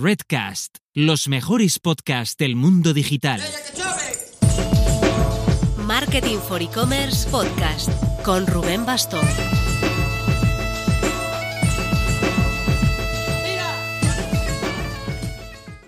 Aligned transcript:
Redcast, 0.00 0.76
los 0.94 1.26
mejores 1.26 1.80
podcasts 1.80 2.36
del 2.36 2.54
mundo 2.54 2.94
digital. 2.94 3.40
Marketing 5.76 6.38
for 6.38 6.62
E-Commerce 6.62 7.28
Podcast 7.28 7.90
con 8.22 8.46
Rubén 8.46 8.86
Bastón. 8.86 9.26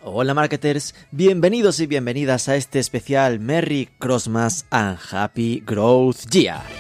Hola 0.03 0.35
marketers, 0.35 0.97
bienvenidos 1.13 1.79
y 1.79 1.87
bienvenidas 1.87 2.49
a 2.49 2.57
este 2.57 2.81
especial 2.81 3.39
Merry 3.39 3.91
Christmas 4.01 4.67
and 4.71 4.99
Happy 5.13 5.63
Growth 5.65 6.29
Year. 6.33 6.80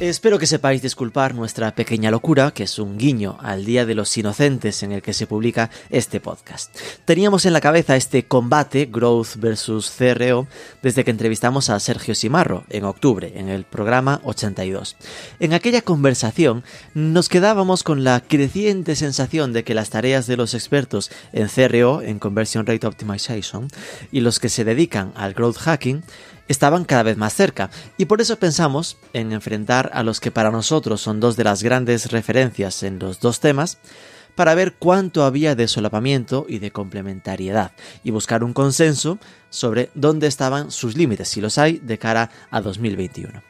Espero 0.00 0.38
que 0.38 0.46
sepáis 0.46 0.80
disculpar 0.80 1.34
nuestra 1.34 1.74
pequeña 1.74 2.12
locura, 2.12 2.52
que 2.52 2.62
es 2.62 2.78
un 2.78 2.98
guiño 2.98 3.36
al 3.40 3.64
Día 3.64 3.84
de 3.84 3.96
los 3.96 4.16
Inocentes 4.16 4.84
en 4.84 4.92
el 4.92 5.02
que 5.02 5.12
se 5.12 5.26
publica 5.26 5.70
este 5.90 6.20
podcast. 6.20 6.72
Teníamos 7.04 7.46
en 7.46 7.52
la 7.52 7.60
cabeza 7.60 7.96
este 7.96 8.24
combate 8.24 8.86
Growth 8.86 9.34
versus 9.38 9.90
CRO 9.90 10.46
desde 10.82 11.02
que 11.02 11.10
entrevistamos 11.10 11.68
a 11.68 11.80
Sergio 11.80 12.14
Simarro 12.14 12.62
en 12.70 12.84
octubre, 12.84 13.32
en 13.34 13.48
el 13.48 13.64
programa 13.64 14.20
82. 14.22 14.96
En 15.40 15.52
aquella 15.52 15.82
conversación 15.82 16.62
nos 16.94 17.28
quedábamos 17.28 17.82
con 17.82 18.04
la 18.04 18.20
creciente 18.20 18.94
sensación 18.94 19.52
de 19.52 19.64
que 19.64 19.74
las 19.74 19.90
tareas 19.90 20.28
de 20.28 20.36
los 20.36 20.54
expertos 20.54 21.10
en 21.32 21.48
CRO, 21.48 22.02
en 22.02 22.20
Conversion 22.20 22.66
Rate 22.66 22.86
Optimization, 22.86 23.66
y 24.12 24.20
los 24.20 24.38
que 24.38 24.48
se 24.48 24.64
dedican 24.64 25.12
al 25.16 25.34
growth 25.34 25.56
hacking, 25.56 26.04
estaban 26.48 26.84
cada 26.84 27.04
vez 27.04 27.16
más 27.16 27.34
cerca, 27.34 27.70
y 27.96 28.06
por 28.06 28.20
eso 28.20 28.38
pensamos 28.38 28.96
en 29.12 29.32
enfrentar 29.32 29.90
a 29.94 30.02
los 30.02 30.20
que 30.20 30.30
para 30.30 30.50
nosotros 30.50 31.00
son 31.00 31.20
dos 31.20 31.36
de 31.36 31.44
las 31.44 31.62
grandes 31.62 32.10
referencias 32.10 32.82
en 32.82 32.98
los 32.98 33.20
dos 33.20 33.40
temas, 33.40 33.78
para 34.38 34.54
ver 34.54 34.74
cuánto 34.74 35.24
había 35.24 35.56
de 35.56 35.66
solapamiento 35.66 36.46
y 36.48 36.60
de 36.60 36.70
complementariedad, 36.70 37.72
y 38.04 38.12
buscar 38.12 38.44
un 38.44 38.52
consenso 38.52 39.18
sobre 39.50 39.90
dónde 39.94 40.28
estaban 40.28 40.70
sus 40.70 40.96
límites, 40.96 41.26
si 41.28 41.40
los 41.40 41.58
hay, 41.58 41.78
de 41.78 41.98
cara 41.98 42.30
a 42.52 42.60
2021. 42.60 43.42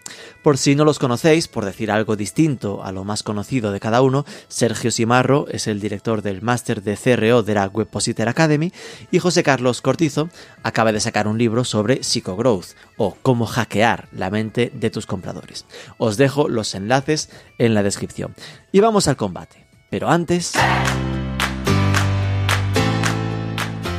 Por 0.42 0.56
si 0.56 0.75
no 0.75 0.86
los 0.86 0.98
conocéis, 0.98 1.47
por 1.47 1.66
decir 1.66 1.91
algo 1.91 2.16
distinto 2.16 2.83
a 2.83 2.91
lo 2.91 3.05
más 3.05 3.22
conocido 3.22 3.70
de 3.70 3.81
cada 3.81 4.00
uno, 4.00 4.25
Sergio 4.48 4.91
Simarro 4.91 5.47
es 5.50 5.66
el 5.66 5.78
director 5.78 6.22
del 6.22 6.41
máster 6.41 6.83
de 6.83 6.97
CRO 6.97 7.42
de 7.42 7.53
la 7.53 7.66
Webpositor 7.66 8.27
Academy 8.27 8.72
y 9.11 9.19
José 9.19 9.42
Carlos 9.42 9.83
Cortizo 9.83 10.31
acaba 10.62 10.91
de 10.92 11.00
sacar 11.00 11.28
un 11.28 11.36
libro 11.36 11.64
sobre 11.64 12.03
Psychogrowth 12.03 12.69
o 12.97 13.14
cómo 13.20 13.44
hackear 13.44 14.09
la 14.12 14.31
mente 14.31 14.72
de 14.75 14.89
tus 14.89 15.05
compradores. 15.05 15.66
Os 15.98 16.16
dejo 16.16 16.48
los 16.48 16.75
enlaces 16.75 17.28
en 17.59 17.75
la 17.75 17.83
descripción. 17.83 18.34
Y 18.72 18.81
vamos 18.81 19.06
al 19.06 19.19
combate. 19.19 19.68
Pero 19.91 20.08
antes... 20.08 20.53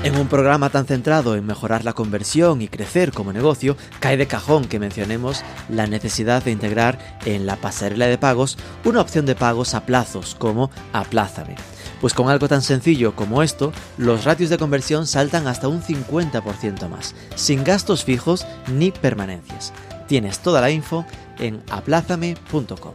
En 0.01 0.15
un 0.15 0.27
programa 0.27 0.69
tan 0.69 0.85
centrado 0.85 1.35
en 1.35 1.45
mejorar 1.45 1.83
la 1.83 1.91
conversión 1.91 2.61
y 2.61 2.69
crecer 2.69 3.11
como 3.11 3.33
negocio, 3.33 3.75
cae 3.99 4.15
de 4.15 4.27
cajón 4.27 4.65
que 4.65 4.79
mencionemos 4.79 5.43
la 5.67 5.87
necesidad 5.87 6.41
de 6.41 6.51
integrar 6.51 6.97
en 7.25 7.45
la 7.45 7.57
pasarela 7.57 8.07
de 8.07 8.17
pagos 8.17 8.57
una 8.85 9.01
opción 9.01 9.25
de 9.25 9.35
pagos 9.35 9.73
a 9.73 9.85
plazos 9.85 10.35
como 10.35 10.71
Aplázame. 10.93 11.55
Pues 11.99 12.13
con 12.13 12.29
algo 12.29 12.47
tan 12.47 12.61
sencillo 12.61 13.13
como 13.13 13.43
esto, 13.43 13.73
los 13.97 14.23
ratios 14.23 14.49
de 14.49 14.57
conversión 14.57 15.05
saltan 15.05 15.47
hasta 15.47 15.67
un 15.67 15.81
50% 15.81 16.87
más, 16.87 17.13
sin 17.35 17.65
gastos 17.65 18.05
fijos 18.05 18.47
ni 18.67 18.91
permanencias. 18.91 19.73
Tienes 20.07 20.39
toda 20.39 20.61
la 20.61 20.71
info 20.71 21.05
en 21.39 21.61
aplázame.com. 21.69 22.93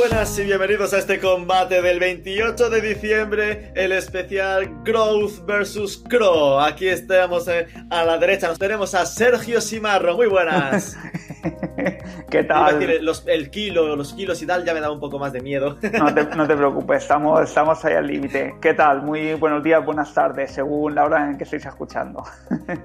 buenas 0.00 0.38
y 0.38 0.44
bienvenidos 0.44 0.94
a 0.94 0.98
este 0.98 1.20
combate 1.20 1.82
del 1.82 2.00
28 2.00 2.70
de 2.70 2.80
diciembre, 2.80 3.70
el 3.74 3.92
especial 3.92 4.82
Growth 4.82 5.44
vs 5.44 6.04
Crow. 6.08 6.58
Aquí 6.58 6.88
estamos 6.88 7.46
eh, 7.48 7.66
a 7.90 8.04
la 8.04 8.16
derecha, 8.16 8.48
nos 8.48 8.58
tenemos 8.58 8.94
a 8.94 9.04
Sergio 9.04 9.60
Simarro. 9.60 10.16
Muy 10.16 10.26
buenas. 10.26 10.96
¿Qué 12.30 12.44
tal? 12.44 12.78
Decir, 12.78 13.02
los, 13.02 13.26
el 13.26 13.50
kilo, 13.50 13.96
los 13.96 14.14
kilos 14.14 14.40
y 14.42 14.46
tal 14.46 14.64
ya 14.64 14.74
me 14.74 14.80
da 14.80 14.90
un 14.90 15.00
poco 15.00 15.18
más 15.18 15.32
de 15.32 15.40
miedo. 15.40 15.76
No 15.92 16.14
te, 16.14 16.24
no 16.36 16.46
te 16.46 16.56
preocupes, 16.56 17.02
estamos, 17.02 17.40
estamos 17.42 17.84
ahí 17.84 17.94
al 17.94 18.06
límite. 18.06 18.54
¿Qué 18.60 18.74
tal? 18.74 19.02
Muy 19.02 19.34
buenos 19.34 19.62
días, 19.62 19.84
buenas 19.84 20.12
tardes, 20.14 20.52
según 20.52 20.94
la 20.94 21.04
hora 21.04 21.30
en 21.30 21.38
que 21.38 21.44
estéis 21.44 21.66
escuchando. 21.66 22.24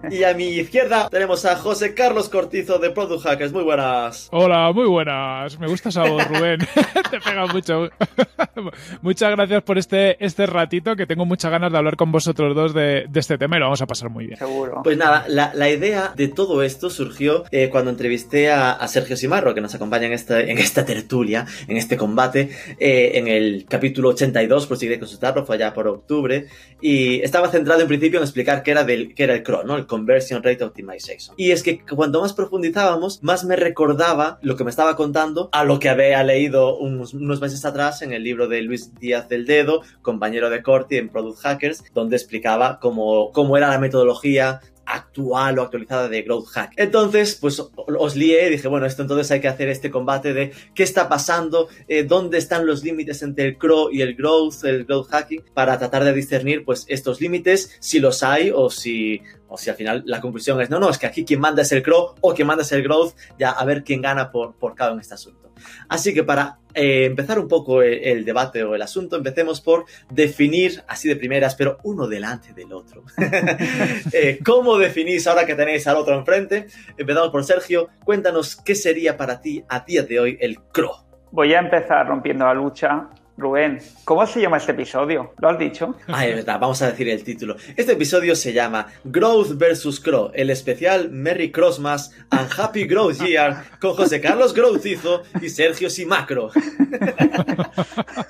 Y 0.10 0.24
a 0.24 0.34
mi 0.34 0.48
izquierda 0.48 1.10
tenemos 1.10 1.46
a 1.46 1.56
José 1.56 1.94
Carlos 1.94 2.30
Cortizo 2.30 2.80
de 2.80 2.90
Product 2.92 3.24
Hackers. 3.24 3.54
Muy 3.54 3.64
buenas. 3.64 4.30
Hola, 4.32 4.72
muy 4.72 4.88
buenas. 4.88 5.60
Me 5.60 5.68
gusta 5.68 5.90
esa 5.90 6.04
voz, 6.04 6.28
Rubén. 6.30 6.60
te 7.12 7.20
pega 7.20 7.46
mucho. 7.48 7.90
Muchas 9.02 9.32
gracias 9.32 9.64
por 9.64 9.78
este, 9.78 10.24
este 10.24 10.46
ratito, 10.46 10.96
que 10.96 11.06
tengo 11.06 11.26
muchas 11.26 11.52
ganas 11.52 11.72
de 11.72 11.78
hablar 11.78 11.96
con 11.96 12.12
vosotros 12.12 12.56
dos 12.56 12.74
de, 12.74 13.06
de 13.10 13.20
este 13.20 13.38
tema 13.38 13.58
y 13.58 13.60
lo 13.60 13.66
vamos 13.66 13.82
a 13.82 13.88
pasar 13.88 14.10
muy 14.10 14.28
bien. 14.28 14.38
Seguro. 14.38 14.82
Pues 14.84 14.98
nada, 14.98 15.26
la, 15.28 15.52
la 15.54 15.70
idea 15.70 16.14
de 16.16 16.28
todo 16.28 16.64
esto 16.64 16.90
surgió 16.90 17.44
eh, 17.52 17.70
cuando 17.70 17.92
entrevisté 17.92 18.52
a, 18.52 18.72
a 18.72 18.88
Sergio 18.88 19.15
Simarro, 19.18 19.54
que 19.54 19.62
nos 19.62 19.76
acompaña 19.76 20.08
en 20.08 20.14
esta, 20.14 20.42
en 20.42 20.58
esta 20.58 20.86
tertulia, 20.86 21.46
en 21.68 21.78
este 21.78 21.98
combate, 21.98 22.50
eh, 22.80 23.12
en 23.16 23.28
el 23.28 23.66
capítulo 23.68 24.10
82, 24.10 24.68
por 24.68 24.78
si 24.78 24.86
queréis 24.86 25.00
consultarlo, 25.00 25.46
fue 25.46 25.56
allá 25.56 25.74
por 25.74 25.88
octubre, 25.88 26.48
y 26.82 27.22
estaba 27.22 27.50
centrado 27.50 27.82
en 27.82 27.88
principio 27.88 28.20
en 28.20 28.24
explicar 28.24 28.64
qué 28.64 28.72
era, 28.72 28.84
del, 28.84 29.14
qué 29.14 29.24
era 29.24 29.34
el 29.34 29.44
CRO, 29.44 29.64
¿no? 29.64 29.76
El 29.76 29.88
Conversion 29.88 30.44
Rate 30.44 30.64
Optimization. 30.64 31.36
Y 31.38 31.52
es 31.52 31.64
que 31.64 31.80
cuanto 31.80 32.22
más 32.22 32.34
profundizábamos, 32.34 33.24
más 33.24 33.44
me 33.46 33.56
recordaba 33.56 34.40
lo 34.42 34.56
que 34.56 34.64
me 34.64 34.70
estaba 34.70 34.96
contando 34.96 35.50
a 35.52 35.64
lo 35.64 35.80
que 35.80 35.90
había 35.90 36.24
leído 36.24 36.78
unos, 36.78 37.14
unos 37.14 37.42
meses 37.42 37.66
atrás 37.66 38.02
en 38.02 38.14
el 38.14 38.24
libro 38.24 38.48
de 38.48 38.62
Luis 38.62 38.94
Díaz 39.00 39.30
del 39.30 39.46
Dedo, 39.46 39.82
compañero 40.02 40.50
de 40.50 40.62
Corti 40.62 40.98
en 40.98 41.10
Product 41.10 41.40
Hackers, 41.40 41.84
donde 41.94 42.16
explicaba 42.16 42.80
cómo, 42.80 43.32
cómo 43.32 43.58
era 43.58 43.70
la 43.70 43.80
metodología 43.80 44.62
actual 44.86 45.60
o 45.60 45.64
actualizada 45.64 46.08
de 46.08 46.22
Growth 46.22 46.48
Hack. 46.48 46.74
Entonces, 46.78 47.36
pues 47.36 47.62
os 47.76 48.16
lié 48.16 48.48
y 48.48 48.52
dije, 48.52 48.68
bueno, 48.68 48.86
esto 48.86 49.02
entonces 49.02 49.32
hay 49.32 49.42
que 49.42 49.48
hacer 49.48 49.70
este 49.70 49.92
combate 49.92 50.34
de 50.34 50.52
qué 50.74 50.84
está 50.84 51.10
pasando, 51.10 51.68
eh, 51.88 52.04
dónde 52.04 52.38
están 52.38 52.66
los 52.66 52.84
límites 52.84 53.22
entre 53.22 53.46
el 53.46 53.58
CRO 53.58 53.92
y 53.92 54.02
el 54.02 54.16
Growth, 54.16 54.64
el 54.64 54.86
Growth 54.86 55.10
Hacking, 55.10 55.44
para 55.54 55.78
tratar 55.78 56.04
de 56.04 56.14
discernir 56.14 56.64
pues 56.66 56.86
estos 56.88 57.22
límites, 57.22 57.78
si 57.80 58.00
los 58.00 58.24
hay 58.24 58.52
o 58.54 58.70
si, 58.70 59.22
o 59.48 59.58
si 59.58 59.70
al 59.70 59.76
final 59.76 60.04
la 60.06 60.22
conclusión 60.22 60.62
es, 60.62 60.70
no, 60.70 60.80
no, 60.80 60.90
es 60.90 60.98
que 60.98 61.08
aquí 61.08 61.26
quien 61.26 61.40
manda 61.40 61.62
es 61.62 61.72
el 61.72 61.84
CRO 61.84 62.16
o 62.22 62.34
quien 62.34 62.48
manda 62.48 62.64
es 62.64 62.72
el 62.72 62.84
Growth, 62.84 63.14
ya 63.40 63.52
a 63.52 63.66
ver 63.66 63.84
quién 63.84 64.02
gana 64.02 64.32
por, 64.32 64.56
por 64.56 64.76
cada 64.76 64.94
en 64.94 65.00
este 65.00 65.14
asunto. 65.14 65.45
Así 65.90 66.14
que 66.14 66.24
para 66.24 66.58
eh, 66.74 67.06
empezar 67.06 67.40
un 67.40 67.48
poco 67.48 67.82
el, 67.82 68.04
el, 68.04 68.26
debate 68.26 68.64
o 68.64 68.76
el 68.76 68.82
asunto, 68.82 69.16
empecemos 69.16 69.62
por 69.62 69.86
definir, 70.10 70.84
así 70.88 71.08
de 71.08 71.16
primeras, 71.16 71.56
pero 71.56 71.78
uno 71.84 72.08
delante 72.08 72.54
del 72.54 72.74
otro. 72.74 73.04
eh, 74.14 74.40
¿Cómo 74.46 74.78
definís 74.78 75.26
ahora 75.28 75.46
que 75.46 75.56
tenéis 75.56 75.88
al 75.88 75.98
otro 75.98 76.16
enfrente? 76.16 76.68
Empezamos 76.98 77.30
por 77.30 77.44
Sergio. 77.44 77.90
Cuéntanos 78.04 78.56
qué 78.58 78.76
sería 78.76 79.18
para 79.18 79.40
ti 79.40 79.64
a 79.70 79.80
día 79.82 80.04
de 80.04 80.20
hoy 80.20 80.38
el 80.42 80.60
CRO. 80.72 81.06
Voy 81.32 81.54
a 81.54 81.60
empezar 81.60 82.08
rompiendo 82.08 82.46
la 82.46 82.54
lucha 82.54 83.10
Rubén, 83.38 83.80
¿cómo 84.06 84.26
se 84.26 84.40
llama 84.40 84.58
este 84.58 84.72
episodio? 84.72 85.34
¿Lo 85.40 85.50
has 85.50 85.60
dicho? 85.60 85.96
Ah, 86.08 86.26
es 86.26 86.36
verdad, 86.36 86.58
vamos 86.58 86.82
a 86.82 86.92
decir 86.92 87.10
el 87.10 87.22
título. 87.22 87.58
Este 87.76 87.92
episodio 87.92 88.34
se 88.34 88.54
llama 88.54 88.88
Growth 89.04 89.58
vs. 89.58 90.00
Crow, 90.00 90.32
el 90.34 90.50
especial 90.50 91.10
Merry 91.12 91.52
Christmas 91.52 92.12
and 92.30 92.50
Happy 92.58 92.86
Growth 92.86 93.22
Year 93.22 93.58
con 93.82 93.94
José 93.94 94.22
Carlos 94.22 94.54
Growthizo 94.54 95.24
y 95.42 95.50
Sergio 95.50 95.90
Simacro. 95.90 96.50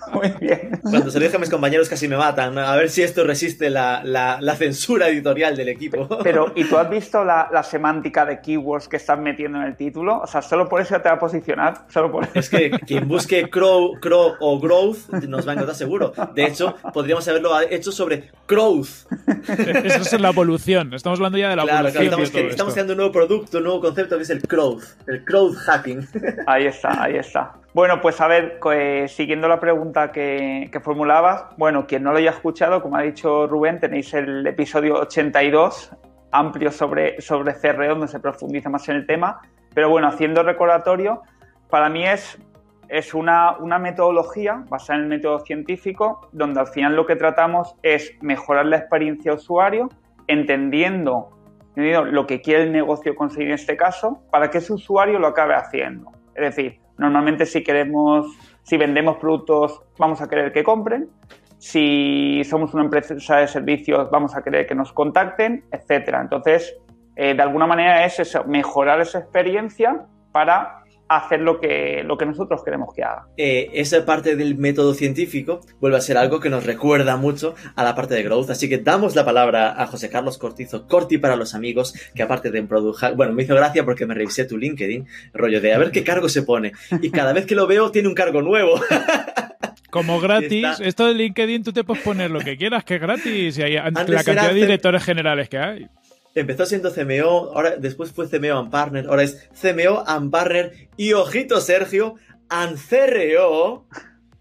Cuando 0.96 1.12
se 1.12 1.20
lo 1.20 1.26
dije 1.26 1.36
a 1.36 1.40
mis 1.40 1.50
compañeros 1.50 1.90
casi 1.90 2.08
me 2.08 2.18
matan. 2.18 2.58
A 2.58 2.76
ver 2.76 2.90
si 2.90 3.04
esto 3.04 3.24
resiste 3.24 3.70
la, 3.70 4.02
la, 4.04 4.40
la 4.42 4.56
censura 4.56 5.10
editorial 5.10 5.56
del 5.56 5.70
equipo. 5.70 6.08
Pero, 6.24 6.52
¿y 6.56 6.64
tú 6.66 6.78
has 6.78 6.90
visto 6.96 7.24
la, 7.24 7.50
la, 7.52 7.64
semántica 7.64 8.26
de 8.26 8.42
keywords 8.42 8.88
que 8.88 8.98
están 8.98 9.22
metiendo 9.24 9.60
en 9.60 9.66
el 9.66 9.76
título? 9.76 10.22
O 10.22 10.28
sea, 10.28 10.42
solo 10.42 10.68
por 10.70 10.82
eso 10.82 11.00
te 11.02 11.10
va 11.10 11.16
a 11.16 11.20
posicionar. 11.20 11.86
Solo 11.90 12.12
por 12.12 12.28
Es 12.34 12.50
que 12.50 12.72
quien 12.72 13.08
busque 13.08 13.50
Crow, 13.50 14.00
Crow 14.00 14.36
o 14.40 14.60
Growth 14.60 15.10
nos 15.28 15.46
va 15.46 15.52
a 15.52 15.54
encontrar 15.54 15.76
seguro. 15.76 16.14
De 16.34 16.46
hecho, 16.46 16.76
podríamos 16.94 17.28
haberlo 17.28 17.60
hecho 17.62 17.92
sobre 17.92 18.32
Growth. 18.48 19.08
Eso 19.84 20.16
es 20.16 20.22
la 20.22 20.30
evolución. 20.30 20.94
Estamos 20.94 21.20
hablando 21.20 21.38
ya 21.38 21.50
de 21.50 21.56
la 21.56 21.64
claro, 21.64 21.90
evolución. 21.90 22.08
Claro, 22.08 22.24
estamos, 22.24 22.46
que, 22.46 22.50
estamos 22.52 22.74
creando 22.74 22.94
un 22.94 22.98
nuevo 22.98 23.12
producto, 23.12 23.58
un 23.58 23.64
nuevo 23.64 23.82
concepto 23.82 24.18
que 24.18 24.24
es 24.24 24.30
el 24.30 24.40
Growth, 24.42 24.84
el 25.08 25.24
Growth 25.24 25.56
Hacking. 25.56 26.08
Ahí 26.48 26.68
está, 26.68 27.04
ahí 27.04 27.18
está. 27.18 27.54
Bueno, 27.76 28.00
pues 28.00 28.22
a 28.22 28.28
ver, 28.30 28.58
eh, 28.72 29.06
siguiendo 29.10 29.50
la 29.50 29.60
pregunta 29.60 30.10
que, 30.10 30.72
formulabas, 30.82 31.48
bueno, 31.58 31.86
quien 31.86 32.04
no 32.04 32.14
lo 32.14 32.20
haya 32.20 32.30
escuchado, 32.30 32.82
como 32.82 32.96
ha 32.96 33.02
dicho 33.02 33.48
Rubén, 33.48 33.82
tenéis 33.82 34.14
el 34.14 34.48
episodio 34.48 34.96
82, 35.02 35.92
amplio 36.32 36.72
sobre, 36.72 37.20
sobre 37.20 37.54
CRE, 37.54 37.90
donde 37.90 38.08
se 38.08 38.22
profundiza 38.22 38.70
más 38.70 38.88
en 38.88 38.96
el 38.96 39.06
tema. 39.06 39.42
Pero 39.74 39.90
bueno, 39.90 40.08
haciendo 40.08 40.42
recordatorio, 40.42 41.22
para 41.70 41.90
mí 41.90 42.08
es 42.08 42.40
es 42.88 43.14
una, 43.14 43.58
una, 43.58 43.78
metodología 43.78 44.64
basada 44.70 45.00
en 45.00 45.04
el 45.04 45.10
método 45.10 45.40
científico, 45.40 46.30
donde 46.32 46.62
al 46.62 46.68
final 46.68 46.96
lo 46.96 47.06
que 47.06 47.18
tratamos 47.18 47.76
es 47.84 48.14
mejorar 48.22 48.68
la 48.68 48.78
experiencia 48.78 49.32
de 49.32 49.38
usuario 49.38 49.90
entendiendo, 50.28 51.38
entendiendo 51.72 52.06
lo 52.06 52.26
que 52.26 52.40
quiere 52.40 52.64
el 52.64 52.72
negocio 52.72 53.14
conseguir 53.16 53.50
en 53.50 53.56
este 53.56 53.76
caso 53.76 54.22
para 54.32 54.50
que 54.50 54.60
ese 54.60 54.72
usuario 54.72 55.20
lo 55.20 55.28
acabe 55.28 55.56
haciendo. 55.56 56.10
Es 56.36 56.56
decir, 56.56 56.85
normalmente 56.98 57.46
si 57.46 57.64
queremos, 57.64 58.28
si 58.64 58.78
vendemos 58.78 59.18
productos, 59.18 59.82
vamos 59.98 60.22
a 60.22 60.28
querer 60.28 60.52
que 60.52 60.64
compren. 60.64 61.10
Si 61.58 62.42
somos 62.46 62.74
una 62.74 62.84
empresa 62.84 63.38
de 63.38 63.48
servicios, 63.48 64.10
vamos 64.12 64.36
a 64.36 64.44
querer 64.44 64.68
que 64.68 64.76
nos 64.76 64.94
contacten, 64.94 65.64
etcétera. 65.72 66.22
Entonces, 66.22 66.78
eh, 67.16 67.34
de 67.34 67.42
alguna 67.42 67.66
manera 67.66 68.06
es 68.06 68.38
mejorar 68.46 69.00
esa 69.02 69.20
experiencia 69.20 70.06
para 70.32 70.85
hacer 71.08 71.42
lo 71.42 71.60
que, 71.60 72.04
lo 72.04 72.18
que 72.18 72.26
nosotros 72.26 72.64
queremos 72.64 72.94
que 72.94 73.04
haga. 73.04 73.28
Eh, 73.38 73.70
esa 73.74 74.06
parte 74.06 74.36
del 74.36 74.58
método 74.58 74.94
científico 74.94 75.62
vuelve 75.80 75.98
a 75.98 76.02
ser 76.02 76.18
algo 76.18 76.40
que 76.40 76.50
nos 76.50 76.66
recuerda 76.66 77.18
mucho 77.18 77.56
a 77.76 77.84
la 77.84 77.96
parte 77.96 78.16
de 78.16 78.24
growth, 78.24 78.50
así 78.50 78.68
que 78.70 78.80
damos 78.80 79.16
la 79.16 79.26
palabra 79.26 79.82
a 79.82 79.88
José 79.88 80.10
Carlos 80.10 80.38
Cortizo, 80.38 80.88
Corti 80.88 81.18
para 81.18 81.36
los 81.36 81.54
amigos, 81.54 81.94
que 82.16 82.24
aparte 82.24 82.52
de 82.52 82.60
en 82.60 82.68
Product 82.68 83.16
bueno, 83.16 83.34
me 83.34 83.44
hizo 83.44 83.56
gracia 83.56 83.86
porque 83.86 84.06
me 84.06 84.14
revisé 84.14 84.46
tu 84.46 84.58
LinkedIn, 84.58 85.06
rollo 85.34 85.62
de 85.62 85.74
a 85.74 85.78
ver 85.78 85.92
qué 85.92 86.04
cargo 86.04 86.30
se 86.30 86.44
pone, 86.44 86.74
y 87.02 87.12
cada 87.12 87.34
vez 87.34 87.46
que 87.46 87.56
lo 87.56 87.68
veo 87.68 87.92
tiene 87.92 88.08
un 88.08 88.16
cargo 88.16 88.42
nuevo. 88.42 88.80
Como 89.90 90.20
gratis, 90.20 90.80
esto 90.82 91.06
de 91.06 91.14
LinkedIn 91.14 91.64
tú 91.64 91.72
te 91.72 91.84
puedes 91.86 92.04
poner 92.04 92.30
lo 92.30 92.40
que 92.40 92.58
quieras, 92.58 92.84
que 92.84 92.96
es 92.96 93.02
gratis, 93.02 93.58
y 93.58 93.62
hay 93.62 93.76
la 93.76 93.92
cantidad 93.94 94.50
de 94.50 94.54
directores 94.54 95.04
generales 95.04 95.48
que 95.48 95.58
hay. 95.58 95.88
Empezó 96.36 96.66
siendo 96.66 96.94
CMO, 96.94 97.54
ahora 97.56 97.78
después 97.78 98.12
fue 98.12 98.28
CMO 98.28 98.60
and 98.60 98.70
Partner, 98.70 99.06
ahora 99.08 99.24
es 99.24 99.48
CMO 99.60 100.04
and 100.06 100.30
Partner 100.30 100.90
y 100.98 101.14
ojito 101.14 101.62
Sergio, 101.62 102.16
and 102.50 102.78
CRO. 102.78 103.86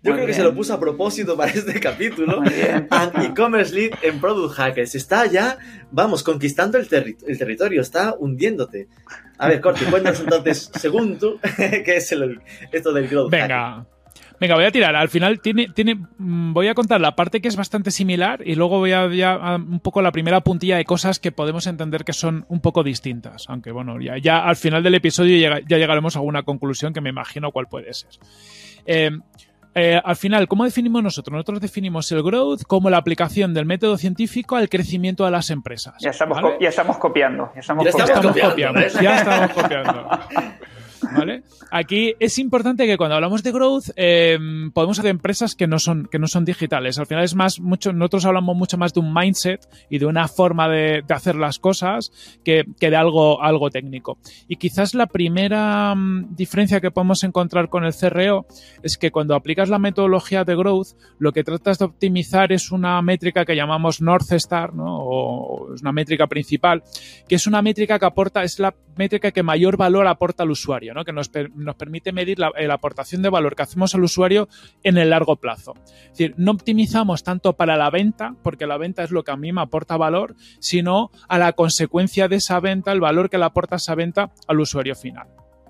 Yo 0.03 0.13
creo 0.13 0.27
que 0.27 0.35
se 0.35 0.43
lo 0.43 0.55
puso 0.55 0.75
a 0.75 0.81
propósito 0.81 1.37
para 1.37 1.53
este 1.53 1.81
capítulo. 1.81 2.43
And 2.91 3.25
e-commerce 3.25 3.73
lead 3.73 3.93
en 4.03 4.21
Product 4.21 4.55
Hackers. 4.55 4.97
Está 4.97 5.27
ya, 5.27 5.57
vamos, 5.93 6.25
conquistando 6.25 6.79
el, 6.79 6.89
el 7.27 7.39
territorio, 7.39 7.81
está 7.81 8.15
hundiéndote. 8.19 8.89
A 9.39 9.49
ver, 9.49 9.61
Corti, 9.61 9.85
cuéntanos 9.85 10.21
entonces, 10.21 10.71
según 10.79 11.19
tú, 11.19 11.39
qué 11.57 11.97
es 11.97 12.11
el, 12.11 12.41
esto 12.73 12.93
del 12.93 13.09
growth 13.09 13.31
Venga, 13.31 13.87
Venga, 14.41 14.57
voy 14.57 14.65
a 14.65 14.71
tirar. 14.71 14.97
Al 14.97 15.09
final 15.09 15.41
tiene, 15.41 15.69
tiene, 15.69 15.95
mm, 15.95 16.53
voy 16.53 16.69
a 16.69 16.75
contar 16.75 17.01
la 17.01 17.15
parte 17.15 17.41
que 17.41 17.49
es 17.49 17.57
bastante 17.57 17.91
similar 17.91 18.43
y 18.45 18.55
luego 18.55 18.79
voy 18.79 18.93
a, 18.93 19.09
ya 19.09 19.57
un 19.57 19.81
poco 19.81 20.03
la 20.03 20.13
primera 20.13 20.41
puntilla 20.41 20.77
de 20.77 20.85
cosas 20.85 21.19
que 21.19 21.33
podemos 21.33 21.67
entender 21.67 22.05
que 22.05 22.13
son 22.13 22.45
un 22.49 22.61
poco 22.61 22.83
distintas. 22.83 23.45
Aunque 23.49 23.71
bueno, 23.73 24.01
ya, 24.01 24.19
ya 24.19 24.45
al 24.45 24.57
final 24.57 24.83
del 24.83 24.95
episodio 24.95 25.39
ya, 25.39 25.77
llegaremos 25.77 26.17
a 26.17 26.21
una 26.21 26.43
conclusión 26.43 26.93
que 26.93 27.01
me 27.01 27.11
imagino 27.11 27.53
cuál 27.53 27.67
puede 27.67 27.93
ser. 27.95 28.11
Eh, 28.87 29.11
eh, 29.77 30.01
al 30.03 30.17
final, 30.17 30.47
¿cómo 30.47 30.65
definimos 30.65 31.03
nosotros? 31.03 31.33
Nosotros 31.33 31.61
definimos 31.61 32.11
el 32.13 32.23
growth 32.23 32.63
como 32.63 32.91
la 32.91 32.99
aplicación 32.99 33.55
del 33.55 33.67
método 33.67 33.99
científico 33.99 34.55
al 34.55 34.69
crecimiento 34.69 35.25
de 35.25 35.33
las 35.33 35.51
empresas. 35.51 35.95
Ya 36.01 36.11
estamos, 36.11 36.39
ya 36.61 36.69
estamos 36.69 36.97
copiando. 36.99 37.51
Ya 37.55 37.61
estamos, 37.61 37.85
copiando. 37.91 38.81
Ya 39.01 39.17
estamos 39.17 39.53
copiando. 39.53 40.09
Aquí 41.71 42.15
es 42.21 42.39
importante 42.39 42.87
que 42.87 42.97
cuando 42.97 43.17
hablamos 43.17 43.43
de 43.43 43.53
growth 43.53 43.91
eh, 43.97 44.39
podemos 44.73 44.99
hacer 44.99 45.11
empresas 45.11 45.55
que 45.55 45.67
no 45.67 45.79
son 45.79 46.07
que 46.11 46.19
no 46.19 46.27
son 46.27 46.45
digitales. 46.45 46.99
Al 46.99 47.07
final 47.07 47.25
es 47.25 47.35
más 47.35 47.61
mucho 47.61 47.93
nosotros 47.93 48.25
hablamos 48.25 48.57
mucho 48.57 48.79
más 48.79 48.95
de 48.95 49.01
un 49.01 49.13
mindset 49.13 49.69
y 49.91 49.99
de 49.99 50.07
una 50.07 50.29
forma 50.29 50.69
de, 50.69 51.05
hacer 51.09 51.37
las 51.37 51.59
cosas 51.59 52.11
que, 52.45 52.65
de 52.79 52.97
algo 52.97 53.43
algo 53.43 53.71
técnico. 53.71 54.19
Y 54.49 54.57
quizás 54.57 54.95
la 54.95 55.07
primera 55.07 55.95
mm, 55.95 56.35
diferencia 56.35 56.81
que 56.81 56.91
podemos 56.91 57.23
encontrar 57.25 57.69
con 57.69 57.85
el 57.85 57.95
CRO 57.95 58.47
es 58.83 58.97
que 58.97 59.11
cuando 59.11 59.35
aplicas 59.35 59.69
la 59.69 59.79
metodología 59.79 60.45
de 60.45 60.57
growth 60.57 60.89
lo 61.19 61.33
que 61.33 61.45
tratas 61.45 61.79
de 61.79 61.87
optimizar 61.87 62.53
es 62.53 62.71
una 62.71 63.01
métrica 63.03 63.45
que 63.45 63.57
llamamos 63.57 64.01
North 64.01 64.33
Star, 64.33 64.75
¿no? 64.75 64.99
O 64.99 65.75
es 65.75 65.83
una 65.83 65.93
métrica 65.93 66.27
principal, 66.27 66.83
que 67.29 67.35
es 67.35 67.47
una 67.47 67.63
métrica 67.63 67.99
que 67.99 68.07
aporta 68.07 68.43
es 68.43 68.59
la 68.59 68.75
métrica 68.97 69.31
que 69.31 69.43
mayor 69.43 69.77
valor 69.77 70.07
aporta 70.07 70.45
al 70.45 70.51
usuario 70.51 70.94
que 71.03 71.13
nos, 71.13 71.31
nos 71.55 71.77
permite 71.77 72.13
medir 72.13 72.39
la, 72.39 72.53
la, 72.55 72.75
aportación 72.75 73.23
de 73.23 73.31
valor 73.31 73.57
que 73.57 73.63
hacemos 73.63 73.95
al 73.95 74.05
usuario 74.05 74.49
en 74.83 74.99
el 74.99 75.09
largo 75.11 75.37
plazo. 75.37 75.75
Es 76.05 76.11
decir, 76.11 76.35
no 76.37 76.51
optimizamos 76.51 77.25
tanto 77.25 77.55
para 77.55 77.79
la 77.79 77.89
venta, 77.89 78.35
porque 78.43 78.67
la 78.67 78.77
venta 78.77 79.03
es 79.03 79.11
lo 79.11 79.25
que 79.25 79.31
a 79.31 79.37
mí 79.37 79.53
me 79.53 79.63
aporta 79.63 79.97
valor, 79.97 80.37
sino 80.61 81.11
a 81.29 81.39
la 81.39 81.55
consecuencia 81.55 82.29
de 82.29 82.37
esa 82.37 82.61
venta, 82.61 82.93
el 82.93 83.01
valor 83.01 83.31
que 83.31 83.39
le 83.39 83.45
aporta 83.45 83.77
esa 83.77 83.95
venta 83.95 84.31
al 84.47 84.61
usuario 84.61 84.95
final. 84.95 85.27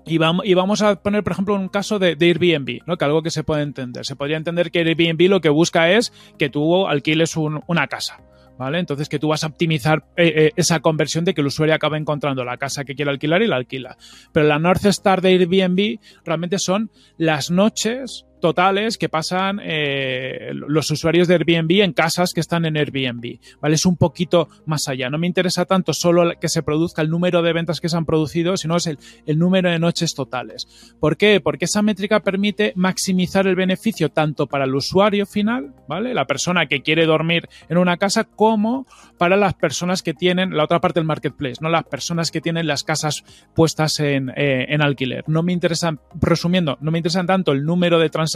Y 0.07 0.19
vamos, 0.19 0.45
y 0.45 0.53
vamos, 0.53 0.81
a 0.83 1.01
poner, 1.01 1.23
por 1.23 1.33
ejemplo, 1.33 1.55
un 1.55 1.67
caso 1.67 1.97
de, 1.97 2.15
Airbnb, 2.19 2.81
¿no? 2.85 2.97
que 2.97 3.05
algo 3.05 3.23
que 3.23 3.31
se 3.31 3.43
puede 3.43 3.63
entender. 3.63 4.05
Se 4.05 4.15
podría 4.15 4.37
entender 4.37 4.69
que 4.69 4.79
Airbnb 4.79 5.29
lo 5.29 5.41
que 5.41 5.49
busca 5.49 5.89
es 5.89 6.13
que 6.37 6.49
tú 6.49 6.87
alquiles 6.87 7.35
una 7.35 7.87
casa. 7.87 8.19
¿Vale? 8.57 8.79
Entonces 8.79 9.09
que 9.09 9.19
tú 9.19 9.29
vas 9.29 9.43
a 9.43 9.47
optimizar 9.47 10.05
eh, 10.15 10.33
eh, 10.35 10.51
esa 10.55 10.79
conversión 10.79 11.25
de 11.25 11.33
que 11.33 11.41
el 11.41 11.47
usuario 11.47 11.75
acabe 11.75 11.97
encontrando 11.97 12.43
la 12.43 12.57
casa 12.57 12.83
que 12.83 12.95
quiere 12.95 13.11
alquilar 13.11 13.41
y 13.41 13.47
la 13.47 13.57
alquila. 13.57 13.97
Pero 14.31 14.47
la 14.47 14.59
North 14.59 14.85
Star 14.85 15.21
de 15.21 15.29
Airbnb 15.29 15.99
realmente 16.23 16.59
son 16.59 16.91
las 17.17 17.51
noches 17.51 18.25
totales 18.45 18.99
que 18.99 19.09
pasan 19.09 19.59
eh, 19.63 20.51
los 20.53 20.91
usuarios 20.91 21.27
de 21.27 21.33
Airbnb 21.33 21.81
en 21.81 21.93
casas 21.93 22.31
que 22.31 22.41
están 22.41 22.63
en 22.65 22.77
Airbnb. 22.77 23.39
¿vale? 23.59 23.73
Es 23.73 23.87
un 23.87 23.97
poquito 23.97 24.49
más 24.67 24.87
allá. 24.87 25.09
No 25.09 25.17
me 25.17 25.25
interesa 25.25 25.65
tanto 25.65 25.93
solo 25.93 26.31
que 26.39 26.47
se 26.47 26.61
produzca 26.61 27.01
el 27.01 27.09
número 27.09 27.41
de 27.41 27.53
ventas 27.53 27.81
que 27.81 27.89
se 27.89 27.97
han 27.97 28.05
producido, 28.05 28.55
sino 28.55 28.75
es 28.75 28.85
el, 28.85 28.99
número 29.39 29.71
de 29.71 29.79
noches 29.79 30.13
totales. 30.13 30.93
¿Por 30.99 31.17
qué? 31.17 31.41
Porque 31.41 31.65
esa 31.65 31.81
métrica 31.81 32.19
permite 32.19 32.71
maximizar 32.75 33.47
el 33.47 33.55
beneficio 33.55 34.09
tanto 34.11 34.45
para 34.45 34.65
el 34.65 34.75
usuario 34.75 35.25
final, 35.25 35.73
¿vale? 35.87 36.13
La 36.13 36.27
persona 36.27 36.67
que 36.67 36.83
quiere 36.83 37.07
dormir 37.07 37.49
en 37.67 37.79
una 37.79 37.97
casa, 37.97 38.25
como 38.25 38.85
para 39.17 39.37
las 39.37 39.55
personas 39.55 40.03
que 40.03 40.13
tienen 40.13 40.55
la 40.55 40.65
otra 40.65 40.81
parte 40.81 40.99
del 40.99 41.07
marketplace, 41.07 41.61
¿no? 41.61 41.69
Las 41.69 41.85
personas 41.85 42.29
que 42.29 42.41
tienen 42.41 42.67
las 42.67 42.83
casas 42.83 43.23
puestas 43.55 43.99
en, 43.99 44.29
eh, 44.35 44.67
en 44.69 44.83
alquiler. 44.83 45.23
No 45.25 45.41
me 45.41 45.51
interesan, 45.51 45.99
resumiendo, 46.21 46.77
no 46.79 46.91
me 46.91 46.99
interesan 46.99 47.25
tanto 47.25 47.53
el 47.53 47.65
número 47.65 47.97
de 47.97 48.11
transacciones 48.11 48.34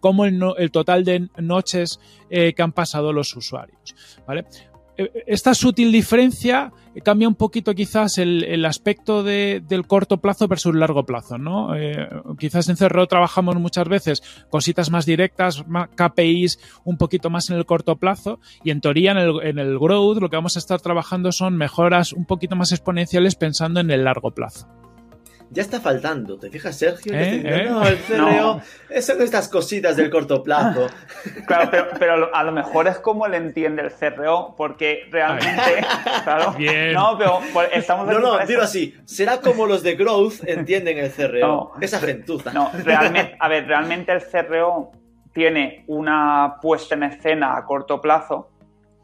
como 0.00 0.24
el, 0.24 0.70
total 0.70 1.04
de 1.04 1.28
noches 1.38 2.00
eh, 2.30 2.52
que 2.54 2.62
han 2.62 2.72
pasado 2.72 3.12
los 3.12 3.34
usuarios. 3.36 3.94
Eh, 4.96 5.24
esta 5.26 5.54
sutil 5.54 5.92
diferencia 5.92 6.72
cambia 7.04 7.28
un 7.28 7.34
poquito 7.34 7.74
quizás 7.74 8.16
el, 8.18 8.64
aspecto 8.64 9.22
del 9.22 9.86
corto 9.86 10.18
plazo 10.18 10.48
versus 10.48 10.72
el 10.72 10.80
largo 10.80 11.04
plazo. 11.04 11.36
Eh, 11.76 12.08
quizás 12.38 12.68
en 12.68 12.76
Cerro 12.76 13.06
trabajamos 13.06 13.56
muchas 13.56 13.88
veces 13.88 14.22
cositas 14.48 14.90
más 14.90 15.04
directas, 15.04 15.66
más 15.66 15.88
KPIs 15.94 16.58
un 16.84 16.96
poquito 16.96 17.28
más 17.28 17.50
en 17.50 17.56
el 17.56 17.66
corto 17.66 17.96
plazo 17.96 18.40
y 18.64 18.70
en 18.70 18.80
teoría 18.80 19.12
en 19.12 19.58
el 19.58 19.78
growth 19.78 20.18
lo 20.18 20.30
que 20.30 20.36
vamos 20.36 20.56
a 20.56 20.58
estar 20.58 20.80
trabajando 20.80 21.32
son 21.32 21.56
mejoras 21.56 22.12
un 22.12 22.24
poquito 22.24 22.56
más 22.56 22.72
exponenciales 22.72 23.34
pensando 23.34 23.80
en 23.80 23.90
el 23.90 24.04
largo 24.04 24.30
plazo 24.30 24.66
ya 25.50 25.62
está 25.62 25.80
faltando. 25.80 26.38
¿Te 26.38 26.50
fijas, 26.50 26.76
Sergio? 26.76 27.12
¿Eh? 27.14 27.42
¿Eh? 27.44 27.66
No, 27.68 27.86
el 27.86 27.98
CRO, 27.98 28.60
son 29.00 29.22
estas 29.22 29.48
cositas 29.48 29.96
del 29.96 30.10
corto 30.10 30.42
plazo. 30.42 30.88
Claro, 31.46 31.70
pero, 31.98 32.34
a 32.34 32.44
lo 32.44 32.52
mejor 32.52 32.88
es 32.88 32.98
como 32.98 33.26
le 33.28 33.36
entiende 33.36 33.82
el 33.82 33.92
CRO, 33.92 34.54
porque 34.56 35.04
realmente. 35.10 35.56
Claro, 36.24 36.52
Bien. 36.52 36.92
No, 36.92 37.16
pero 37.16 37.40
estamos. 37.72 38.06
No, 38.08 38.18
no, 38.18 38.38
digo 38.46 38.62
así. 38.62 38.94
Será 39.04 39.40
como 39.40 39.66
los 39.66 39.82
de 39.82 39.94
Growth 39.94 40.44
entienden 40.46 40.98
el 40.98 41.10
CRO. 41.12 41.72
Esa 41.80 42.00
gentuza. 42.00 42.52
No, 42.52 42.70
realmente, 42.84 43.36
a 43.38 43.48
ver, 43.48 43.66
realmente 43.66 44.12
el 44.12 44.22
CRO 44.22 44.90
tiene 45.32 45.84
una 45.86 46.56
puesta 46.60 46.94
en 46.94 47.04
escena 47.04 47.56
a 47.56 47.64
corto 47.64 48.00
plazo 48.00 48.50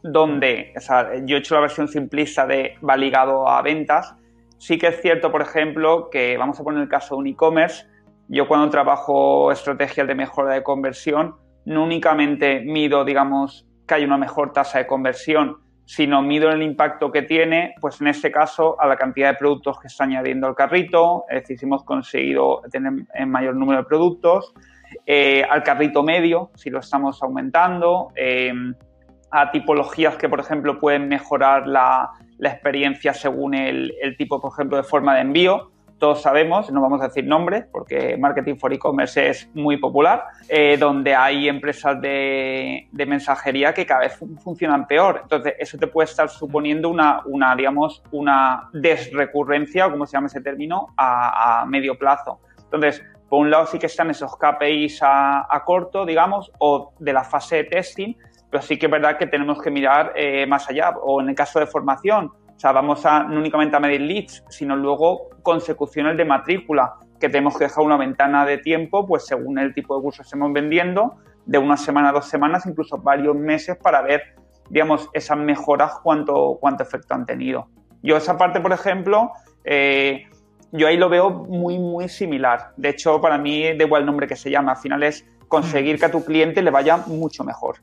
donde, 0.03 0.73
o 0.75 0.81
sea, 0.81 1.15
yo 1.23 1.37
he 1.37 1.39
hecho 1.39 1.55
la 1.55 1.61
versión 1.61 1.87
simplista 1.87 2.45
de 2.45 2.75
va 2.87 2.97
ligado 2.97 3.47
a 3.47 3.61
ventas 3.61 4.15
Sí 4.63 4.77
que 4.77 4.87
es 4.87 5.01
cierto, 5.01 5.29
por 5.29 5.41
ejemplo, 5.41 6.09
que 6.09 6.37
vamos 6.37 6.57
a 6.57 6.63
poner 6.63 6.83
el 6.83 6.87
caso 6.87 7.15
de 7.15 7.19
un 7.19 7.27
e-commerce. 7.27 7.85
Yo 8.29 8.47
cuando 8.47 8.69
trabajo 8.69 9.51
estrategias 9.51 10.07
de 10.07 10.15
mejora 10.15 10.53
de 10.53 10.63
conversión, 10.63 11.35
no 11.65 11.83
únicamente 11.83 12.61
mido, 12.61 13.03
digamos, 13.03 13.67
que 13.85 13.95
hay 13.95 14.05
una 14.05 14.17
mejor 14.17 14.53
tasa 14.53 14.77
de 14.77 14.87
conversión, 14.87 15.57
sino 15.83 16.21
mido 16.21 16.49
el 16.49 16.61
impacto 16.61 17.11
que 17.11 17.23
tiene, 17.23 17.75
pues 17.81 17.99
en 17.99 18.07
este 18.07 18.31
caso, 18.31 18.79
a 18.79 18.87
la 18.87 18.95
cantidad 18.95 19.33
de 19.33 19.37
productos 19.37 19.77
que 19.81 19.87
está 19.87 20.05
añadiendo 20.05 20.47
al 20.47 20.55
carrito, 20.55 21.25
es 21.29 21.41
decir, 21.41 21.59
si 21.59 21.65
hemos 21.65 21.83
conseguido 21.83 22.61
tener 22.71 22.93
en 23.15 23.29
mayor 23.29 23.57
número 23.57 23.79
de 23.79 23.85
productos, 23.85 24.53
eh, 25.05 25.43
al 25.43 25.61
carrito 25.63 26.03
medio, 26.03 26.51
si 26.55 26.69
lo 26.69 26.79
estamos 26.79 27.21
aumentando, 27.21 28.13
eh, 28.15 28.53
a 29.29 29.51
tipologías 29.51 30.15
que, 30.15 30.29
por 30.29 30.39
ejemplo, 30.39 30.79
pueden 30.79 31.09
mejorar 31.09 31.67
la, 31.67 32.11
la 32.43 32.49
experiencia 32.49 33.13
según 33.13 33.53
el, 33.53 34.15
tipo, 34.17 34.41
por 34.41 34.51
ejemplo, 34.51 34.75
de 34.75 34.83
forma 34.83 35.15
de 35.15 35.21
envío. 35.21 35.71
Todos 35.97 36.21
sabemos, 36.21 36.69
no 36.69 36.81
vamos 36.81 36.99
a 36.99 37.07
decir 37.07 37.25
nombres 37.25 37.63
porque 37.71 38.17
Marketing 38.17 38.55
for 38.57 38.73
E-Commerce 38.73 39.29
es 39.29 39.49
muy 39.53 39.77
popular, 39.77 40.25
eh, 40.49 40.75
donde 40.77 41.15
hay 41.15 41.47
empresas 41.47 42.01
de, 42.01 42.89
mensajería 42.91 43.73
que 43.73 43.85
cada 43.85 44.01
vez 44.01 44.19
funcionan 44.43 44.85
peor. 44.85 45.21
Entonces, 45.23 45.53
eso 45.57 45.77
te 45.77 45.87
puede 45.87 46.09
estar 46.09 46.27
suponiendo 46.27 46.89
una, 46.89 47.21
una 47.25 47.55
digamos, 47.55 48.03
una 48.11 48.69
desrecurrencia, 48.73 49.87
o 49.87 49.91
como 49.91 50.05
se 50.05 50.17
llama 50.17 50.27
ese 50.27 50.41
término, 50.41 50.87
a, 50.97 51.63
medio 51.65 51.97
plazo. 51.97 52.41
Entonces, 52.65 53.01
por 53.29 53.39
un 53.39 53.49
lado 53.49 53.67
sí 53.67 53.79
que 53.79 53.85
están 53.85 54.09
esos 54.09 54.35
KPIs 54.35 55.01
a, 55.01 55.47
a 55.49 55.63
corto, 55.63 56.05
digamos, 56.05 56.51
o 56.59 56.91
de 56.99 57.13
la 57.13 57.23
fase 57.23 57.55
de 57.55 57.63
testing, 57.63 58.15
pero 58.53 58.63
sí 58.63 58.77
que 58.77 58.85
es 58.85 58.91
verdad 58.91 59.17
que 59.17 59.25
tenemos 59.25 59.59
que 59.59 59.71
mirar 59.71 60.13
eh, 60.15 60.45
más 60.45 60.69
allá. 60.69 60.91
O 61.01 61.19
en 61.19 61.29
el 61.29 61.33
caso 61.33 61.59
de 61.59 61.65
formación, 61.65 62.25
o 62.27 62.59
sea, 62.59 62.71
vamos 62.71 63.03
a 63.03 63.23
no 63.23 63.39
únicamente 63.39 63.75
a 63.75 63.79
medir 63.79 64.01
leads, 64.01 64.43
sino 64.47 64.75
luego 64.75 65.29
consecuciones 65.41 66.15
de 66.17 66.23
matrícula, 66.23 66.93
que 67.19 67.29
tenemos 67.29 67.57
que 67.57 67.63
dejar 67.63 67.83
una 67.83 67.97
ventana 67.97 68.45
de 68.45 68.59
tiempo, 68.59 69.07
pues 69.07 69.25
según 69.25 69.57
el 69.57 69.73
tipo 69.73 69.95
de 69.95 70.03
cursos 70.03 70.19
que 70.19 70.27
estemos 70.27 70.53
vendiendo, 70.53 71.15
de 71.47 71.57
una 71.57 71.77
semana 71.77 72.11
dos 72.11 72.27
semanas, 72.27 72.67
incluso 72.67 72.99
varios 72.99 73.35
meses 73.35 73.75
para 73.75 74.03
ver, 74.03 74.35
digamos, 74.69 75.09
esas 75.13 75.39
mejoras, 75.39 75.93
cuánto, 76.03 76.59
cuánto 76.61 76.83
efecto 76.83 77.15
han 77.15 77.25
tenido. 77.25 77.69
Yo 78.03 78.17
esa 78.17 78.37
parte, 78.37 78.61
por 78.61 78.71
ejemplo, 78.71 79.31
eh, 79.63 80.27
yo 80.71 80.87
ahí 80.87 80.97
lo 80.97 81.09
veo 81.09 81.31
muy, 81.31 81.79
muy 81.79 82.07
similar. 82.07 82.73
De 82.77 82.89
hecho, 82.89 83.19
para 83.19 83.39
mí, 83.39 83.75
da 83.75 83.83
igual 83.83 84.03
el 84.03 84.05
nombre 84.05 84.27
que 84.27 84.35
se 84.35 84.51
llama, 84.51 84.73
al 84.73 84.77
final 84.77 85.01
es 85.01 85.25
conseguir 85.47 85.97
que 85.97 86.05
a 86.05 86.11
tu 86.11 86.23
cliente 86.23 86.61
le 86.61 86.69
vaya 86.69 86.97
mucho 86.97 87.43
mejor. 87.43 87.77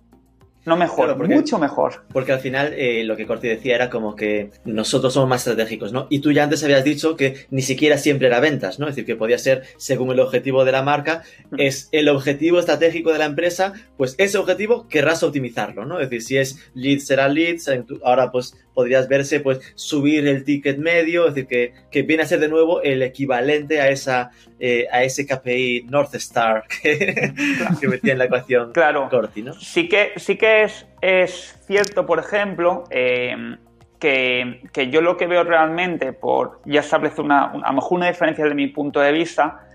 No 0.66 0.76
mejor, 0.76 1.16
mucho 1.28 1.58
mejor. 1.58 2.04
Porque 2.12 2.32
al 2.32 2.40
final 2.40 2.74
eh, 2.76 3.02
lo 3.04 3.16
que 3.16 3.26
Corti 3.26 3.48
decía 3.48 3.74
era 3.74 3.88
como 3.88 4.14
que 4.14 4.50
nosotros 4.64 5.14
somos 5.14 5.28
más 5.28 5.46
estratégicos, 5.46 5.92
¿no? 5.92 6.06
Y 6.10 6.20
tú 6.20 6.32
ya 6.32 6.44
antes 6.44 6.62
habías 6.62 6.84
dicho 6.84 7.16
que 7.16 7.46
ni 7.50 7.62
siquiera 7.62 7.96
siempre 7.96 8.26
era 8.26 8.40
ventas, 8.40 8.78
¿no? 8.78 8.86
Es 8.86 8.94
decir, 8.94 9.06
que 9.06 9.16
podía 9.16 9.38
ser 9.38 9.62
según 9.78 10.10
el 10.10 10.20
objetivo 10.20 10.64
de 10.64 10.72
la 10.72 10.82
marca, 10.82 11.22
mm. 11.50 11.56
es 11.58 11.88
el 11.92 12.08
objetivo 12.08 12.58
estratégico 12.58 13.12
de 13.12 13.18
la 13.18 13.24
empresa, 13.24 13.72
pues 13.96 14.14
ese 14.18 14.36
objetivo 14.36 14.86
querrás 14.88 15.22
optimizarlo, 15.22 15.86
¿no? 15.86 15.98
Es 15.98 16.10
decir, 16.10 16.22
si 16.22 16.36
es 16.36 16.70
leads 16.74 17.06
será 17.06 17.28
leads, 17.28 17.70
ahora 18.04 18.30
pues 18.30 18.54
podrías 18.74 19.08
verse 19.08 19.40
pues 19.40 19.60
subir 19.74 20.28
el 20.28 20.44
ticket 20.44 20.78
medio, 20.78 21.26
es 21.28 21.34
decir, 21.34 21.48
que, 21.48 21.72
que 21.90 22.02
viene 22.02 22.22
a 22.22 22.26
ser 22.26 22.40
de 22.40 22.48
nuevo 22.48 22.82
el 22.82 23.02
equivalente 23.02 23.80
a 23.80 23.88
esa 23.88 24.30
eh, 24.62 24.86
a 24.92 25.02
ese 25.02 25.26
KPI 25.26 25.86
North 25.88 26.14
Star 26.16 26.64
que, 26.82 27.88
metía 27.88 28.12
en 28.12 28.18
la 28.18 28.26
ecuación 28.26 28.72
claro. 28.72 29.08
Corti, 29.08 29.42
¿no? 29.42 29.54
Sí 29.54 29.88
que, 29.88 30.12
sí 30.16 30.36
que 30.36 30.50
es, 30.50 31.64
cierto, 31.66 32.07
por 32.07 32.19
ejemplo, 32.19 32.85
eh, 32.90 33.57
que, 33.99 34.62
que, 34.73 34.90
yo 34.90 35.00
lo 35.00 35.16
que 35.16 35.26
veo 35.26 35.45
realmente, 35.45 36.12
por 36.12 36.61
ya 36.64 36.80
establece 36.80 37.21
una, 37.21 37.45
a 37.45 37.69
lo 37.69 37.75
mejor 37.75 37.99
una 37.99 38.09
diferencia 38.09 38.45
de 38.45 38.54
mi 38.54 38.69
punto 38.69 39.00
de 39.00 39.12
vista, 39.12 39.66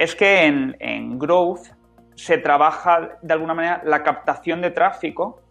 es 0.00 0.14
que 0.14 0.46
en, 0.46 1.18
Growth 1.18 1.66
se 2.14 2.38
trabaja 2.38 3.18
de 3.20 3.32
alguna 3.34 3.54
manera 3.54 3.82
la 3.84 4.02
captación 4.02 4.62
de 4.62 4.70
tráfico 4.70 5.42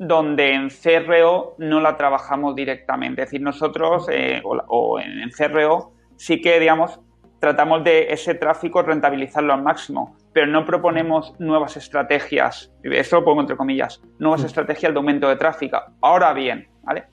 donde 0.00 0.52
en 0.52 0.68
CRO 0.68 1.54
no 1.58 1.80
la 1.80 1.96
trabajamos 1.96 2.56
directamente. 2.56 3.22
Es 3.22 3.28
decir, 3.28 3.40
nosotros 3.40 4.08
eh, 4.10 4.42
o, 4.44 4.98
en 4.98 5.30
CRO 5.30 5.92
sí 6.16 6.40
que, 6.40 6.58
digamos, 6.58 7.00
tratamos 7.44 7.84
de 7.84 8.10
ese 8.10 8.34
tráfico 8.34 8.80
rentabilizarlo 8.80 9.52
al 9.52 9.62
máximo, 9.62 10.16
pero 10.32 10.46
no 10.46 10.64
proponemos 10.64 11.38
nuevas 11.38 11.76
estrategias, 11.76 12.72
eso 12.82 13.16
lo 13.16 13.24
pongo 13.26 13.42
entre 13.42 13.54
comillas, 13.54 14.00
nuevas 14.18 14.40
mm. 14.40 14.46
estrategias 14.46 14.94
de 14.94 14.96
aumento 14.96 15.28
de 15.28 15.36
tráfico. 15.36 15.78
Ahora 16.00 16.32
bien, 16.32 16.66
¿vale? 16.84 17.04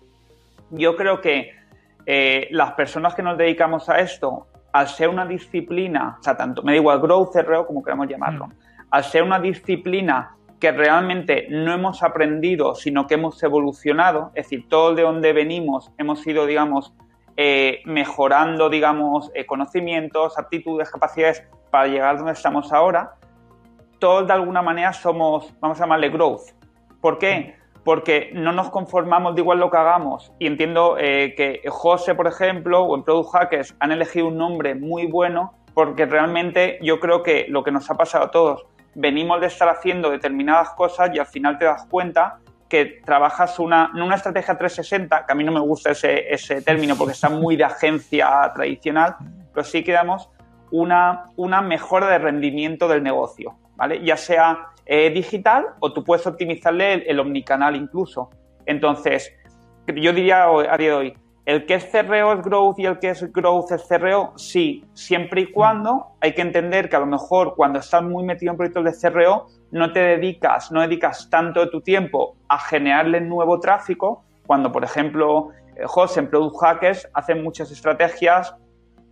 Yo 0.70 0.96
creo 0.96 1.20
que 1.20 1.52
eh, 2.06 2.48
las 2.52 2.72
personas 2.76 3.14
que 3.14 3.22
nos 3.22 3.38
dedicamos 3.38 3.90
a 3.90 4.00
esto, 4.00 4.48
al 4.72 4.88
ser 4.88 5.10
una 5.10 5.26
disciplina, 5.26 6.16
o 6.18 6.24
sea, 6.24 6.38
tanto 6.38 6.64
me 6.64 6.72
da 6.72 6.78
igual 6.78 7.02
growth, 7.02 7.34
CRO, 7.34 7.68
como 7.68 7.84
queramos 7.84 8.08
llamarlo, 8.08 8.48
mm. 8.48 8.54
al 8.90 9.04
ser 9.04 9.24
una 9.24 9.38
disciplina 9.38 10.38
que 10.62 10.72
realmente 10.72 11.48
no 11.50 11.74
hemos 11.74 12.04
aprendido, 12.04 12.76
sino 12.76 13.06
que 13.06 13.16
hemos 13.16 13.44
evolucionado, 13.44 14.32
es 14.34 14.46
decir, 14.46 14.70
todo 14.70 14.96
de 14.96 15.02
donde 15.02 15.34
venimos 15.34 15.92
hemos 15.98 16.26
ido, 16.26 16.46
digamos, 16.46 16.94
eh, 17.38 17.82
mejorando, 17.86 18.70
digamos, 18.70 19.32
eh, 19.34 19.46
conocimientos, 19.46 20.38
aptitudes, 20.38 20.90
capacidades 20.90 21.44
para 21.70 21.88
llegar 21.88 22.18
donde 22.18 22.34
estamos 22.34 22.72
ahora, 22.74 23.16
todos 24.00 24.28
de 24.28 24.34
alguna 24.34 24.62
manera 24.62 24.94
somos, 24.94 25.54
vamos 25.60 25.80
a 25.80 25.84
llamarle 25.84 26.10
growth. 26.10 26.42
¿Por 27.00 27.18
qué? 27.18 27.56
Porque 27.84 28.32
no 28.34 28.52
nos 28.52 28.70
conformamos 28.70 29.36
de 29.36 29.42
igual 29.42 29.60
lo 29.60 29.70
que 29.72 29.78
hagamos. 29.78 30.34
Y 30.40 30.48
entiendo 30.48 30.98
eh, 31.00 31.34
que 31.36 31.62
José, 31.70 32.16
por 32.16 32.28
ejemplo, 32.28 32.82
o 32.84 32.96
en 32.96 33.04
Product 33.04 33.32
Hackers 33.32 33.76
han 33.80 33.92
elegido 33.92 34.28
un 34.28 34.38
nombre 34.38 34.76
muy 34.76 35.08
bueno 35.08 35.54
porque 35.74 36.06
realmente 36.06 36.80
yo 36.82 37.00
creo 37.00 37.24
que 37.24 37.46
lo 37.48 37.64
que 37.64 37.72
nos 37.72 37.90
ha 37.90 37.96
pasado 37.96 38.26
a 38.26 38.32
todos, 38.32 38.66
venimos 38.94 39.40
de 39.40 39.48
estar 39.48 39.70
haciendo 39.70 40.10
determinadas 40.10 40.72
cosas 40.72 41.12
y 41.14 41.20
al 41.20 41.26
final 41.26 41.58
te 41.58 41.66
das 41.66 41.86
cuenta 41.90 42.40
que 42.72 43.02
trabajas 43.04 43.60
una, 43.60 43.92
una 43.94 44.16
estrategia 44.16 44.58
360, 44.58 45.26
que 45.26 45.32
a 45.34 45.36
mí 45.36 45.44
no 45.44 45.52
me 45.52 45.60
gusta 45.60 45.92
ese, 45.92 46.34
ese 46.34 46.62
término 46.62 46.96
porque 46.96 47.12
está 47.12 47.30
muy 47.30 47.58
de 47.58 47.66
agencia 47.66 48.50
tradicional, 48.56 49.18
pero 49.54 49.66
sí 49.66 49.84
que 49.84 49.92
damos 49.92 50.30
una, 50.72 51.26
una 51.36 51.62
mejora 51.62 52.08
de 52.08 52.18
rendimiento 52.18 52.88
del 52.88 53.04
negocio, 53.04 53.58
¿vale? 53.76 54.02
Ya 54.06 54.16
sea 54.16 54.70
eh, 54.86 55.10
digital 55.10 55.66
o 55.82 55.92
tú 55.92 56.06
puedes 56.06 56.26
optimizarle 56.26 56.94
el, 56.94 57.20
omnicanal 57.20 57.76
incluso. 57.76 58.30
Entonces, 58.66 59.34
yo 59.88 60.14
diría 60.14 60.46
a 60.46 60.78
día 60.78 60.92
de 60.92 60.94
hoy, 60.94 61.18
¿El 61.46 61.66
que 61.66 61.74
es 61.74 61.86
CRO 61.86 62.34
es 62.34 62.42
growth 62.44 62.78
y 62.78 62.86
el 62.86 63.00
que 63.00 63.10
es 63.10 63.32
growth 63.34 63.72
es 63.72 63.84
CRO? 63.88 64.34
Sí, 64.36 64.86
siempre 64.94 65.42
y 65.42 65.52
cuando 65.52 66.12
hay 66.22 66.34
que 66.34 66.42
entender 66.42 66.88
que 66.88 66.96
a 66.96 67.00
lo 67.00 67.08
mejor 67.08 67.56
cuando 67.56 67.80
estás 67.80 68.04
muy 68.04 68.24
metido 68.24 68.52
en 68.52 68.58
proyectos 68.58 69.02
de 69.02 69.10
CRO 69.10 69.48
no 69.72 69.92
te 69.92 70.00
dedicas, 70.00 70.72
no 70.72 70.82
dedicas 70.82 71.30
tanto 71.32 71.62
de 71.62 71.68
tu 71.68 71.82
tiempo 71.82 72.36
a 72.48 72.60
generarle 72.60 73.22
nuevo 73.22 73.60
tráfico, 73.60 74.24
cuando 74.46 74.72
por 74.72 74.84
ejemplo 74.84 75.50
eh, 75.76 75.84
José 75.86 76.20
en 76.20 76.30
Product 76.30 76.58
Hackers 76.58 77.10
hace 77.14 77.34
muchas 77.34 77.72
estrategias, 77.72 78.54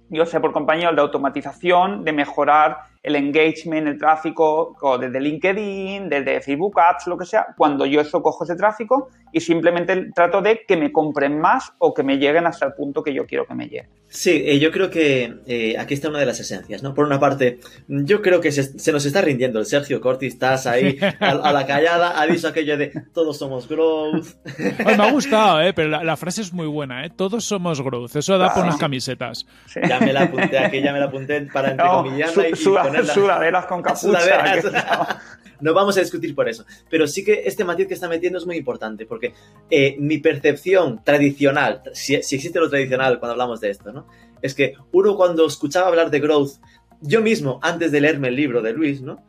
yo 0.09 0.25
sé 0.25 0.39
por 0.39 0.51
compañero, 0.51 0.93
de 0.93 1.01
automatización, 1.01 2.03
de 2.03 2.11
mejorar 2.13 2.77
el 3.01 3.15
engagement, 3.15 3.87
el 3.87 3.97
tráfico, 3.97 4.75
desde 4.99 5.21
LinkedIn, 5.21 6.09
desde 6.09 6.41
Facebook 6.41 6.79
Ads, 6.79 7.07
lo 7.07 7.17
que 7.17 7.25
sea, 7.25 7.47
cuando 7.57 7.85
yo 7.85 8.01
eso 8.01 8.21
cojo 8.21 8.43
ese 8.43 8.55
tráfico 8.55 9.09
y 9.31 9.39
simplemente 9.39 10.11
trato 10.13 10.41
de 10.41 10.61
que 10.67 10.75
me 10.75 10.91
compren 10.91 11.39
más 11.39 11.73
o 11.79 11.93
que 11.93 12.03
me 12.03 12.17
lleguen 12.17 12.45
hasta 12.45 12.65
el 12.65 12.73
punto 12.73 13.01
que 13.01 13.13
yo 13.13 13.25
quiero 13.25 13.45
que 13.45 13.55
me 13.55 13.65
lleguen. 13.65 13.98
Sí, 14.09 14.43
eh, 14.43 14.57
yo 14.57 14.71
creo 14.71 14.89
que 14.89 15.35
eh, 15.45 15.75
aquí 15.77 15.93
está 15.93 16.09
una 16.09 16.19
de 16.19 16.25
las 16.25 16.39
esencias, 16.39 16.81
¿no? 16.81 16.95
Por 16.95 17.05
una 17.05 17.19
parte, 17.19 17.59
yo 17.87 18.23
creo 18.23 18.41
que 18.41 18.51
se, 18.51 18.91
nos 18.91 19.05
está 19.05 19.21
rindiendo 19.21 19.59
el 19.59 19.67
Sergio 19.67 20.01
Corti, 20.01 20.25
estás 20.25 20.65
ahí 20.65 20.97
a, 21.19 21.53
la 21.53 21.67
callada, 21.67 22.19
ha 22.19 22.25
dicho 22.25 22.47
aquello 22.47 22.75
de 22.75 22.87
todos 23.13 23.37
somos 23.37 23.67
growth. 23.69 24.29
me 24.85 24.93
ha 24.93 25.11
gustado, 25.11 25.61
¿eh? 25.61 25.73
Pero 25.73 25.89
la, 26.03 26.17
frase 26.17 26.41
es 26.41 26.51
muy 26.51 26.65
buena, 26.65 27.05
¿eh? 27.05 27.11
Todos 27.15 27.45
somos 27.45 27.81
growth, 27.81 28.15
eso 28.15 28.37
da 28.39 28.51
por 28.51 28.63
unas 28.63 28.77
camisetas. 28.77 29.45
Ya 29.87 29.99
me 29.99 30.11
la 30.11 30.23
apunté 30.23 30.57
aquí, 30.57 30.81
ya 30.81 30.91
me 30.91 30.99
la 30.99 31.05
apunté 31.05 31.41
para 31.41 31.71
entrecomillarla 31.71 32.49
y, 32.49 32.55
Sudaderas 32.55 33.67
con 33.67 33.83
capucha. 33.83 35.21
No 35.61 35.73
vamos 35.73 35.97
a 35.97 36.01
discutir 36.01 36.35
por 36.35 36.49
eso. 36.49 36.65
Pero 36.89 37.07
sí 37.07 37.23
que 37.23 37.43
este 37.45 37.63
matiz 37.63 37.87
que 37.87 37.93
está 37.93 38.07
metiendo 38.07 38.39
es 38.39 38.45
muy 38.45 38.57
importante, 38.57 39.05
porque 39.05 39.33
eh, 39.69 39.95
mi 39.99 40.17
percepción 40.19 41.03
tradicional, 41.03 41.81
si, 41.93 42.15
existe 42.15 42.59
lo 42.59 42.69
tradicional 42.69 43.19
cuando 43.19 43.33
hablamos 43.33 43.59
de 43.59 43.69
esto, 43.69 43.91
¿no? 43.91 44.07
Es 44.41 44.53
que 44.53 44.73
uno 44.91 45.15
cuando 45.15 45.45
escuchaba 45.45 45.87
hablar 45.87 46.11
de 46.11 46.19
growth, 46.19 46.53
yo 47.01 47.21
mismo, 47.21 47.59
antes 47.61 47.91
de 47.91 48.01
leerme 48.01 48.29
el 48.29 48.35
libro 48.35 48.61
de 48.61 48.73
Luis, 48.73 49.01
¿no? 49.01 49.23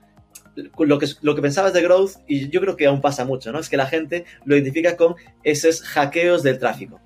Lo 0.79 0.99
que, 0.99 1.07
lo 1.23 1.35
que 1.35 1.43
pensabas 1.43 1.73
de 1.73 1.81
growth, 1.81 2.17
y 2.27 2.49
yo 2.49 2.61
creo 2.61 2.77
que 2.77 2.87
aún 2.87 3.01
pasa 3.01 3.25
mucho, 3.25 3.51
¿no? 3.53 3.61
Es 3.61 3.69
que 3.69 3.77
la 3.77 3.87
gente 3.87 4.25
lo 4.45 4.57
identifica 4.57 4.97
con 4.97 5.15
esos 5.43 5.83
hackeos 5.83 6.43
del 6.43 6.59
tráfico. 6.59 7.01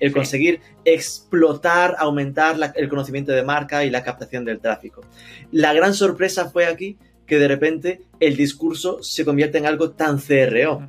El 0.00 0.12
conseguir 0.12 0.60
explotar, 0.84 1.96
aumentar 1.98 2.56
el 2.74 2.88
conocimiento 2.88 3.32
de 3.32 3.42
marca 3.42 3.84
y 3.84 3.90
la 3.90 4.02
captación 4.02 4.44
del 4.44 4.60
tráfico. 4.60 5.02
La 5.50 5.72
gran 5.72 5.94
sorpresa 5.94 6.50
fue 6.50 6.66
aquí 6.66 6.98
que 7.30 7.38
de 7.38 7.46
repente 7.46 8.00
el 8.18 8.36
discurso 8.36 9.04
se 9.04 9.24
convierte 9.24 9.58
en 9.58 9.64
algo 9.64 9.92
tan 9.92 10.18
CRO. 10.18 10.82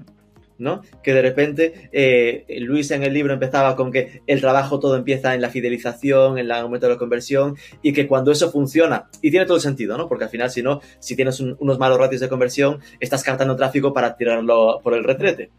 ¿no? 0.58 0.82
Que 1.04 1.14
de 1.14 1.22
repente 1.22 1.90
eh, 1.92 2.46
Luis 2.62 2.90
en 2.90 3.04
el 3.04 3.14
libro 3.14 3.34
empezaba 3.34 3.76
con 3.76 3.92
que 3.92 4.22
el 4.26 4.42
trabajo 4.42 4.80
todo 4.80 4.96
empieza 4.96 5.36
en 5.36 5.42
la 5.42 5.52
fidelización, 5.52 6.40
en 6.40 6.46
el 6.46 6.52
aumento 6.52 6.88
de 6.88 6.94
la 6.94 7.00
conversión 7.00 7.58
y 7.84 7.94
que 7.94 8.08
cuando 8.08 8.32
eso 8.32 8.52
funciona, 8.52 9.08
y 9.22 9.30
tiene 9.30 9.46
todo 9.46 9.58
el 9.58 9.62
sentido, 9.62 9.98
¿no? 9.98 10.08
Porque 10.08 10.24
al 10.24 10.30
final 10.32 10.50
si 10.50 10.64
no, 10.64 10.82
si 11.00 11.16
tienes 11.16 11.40
unos 11.40 11.78
malos 11.78 12.00
ratios 12.00 12.22
de 12.22 12.30
conversión, 12.30 12.80
estás 13.00 13.24
captando 13.24 13.56
tráfico 13.56 13.94
para 13.94 14.16
tirarlo 14.16 14.80
por 14.84 14.96
el 14.96 15.04
retrete 15.04 15.52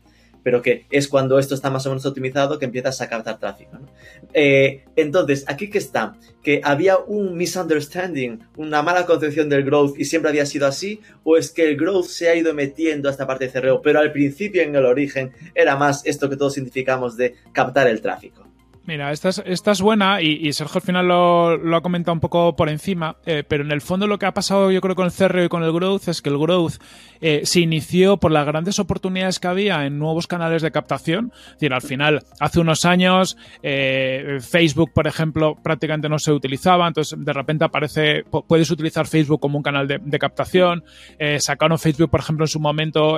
pero 0.42 0.62
que 0.62 0.86
es 0.90 1.08
cuando 1.08 1.38
esto 1.38 1.54
está 1.54 1.70
más 1.70 1.86
o 1.86 1.90
menos 1.90 2.06
optimizado 2.06 2.58
que 2.58 2.64
empiezas 2.64 3.00
a 3.00 3.08
captar 3.08 3.38
tráfico. 3.38 3.78
Eh, 4.32 4.84
entonces, 4.96 5.44
aquí 5.46 5.70
que 5.70 5.78
está, 5.78 6.16
que 6.42 6.60
había 6.64 6.98
un 6.98 7.36
misunderstanding, 7.36 8.40
una 8.56 8.82
mala 8.82 9.06
concepción 9.06 9.48
del 9.48 9.64
growth 9.64 9.98
y 9.98 10.04
siempre 10.04 10.30
había 10.30 10.46
sido 10.46 10.66
así, 10.66 11.00
o 11.24 11.36
es 11.36 11.50
que 11.50 11.68
el 11.68 11.76
growth 11.76 12.06
se 12.06 12.28
ha 12.28 12.34
ido 12.34 12.52
metiendo 12.54 13.08
a 13.08 13.12
esta 13.12 13.26
parte 13.26 13.48
de 13.48 13.60
CRO, 13.60 13.82
pero 13.82 14.00
al 14.00 14.12
principio 14.12 14.62
en 14.62 14.74
el 14.74 14.84
origen 14.84 15.32
era 15.54 15.76
más 15.76 16.04
esto 16.06 16.28
que 16.28 16.36
todos 16.36 16.54
significamos 16.54 17.16
de 17.16 17.36
captar 17.52 17.86
el 17.86 18.00
tráfico. 18.00 18.41
Mira, 18.84 19.12
esta 19.12 19.28
es, 19.28 19.40
esta 19.46 19.70
es 19.70 19.80
buena 19.80 20.20
y, 20.20 20.52
Sergio 20.52 20.80
al 20.80 20.82
final 20.82 21.06
lo, 21.06 21.76
ha 21.76 21.82
comentado 21.82 22.14
un 22.14 22.20
poco 22.20 22.56
por 22.56 22.68
encima, 22.68 23.16
eh, 23.26 23.44
pero 23.46 23.62
en 23.62 23.70
el 23.70 23.80
fondo 23.80 24.08
lo 24.08 24.18
que 24.18 24.26
ha 24.26 24.34
pasado 24.34 24.72
yo 24.72 24.80
creo 24.80 24.96
con 24.96 25.06
el 25.06 25.12
CRO 25.12 25.44
y 25.44 25.48
con 25.48 25.62
el 25.62 25.72
Growth 25.72 26.08
es 26.08 26.20
que 26.20 26.30
el 26.30 26.38
Growth 26.38 26.82
eh, 27.20 27.42
se 27.44 27.60
inició 27.60 28.16
por 28.16 28.32
las 28.32 28.44
grandes 28.44 28.80
oportunidades 28.80 29.38
que 29.38 29.46
había 29.46 29.86
en 29.86 30.00
nuevos 30.00 30.26
canales 30.26 30.62
de 30.62 30.72
captación. 30.72 31.32
Es 31.46 31.52
decir, 31.52 31.72
al 31.72 31.82
final, 31.82 32.24
hace 32.40 32.58
unos 32.58 32.84
años 32.84 33.36
eh, 33.62 34.38
Facebook, 34.40 34.90
por 34.92 35.06
ejemplo, 35.06 35.56
prácticamente 35.62 36.08
no 36.08 36.18
se 36.18 36.32
utilizaba, 36.32 36.88
entonces 36.88 37.16
de 37.24 37.32
repente 37.32 37.64
aparece, 37.64 38.24
puedes 38.48 38.68
utilizar 38.72 39.06
Facebook 39.06 39.40
como 39.40 39.58
un 39.58 39.62
canal 39.62 39.86
de, 39.86 40.18
captación. 40.18 40.84
sacaron 41.38 41.78
Facebook, 41.78 42.10
por 42.10 42.20
ejemplo, 42.20 42.44
en 42.44 42.48
su 42.48 42.58
momento 42.58 43.16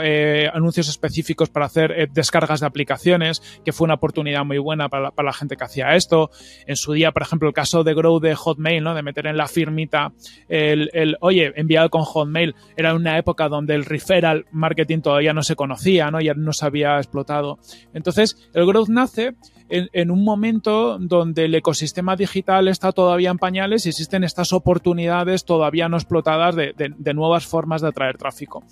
anuncios 0.53 0.89
específicos 0.89 1.49
para 1.49 1.67
hacer 1.67 2.11
descargas 2.13 2.61
de 2.61 2.67
aplicaciones, 2.67 3.43
que 3.65 3.73
fue 3.73 3.87
una 3.87 3.95
oportunidad 3.95 4.45
muy 4.45 4.59
buena 4.59 4.89
para 4.89 5.11
la 5.17 5.33
gente 5.33 5.54
que 5.57 5.65
hacía 5.65 5.95
esto. 5.95 6.31
En 6.67 6.77
su 6.77 6.93
día, 6.93 7.13
por 7.13 7.23
ejemplo, 7.23 7.49
el 7.49 7.55
caso 7.55 7.85
de 7.85 7.95
Grow 7.95 8.21
de 8.21 8.35
Hotmail, 8.35 8.83
¿no? 8.83 8.95
De 8.95 9.03
meter 9.03 9.27
en 9.27 9.37
la 9.37 9.49
firmita 9.49 10.13
el, 10.49 10.91
el 10.93 11.17
oye, 11.21 11.53
enviado 11.57 11.91
con 11.91 12.03
Hotmail. 12.03 12.55
Era 12.77 12.95
una 12.95 13.19
época 13.19 13.49
donde 13.49 13.75
el 13.75 13.85
referral 13.85 14.47
marketing 14.53 15.01
todavía 15.01 15.33
no 15.33 15.43
se 15.43 15.57
conocía, 15.57 16.11
¿no? 16.11 16.21
Ya 16.21 16.35
no 16.35 16.53
se 16.53 16.67
había 16.67 16.97
explotado. 16.97 17.59
Entonces, 17.93 18.51
el 18.53 18.67
Growth 18.67 18.89
nace 18.89 19.35
en, 19.69 20.11
un 20.11 20.25
momento 20.25 20.99
donde 20.99 21.47
el 21.47 21.55
ecosistema 21.55 22.17
digital 22.17 22.69
está 22.69 22.93
todavía 22.93 23.31
en 23.31 23.39
pañales 23.39 23.87
y 23.87 23.89
existen 23.89 24.25
estas 24.25 24.53
oportunidades 24.53 25.45
todavía 25.45 25.89
no 25.89 25.97
explotadas 25.97 26.55
de, 26.55 27.15
nuevas 27.15 27.47
formas 27.47 27.81
de 27.81 27.89
atraer 27.89 28.19
tráfico. 28.19 28.65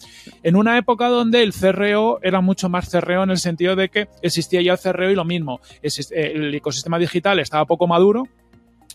En 0.43 0.57
una 0.57 0.77
época 0.77 1.09
donde 1.09 1.43
el 1.43 1.53
CRO 1.53 2.21
era 2.23 2.41
mucho 2.41 2.69
más 2.69 2.91
CRO 2.91 3.23
en 3.23 3.31
el 3.31 3.39
sentido 3.39 3.77
de 3.77 3.89
que 3.89 4.09
existía 4.21 4.63
ya 4.63 4.75
el 4.75 4.79
CRO 4.79 5.11
y 5.11 5.15
lo 5.15 5.25
mismo, 5.25 5.61
el 5.83 6.55
ecosistema 6.55 6.99
digital 6.99 7.39
estaba 7.39 7.65
poco 7.65 7.87
maduro 7.87 8.25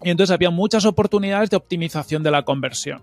y 0.03 0.11
entonces 0.11 0.33
había 0.33 0.51
muchas 0.51 0.85
oportunidades 0.85 1.49
de 1.49 1.57
optimización 1.57 2.21
de 2.21 2.31
la 2.31 2.43
conversión. 2.43 3.01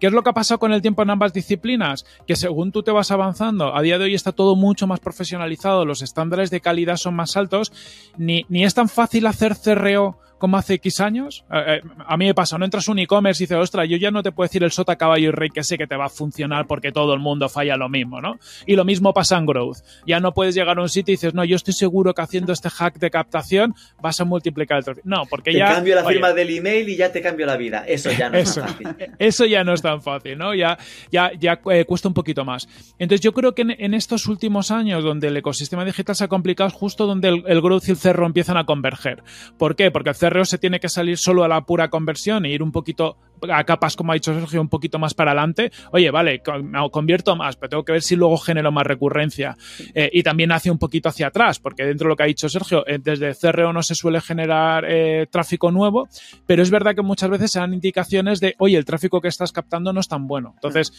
¿Qué 0.00 0.06
es 0.06 0.12
lo 0.12 0.22
que 0.22 0.30
ha 0.30 0.34
pasado 0.34 0.58
con 0.58 0.72
el 0.72 0.82
tiempo 0.82 1.02
en 1.02 1.10
ambas 1.10 1.32
disciplinas? 1.32 2.04
Que 2.26 2.36
según 2.36 2.72
tú 2.72 2.82
te 2.82 2.90
vas 2.90 3.10
avanzando, 3.10 3.74
a 3.74 3.82
día 3.82 3.98
de 3.98 4.04
hoy 4.04 4.14
está 4.14 4.32
todo 4.32 4.56
mucho 4.56 4.86
más 4.86 5.00
profesionalizado, 5.00 5.84
los 5.84 6.02
estándares 6.02 6.50
de 6.50 6.60
calidad 6.60 6.96
son 6.96 7.14
más 7.14 7.36
altos, 7.36 7.72
ni, 8.16 8.44
ni 8.48 8.64
es 8.64 8.74
tan 8.74 8.88
fácil 8.88 9.26
hacer 9.26 9.56
CRO 9.56 10.18
como 10.38 10.56
hace 10.56 10.74
X 10.74 11.00
años. 11.00 11.44
Eh, 11.52 11.64
eh, 11.66 11.80
a 12.06 12.16
mí 12.16 12.26
me 12.26 12.34
pasa, 12.34 12.58
no 12.58 12.64
entras 12.64 12.88
a 12.88 12.92
un 12.92 12.98
e-commerce 12.98 13.42
y 13.42 13.46
dices, 13.46 13.58
ostras, 13.58 13.88
yo 13.88 13.96
ya 13.96 14.10
no 14.10 14.22
te 14.22 14.32
puedo 14.32 14.46
decir 14.46 14.62
el 14.64 14.70
sota, 14.70 14.96
caballo 14.96 15.28
y 15.28 15.30
rey 15.30 15.50
que 15.50 15.64
sé 15.64 15.78
que 15.78 15.86
te 15.86 15.96
va 15.96 16.06
a 16.06 16.10
funcionar 16.10 16.66
porque 16.66 16.92
todo 16.92 17.14
el 17.14 17.20
mundo 17.20 17.48
falla 17.48 17.76
lo 17.76 17.88
mismo, 17.88 18.20
¿no? 18.20 18.38
Y 18.66 18.76
lo 18.76 18.84
mismo 18.84 19.12
pasa 19.12 19.38
en 19.38 19.46
Growth. 19.46 19.78
Ya 20.06 20.20
no 20.20 20.32
puedes 20.32 20.54
llegar 20.54 20.78
a 20.78 20.82
un 20.82 20.88
sitio 20.88 21.12
y 21.12 21.16
dices, 21.16 21.34
no, 21.34 21.44
yo 21.44 21.56
estoy 21.56 21.74
seguro 21.74 22.14
que 22.14 22.22
haciendo 22.22 22.52
este 22.52 22.70
hack 22.70 22.98
de 22.98 23.10
captación 23.10 23.74
vas 24.00 24.20
a 24.20 24.24
multiplicar 24.24 24.78
el 24.78 24.84
tráfico. 24.84 25.08
No, 25.08 25.24
porque 25.28 25.52
ya... 25.52 25.68
Te 25.68 25.74
cambio 25.74 25.94
la 25.94 26.04
firma 26.04 26.32
del 26.32 26.50
email 26.50 26.88
y 26.88 26.96
ya 26.96 27.12
te 27.12 27.20
cambio 27.20 27.46
la 27.46 27.56
vida. 27.56 27.84
Eso 27.86 28.10
ya 28.10 28.28
no 28.28 28.38
es 28.38 28.54
tan 28.54 28.68
fácil. 28.68 28.88
Eso 29.18 29.44
ya 29.46 29.64
no 29.64 29.72
es 29.72 29.82
tan 29.82 30.02
fácil, 30.02 30.38
¿no? 30.38 30.54
Ya, 30.54 30.78
ya, 31.10 31.30
ya 31.38 31.60
eh, 31.70 31.84
cuesta 31.84 32.08
un 32.08 32.14
poquito 32.14 32.44
más. 32.44 32.68
Entonces 32.98 33.22
yo 33.22 33.32
creo 33.32 33.54
que 33.54 33.62
en, 33.62 33.94
estos 33.94 34.26
últimos 34.26 34.70
años 34.70 35.02
donde 35.02 35.28
el 35.28 35.36
ecosistema 35.36 35.84
digital 35.84 36.14
se 36.14 36.24
ha 36.24 36.28
complicado 36.28 36.68
es 36.68 36.74
justo 36.74 37.06
donde 37.06 37.28
el, 37.28 37.44
el 37.46 37.60
Growth 37.62 37.88
y 37.88 37.92
el 37.92 37.96
cerro 37.96 38.26
empiezan 38.26 38.56
a 38.56 38.64
converger. 38.64 39.22
¿Por 39.56 39.74
qué? 39.76 39.90
Porque 39.90 40.10
el 40.10 40.16
cerro 40.16 40.25
se 40.44 40.58
tiene 40.58 40.80
que 40.80 40.88
salir 40.88 41.18
solo 41.18 41.44
a 41.44 41.48
la 41.48 41.62
pura 41.62 41.88
conversión 41.88 42.44
e 42.44 42.50
ir 42.50 42.62
un 42.62 42.72
poquito 42.72 43.16
a 43.50 43.64
capas, 43.64 43.96
como 43.96 44.12
ha 44.12 44.14
dicho 44.14 44.32
Sergio, 44.34 44.60
un 44.60 44.68
poquito 44.68 44.98
más 44.98 45.14
para 45.14 45.32
adelante, 45.32 45.70
oye, 45.92 46.10
vale, 46.10 46.42
convierto 46.90 47.36
más, 47.36 47.56
pero 47.56 47.70
tengo 47.70 47.84
que 47.84 47.92
ver 47.92 48.02
si 48.02 48.16
luego 48.16 48.36
genero 48.38 48.72
más 48.72 48.86
recurrencia. 48.86 49.56
Eh, 49.94 50.10
y 50.12 50.22
también 50.22 50.52
hace 50.52 50.70
un 50.70 50.78
poquito 50.78 51.08
hacia 51.08 51.28
atrás, 51.28 51.58
porque 51.58 51.84
dentro 51.84 52.06
de 52.06 52.10
lo 52.10 52.16
que 52.16 52.22
ha 52.22 52.26
dicho 52.26 52.48
Sergio, 52.48 52.86
eh, 52.86 52.98
desde 53.02 53.34
CRO 53.34 53.72
no 53.72 53.82
se 53.82 53.94
suele 53.94 54.20
generar 54.20 54.84
eh, 54.88 55.26
tráfico 55.30 55.70
nuevo, 55.70 56.08
pero 56.46 56.62
es 56.62 56.70
verdad 56.70 56.94
que 56.94 57.02
muchas 57.02 57.30
veces 57.30 57.50
se 57.50 57.58
dan 57.58 57.74
indicaciones 57.74 58.40
de, 58.40 58.54
oye, 58.58 58.76
el 58.76 58.84
tráfico 58.84 59.20
que 59.20 59.28
estás 59.28 59.52
captando 59.52 59.92
no 59.92 60.00
es 60.00 60.08
tan 60.08 60.26
bueno. 60.26 60.52
Entonces, 60.54 60.92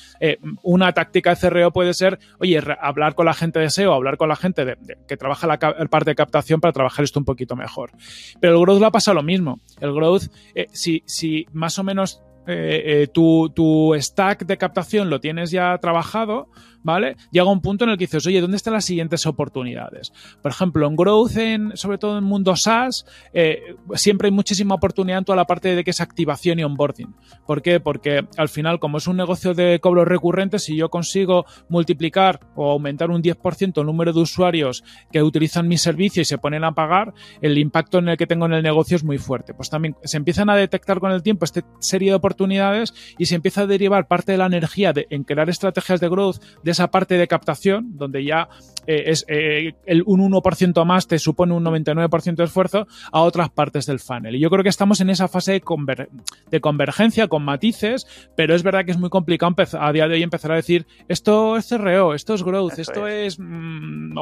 una 0.63 0.91
táctica 0.93 1.35
de 1.35 1.49
CRO 1.49 1.71
puede 1.71 1.93
ser, 1.93 2.19
oye, 2.39 2.61
hablar 2.81 3.15
con 3.15 3.25
la 3.25 3.33
gente 3.33 3.59
de 3.59 3.69
SEO, 3.69 3.93
hablar 3.93 4.17
con 4.17 4.29
la 4.29 4.35
gente 4.35 4.65
de, 4.65 4.77
que 5.07 5.17
trabaja 5.17 5.47
la, 5.47 5.57
parte 5.57 6.11
de 6.11 6.15
captación 6.15 6.59
para 6.59 6.73
trabajar 6.73 7.03
esto 7.03 7.19
un 7.19 7.25
poquito 7.25 7.55
mejor. 7.55 7.91
Pero 8.39 8.53
el 8.53 8.61
growth 8.61 8.79
lo 8.79 8.87
ha 8.87 8.91
pasado 8.91 9.15
lo 9.15 9.23
mismo. 9.23 9.59
El 9.79 9.93
growth, 9.93 10.23
si, 10.71 11.03
si 11.05 11.45
más 11.53 11.77
o 11.79 11.83
menos 11.83 12.21
eh, 12.47 13.01
eh, 13.03 13.07
tu, 13.07 13.49
tu, 13.49 13.93
stack 13.99 14.45
de 14.45 14.57
captación 14.57 15.09
lo 15.09 15.19
tienes 15.19 15.51
ya 15.51 15.77
trabajado, 15.79 16.49
¿vale? 16.87 17.17
Llega 17.31 17.51
un 17.51 17.59
punto 17.59 17.83
en 17.83 17.89
el 17.89 17.97
que 17.97 18.05
dices, 18.05 18.25
oye, 18.25 18.39
¿dónde 18.39 18.55
están 18.55 18.73
las 18.73 18.85
siguientes 18.85 19.25
oportunidades? 19.25 20.13
Por 20.41 20.51
ejemplo, 20.51 20.87
en 20.87 20.95
Growth, 20.95 21.35
en, 21.35 21.75
sobre 21.75 21.97
todo 21.97 22.17
en 22.17 22.23
mundo 22.23 22.55
SaaS, 22.55 23.05
eh, 23.33 23.75
siempre 23.95 24.29
hay 24.29 24.31
muchísima 24.31 24.75
oportunidad 24.75 25.17
en 25.17 25.25
toda 25.25 25.35
la 25.35 25.43
parte 25.43 25.75
de 25.75 25.83
que 25.83 25.91
es 25.91 25.99
activación 25.99 26.59
y 26.59 26.63
onboarding. 26.63 27.13
¿Por 27.45 27.61
qué? 27.61 27.81
Porque 27.81 28.25
al 28.37 28.47
final, 28.47 28.79
como 28.79 28.99
es 28.99 29.07
un 29.07 29.17
negocio 29.17 29.53
de 29.53 29.81
cobros 29.81 30.07
recurrentes, 30.07 30.63
si 30.63 30.77
yo 30.77 30.89
consigo 30.89 31.45
multiplicar 31.67 32.39
o 32.55 32.71
aumentar 32.71 33.11
un 33.11 33.21
10% 33.21 33.81
el 33.81 33.85
número 33.85 34.13
de 34.13 34.21
usuarios 34.21 34.85
que 35.11 35.21
utilizan 35.21 35.67
mi 35.67 35.77
servicio 35.77 36.21
y 36.21 36.25
se 36.25 36.37
ponen 36.37 36.63
a 36.63 36.71
pagar, 36.71 37.13
el 37.41 37.57
impacto 37.57 37.97
en 37.97 38.07
el 38.07 38.17
que 38.17 38.27
tengo 38.27 38.45
en 38.45 38.53
el 38.53 38.63
negocio 38.63 38.95
es 38.95 39.03
muy 39.03 39.17
fuerte. 39.17 39.53
Pues 39.53 39.69
también 39.69 39.97
se 40.05 40.15
empiezan 40.15 40.49
a 40.49 40.55
detectar 40.55 41.01
con 41.01 41.11
el 41.11 41.21
tiempo 41.21 41.43
esta 41.43 41.65
serie 41.81 42.11
de 42.11 42.15
oportunidades 42.15 42.93
y 43.17 43.25
se 43.25 43.35
empieza 43.35 43.63
a 43.63 43.67
derivar 43.67 44.07
parte 44.07 44.31
de 44.31 44.37
la 44.37 44.45
energía 44.45 44.93
de, 44.93 45.05
en 45.09 45.25
crear 45.25 45.49
estrategias 45.49 45.99
de 45.99 46.07
growth 46.07 46.37
de 46.63 46.76
esa 46.77 46.91
parte 46.91 47.17
de 47.17 47.27
captación, 47.27 47.97
donde 47.97 48.23
ya 48.23 48.49
eh, 48.85 49.03
es 49.07 49.25
eh, 49.27 49.73
el, 49.85 50.03
un 50.05 50.21
1% 50.31 50.85
más 50.85 51.07
te 51.07 51.19
supone 51.19 51.53
un 51.53 51.65
99% 51.65 52.35
de 52.35 52.43
esfuerzo, 52.43 52.87
a 53.11 53.21
otras 53.21 53.49
partes 53.49 53.85
del 53.85 53.99
funnel. 53.99 54.35
Y 54.35 54.39
yo 54.39 54.49
creo 54.49 54.63
que 54.63 54.69
estamos 54.69 55.01
en 55.01 55.09
esa 55.09 55.27
fase 55.27 55.53
de, 55.53 56.07
de 56.51 56.61
convergencia 56.61 57.27
con 57.27 57.43
matices, 57.43 58.07
pero 58.35 58.55
es 58.55 58.63
verdad 58.63 58.85
que 58.85 58.91
es 58.91 58.97
muy 58.97 59.09
complicado 59.09 59.47
a 59.79 59.91
día 59.91 60.07
de 60.07 60.15
hoy 60.15 60.23
empezar 60.23 60.51
a 60.51 60.55
decir 60.55 60.85
esto 61.07 61.57
es 61.57 61.67
CRO, 61.67 62.13
esto 62.13 62.33
es 62.33 62.43
growth, 62.43 62.79
esto 62.79 63.07
es, 63.07 63.37
mm, 63.39 64.17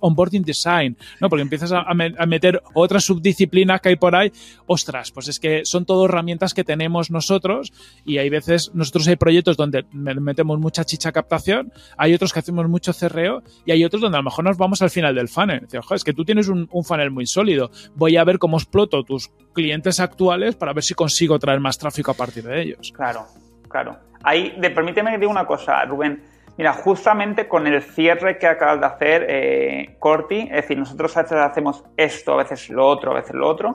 onboarding 0.00 0.42
design, 0.42 0.96
¿no? 1.20 1.28
Porque 1.28 1.42
empiezas 1.42 1.72
a, 1.72 1.82
a, 1.82 2.26
meter 2.26 2.62
otras 2.74 3.04
subdisciplinas 3.04 3.80
que 3.80 3.90
hay 3.90 3.96
por 3.96 4.14
ahí. 4.14 4.32
Ostras, 4.66 5.10
pues 5.10 5.28
es 5.28 5.38
que 5.38 5.64
son 5.64 5.84
todo 5.84 6.06
herramientas 6.06 6.54
que 6.54 6.64
tenemos 6.64 7.10
nosotros 7.10 7.72
y 8.04 8.18
hay 8.18 8.28
veces, 8.28 8.70
nosotros 8.74 9.06
hay 9.08 9.16
proyectos 9.16 9.56
donde 9.56 9.84
metemos 9.92 10.58
mucha 10.58 10.84
chicha 10.84 11.12
captación, 11.12 11.72
hay 11.96 12.14
otros 12.14 12.32
que 12.32 12.38
hacemos 12.38 12.68
mucho 12.68 12.92
cerreo 12.92 13.42
y 13.64 13.72
hay 13.72 13.84
otros 13.84 14.02
donde 14.02 14.16
a 14.16 14.20
lo 14.20 14.24
mejor 14.24 14.44
nos 14.44 14.56
vamos 14.56 14.82
al 14.82 14.90
final 14.90 15.14
del 15.14 15.28
funnel. 15.28 15.66
es 15.90 16.04
que 16.04 16.12
tú 16.12 16.24
tienes 16.24 16.48
un, 16.48 16.68
funnel 16.84 17.10
muy 17.10 17.26
sólido, 17.26 17.70
voy 17.94 18.16
a 18.16 18.24
ver 18.24 18.38
cómo 18.38 18.56
exploto 18.56 19.02
tus 19.02 19.28
clientes 19.52 20.00
actuales 20.00 20.56
para 20.56 20.72
ver 20.72 20.84
si 20.84 20.94
consigo 20.94 21.38
traer 21.38 21.60
más 21.60 21.78
tráfico 21.78 22.10
a 22.10 22.14
partir 22.14 22.44
de 22.44 22.62
ellos. 22.62 22.92
Claro, 22.94 23.26
claro. 23.68 23.96
Ahí, 24.22 24.56
permíteme 24.74 25.10
que 25.12 25.18
diga 25.18 25.30
una 25.30 25.46
cosa, 25.46 25.84
Rubén. 25.84 26.22
Mira, 26.58 26.72
justamente 26.72 27.48
con 27.48 27.66
el 27.66 27.82
cierre 27.82 28.38
que 28.38 28.46
acabas 28.46 28.80
de 28.80 28.86
hacer, 28.86 29.26
eh, 29.28 29.96
Corti, 29.98 30.48
es 30.50 30.62
decir, 30.62 30.78
nosotros 30.78 31.14
a 31.16 31.22
veces 31.22 31.38
hacemos 31.38 31.84
esto, 31.96 32.32
a 32.32 32.36
veces 32.36 32.70
lo 32.70 32.86
otro, 32.86 33.12
a 33.12 33.16
veces 33.16 33.34
lo 33.34 33.46
otro. 33.46 33.74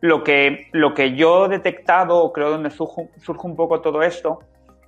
Lo 0.00 0.22
que, 0.22 0.68
lo 0.72 0.92
que 0.92 1.14
yo 1.14 1.46
he 1.46 1.48
detectado, 1.48 2.30
creo 2.32 2.50
donde 2.50 2.70
surge 2.70 3.08
un 3.42 3.56
poco 3.56 3.80
todo 3.80 4.02
esto, 4.02 4.40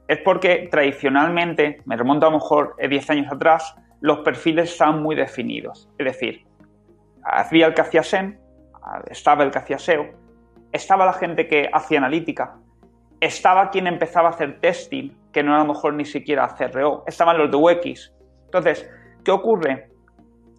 es 0.08 0.18
porque 0.18 0.68
tradicionalmente, 0.70 1.82
me 1.84 1.96
remonto 1.96 2.26
a 2.26 2.30
lo 2.30 2.36
mejor 2.36 2.76
10 2.76 3.10
años 3.10 3.32
atrás, 3.32 3.74
los 4.00 4.18
perfiles 4.20 4.70
estaban 4.70 5.02
muy 5.02 5.16
definidos. 5.16 5.88
Es 5.98 6.06
decir, 6.06 6.46
había 7.24 7.66
el 7.66 7.74
que 7.74 7.80
hacía 7.80 8.02
SEM, 8.02 8.38
estaba 9.10 9.42
el 9.44 9.50
que 9.50 9.58
hacía 9.58 9.78
SEO, 9.78 10.06
estaba 10.72 11.06
la 11.06 11.12
gente 11.12 11.48
que 11.48 11.68
hacía 11.72 11.98
analítica, 11.98 12.56
estaba 13.20 13.70
quien 13.70 13.86
empezaba 13.86 14.28
a 14.28 14.32
hacer 14.32 14.60
testing, 14.60 15.10
que 15.32 15.42
no 15.42 15.52
era 15.52 15.62
a 15.62 15.64
lo 15.64 15.72
mejor 15.72 15.94
ni 15.94 16.04
siquiera 16.04 16.54
CRO, 16.54 17.02
estaban 17.06 17.38
los 17.38 17.50
de 17.50 17.56
UX. 17.56 18.12
Entonces, 18.44 18.88
¿qué 19.24 19.30
ocurre? 19.32 19.90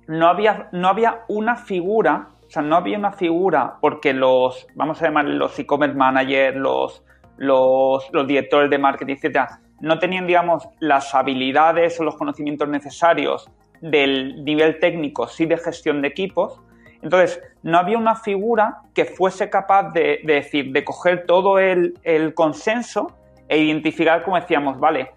No 0.07 0.27
había, 0.27 0.69
no 0.71 0.89
había 0.89 1.23
una 1.29 1.55
figura, 1.55 2.29
o 2.45 2.49
sea, 2.49 2.61
no 2.61 2.75
había 2.75 2.97
una 2.97 3.11
figura 3.11 3.75
porque 3.81 4.13
los, 4.13 4.67
vamos 4.75 5.01
a 5.01 5.05
llamar 5.05 5.25
los 5.25 5.57
e-commerce 5.59 5.95
managers, 5.95 6.57
los, 6.57 7.03
los, 7.37 8.09
directores 8.27 8.69
de 8.69 8.77
marketing, 8.77 9.15
etcétera, 9.15 9.59
no 9.79 9.99
tenían, 9.99 10.27
digamos, 10.27 10.67
las 10.79 11.13
habilidades 11.13 11.99
o 11.99 12.03
los 12.03 12.15
conocimientos 12.15 12.67
necesarios 12.67 13.49
del 13.81 14.43
nivel 14.43 14.79
técnico, 14.79 15.27
sí 15.27 15.45
de 15.45 15.57
gestión 15.57 16.01
de 16.01 16.07
equipos. 16.07 16.59
Entonces, 17.01 17.39
no 17.61 17.77
había 17.77 17.97
una 17.97 18.15
figura 18.15 18.81
que 18.95 19.05
fuese 19.05 19.49
capaz 19.49 19.91
de, 19.91 20.21
decir, 20.23 20.71
de 20.71 20.83
coger 20.83 21.25
todo 21.25 21.59
el, 21.59 21.93
consenso 22.33 23.15
e 23.47 23.59
identificar, 23.59 24.23
como 24.23 24.39
decíamos, 24.39 24.79
vale, 24.79 25.11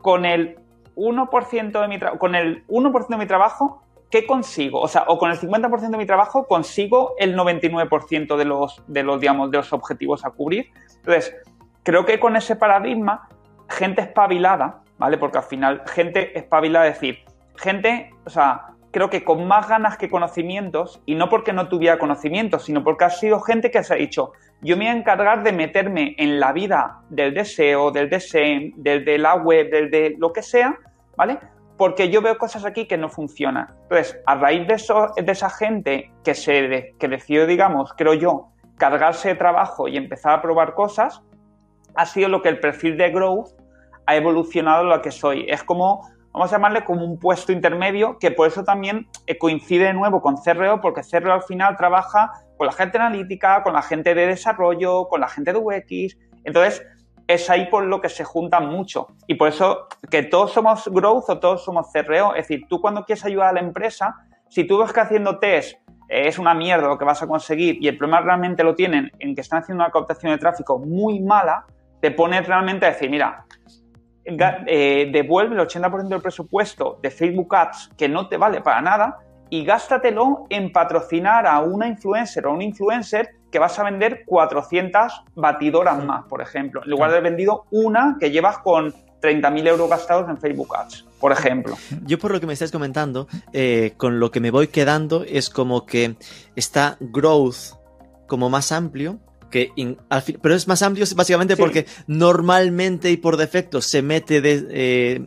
con 0.00 0.24
el 0.24 0.56
1% 0.94 1.80
de 1.80 1.88
mi, 1.88 1.98
con 2.18 2.36
el 2.36 2.62
1 2.68 3.06
de 3.08 3.16
mi 3.16 3.26
trabajo, 3.26 3.82
¿qué 4.14 4.26
consigo? 4.26 4.80
O 4.80 4.86
sea, 4.86 5.04
o 5.08 5.18
con 5.18 5.32
el 5.32 5.38
50% 5.40 5.90
de 5.90 5.96
mi 5.96 6.06
trabajo 6.06 6.46
consigo 6.46 7.14
el 7.18 7.36
99% 7.36 8.36
de 8.36 8.44
los, 8.44 8.80
de 8.86 9.02
los, 9.02 9.20
digamos, 9.20 9.50
de 9.50 9.56
los 9.56 9.72
objetivos 9.72 10.24
a 10.24 10.30
cubrir. 10.30 10.70
Entonces, 10.98 11.34
creo 11.84 12.04
que 12.04 12.18
con 12.18 12.34
ese 12.34 12.56
paradigma, 12.56 13.28
gente 13.68 14.02
espabilada, 14.02 14.82
¿vale? 14.98 15.18
Porque 15.18 15.38
al 15.38 15.44
final, 15.44 15.82
gente 15.86 16.36
espabilada, 16.36 16.88
es 16.88 16.94
decir, 16.94 17.18
gente, 17.56 18.10
o 18.24 18.30
sea, 18.30 18.66
creo 18.90 19.10
que 19.10 19.24
con 19.24 19.46
más 19.46 19.68
ganas 19.68 19.96
que 19.96 20.08
conocimientos, 20.08 21.00
y 21.06 21.14
no 21.14 21.28
porque 21.28 21.52
no 21.52 21.68
tuviera 21.68 21.98
conocimientos, 21.98 22.64
sino 22.64 22.82
porque 22.82 23.04
ha 23.04 23.10
sido 23.10 23.40
gente 23.40 23.70
que 23.70 23.84
se 23.84 23.94
ha 23.94 23.96
dicho, 23.96 24.32
yo 24.62 24.76
me 24.76 24.86
voy 24.86 24.94
a 24.94 24.96
encargar 24.96 25.42
de 25.42 25.52
meterme 25.52 26.14
en 26.18 26.40
la 26.40 26.52
vida 26.52 27.00
del 27.10 27.34
deseo, 27.34 27.90
del 27.90 28.08
deseo, 28.08 28.70
del 28.76 29.04
de 29.04 29.18
la 29.18 29.34
web, 29.34 29.70
del 29.70 29.90
de 29.90 30.14
lo 30.18 30.32
que 30.32 30.42
sea, 30.42 30.78
¿vale? 31.16 31.38
Porque 31.76 32.08
yo 32.08 32.22
veo 32.22 32.38
cosas 32.38 32.64
aquí 32.64 32.86
que 32.86 32.96
no 32.96 33.08
funcionan. 33.08 33.68
Entonces, 33.82 34.18
a 34.26 34.36
raíz 34.36 34.66
de, 34.66 34.74
eso, 34.74 35.12
de 35.16 35.32
esa 35.32 35.50
gente 35.50 36.10
que, 36.22 36.34
se, 36.34 36.94
que 36.98 37.08
decidió, 37.08 37.46
digamos, 37.46 37.92
creo 37.94 38.14
yo, 38.14 38.48
cargarse 38.78 39.28
de 39.30 39.34
trabajo 39.34 39.88
y 39.88 39.96
empezar 39.96 40.38
a 40.38 40.40
probar 40.42 40.74
cosas, 40.74 41.20
ha 41.94 42.06
sido 42.06 42.28
lo 42.28 42.42
que 42.42 42.48
el 42.48 42.60
perfil 42.60 42.96
de 42.96 43.10
growth 43.10 43.48
ha 44.06 44.16
evolucionado 44.16 44.84
lo 44.84 45.00
que 45.02 45.10
soy. 45.10 45.46
Es 45.48 45.62
como, 45.62 46.08
vamos 46.32 46.52
a 46.52 46.56
llamarle 46.56 46.84
como 46.84 47.04
un 47.04 47.18
puesto 47.18 47.52
intermedio, 47.52 48.18
que 48.18 48.30
por 48.30 48.48
eso 48.48 48.64
también 48.64 49.08
eh, 49.26 49.38
coincide 49.38 49.84
de 49.84 49.94
nuevo 49.94 50.20
con 50.20 50.36
CRO, 50.36 50.80
porque 50.80 51.02
CRO 51.02 51.32
al 51.32 51.42
final 51.42 51.76
trabaja 51.76 52.30
con 52.56 52.66
la 52.66 52.72
gente 52.72 52.98
analítica, 52.98 53.62
con 53.62 53.72
la 53.72 53.82
gente 53.82 54.14
de 54.14 54.26
desarrollo, 54.26 55.08
con 55.08 55.20
la 55.20 55.28
gente 55.28 55.52
de 55.52 55.58
UX. 55.58 56.16
Entonces, 56.44 56.84
es 57.26 57.48
ahí 57.48 57.66
por 57.70 57.84
lo 57.84 58.00
que 58.00 58.08
se 58.08 58.24
juntan 58.24 58.68
mucho. 58.68 59.08
Y 59.26 59.34
por 59.34 59.48
eso 59.48 59.86
que 60.10 60.22
todos 60.22 60.52
somos 60.52 60.88
growth 60.88 61.24
o 61.28 61.38
todos 61.38 61.64
somos 61.64 61.86
CRO. 61.92 62.34
Es 62.34 62.48
decir, 62.48 62.66
tú 62.68 62.80
cuando 62.80 63.04
quieres 63.04 63.24
ayudar 63.24 63.48
a 63.48 63.52
la 63.54 63.60
empresa, 63.60 64.14
si 64.48 64.64
tú 64.64 64.78
ves 64.78 64.92
que 64.92 65.00
haciendo 65.00 65.38
test 65.38 65.78
eh, 66.08 66.28
es 66.28 66.38
una 66.38 66.54
mierda 66.54 66.88
lo 66.88 66.98
que 66.98 67.04
vas 67.04 67.22
a 67.22 67.26
conseguir 67.26 67.78
y 67.80 67.88
el 67.88 67.96
problema 67.96 68.20
realmente 68.20 68.62
lo 68.62 68.74
tienen 68.74 69.10
en 69.18 69.34
que 69.34 69.40
están 69.40 69.62
haciendo 69.62 69.82
una 69.82 69.92
captación 69.92 70.32
de 70.32 70.38
tráfico 70.38 70.78
muy 70.78 71.20
mala, 71.20 71.64
te 72.04 72.10
pones 72.10 72.46
realmente 72.46 72.84
a 72.84 72.90
decir, 72.90 73.08
mira, 73.08 73.46
eh, 74.26 75.08
devuelve 75.10 75.54
el 75.54 75.66
80% 75.66 76.06
del 76.06 76.20
presupuesto 76.20 76.98
de 77.02 77.10
Facebook 77.10 77.56
Ads 77.56 77.92
que 77.96 78.10
no 78.10 78.28
te 78.28 78.36
vale 78.36 78.60
para 78.60 78.82
nada 78.82 79.20
y 79.48 79.64
gástatelo 79.64 80.44
en 80.50 80.70
patrocinar 80.70 81.46
a 81.46 81.60
una 81.60 81.88
influencer 81.88 82.44
o 82.46 82.52
un 82.52 82.60
influencer 82.60 83.30
que 83.50 83.58
vas 83.58 83.78
a 83.78 83.84
vender 83.84 84.24
400 84.26 85.24
batidoras 85.34 86.04
más, 86.04 86.26
por 86.26 86.42
ejemplo, 86.42 86.82
en 86.84 86.90
lugar 86.90 87.10
de 87.10 87.16
haber 87.16 87.30
vendido 87.30 87.64
una 87.70 88.18
que 88.20 88.30
llevas 88.30 88.58
con 88.58 88.92
30.000 89.22 89.66
euros 89.66 89.88
gastados 89.88 90.28
en 90.28 90.36
Facebook 90.36 90.76
Ads, 90.76 91.06
por 91.18 91.32
ejemplo. 91.32 91.74
Yo 92.04 92.18
por 92.18 92.32
lo 92.32 92.38
que 92.38 92.46
me 92.46 92.52
estás 92.52 92.70
comentando, 92.70 93.28
eh, 93.54 93.94
con 93.96 94.20
lo 94.20 94.30
que 94.30 94.40
me 94.40 94.50
voy 94.50 94.68
quedando 94.68 95.24
es 95.26 95.48
como 95.48 95.86
que 95.86 96.16
está 96.54 96.98
growth 97.00 97.78
como 98.26 98.50
más 98.50 98.72
amplio, 98.72 99.20
que 99.54 99.70
pero 100.42 100.56
es 100.56 100.66
más 100.66 100.82
amplio 100.82 101.06
básicamente 101.14 101.56
porque 101.56 101.86
normalmente 102.08 103.12
y 103.12 103.16
por 103.16 103.36
defecto 103.36 103.80
se 103.80 104.02
mete 104.02 104.40
de, 104.40 104.66
eh, 104.70 105.26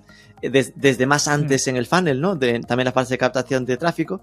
desde 0.75 1.05
más 1.05 1.29
antes 1.29 1.65
mm. 1.65 1.69
en 1.69 1.75
el 1.77 1.85
funnel, 1.85 2.19
¿no? 2.19 2.35
De, 2.35 2.59
también 2.59 2.85
la 2.85 2.91
fase 2.91 3.13
de 3.13 3.17
captación 3.17 3.63
de 3.65 3.77
tráfico. 3.77 4.21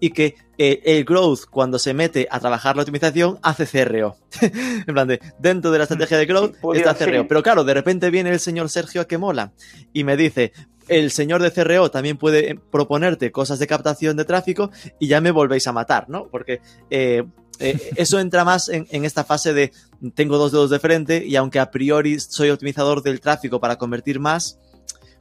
Y 0.00 0.10
que 0.10 0.36
eh, 0.58 0.80
el 0.84 1.04
growth, 1.04 1.46
cuando 1.50 1.78
se 1.78 1.92
mete 1.92 2.28
a 2.30 2.38
trabajar 2.38 2.76
la 2.76 2.82
optimización, 2.82 3.38
hace 3.42 3.66
CRO. 3.66 4.18
en 4.42 4.94
plan 4.94 5.08
de, 5.08 5.18
dentro 5.38 5.70
de 5.70 5.78
la 5.78 5.84
estrategia 5.84 6.18
de 6.18 6.26
growth 6.26 6.54
está 6.74 6.94
CRO. 6.94 7.26
Pero 7.26 7.42
claro, 7.42 7.64
de 7.64 7.74
repente 7.74 8.10
viene 8.10 8.30
el 8.30 8.38
señor 8.38 8.68
Sergio 8.68 9.08
que 9.08 9.18
mola 9.18 9.52
y 9.92 10.04
me 10.04 10.16
dice, 10.16 10.52
el 10.88 11.10
señor 11.10 11.42
de 11.42 11.50
CRO 11.50 11.90
también 11.90 12.16
puede 12.16 12.50
eh, 12.50 12.60
proponerte 12.70 13.32
cosas 13.32 13.58
de 13.58 13.66
captación 13.66 14.16
de 14.16 14.24
tráfico 14.24 14.70
y 15.00 15.08
ya 15.08 15.20
me 15.20 15.30
volvéis 15.30 15.66
a 15.66 15.72
matar, 15.72 16.08
¿no? 16.08 16.28
Porque 16.28 16.60
eh, 16.90 17.24
eso 17.58 18.20
entra 18.20 18.44
más 18.44 18.68
en, 18.68 18.86
en, 18.90 19.04
esta 19.04 19.24
fase 19.24 19.52
de 19.52 19.72
tengo 20.14 20.38
dos 20.38 20.52
dedos 20.52 20.70
de 20.70 20.78
frente 20.78 21.26
y 21.26 21.36
aunque 21.36 21.58
a 21.58 21.70
priori 21.70 22.20
soy 22.20 22.50
optimizador 22.50 23.02
del 23.02 23.20
tráfico 23.20 23.60
para 23.60 23.76
convertir 23.76 24.20
más, 24.20 24.58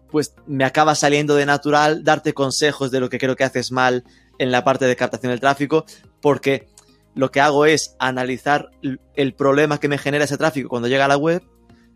pues 0.09 0.33
me 0.45 0.63
acaba 0.63 0.95
saliendo 0.95 1.35
de 1.35 1.45
natural 1.45 2.03
darte 2.03 2.33
consejos 2.33 2.91
de 2.91 2.99
lo 2.99 3.09
que 3.09 3.19
creo 3.19 3.35
que 3.35 3.43
haces 3.43 3.71
mal 3.71 4.03
en 4.39 4.51
la 4.51 4.63
parte 4.63 4.85
de 4.85 4.95
captación 4.95 5.31
del 5.31 5.39
tráfico, 5.39 5.85
porque 6.21 6.67
lo 7.15 7.31
que 7.31 7.41
hago 7.41 7.65
es 7.65 7.95
analizar 7.99 8.69
el 9.15 9.33
problema 9.33 9.79
que 9.79 9.87
me 9.87 9.97
genera 9.97 10.25
ese 10.25 10.37
tráfico 10.37 10.69
cuando 10.69 10.87
llega 10.87 11.05
a 11.05 11.09
la 11.09 11.17
web. 11.17 11.43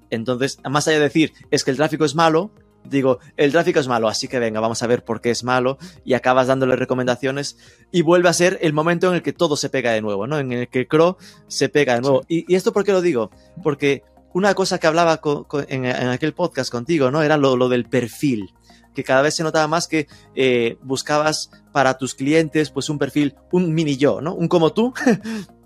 Entonces, 0.10 0.58
más 0.67 0.88
allá 0.88 0.97
de 0.97 1.04
decir, 1.04 1.34
es 1.51 1.63
que 1.63 1.71
el 1.71 1.77
tráfico 1.77 2.04
es 2.04 2.15
malo, 2.15 2.51
digo, 2.84 3.20
el 3.38 3.52
tráfico 3.52 3.80
es 3.80 3.88
malo, 3.88 4.08
así 4.08 4.28
que 4.28 4.39
venga, 4.39 4.60
vamos 4.60 4.82
a 4.84 4.88
ver 4.88 5.04
por 5.04 5.22
qué 5.22 5.32
es 5.32 5.44
malo 5.44 5.78
y 6.04 6.13
acabas 6.13 6.48
dándole 6.48 6.76
recomendaciones 6.76 7.58
y 7.91 8.02
vuelve 8.02 8.30
a 8.30 8.34
ser 8.34 8.60
el 8.62 8.74
momento 8.74 9.10
en 9.10 9.15
el 9.15 9.22
que 9.22 9.34
todo 9.34 9.56
se 9.56 9.70
pega 9.70 9.91
de 9.91 10.02
nuevo, 10.02 10.28
¿no? 10.28 10.39
En 10.39 10.52
el 10.52 10.67
que 10.67 10.88
Crow 10.88 11.17
se 11.48 11.70
pega 11.70 11.96
de 11.96 12.02
nuevo. 12.02 12.24
Y, 12.28 12.52
y, 12.52 12.56
esto 12.56 12.74
por 12.74 12.84
qué 12.84 12.91
lo 12.91 13.02
digo? 13.02 13.32
Porque 13.63 14.04
una 14.34 14.54
cosa 14.54 14.78
que 14.80 14.88
hablaba 14.88 15.20
en, 15.67 15.86
aquel 15.86 16.34
podcast 16.34 16.72
contigo, 16.72 17.12
¿no? 17.12 17.22
Era 17.22 17.38
lo, 17.38 17.70
del 17.70 17.86
perfil. 17.86 18.54
Que 18.94 19.04
cada 19.04 19.22
vez 19.22 19.36
se 19.36 19.44
notaba 19.44 19.67
más 19.67 19.88
que 19.88 20.08
eh, 20.36 20.78
buscabas 20.82 21.50
para 21.72 21.98
tus 21.98 22.13
clientes, 22.13 22.72
pues 22.72 22.89
un 22.89 22.98
perfil, 22.98 23.36
un 23.52 23.74
mini 23.74 23.98
yo, 23.98 24.22
¿no? 24.22 24.34
Un 24.34 24.48
como 24.48 24.74
tú. 24.74 24.94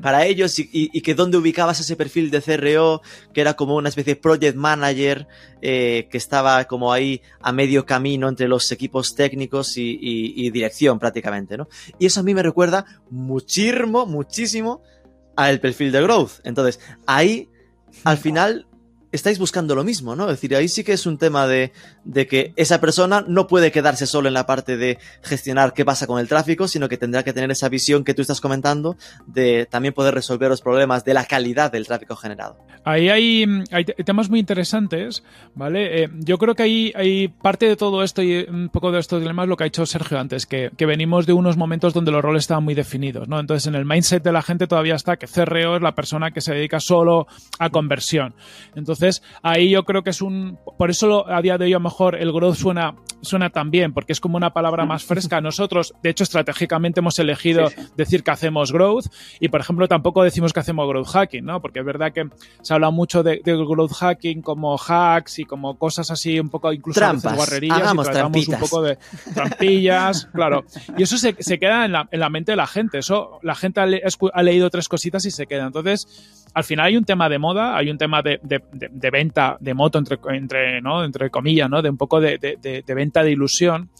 para 0.00 0.26
ellos 0.26 0.58
y, 0.58 1.00
que 1.00 1.14
dónde 1.14 1.38
ubicabas 1.38 1.80
ese 1.80 1.96
perfil 1.96 2.30
de 2.30 2.40
CRO, 2.40 3.02
que 3.32 3.40
era 3.40 3.54
como 3.54 3.76
una 3.76 3.88
especie 3.88 4.14
de 4.14 4.20
project 4.20 4.56
manager 4.56 5.26
eh, 5.60 6.08
que 6.10 6.18
estaba 6.18 6.64
como 6.64 6.92
ahí 6.92 7.20
a 7.40 7.52
medio 7.52 7.84
camino 7.84 8.28
entre 8.28 8.48
los 8.48 8.70
equipos 8.72 9.14
técnicos 9.14 9.76
y, 9.76 9.98
y, 10.00 10.50
dirección 10.50 10.98
prácticamente, 10.98 11.56
¿no? 11.56 11.68
Y 11.98 12.06
eso 12.06 12.20
a 12.20 12.22
mí 12.22 12.34
me 12.34 12.42
recuerda 12.42 12.84
muchísimo, 13.10 14.06
muchísimo 14.06 14.82
al 15.36 15.60
perfil 15.60 15.92
de 15.92 16.02
growth. 16.02 16.40
Entonces, 16.44 16.80
ahí 17.06 17.48
al 18.04 18.18
final 18.18 18.66
estáis 19.12 19.38
buscando 19.38 19.74
lo 19.74 19.84
mismo, 19.84 20.16
¿no? 20.16 20.24
Es 20.24 20.40
decir, 20.40 20.56
ahí 20.56 20.68
sí 20.68 20.82
que 20.82 20.92
es 20.92 21.06
un 21.06 21.18
tema 21.18 21.46
de, 21.46 21.72
de, 22.04 22.26
que 22.26 22.52
esa 22.56 22.80
persona 22.80 23.24
no 23.28 23.46
puede 23.46 23.70
quedarse 23.70 24.06
solo 24.06 24.28
en 24.28 24.34
la 24.34 24.46
parte 24.46 24.76
de 24.76 24.98
gestionar 25.22 25.74
qué 25.74 25.84
pasa 25.84 26.06
con 26.06 26.18
el 26.18 26.28
tráfico, 26.28 26.66
sino 26.66 26.88
que 26.88 26.96
tendrá 26.96 27.22
que 27.22 27.32
tener 27.32 27.50
esa 27.50 27.68
visión 27.68 28.04
que 28.04 28.14
tú 28.14 28.22
estás 28.22 28.40
comentando 28.40 28.96
de 29.26 29.66
también 29.66 29.94
poder 29.94 30.14
resolver 30.14 30.48
los 30.48 30.62
problemas 30.62 31.04
de 31.04 31.14
la 31.14 31.24
calidad 31.26 31.70
del 31.70 31.86
tráfico 31.86 32.16
generado. 32.16 32.56
Ahí 32.84 33.10
hay, 33.10 33.44
hay 33.70 33.84
temas 33.84 34.30
muy 34.30 34.40
interesantes, 34.40 35.22
¿vale? 35.54 36.04
Eh, 36.04 36.08
yo 36.20 36.38
creo 36.38 36.54
que 36.54 36.62
ahí 36.62 36.92
hay 36.96 37.28
parte 37.28 37.66
de 37.66 37.76
todo 37.76 38.02
esto 38.02 38.22
y 38.22 38.46
un 38.48 38.70
poco 38.70 38.90
de 38.90 38.98
estos 38.98 39.20
dilemas 39.20 39.46
lo 39.46 39.56
que 39.56 39.64
ha 39.64 39.66
hecho 39.66 39.86
Sergio 39.86 40.18
antes, 40.18 40.46
que, 40.46 40.70
que 40.76 40.86
venimos 40.86 41.26
de 41.26 41.32
unos 41.32 41.56
momentos 41.56 41.92
donde 41.92 42.10
los 42.10 42.22
roles 42.22 42.44
estaban 42.44 42.64
muy 42.64 42.74
definidos, 42.74 43.28
¿no? 43.28 43.38
Entonces, 43.38 43.66
en 43.66 43.74
el 43.74 43.84
mindset 43.84 44.22
de 44.22 44.32
la 44.32 44.42
gente 44.42 44.66
todavía 44.66 44.94
está 44.94 45.16
que 45.16 45.26
CRO 45.26 45.76
es 45.76 45.82
la 45.82 45.94
persona 45.94 46.30
que 46.30 46.40
se 46.40 46.54
dedica 46.54 46.80
solo 46.80 47.26
a 47.58 47.70
conversión. 47.70 48.34
Entonces, 48.74 49.01
entonces, 49.02 49.22
ahí 49.42 49.70
yo 49.70 49.84
creo 49.84 50.02
que 50.02 50.10
es 50.10 50.22
un. 50.22 50.58
Por 50.78 50.90
eso 50.90 51.28
a 51.28 51.42
día 51.42 51.58
de 51.58 51.64
hoy, 51.64 51.72
a 51.72 51.76
lo 51.76 51.80
mejor 51.80 52.14
el 52.14 52.32
growth 52.32 52.54
suena, 52.54 52.94
suena 53.20 53.50
tan 53.50 53.72
bien, 53.72 53.92
porque 53.92 54.12
es 54.12 54.20
como 54.20 54.36
una 54.36 54.52
palabra 54.52 54.84
más 54.84 55.02
fresca. 55.02 55.40
Nosotros, 55.40 55.92
de 56.02 56.10
hecho, 56.10 56.22
estratégicamente 56.22 57.00
hemos 57.00 57.18
elegido 57.18 57.68
decir 57.96 58.22
que 58.22 58.30
hacemos 58.30 58.72
growth 58.72 59.06
y, 59.40 59.48
por 59.48 59.60
ejemplo, 59.60 59.88
tampoco 59.88 60.22
decimos 60.22 60.52
que 60.52 60.60
hacemos 60.60 60.88
growth 60.88 61.08
hacking, 61.08 61.44
¿no? 61.44 61.60
Porque 61.60 61.80
es 61.80 61.84
verdad 61.84 62.12
que 62.12 62.28
se 62.62 62.74
habla 62.74 62.90
mucho 62.90 63.24
de, 63.24 63.40
growth 63.44 63.92
hacking 63.92 64.40
como 64.40 64.78
hacks 64.78 65.40
y 65.40 65.44
como 65.46 65.76
cosas 65.76 66.10
así, 66.12 66.38
un 66.38 66.48
poco 66.48 66.72
incluso 66.72 67.00
Trampas. 67.00 67.34
guarrerías. 67.34 67.78
Hagamos 67.78 68.08
y 68.34 68.52
un 68.52 68.60
poco 68.60 68.82
de 68.82 68.98
trampillas, 69.34 70.26
claro. 70.26 70.64
Y 70.96 71.02
eso 71.02 71.18
se, 71.18 71.34
se 71.40 71.58
queda 71.58 71.84
en 71.86 71.92
la, 71.92 72.08
en 72.10 72.20
la, 72.20 72.30
mente 72.30 72.52
de 72.52 72.56
la 72.56 72.68
gente. 72.68 72.98
Eso, 72.98 73.40
la 73.42 73.56
gente 73.56 73.80
ha, 73.80 73.86
ha 74.32 74.42
leído 74.44 74.70
tres 74.70 74.88
cositas 74.88 75.24
y 75.24 75.32
se 75.32 75.46
queda. 75.48 75.66
Entonces, 75.66 76.06
al 76.54 76.64
final 76.64 76.86
hay 76.86 76.96
un 76.96 77.04
tema 77.04 77.28
de 77.28 77.38
moda, 77.38 77.76
hay 77.76 77.90
un 77.90 77.98
tema 77.98 78.22
de, 78.22 78.38
de, 78.42 78.62
venta 79.10 79.56
de 79.60 79.74
moto, 79.74 79.98
entre, 79.98 80.18
entre, 80.30 80.80
¿no? 80.80 81.04
entre 81.04 81.30
comillas, 81.30 81.68
¿no? 81.68 81.82
de 81.82 81.90
un 81.90 81.96
poco 81.96 82.20
de, 82.20 82.84
venta 82.86 83.22
de 83.22 83.30
ilusión. 83.30 83.90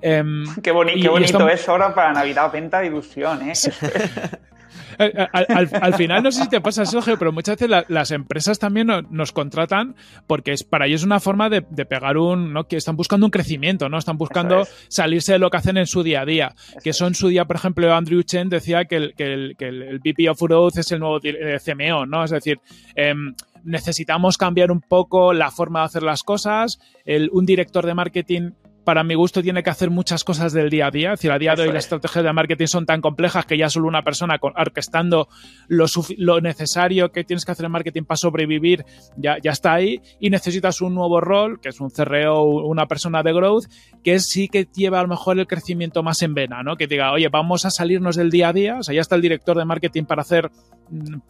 Em, 0.00 0.44
qué, 0.62 0.72
bonito 0.72 1.48
es 1.48 1.68
ahora 1.68 1.94
para 1.94 2.12
Navidad, 2.12 2.50
venta 2.52 2.80
de 2.80 2.86
ilusión. 2.86 3.48
¿eh? 3.48 3.52
Eh, 4.98 5.12
eh, 5.16 5.26
al, 5.32 5.94
final, 5.94 6.22
no 6.22 6.30
sé 6.30 6.42
si 6.42 6.48
te 6.48 6.60
pasa, 6.60 6.84
Sergio, 6.84 7.18
pero 7.18 7.32
muchas 7.32 7.56
veces 7.56 7.84
las 7.88 8.10
empresas 8.10 8.58
también 8.58 8.88
nos, 9.10 9.32
contratan 9.32 9.94
porque 10.26 10.52
es, 10.52 10.64
para 10.64 10.86
ellos 10.86 11.00
es 11.00 11.06
una 11.06 11.20
forma 11.20 11.48
de, 11.48 11.62
pegar 11.62 12.16
un. 12.16 12.52
¿no? 12.52 12.64
que 12.64 12.76
están 12.76 12.96
buscando 12.96 13.26
un 13.26 13.30
crecimiento, 13.30 13.88
¿no? 13.88 13.98
Están 13.98 14.18
buscando 14.18 14.66
salirse 14.88 15.32
de 15.32 15.38
lo 15.38 15.50
que 15.50 15.56
hacen 15.56 15.76
en 15.76 15.86
su 15.86 16.02
día 16.02 16.22
a 16.22 16.24
día. 16.24 16.54
que 16.82 16.90
eso 16.90 17.06
en 17.06 17.14
su 17.14 17.28
día, 17.28 17.44
por 17.44 17.56
ejemplo, 17.56 17.92
Andrew 17.92 18.22
Chen 18.22 18.48
decía 18.48 18.84
que 18.84 18.96
el, 18.96 19.14
que 19.14 19.32
el, 19.32 19.56
que 19.56 19.68
el 19.68 19.98
VP 19.98 20.28
of 20.28 20.40
Growth 20.40 20.78
es 20.78 20.92
el 20.92 21.00
nuevo 21.00 21.18
CMO, 21.20 22.06
¿no? 22.06 22.24
Es 22.24 22.30
decir, 22.30 22.60
em, 22.94 23.34
necesitamos 23.64 24.38
cambiar 24.38 24.70
un 24.70 24.80
poco 24.80 25.32
la 25.32 25.50
forma 25.50 25.80
de 25.80 25.86
hacer 25.86 26.02
las 26.02 26.22
cosas. 26.22 26.78
El, 27.04 27.30
un 27.32 27.46
director 27.46 27.86
de 27.86 27.94
marketing 27.94 28.50
para 28.84 29.04
mi 29.04 29.14
gusto, 29.14 29.42
tiene 29.42 29.62
que 29.62 29.70
hacer 29.70 29.90
muchas 29.90 30.24
cosas 30.24 30.52
del 30.52 30.70
día 30.70 30.86
a 30.86 30.90
día. 30.90 31.12
Es 31.12 31.20
decir, 31.20 31.30
a 31.30 31.38
día 31.38 31.54
de 31.54 31.62
hoy 31.62 31.72
las 31.72 31.84
estrategias 31.84 32.24
de 32.24 32.32
marketing 32.32 32.66
son 32.66 32.86
tan 32.86 33.00
complejas 33.00 33.46
que 33.46 33.56
ya 33.56 33.68
solo 33.68 33.86
una 33.86 34.02
persona 34.02 34.38
orquestando 34.40 35.28
lo, 35.68 35.86
lo, 36.16 36.40
necesario 36.40 37.12
que 37.12 37.24
tienes 37.24 37.44
que 37.44 37.52
hacer 37.52 37.66
en 37.66 37.72
marketing 37.72 38.02
para 38.02 38.16
sobrevivir 38.16 38.84
ya, 39.16 39.36
ya 39.42 39.52
está 39.52 39.74
ahí. 39.74 40.00
Y 40.20 40.30
necesitas 40.30 40.80
un 40.80 40.94
nuevo 40.94 41.20
rol, 41.20 41.60
que 41.60 41.68
es 41.68 41.80
un 41.80 41.90
CRO, 41.90 42.42
una 42.44 42.86
persona 42.86 43.22
de 43.22 43.32
growth, 43.32 43.64
que 44.02 44.18
sí 44.18 44.48
que 44.48 44.66
lleva 44.72 45.00
a 45.00 45.02
lo 45.02 45.08
mejor 45.08 45.38
el 45.38 45.46
crecimiento 45.46 46.02
más 46.02 46.22
en 46.22 46.34
vena, 46.34 46.62
¿no? 46.62 46.76
Que 46.76 46.86
diga, 46.86 47.12
oye, 47.12 47.28
vamos 47.28 47.64
a 47.64 47.70
salirnos 47.70 48.16
del 48.16 48.30
día 48.30 48.48
a 48.48 48.52
día. 48.52 48.76
O 48.78 48.82
sea, 48.82 48.94
ya 48.94 49.00
está 49.00 49.16
el 49.16 49.22
director 49.22 49.56
de 49.56 49.64
marketing 49.64 50.04
para 50.04 50.22
hacer 50.22 50.50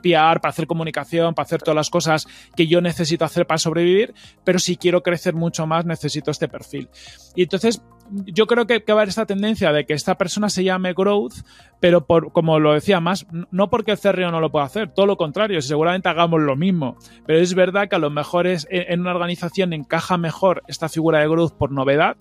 PR, 0.02 0.40
para 0.40 0.50
hacer 0.50 0.66
comunicación, 0.66 1.34
para 1.34 1.44
hacer 1.44 1.62
todas 1.62 1.76
las 1.76 1.90
cosas 1.90 2.26
que 2.56 2.66
yo 2.66 2.80
necesito 2.80 3.24
hacer 3.24 3.46
para 3.46 3.58
sobrevivir, 3.58 4.14
pero 4.44 4.58
si 4.58 4.76
quiero 4.76 5.02
crecer 5.02 5.34
mucho 5.34 5.66
más, 5.66 5.84
necesito 5.84 6.30
este 6.30 6.48
perfil. 6.48 6.88
Y 7.34 7.42
entonces, 7.42 7.82
yo 8.10 8.46
creo 8.46 8.66
que, 8.66 8.82
que 8.84 8.92
va 8.92 9.00
a 9.00 9.02
haber 9.02 9.08
esta 9.08 9.26
tendencia 9.26 9.72
de 9.72 9.86
que 9.86 9.94
esta 9.94 10.16
persona 10.16 10.50
se 10.50 10.64
llame 10.64 10.92
growth, 10.92 11.34
pero 11.80 12.06
por, 12.06 12.32
como 12.32 12.58
lo 12.58 12.74
decía 12.74 13.00
más, 13.00 13.26
no 13.50 13.70
porque 13.70 13.92
el 13.92 13.98
CRO 13.98 14.30
no 14.30 14.40
lo 14.40 14.52
pueda 14.52 14.66
hacer, 14.66 14.92
todo 14.92 15.06
lo 15.06 15.16
contrario, 15.16 15.60
seguramente 15.62 16.08
hagamos 16.08 16.40
lo 16.40 16.56
mismo. 16.56 16.96
Pero 17.26 17.38
es 17.38 17.54
verdad 17.54 17.88
que 17.88 17.96
a 17.96 18.00
lo 18.00 18.10
mejor 18.10 18.46
es, 18.46 18.66
en 18.70 19.00
una 19.00 19.12
organización 19.12 19.72
encaja 19.72 20.18
mejor 20.18 20.62
esta 20.68 20.88
figura 20.88 21.20
de 21.20 21.28
growth 21.28 21.52
por 21.52 21.72
novedad 21.72 22.16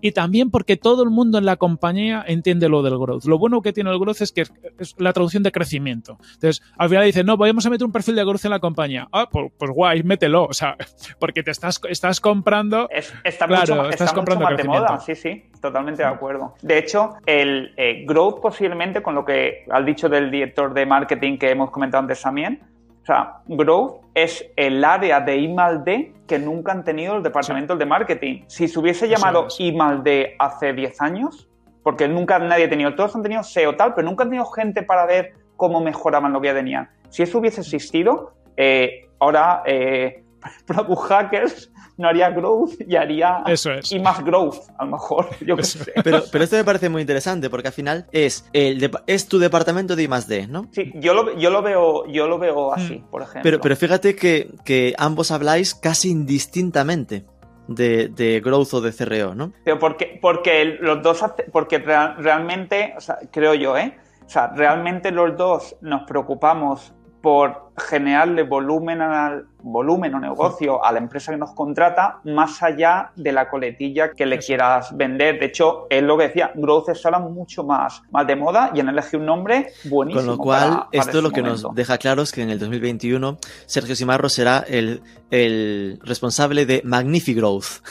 y 0.00 0.12
también 0.12 0.50
porque 0.50 0.76
todo 0.76 1.02
el 1.02 1.10
mundo 1.10 1.38
en 1.38 1.44
la 1.44 1.56
compañía 1.56 2.24
entiende 2.26 2.68
lo 2.68 2.82
del 2.82 2.98
growth. 2.98 3.24
Lo 3.24 3.38
bueno 3.38 3.62
que 3.62 3.72
tiene 3.72 3.90
el 3.90 3.98
growth 3.98 4.20
es 4.20 4.32
que 4.32 4.42
es 4.42 4.94
la 4.98 5.12
traducción 5.12 5.42
de 5.42 5.52
crecimiento. 5.52 6.18
Entonces, 6.34 6.62
al 6.76 6.88
final 6.88 7.04
dice, 7.04 7.24
no, 7.24 7.36
vamos 7.36 7.66
a 7.66 7.70
meter 7.70 7.86
un 7.86 7.92
perfil 7.92 8.16
de 8.16 8.24
growth 8.24 8.44
en 8.44 8.50
la 8.50 8.60
compañía. 8.60 9.08
Ah, 9.12 9.28
pues, 9.30 9.52
pues 9.58 9.70
guay, 9.70 10.02
mételo. 10.02 10.44
O 10.44 10.52
sea, 10.52 10.76
porque 11.18 11.42
te 11.42 11.50
estás, 11.50 11.80
estás 11.88 12.20
comprando. 12.20 12.88
está 13.24 13.46
mucho, 13.46 13.88
estás 13.88 14.12
comprando 14.12 14.44
más 14.44 14.56
de 14.56 14.64
moda, 14.64 15.00
sí, 15.00 15.14
sí, 15.14 15.44
totalmente 15.60 16.02
de 16.02 16.08
acuerdo. 16.08 16.54
De 16.62 16.78
hecho, 16.78 17.14
el 17.26 17.72
eh, 17.76 18.04
growth 18.06 18.40
posiblemente, 18.40 19.02
con 19.02 19.14
lo 19.14 19.24
que 19.24 19.64
has 19.70 19.84
dicho 19.84 20.08
del 20.08 20.30
director 20.30 20.74
de 20.74 20.86
marketing 20.86 21.38
que 21.38 21.50
hemos 21.50 21.70
comentado 21.70 22.02
antes 22.02 22.20
también, 22.20 22.60
o 23.06 23.12
sea, 23.14 23.36
Growth 23.46 24.02
es 24.14 24.44
el 24.56 24.84
área 24.84 25.20
de 25.20 25.36
I 25.36 25.54
D 25.84 26.12
que 26.26 26.40
nunca 26.40 26.72
han 26.72 26.82
tenido 26.82 27.16
el 27.16 27.22
departamento 27.22 27.76
de 27.76 27.86
marketing. 27.86 28.42
Si 28.48 28.66
se 28.66 28.76
hubiese 28.80 29.08
llamado 29.08 29.46
I 29.60 29.70
D 30.02 30.34
hace 30.40 30.72
10 30.72 31.00
años, 31.02 31.48
porque 31.84 32.08
nunca 32.08 32.40
nadie 32.40 32.64
ha 32.64 32.68
tenido, 32.68 32.96
todos 32.96 33.14
han 33.14 33.22
tenido 33.22 33.44
SEO 33.44 33.76
tal, 33.76 33.94
pero 33.94 34.08
nunca 34.08 34.24
han 34.24 34.30
tenido 34.30 34.46
gente 34.46 34.82
para 34.82 35.06
ver 35.06 35.34
cómo 35.56 35.80
mejoraban 35.80 36.32
lo 36.32 36.40
que 36.40 36.48
ya 36.48 36.54
tenían. 36.54 36.90
Si 37.08 37.22
eso 37.22 37.38
hubiese 37.38 37.60
existido, 37.60 38.32
eh, 38.56 39.08
ahora 39.20 39.62
eh, 39.66 40.24
Product 40.66 41.00
Hackers 41.02 41.72
no 41.96 42.08
haría 42.08 42.30
growth 42.30 42.74
y 42.86 42.96
haría 42.96 43.42
y 43.90 43.98
más 43.98 44.24
growth, 44.24 44.56
a 44.78 44.84
lo 44.84 44.92
mejor. 44.92 45.28
Yo 45.46 45.56
Pero, 46.02 46.22
pero 46.30 46.44
esto 46.44 46.56
me 46.56 46.64
parece 46.64 46.88
muy 46.88 47.00
interesante 47.00 47.48
porque 47.50 47.68
al 47.68 47.74
final 47.74 48.06
es, 48.12 48.48
el 48.52 48.90
es 49.06 49.28
tu 49.28 49.38
departamento 49.38 49.96
de 49.96 50.02
I 50.02 50.08
más 50.08 50.28
D, 50.28 50.46
¿no? 50.46 50.68
Sí, 50.72 50.92
yo 50.96 51.14
lo, 51.14 51.36
yo 51.38 51.50
lo 51.50 51.62
veo, 51.62 52.06
yo 52.06 52.26
lo 52.28 52.38
veo 52.38 52.72
así, 52.72 52.98
mm. 52.98 53.10
por 53.10 53.22
ejemplo. 53.22 53.42
Pero, 53.42 53.60
pero 53.60 53.76
fíjate 53.76 54.16
que, 54.16 54.50
que 54.64 54.94
ambos 54.98 55.30
habláis 55.30 55.74
casi 55.74 56.10
indistintamente. 56.10 57.24
De, 57.68 58.06
de, 58.06 58.40
growth 58.40 58.74
o 58.74 58.80
de 58.80 58.92
CRO, 58.92 59.34
¿no? 59.34 59.52
Pero 59.64 59.80
porque, 59.80 60.20
porque 60.22 60.78
los 60.80 61.02
dos, 61.02 61.24
porque 61.50 61.78
realmente, 61.78 62.94
o 62.96 63.00
sea, 63.00 63.18
creo 63.32 63.54
yo, 63.54 63.76
¿eh? 63.76 63.98
O 64.24 64.28
sea, 64.28 64.52
realmente 64.54 65.10
los 65.10 65.36
dos 65.36 65.76
nos 65.80 66.04
preocupamos 66.04 66.94
por 67.26 67.72
generarle 67.76 68.44
volumen 68.44 69.02
al 69.02 69.46
volumen 69.60 70.14
o 70.14 70.20
negocio 70.20 70.84
a 70.84 70.92
la 70.92 71.00
empresa 71.00 71.32
que 71.32 71.38
nos 71.38 71.54
contrata 71.54 72.20
más 72.22 72.62
allá 72.62 73.10
de 73.16 73.32
la 73.32 73.48
coletilla 73.48 74.12
que 74.12 74.24
le 74.26 74.38
quieras 74.38 74.96
vender. 74.96 75.40
De 75.40 75.46
hecho, 75.46 75.88
es 75.90 76.04
lo 76.04 76.16
que 76.16 76.28
decía, 76.28 76.52
Growth 76.54 76.90
es 76.90 77.04
ahora 77.04 77.18
mucho 77.18 77.64
más, 77.64 78.00
más 78.12 78.28
de 78.28 78.36
moda 78.36 78.70
y 78.72 78.78
han 78.78 78.90
elegido 78.90 79.18
un 79.18 79.26
nombre 79.26 79.72
buenísimo. 79.86 80.24
Con 80.24 80.36
lo 80.36 80.38
cual, 80.38 80.84
esto 80.92 81.20
lo 81.20 81.32
que 81.32 81.42
nos 81.42 81.66
deja 81.74 81.98
claro 81.98 82.22
es 82.22 82.30
que 82.30 82.42
en 82.42 82.50
el 82.50 82.60
2021 82.60 83.38
Sergio 83.66 83.96
Simarro 83.96 84.28
será 84.28 84.64
el, 84.68 85.02
el 85.32 85.98
responsable 86.04 86.64
de 86.64 86.80
Growth. 86.84 87.82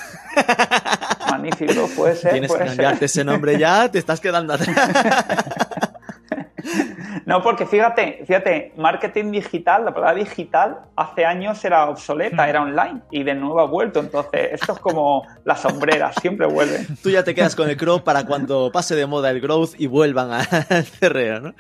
Magnific 1.30 1.74
puede 1.94 2.16
ser. 2.16 2.32
Tienes 2.32 2.54
que 2.54 2.66
cambiarte 2.66 3.04
ese 3.04 3.26
nombre 3.26 3.60
ya, 3.60 3.92
te 3.92 4.00
estás 4.00 4.22
quedando 4.22 4.54
atrás. 4.54 4.78
No, 7.36 7.42
porque 7.42 7.66
fíjate, 7.66 8.24
fíjate, 8.26 8.72
marketing 8.78 9.32
digital, 9.32 9.86
la 9.86 9.94
palabra 9.94 10.24
digital 10.24 10.78
hace 10.96 11.26
años 11.26 11.64
era 11.66 11.90
obsoleta, 11.90 12.46
hmm. 12.46 12.50
era 12.50 12.62
online 12.62 13.02
y 13.12 13.24
de 13.24 13.34
nuevo 13.34 13.60
ha 13.60 13.66
vuelto. 13.66 14.00
Entonces, 14.00 14.50
esto 14.54 14.74
es 14.74 14.80
como 14.80 15.24
las 15.44 15.62
sombreras, 15.62 16.16
siempre 16.22 16.48
vuelven. 16.48 16.86
Tú 17.02 17.10
ya 17.10 17.24
te 17.24 17.34
quedas 17.34 17.56
con 17.56 17.70
el 17.70 17.78
Crow 17.78 18.04
para 18.04 18.26
cuando 18.26 18.72
pase 18.72 18.96
de 18.96 19.06
moda 19.06 19.32
el 19.32 19.42
growth 19.42 19.72
y 19.78 19.88
vuelvan 19.88 20.32
al 20.70 20.84
cerreo, 20.84 21.40
¿no? 21.40 21.54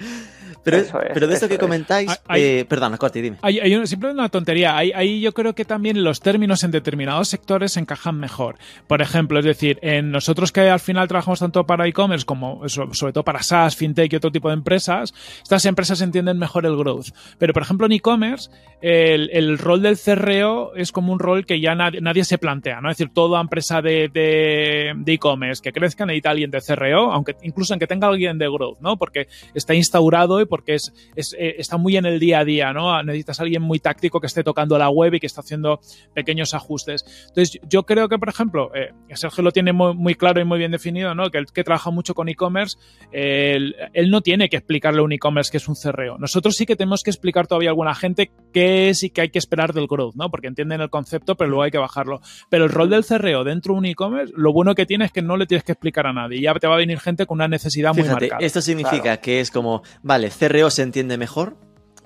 Pero, 0.65 0.83
pero 1.13 1.27
de 1.27 1.35
esto 1.35 1.47
que 1.47 1.59
comentáis, 1.59 2.09
eh, 2.33 2.65
perdón, 2.67 2.97
Corti, 2.97 3.21
dime. 3.21 3.37
Hay, 3.43 3.85
siempre 3.85 4.09
una 4.09 4.29
tontería. 4.29 4.75
Ahí, 4.75 5.21
yo 5.21 5.31
creo 5.31 5.53
que 5.53 5.63
también 5.63 6.03
los 6.03 6.21
términos 6.21 6.63
en 6.63 6.71
determinados 6.71 7.27
sectores 7.29 7.77
encajan 7.77 8.19
mejor. 8.19 8.57
Por 8.87 9.03
ejemplo, 9.03 9.37
es 9.37 9.45
decir, 9.45 9.77
en 9.83 10.09
nosotros 10.09 10.51
que 10.51 10.61
al 10.61 10.79
final 10.79 11.07
trabajamos 11.07 11.39
tanto 11.39 11.67
para 11.67 11.87
e-commerce 11.87 12.25
como 12.25 12.67
sobre 12.67 13.13
todo 13.13 13.23
para 13.23 13.43
SaaS, 13.43 13.75
fintech 13.75 14.11
y 14.11 14.15
otro 14.15 14.31
tipo 14.31 14.47
de 14.47 14.55
empresas, 14.55 15.13
estas 15.55 15.69
empresas 15.69 16.01
entienden 16.01 16.37
mejor 16.37 16.65
el 16.65 16.75
growth. 16.75 17.07
Pero, 17.37 17.53
por 17.53 17.63
ejemplo, 17.63 17.85
en 17.85 17.93
e-commerce, 17.93 18.49
el, 18.81 19.57
rol 19.57 19.81
del 19.81 19.97
CRO 19.97 20.75
es 20.75 20.91
como 20.91 21.13
un 21.13 21.19
rol 21.19 21.45
que 21.45 21.59
ya 21.59 21.75
nadie, 21.75 22.25
se 22.25 22.37
plantea, 22.37 22.81
¿no? 22.81 22.91
Es 22.91 22.97
decir, 22.97 23.13
toda 23.13 23.39
empresa 23.39 23.81
de 23.81 24.93
e-commerce 25.05 25.61
que 25.61 25.71
crezca 25.71 26.05
necesita 26.05 26.31
alguien 26.31 26.51
de 26.51 26.61
CRO, 26.61 27.11
aunque 27.11 27.35
incluso 27.43 27.73
en 27.73 27.79
que 27.79 27.87
tenga 27.87 28.07
alguien 28.07 28.37
de 28.37 28.49
growth, 28.49 28.79
¿no? 28.79 28.97
Porque 28.97 29.27
está 29.53 29.73
instaurado 29.73 30.41
y 30.41 30.45
porque 30.45 30.75
es, 30.75 30.91
eh, 31.15 31.55
está 31.57 31.77
muy 31.77 31.97
en 31.97 32.05
el 32.05 32.19
día 32.19 32.39
a 32.39 32.45
día, 32.45 32.73
¿no? 32.73 33.01
Necesitas 33.03 33.39
alguien 33.39 33.61
muy 33.61 33.79
táctico 33.79 34.19
que 34.19 34.27
esté 34.27 34.43
tocando 34.43 34.77
la 34.77 34.89
web 34.89 35.13
y 35.13 35.19
que 35.19 35.27
esté 35.27 35.39
haciendo 35.39 35.79
pequeños 36.13 36.53
ajustes. 36.53 37.05
Entonces, 37.29 37.59
yo 37.67 37.83
creo 37.83 38.09
que, 38.09 38.17
por 38.17 38.29
ejemplo, 38.29 38.71
eh, 38.75 38.91
Sergio 39.13 39.43
lo 39.43 39.51
tiene 39.51 39.73
muy, 39.73 40.15
claro 40.15 40.41
y 40.41 40.45
muy 40.45 40.59
bien 40.59 40.71
definido, 40.71 41.15
¿no? 41.15 41.29
Que 41.29 41.37
él 41.37 41.45
que 41.53 41.63
trabaja 41.63 41.91
mucho 41.91 42.13
con 42.13 42.29
e-commerce, 42.29 42.77
él, 43.11 43.75
no 44.09 44.21
tiene 44.21 44.49
que 44.49 44.57
explicarle 44.57 44.99
a 44.99 45.03
un 45.03 45.13
e-commerce 45.13 45.44
que 45.51 45.57
es 45.57 45.67
un 45.67 45.75
CRO. 45.75 46.17
Nosotros 46.17 46.55
sí 46.55 46.65
que 46.65 46.75
tenemos 46.75 47.03
que 47.03 47.09
explicar 47.09 47.47
todavía 47.47 47.69
a 47.69 47.71
alguna 47.71 47.95
gente 47.95 48.31
qué 48.53 48.89
es 48.89 49.03
y 49.03 49.09
qué 49.09 49.21
hay 49.21 49.29
que 49.29 49.39
esperar 49.39 49.73
del 49.73 49.87
growth, 49.87 50.15
¿no? 50.15 50.29
Porque 50.29 50.47
entienden 50.47 50.81
el 50.81 50.89
concepto, 50.89 51.35
pero 51.35 51.49
luego 51.49 51.63
hay 51.63 51.71
que 51.71 51.77
bajarlo. 51.77 52.21
Pero 52.49 52.65
el 52.65 52.71
rol 52.71 52.89
del 52.89 53.05
CRO 53.05 53.43
dentro 53.43 53.73
de 53.73 53.79
un 53.79 53.85
e-commerce, 53.85 54.33
lo 54.35 54.53
bueno 54.53 54.75
que 54.75 54.85
tiene 54.85 55.05
es 55.05 55.11
que 55.11 55.21
no 55.21 55.37
le 55.37 55.45
tienes 55.45 55.63
que 55.63 55.73
explicar 55.73 56.07
a 56.07 56.13
nadie. 56.13 56.41
Ya 56.41 56.53
te 56.55 56.67
va 56.67 56.75
a 56.75 56.77
venir 56.77 56.99
gente 56.99 57.25
con 57.25 57.37
una 57.37 57.47
necesidad 57.47 57.93
muy 57.93 58.03
marcada. 58.03 58.37
Esto 58.39 58.61
significa 58.61 59.17
que 59.17 59.39
es 59.39 59.51
como, 59.51 59.83
vale, 60.03 60.29
CRO 60.29 60.69
se 60.69 60.81
entiende 60.81 61.17
mejor, 61.17 61.57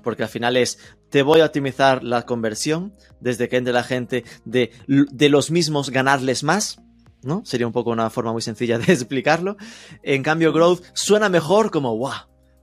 porque 0.04 0.24
al 0.24 0.30
final 0.30 0.58
es, 0.58 0.80
te 1.10 1.22
voy 1.22 1.42
a 1.42 1.46
optimizar 1.46 2.04
la 2.04 2.24
conversión 2.24 2.94
desde 3.20 3.50
que 3.50 3.58
entre 3.58 3.74
la 3.74 3.84
gente 3.84 4.24
de, 4.46 4.72
de 4.88 5.30
los 5.30 5.52
mismos 5.52 5.90
ganarles 5.90 6.44
más, 6.44 6.82
¿no? 7.22 7.42
Sería 7.46 7.68
un 7.68 7.74
poco 7.74 7.92
una 7.92 8.10
forma 8.10 8.32
muy 8.32 8.42
sencilla 8.42 8.78
de 8.78 8.94
explicarlo. 8.94 9.58
En 10.04 10.24
cambio, 10.24 10.54
growth 10.54 10.84
suena 10.94 11.30
mejor 11.30 11.72
como, 11.72 11.98
wow, 11.98 12.14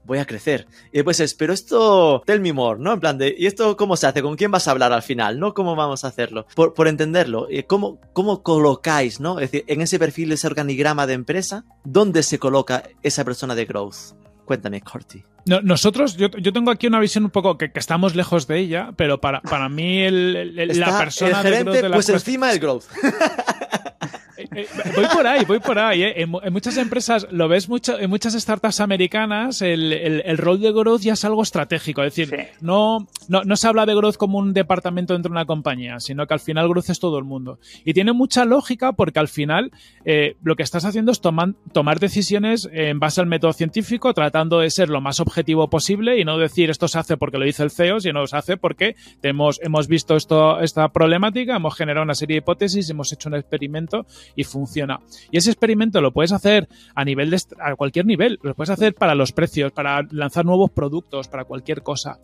voy 0.07 0.17
a 0.17 0.25
crecer. 0.25 0.65
Y 0.91 0.97
después 0.97 1.19
es, 1.19 1.33
pero 1.35 1.53
esto, 1.53 2.23
tell 2.25 2.39
me 2.39 2.53
more, 2.53 2.79
¿no? 2.79 2.93
En 2.93 2.99
plan 2.99 3.17
de, 3.17 3.35
¿y 3.37 3.45
esto 3.45 3.77
cómo 3.77 3.95
se 3.97 4.07
hace? 4.07 4.23
¿Con 4.23 4.35
quién 4.35 4.49
vas 4.49 4.67
a 4.67 4.71
hablar 4.71 4.93
al 4.93 5.03
final? 5.03 5.39
¿No? 5.39 5.53
¿Cómo 5.53 5.75
vamos 5.75 6.03
a 6.03 6.07
hacerlo? 6.07 6.47
Por, 6.55 6.73
por 6.73 6.87
entenderlo, 6.87 7.47
eh, 7.51 7.65
¿cómo, 7.65 7.99
¿cómo 8.13 8.41
colocáis, 8.41 9.19
¿no? 9.19 9.39
Es 9.39 9.51
decir, 9.51 9.65
en 9.67 9.81
ese 9.81 9.99
perfil, 9.99 10.31
ese 10.31 10.47
organigrama 10.47 11.05
de 11.05 11.13
empresa, 11.13 11.65
¿dónde 11.83 12.23
se 12.23 12.39
coloca 12.39 12.83
esa 13.03 13.23
persona 13.25 13.53
de 13.53 13.65
growth? 13.65 14.15
Cuéntame, 14.45 14.79
Corti. 14.79 15.25
nosotros, 15.45 16.15
yo, 16.15 16.29
yo, 16.29 16.53
tengo 16.53 16.71
aquí 16.71 16.87
una 16.87 17.01
visión 17.01 17.25
un 17.25 17.31
poco 17.31 17.57
que, 17.57 17.69
estamos 17.75 18.15
lejos 18.15 18.47
de 18.47 18.59
ella, 18.59 18.93
pero 18.95 19.19
para, 19.19 19.41
para 19.41 19.67
mí 19.67 20.03
el, 20.03 20.55
la 20.79 20.97
persona 20.97 21.41
el 21.41 21.47
gerente, 21.47 21.81
de 21.81 21.89
pues 21.89 22.07
encima 22.07 22.47
del 22.47 22.59
growth. 22.59 22.85
Eh, 24.57 24.61
eh, 24.61 24.91
voy 24.95 25.05
por 25.13 25.27
ahí, 25.27 25.45
voy 25.45 25.59
por 25.59 25.77
ahí. 25.77 26.01
¿eh? 26.01 26.13
En, 26.23 26.31
muchas 26.51 26.77
empresas, 26.77 27.27
lo 27.29 27.47
ves 27.47 27.69
mucho, 27.69 27.99
en 27.99 28.09
muchas 28.09 28.33
startups 28.33 28.79
americanas, 28.79 29.61
el, 29.61 29.93
el, 29.93 30.37
rol 30.39 30.59
de 30.59 30.71
growth 30.71 31.01
ya 31.01 31.13
es 31.13 31.23
algo 31.25 31.43
estratégico. 31.43 32.01
Es 32.01 32.15
decir, 32.15 32.35
no, 32.59 33.07
no, 33.27 33.43
no, 33.43 33.55
se 33.55 33.67
habla 33.67 33.85
de 33.85 33.93
growth 33.93 34.15
como 34.15 34.39
un 34.39 34.53
departamento 34.53 35.13
dentro 35.13 35.29
de 35.29 35.33
una 35.33 35.45
compañía, 35.45 35.99
sino 35.99 36.25
que 36.25 36.33
al 36.33 36.39
final 36.39 36.67
growth 36.69 36.89
es 36.89 36.99
todo 36.99 37.19
el 37.19 37.23
mundo. 37.23 37.59
Y 37.85 37.93
tiene 37.93 38.13
mucha 38.13 38.45
lógica 38.45 38.93
porque 38.93 39.19
al 39.19 39.27
final 39.27 39.71
lo 40.41 40.55
que 40.55 40.63
estás 40.63 40.85
haciendo 40.85 41.11
es 41.11 41.21
tomar 41.21 41.49
tomar 41.71 41.99
decisiones 41.99 42.67
en 42.71 42.99
base 42.99 43.21
al 43.21 43.27
método 43.27 43.53
científico, 43.53 44.11
tratando 44.15 44.59
de 44.59 44.71
ser 44.71 44.89
lo 44.89 45.01
más 45.01 45.19
objetivo 45.19 45.69
posible 45.69 46.19
y 46.19 46.25
no 46.25 46.39
decir 46.39 46.71
esto 46.71 46.87
se 46.87 46.97
hace 46.97 47.15
porque 47.15 47.37
lo 47.37 47.45
dice 47.45 47.61
el 47.61 47.69
CEO, 47.69 47.99
sino 47.99 48.25
se 48.25 48.35
hace 48.35 48.57
porque 48.57 48.95
hemos, 49.21 49.59
hemos 49.61 49.87
visto 49.87 50.15
esto, 50.15 50.59
esta 50.61 50.89
problemática, 50.89 51.55
hemos 51.55 51.75
generado 51.75 52.03
una 52.03 52.15
serie 52.15 52.35
de 52.35 52.39
hipótesis, 52.39 52.89
hemos 52.89 53.13
hecho 53.13 53.29
un 53.29 53.35
experimento 53.35 54.07
y 54.35 54.46
funciona. 54.47 54.99
Y 55.31 55.37
ese 55.37 55.51
experimento 55.51 56.01
lo 56.01 56.11
puedes 56.11 56.31
hacer 56.31 56.67
a 56.95 57.05
nivel 57.05 57.29
de 57.29 57.37
a 57.59 57.75
cualquier 57.75 58.05
nivel, 58.05 58.39
lo 58.41 58.55
puedes 58.55 58.71
hacer 58.71 58.95
para 58.95 59.15
los 59.15 59.31
precios, 59.31 59.71
para 59.71 60.01
lanzar 60.11 60.45
nuevos 60.45 60.71
productos, 60.71 61.27
para 61.27 61.45
cualquier 61.45 61.83
cosa 61.83 62.19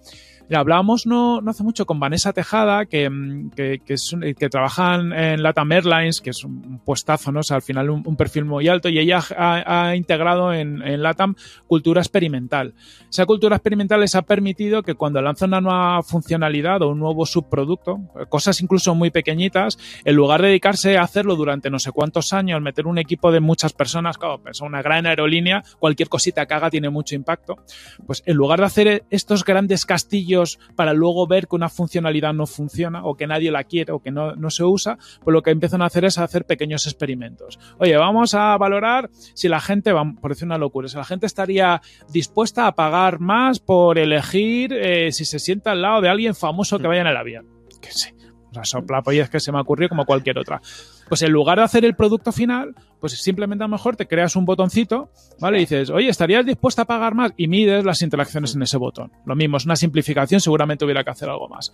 hablábamos 0.51 1.05
no, 1.05 1.41
no, 1.41 1.51
hace 1.51 1.63
mucho 1.63 1.85
con 1.85 1.99
Vanessa 1.99 2.33
Tejada, 2.33 2.85
que, 2.85 3.09
mm, 3.09 3.51
que, 3.51 3.81
que, 3.85 4.49
trabaja 4.49 4.95
en 4.95 5.41
Latam 5.41 5.71
Airlines, 5.71 6.21
que 6.21 6.31
es 6.31 6.43
un 6.43 6.79
puestazo, 6.79 7.31
¿no? 7.31 7.39
O 7.39 7.53
al 7.53 7.61
final 7.61 7.89
un, 7.89 8.15
perfil 8.15 8.45
muy 8.45 8.67
alto, 8.67 8.89
y 8.89 8.99
ella 8.99 9.21
ha, 9.37 9.95
integrado 9.95 10.53
en, 10.53 10.81
en, 10.81 11.01
Latam 11.01 11.35
cultura 11.67 12.01
experimental. 12.01 12.73
Esa 13.09 13.25
cultura 13.25 13.55
experimental 13.55 14.01
les 14.01 14.15
ha 14.15 14.21
permitido 14.21 14.83
que 14.83 14.95
cuando 14.95 15.21
lanzan 15.21 15.49
una 15.49 15.61
nueva 15.61 16.03
funcionalidad 16.03 16.81
o 16.81 16.89
un 16.89 16.99
nuevo 16.99 17.25
subproducto, 17.25 17.99
cosas 18.29 18.61
incluso 18.61 18.95
muy 18.95 19.11
pequeñitas, 19.11 19.77
en 20.05 20.15
lugar 20.15 20.41
de 20.41 20.49
dedicarse 20.49 20.97
a 20.97 21.03
hacerlo 21.03 21.35
durante 21.35 21.69
no 21.69 21.79
sé 21.79 21.91
cuántos 21.91 22.33
años, 22.33 22.61
meter 22.61 22.87
un 22.87 22.97
equipo 22.97 23.31
de 23.31 23.39
muchas 23.39 23.73
personas, 23.73 24.17
claro, 24.17 24.41
pues 24.41 24.61
una 24.61 24.81
gran 24.81 25.05
aerolínea, 25.05 25.63
cualquier 25.79 26.09
cosita 26.09 26.45
que 26.45 26.53
haga 26.53 26.69
tiene 26.69 26.89
mucho 26.89 27.15
impacto, 27.15 27.57
pues 28.05 28.23
en 28.25 28.35
lugar 28.35 28.59
de 28.59 28.65
hacer 28.65 29.05
estos 29.09 29.43
grandes 29.43 29.85
castillos 29.85 30.32
ellos 30.33 30.59
para 30.75 30.93
luego 30.93 31.27
ver 31.27 31.47
que 31.47 31.55
una 31.55 31.69
funcionalidad 31.69 32.33
no 32.33 32.45
funciona 32.45 33.03
o 33.05 33.15
que 33.15 33.27
nadie 33.27 33.51
la 33.51 33.63
quiere 33.63 33.93
o 33.93 33.99
que 33.99 34.11
no, 34.11 34.35
no 34.35 34.49
se 34.49 34.63
usa, 34.63 34.97
pues 35.23 35.33
lo 35.33 35.41
que 35.41 35.51
empiezan 35.51 35.81
a 35.81 35.85
hacer 35.85 36.05
es 36.05 36.17
hacer 36.17 36.45
pequeños 36.45 36.85
experimentos. 36.87 37.59
Oye, 37.79 37.95
vamos 37.97 38.33
a 38.33 38.57
valorar 38.57 39.09
si 39.13 39.47
la 39.47 39.59
gente, 39.59 39.93
por 40.21 40.31
decir 40.31 40.45
una 40.45 40.57
locura, 40.57 40.87
si 40.87 40.97
la 40.97 41.05
gente 41.05 41.25
estaría 41.25 41.81
dispuesta 42.11 42.67
a 42.67 42.75
pagar 42.75 43.19
más 43.19 43.59
por 43.59 43.97
elegir 43.97 44.73
eh, 44.73 45.11
si 45.11 45.25
se 45.25 45.39
sienta 45.39 45.71
al 45.71 45.81
lado 45.81 46.01
de 46.01 46.09
alguien 46.09 46.35
famoso 46.35 46.79
que 46.79 46.87
vaya 46.87 47.01
en 47.01 47.07
el 47.07 47.17
avión. 47.17 47.47
Que 47.81 47.91
sé. 47.91 48.13
O 48.49 48.53
sea, 48.53 48.65
sopla 48.65 49.01
es 49.07 49.29
que 49.29 49.39
se 49.39 49.51
me 49.51 49.59
ocurrió 49.59 49.89
como 49.89 50.05
cualquier 50.05 50.37
otra. 50.37 50.61
Pues 51.09 51.23
en 51.23 51.31
lugar 51.31 51.57
de 51.57 51.63
hacer 51.63 51.85
el 51.85 51.95
producto 51.95 52.31
final, 52.31 52.75
pues 53.03 53.21
simplemente 53.21 53.65
a 53.65 53.67
lo 53.67 53.71
mejor 53.71 53.97
te 53.97 54.07
creas 54.07 54.37
un 54.37 54.45
botoncito, 54.45 55.09
¿vale? 55.37 55.57
Y 55.57 55.61
dices, 55.63 55.89
oye, 55.89 56.07
¿estarías 56.07 56.45
dispuesta 56.45 56.83
a 56.83 56.85
pagar 56.85 57.15
más? 57.15 57.33
Y 57.35 57.49
mides 57.49 57.83
las 57.83 58.01
interacciones 58.01 58.55
en 58.55 58.61
ese 58.61 58.77
botón. 58.77 59.11
Lo 59.25 59.35
mismo, 59.35 59.57
es 59.57 59.65
una 59.65 59.75
simplificación, 59.75 60.39
seguramente 60.39 60.85
hubiera 60.85 61.03
que 61.03 61.09
hacer 61.09 61.27
algo 61.27 61.49
más. 61.49 61.73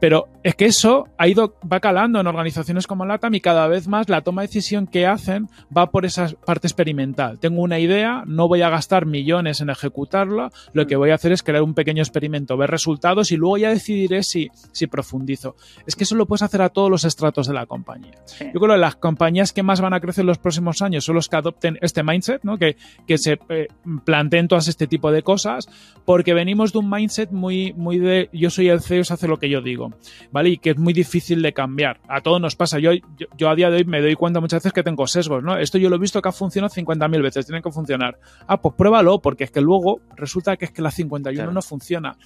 Pero 0.00 0.28
es 0.42 0.54
que 0.54 0.66
eso 0.66 1.08
ha 1.16 1.26
ido, 1.28 1.56
va 1.70 1.80
calando 1.80 2.20
en 2.20 2.26
organizaciones 2.26 2.86
como 2.86 3.06
LATAM 3.06 3.34
y 3.34 3.40
cada 3.40 3.66
vez 3.66 3.88
más 3.88 4.08
la 4.08 4.22
toma 4.22 4.42
de 4.42 4.48
decisión 4.48 4.86
que 4.86 5.06
hacen 5.06 5.48
va 5.74 5.90
por 5.90 6.04
esa 6.04 6.28
parte 6.44 6.66
experimental. 6.66 7.38
Tengo 7.38 7.62
una 7.62 7.78
idea, 7.78 8.22
no 8.26 8.48
voy 8.48 8.62
a 8.62 8.68
gastar 8.68 9.06
millones 9.06 9.60
en 9.60 9.70
ejecutarla, 9.70 10.50
lo 10.72 10.86
que 10.86 10.96
voy 10.96 11.10
a 11.10 11.14
hacer 11.14 11.32
es 11.32 11.42
crear 11.42 11.62
un 11.62 11.74
pequeño 11.74 12.02
experimento, 12.02 12.56
ver 12.56 12.70
resultados 12.70 13.32
y 13.32 13.36
luego 13.36 13.56
ya 13.56 13.70
decidiré 13.70 14.22
si, 14.22 14.50
si 14.72 14.86
profundizo. 14.86 15.56
Es 15.86 15.96
que 15.96 16.04
eso 16.04 16.14
lo 16.14 16.26
puedes 16.26 16.42
hacer 16.42 16.60
a 16.60 16.68
todos 16.68 16.90
los 16.90 17.04
estratos 17.04 17.46
de 17.46 17.54
la 17.54 17.66
compañía. 17.66 18.14
Yo 18.52 18.60
creo 18.60 18.74
que 18.74 18.80
las 18.80 18.96
compañías 18.96 19.52
que 19.52 19.62
más 19.62 19.80
van 19.80 19.94
a 19.94 20.00
crecer 20.00 20.24
los 20.24 20.38
próximos 20.46 20.80
años 20.80 21.04
son 21.04 21.16
los 21.16 21.28
que 21.28 21.36
adopten 21.36 21.76
este 21.82 22.04
mindset, 22.04 22.44
¿no? 22.44 22.56
que, 22.56 22.76
que 23.04 23.18
se 23.18 23.40
eh, 23.48 23.66
planteen 24.04 24.46
todas 24.46 24.68
este 24.68 24.86
tipo 24.86 25.10
de 25.10 25.22
cosas, 25.22 25.68
porque 26.04 26.34
venimos 26.34 26.72
de 26.72 26.78
un 26.78 26.88
mindset 26.88 27.32
muy, 27.32 27.72
muy 27.72 27.98
de 27.98 28.30
yo 28.32 28.48
soy 28.48 28.68
el 28.68 28.80
CEO, 28.80 29.02
se 29.02 29.14
hace 29.14 29.26
lo 29.26 29.38
que 29.38 29.50
yo 29.50 29.60
digo. 29.60 29.90
¿vale? 30.30 30.50
Y 30.50 30.58
que 30.58 30.70
es 30.70 30.78
muy 30.78 30.92
difícil 30.92 31.42
de 31.42 31.52
cambiar. 31.52 31.98
A 32.08 32.20
todos 32.20 32.40
nos 32.40 32.54
pasa. 32.54 32.78
Yo, 32.78 32.92
yo, 33.36 33.48
a 33.48 33.56
día 33.56 33.70
de 33.70 33.78
hoy 33.78 33.84
me 33.84 34.00
doy 34.00 34.14
cuenta 34.14 34.40
muchas 34.40 34.62
veces 34.62 34.72
que 34.72 34.84
tengo 34.84 35.06
sesgos, 35.08 35.42
¿no? 35.42 35.58
Esto 35.58 35.78
yo 35.78 35.88
lo 35.88 35.96
he 35.96 35.98
visto 35.98 36.22
que 36.22 36.28
ha 36.28 36.32
funcionado 36.32 36.72
50.000 36.72 37.22
veces, 37.22 37.46
tiene 37.46 37.60
que 37.60 37.72
funcionar. 37.72 38.18
Ah, 38.46 38.60
pues 38.60 38.74
pruébalo, 38.76 39.20
porque 39.20 39.44
es 39.44 39.50
que 39.50 39.60
luego 39.60 40.00
resulta 40.14 40.56
que 40.56 40.66
es 40.66 40.70
que 40.70 40.82
la 40.82 40.90
51 40.90 41.50
no 41.50 41.62
funciona. 41.62 42.16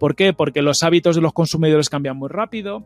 ¿Por 0.00 0.16
qué? 0.16 0.32
Porque 0.32 0.62
los 0.62 0.82
hábitos 0.82 1.14
de 1.14 1.22
los 1.22 1.32
consumidores 1.32 1.88
cambian 1.88 2.16
muy 2.16 2.28
rápido, 2.28 2.84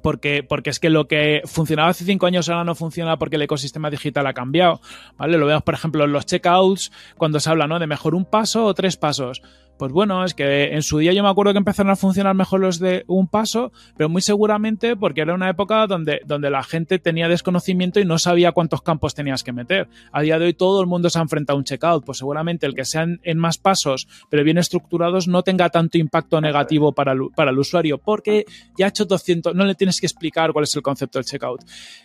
porque, 0.00 0.42
porque 0.42 0.70
es 0.70 0.80
que 0.80 0.90
lo 0.90 1.06
que 1.06 1.42
funcionaba 1.44 1.90
hace 1.90 2.04
cinco 2.04 2.26
años 2.26 2.48
ahora 2.48 2.64
no 2.64 2.74
funciona 2.74 3.18
porque 3.18 3.36
el 3.36 3.42
ecosistema 3.42 3.90
digital 3.90 4.26
ha 4.26 4.32
cambiado, 4.32 4.80
¿vale? 5.16 5.38
Lo 5.38 5.46
vemos, 5.46 5.62
por 5.62 5.74
ejemplo, 5.74 6.04
en 6.04 6.12
los 6.12 6.26
checkouts, 6.26 6.92
cuando 7.16 7.40
se 7.40 7.50
habla, 7.50 7.66
¿no? 7.66 7.78
De 7.78 7.86
mejor 7.86 8.14
un 8.14 8.24
paso 8.24 8.64
o 8.64 8.74
tres 8.74 8.96
pasos. 8.96 9.42
Pues 9.82 9.90
bueno, 9.90 10.24
es 10.24 10.32
que 10.34 10.74
en 10.74 10.82
su 10.82 10.98
día 10.98 11.12
yo 11.12 11.24
me 11.24 11.28
acuerdo 11.28 11.50
que 11.50 11.58
empezaron 11.58 11.90
a 11.90 11.96
funcionar 11.96 12.36
mejor 12.36 12.60
los 12.60 12.78
de 12.78 13.02
un 13.08 13.26
paso, 13.26 13.72
pero 13.96 14.08
muy 14.08 14.22
seguramente 14.22 14.94
porque 14.94 15.22
era 15.22 15.34
una 15.34 15.50
época 15.50 15.88
donde, 15.88 16.20
donde 16.24 16.50
la 16.50 16.62
gente 16.62 17.00
tenía 17.00 17.26
desconocimiento 17.26 17.98
y 17.98 18.04
no 18.04 18.16
sabía 18.20 18.52
cuántos 18.52 18.82
campos 18.82 19.16
tenías 19.16 19.42
que 19.42 19.52
meter. 19.52 19.88
A 20.12 20.22
día 20.22 20.38
de 20.38 20.44
hoy 20.44 20.54
todo 20.54 20.80
el 20.80 20.86
mundo 20.86 21.10
se 21.10 21.18
ha 21.18 21.22
enfrentado 21.22 21.56
a 21.56 21.58
un 21.58 21.64
checkout, 21.64 22.04
pues 22.04 22.18
seguramente 22.18 22.64
el 22.64 22.76
que 22.76 22.84
sean 22.84 23.18
en 23.24 23.38
más 23.38 23.58
pasos, 23.58 24.06
pero 24.30 24.44
bien 24.44 24.56
estructurados, 24.56 25.26
no 25.26 25.42
tenga 25.42 25.68
tanto 25.68 25.98
impacto 25.98 26.40
negativo 26.40 26.92
para 26.92 27.10
el, 27.10 27.22
para 27.34 27.50
el 27.50 27.58
usuario, 27.58 27.98
porque 27.98 28.44
ya 28.78 28.86
ha 28.86 28.90
hecho 28.90 29.04
200, 29.04 29.52
no 29.52 29.64
le 29.64 29.74
tienes 29.74 29.98
que 29.98 30.06
explicar 30.06 30.52
cuál 30.52 30.62
es 30.62 30.76
el 30.76 30.82
concepto 30.82 31.18
del 31.18 31.26
checkout. 31.26 31.60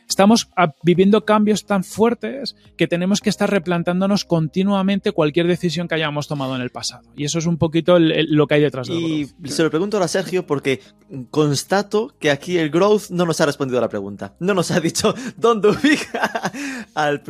Estamos 0.09 0.49
viviendo 0.81 1.25
cambios 1.25 1.67
tan 1.67 1.83
fuertes 1.83 2.55
que 2.75 2.87
tenemos 2.87 3.21
que 3.21 3.29
estar 3.29 3.51
replantándonos 3.51 4.25
continuamente 4.25 5.11
cualquier 5.11 5.45
decisión 5.45 5.87
que 5.87 5.93
hayamos 5.93 6.27
tomado 6.27 6.55
en 6.55 6.63
el 6.63 6.71
pasado. 6.71 7.07
Y 7.15 7.25
eso 7.25 7.37
es 7.37 7.45
un 7.45 7.59
poquito 7.67 7.97
lo 7.99 8.47
que 8.47 8.55
hay 8.55 8.61
detrás 8.61 8.87
de 8.87 8.93
Y 8.93 9.27
se 9.45 9.63
lo 9.63 9.69
pregunto 9.69 10.01
a 10.01 10.07
Sergio 10.07 10.45
porque 10.45 10.81
constato 11.29 12.13
que 12.19 12.31
aquí 12.31 12.57
el 12.57 12.69
growth 12.69 13.09
no 13.09 13.25
nos 13.25 13.39
ha 13.41 13.45
respondido 13.45 13.77
a 13.77 13.81
la 13.81 13.89
pregunta. 13.89 14.33
No 14.39 14.53
nos 14.53 14.71
ha 14.71 14.79
dicho 14.79 15.13
dónde 15.35 15.69
ubica 15.69 16.51
al... 16.95 17.21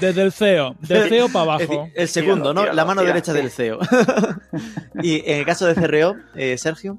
Desde 0.00 0.22
el 0.22 0.32
CEO, 0.32 0.76
del 0.80 1.08
CEO 1.08 1.28
para 1.28 1.54
abajo. 1.54 1.88
el 1.94 2.08
segundo, 2.08 2.54
¿no? 2.54 2.72
la 2.72 2.84
mano 2.84 3.02
derecha 3.02 3.32
del 3.32 3.50
CEO. 3.50 3.78
y 5.02 5.22
en 5.30 5.40
el 5.40 5.44
caso 5.44 5.66
de 5.66 5.74
CRO, 5.74 6.16
eh, 6.34 6.56
Sergio. 6.56 6.98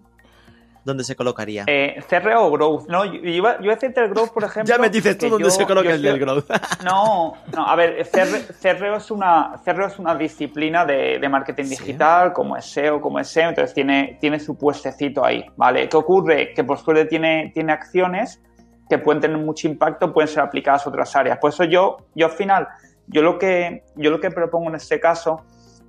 ¿Dónde 0.84 1.04
se 1.04 1.16
colocaría? 1.16 1.66
Eh, 1.68 2.02
CRO 2.08 2.48
o 2.48 2.52
Growth. 2.52 2.88
No, 2.88 3.06
yo, 3.06 3.20
iba, 3.24 3.60
yo 3.62 3.72
a 3.72 3.76
decirte 3.76 4.02
el 4.02 4.10
Growth, 4.10 4.32
por 4.32 4.44
ejemplo. 4.46 4.74
ya 4.74 4.82
me 4.82 4.90
dices 4.90 5.18
tú 5.18 5.30
dónde 5.30 5.52
se 5.52 5.66
coloca 5.66 5.92
el 5.92 6.02
del 6.02 6.20
Growth. 6.20 6.50
no, 6.84 7.34
no, 7.56 7.68
a 7.68 7.76
ver, 7.76 8.08
CRO 8.10 8.96
es 8.96 9.12
una, 9.12 9.60
CRO 9.64 9.88
es 9.88 10.00
una 10.00 10.16
disciplina 10.16 10.86
de, 10.86 11.28
marketing 11.30 11.66
digital, 11.66 12.34
como 12.34 12.58
es 12.58 12.66
SEO, 12.66 13.00
como 13.00 13.20
es 13.20 13.28
SEO, 13.28 13.50
entonces 13.50 13.74
tiene, 13.74 14.18
tiene 14.20 14.40
su 14.40 14.58
puestecito 14.58 15.24
ahí, 15.24 15.46
¿vale? 15.56 15.88
¿Qué 15.88 15.98
ocurre? 15.98 16.54
Que 16.54 16.64
por 16.64 16.80
suerte 16.80 17.06
tiene, 17.06 17.52
tiene 17.54 17.72
acciones 17.72 18.42
que 18.90 18.98
pueden 18.98 19.22
tener 19.22 19.38
mucho 19.38 19.68
impacto, 19.68 20.12
pueden 20.12 20.28
ser 20.28 20.42
aplicadas 20.42 20.86
a 20.86 20.90
otras 20.90 21.16
áreas. 21.16 21.38
Por 21.38 21.52
eso 21.52 21.64
yo, 21.66 21.98
yo 22.16 22.26
al 22.26 22.32
final, 22.32 22.68
yo 23.06 23.22
lo 23.22 23.38
que, 23.38 23.84
yo 23.96 24.10
lo 24.10 24.20
que 24.20 24.32
propongo 24.32 24.70
en 24.70 24.76
este 24.76 25.00
caso, 25.00 25.46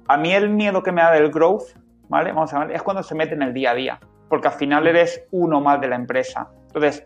a 0.07 0.19
mí 0.19 0.35
el 0.35 0.51
miedo 0.51 0.83
que 0.83 0.93
me 0.93 1.01
da 1.01 1.13
del 1.13 1.31
growth, 1.31 1.69
¿vale? 2.09 2.33
Vamos 2.33 2.53
a 2.53 2.67
ver, 2.67 2.77
es 2.77 2.83
cuando 2.83 3.03
se 3.03 3.15
mete 3.15 3.35
en 3.35 3.43
el 3.43 3.55
día 3.55 3.71
a 3.71 3.75
día 3.75 4.01
porque 4.31 4.49
al 4.49 4.55
final 4.55 4.87
eres 4.87 5.25
uno 5.33 5.61
más 5.61 5.81
de 5.81 5.89
la 5.89 5.97
empresa. 5.97 6.49
Entonces, 6.69 7.05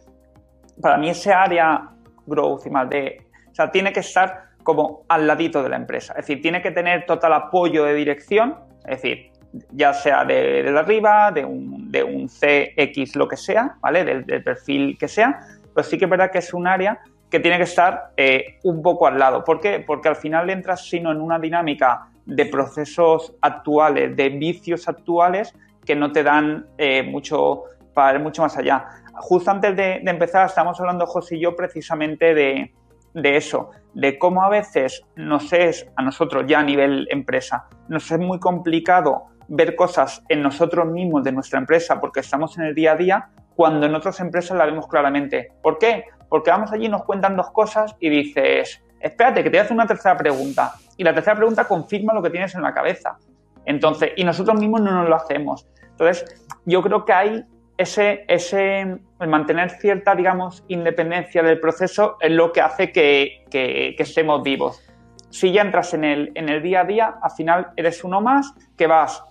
para 0.80 0.98
mí 0.98 1.08
ese 1.08 1.32
área 1.32 1.88
growth 2.26 2.66
y 2.66 2.70
más 2.70 2.88
de, 2.90 3.26
o 3.50 3.54
sea, 3.54 3.70
tiene 3.70 3.92
que 3.92 4.00
estar 4.00 4.50
como 4.62 5.04
al 5.08 5.26
ladito 5.26 5.62
de 5.62 5.70
la 5.70 5.76
empresa. 5.76 6.12
Es 6.12 6.26
decir, 6.26 6.42
tiene 6.42 6.60
que 6.60 6.70
tener 6.70 7.06
total 7.06 7.32
apoyo 7.32 7.84
de 7.84 7.94
dirección, 7.94 8.56
es 8.87 9.02
decir, 9.02 9.30
ya 9.70 9.94
sea 9.94 10.24
de, 10.24 10.68
arriba, 10.76 11.30
de 11.32 11.44
un, 11.44 11.90
de 11.90 12.04
un, 12.04 12.28
CX, 12.28 13.16
lo 13.16 13.26
que 13.26 13.37
sea, 13.37 13.76
¿vale? 13.80 14.04
Del, 14.04 14.42
perfil 14.42 14.98
que 14.98 15.08
sea, 15.08 15.40
pero 15.74 15.87
sí 15.87 15.96
que 15.96 16.04
es 16.04 16.10
verdad 16.10 16.30
que 16.30 16.38
es 16.38 16.52
un 16.52 16.66
área 16.66 17.00
que 17.30 17.40
tiene 17.40 17.56
que 17.56 17.64
estar 17.64 18.10
eh, 18.18 18.58
un 18.64 18.82
poco 18.82 19.06
al 19.06 19.18
lado. 19.18 19.44
¿Por 19.44 19.60
qué? 19.60 19.82
Porque 19.84 20.08
al 20.08 20.16
final 20.16 20.50
entras 20.50 20.87
sino 20.87 21.10
en 21.10 21.20
una 21.20 21.38
dinámica 21.38 22.08
de 22.26 22.46
procesos 22.46 23.34
actuales, 23.40 24.14
de 24.14 24.28
vicios 24.28 24.88
actuales, 24.88 25.54
que 25.84 25.94
no 25.94 26.12
te 26.12 26.22
dan 26.22 26.66
eh, 26.78 27.02
mucho 27.02 27.64
para 27.94 28.18
ir 28.18 28.22
mucho 28.22 28.42
más 28.42 28.56
allá. 28.56 28.86
Justo 29.14 29.50
antes 29.50 29.76
de, 29.76 30.02
empezar, 30.04 30.46
estamos 30.46 30.78
hablando 30.80 31.06
José 31.06 31.36
y 31.36 31.40
yo 31.40 31.54
precisamente 31.54 32.34
de, 32.34 32.72
eso, 33.14 33.70
de 33.94 34.18
cómo 34.18 34.42
a 34.42 34.48
veces 34.48 35.04
nos 35.14 35.52
es, 35.52 35.86
a 35.96 36.02
nosotros 36.02 36.44
ya 36.46 36.60
a 36.60 36.62
nivel 36.64 37.06
empresa, 37.10 37.68
nos 37.88 38.10
es 38.10 38.18
muy 38.18 38.40
complicado 38.40 39.26
ver 39.46 39.76
cosas 39.76 40.22
en 40.28 40.42
nosotros 40.42 40.86
mismos 40.86 41.22
de 41.22 41.30
nuestra 41.30 41.60
empresa 41.60 42.00
porque 42.00 42.20
estamos 42.20 42.58
en 42.58 42.64
el 42.64 42.74
día 42.74 42.92
a 42.92 42.96
día, 42.96 43.28
cuando 43.54 43.86
en 43.86 43.94
otras 43.94 44.18
empresas 44.18 44.56
la 44.58 44.66
vemos 44.66 44.88
claramente. 44.88 45.52
¿Por 45.62 45.78
qué? 45.78 46.04
Porque 46.28 46.50
vamos 46.50 46.72
allí, 46.72 46.88
nos 46.88 47.04
cuentan 47.04 47.36
dos 47.36 47.52
cosas 47.52 47.94
y 48.00 48.08
dices, 48.08 48.82
espérate, 48.98 49.44
que 49.44 49.50
te 49.50 49.60
hacer 49.60 49.72
una 49.72 49.86
tercera 49.86 50.16
pregunta. 50.16 50.72
Y 50.96 51.04
la 51.04 51.14
tercera 51.14 51.36
pregunta 51.36 51.68
confirma 51.68 52.12
lo 52.12 52.22
que 52.22 52.30
tienes 52.30 52.54
en 52.56 52.62
la 52.62 52.74
cabeza. 52.74 53.16
Entonces, 53.64 54.12
y 54.16 54.24
nosotros 54.24 54.58
mismos 54.58 54.80
no 54.80 54.92
nos 54.92 55.08
lo 55.08 55.14
hacemos. 55.14 55.66
Entonces, 55.94 56.24
yo 56.64 56.83
creo 56.83 57.04
que 57.04 57.12
hay 57.12 57.44
ese, 57.76 58.24
ese 58.28 58.80
el 58.80 59.28
mantener 59.28 59.70
cierta, 59.70 60.14
digamos, 60.14 60.64
independencia 60.68 61.42
del 61.42 61.61
proceso 61.61 62.16
es 62.20 62.30
lo 62.30 62.52
que 62.52 62.61
hace 62.61 62.92
que, 62.92 63.44
que, 63.50 63.94
estemos 63.98 64.42
vivos. 64.42 64.83
Si 65.30 65.52
ya 65.52 65.62
entras 65.62 65.94
en 65.94 66.04
el, 66.04 66.33
en 66.35 66.48
el 66.48 66.62
día 66.62 66.83
a 66.83 66.85
día, 66.85 67.14
al 67.20 67.30
final 67.33 67.68
eres 67.76 68.04
uno 68.04 68.20
más 68.20 68.54
que 68.76 68.87
vas 68.87 69.24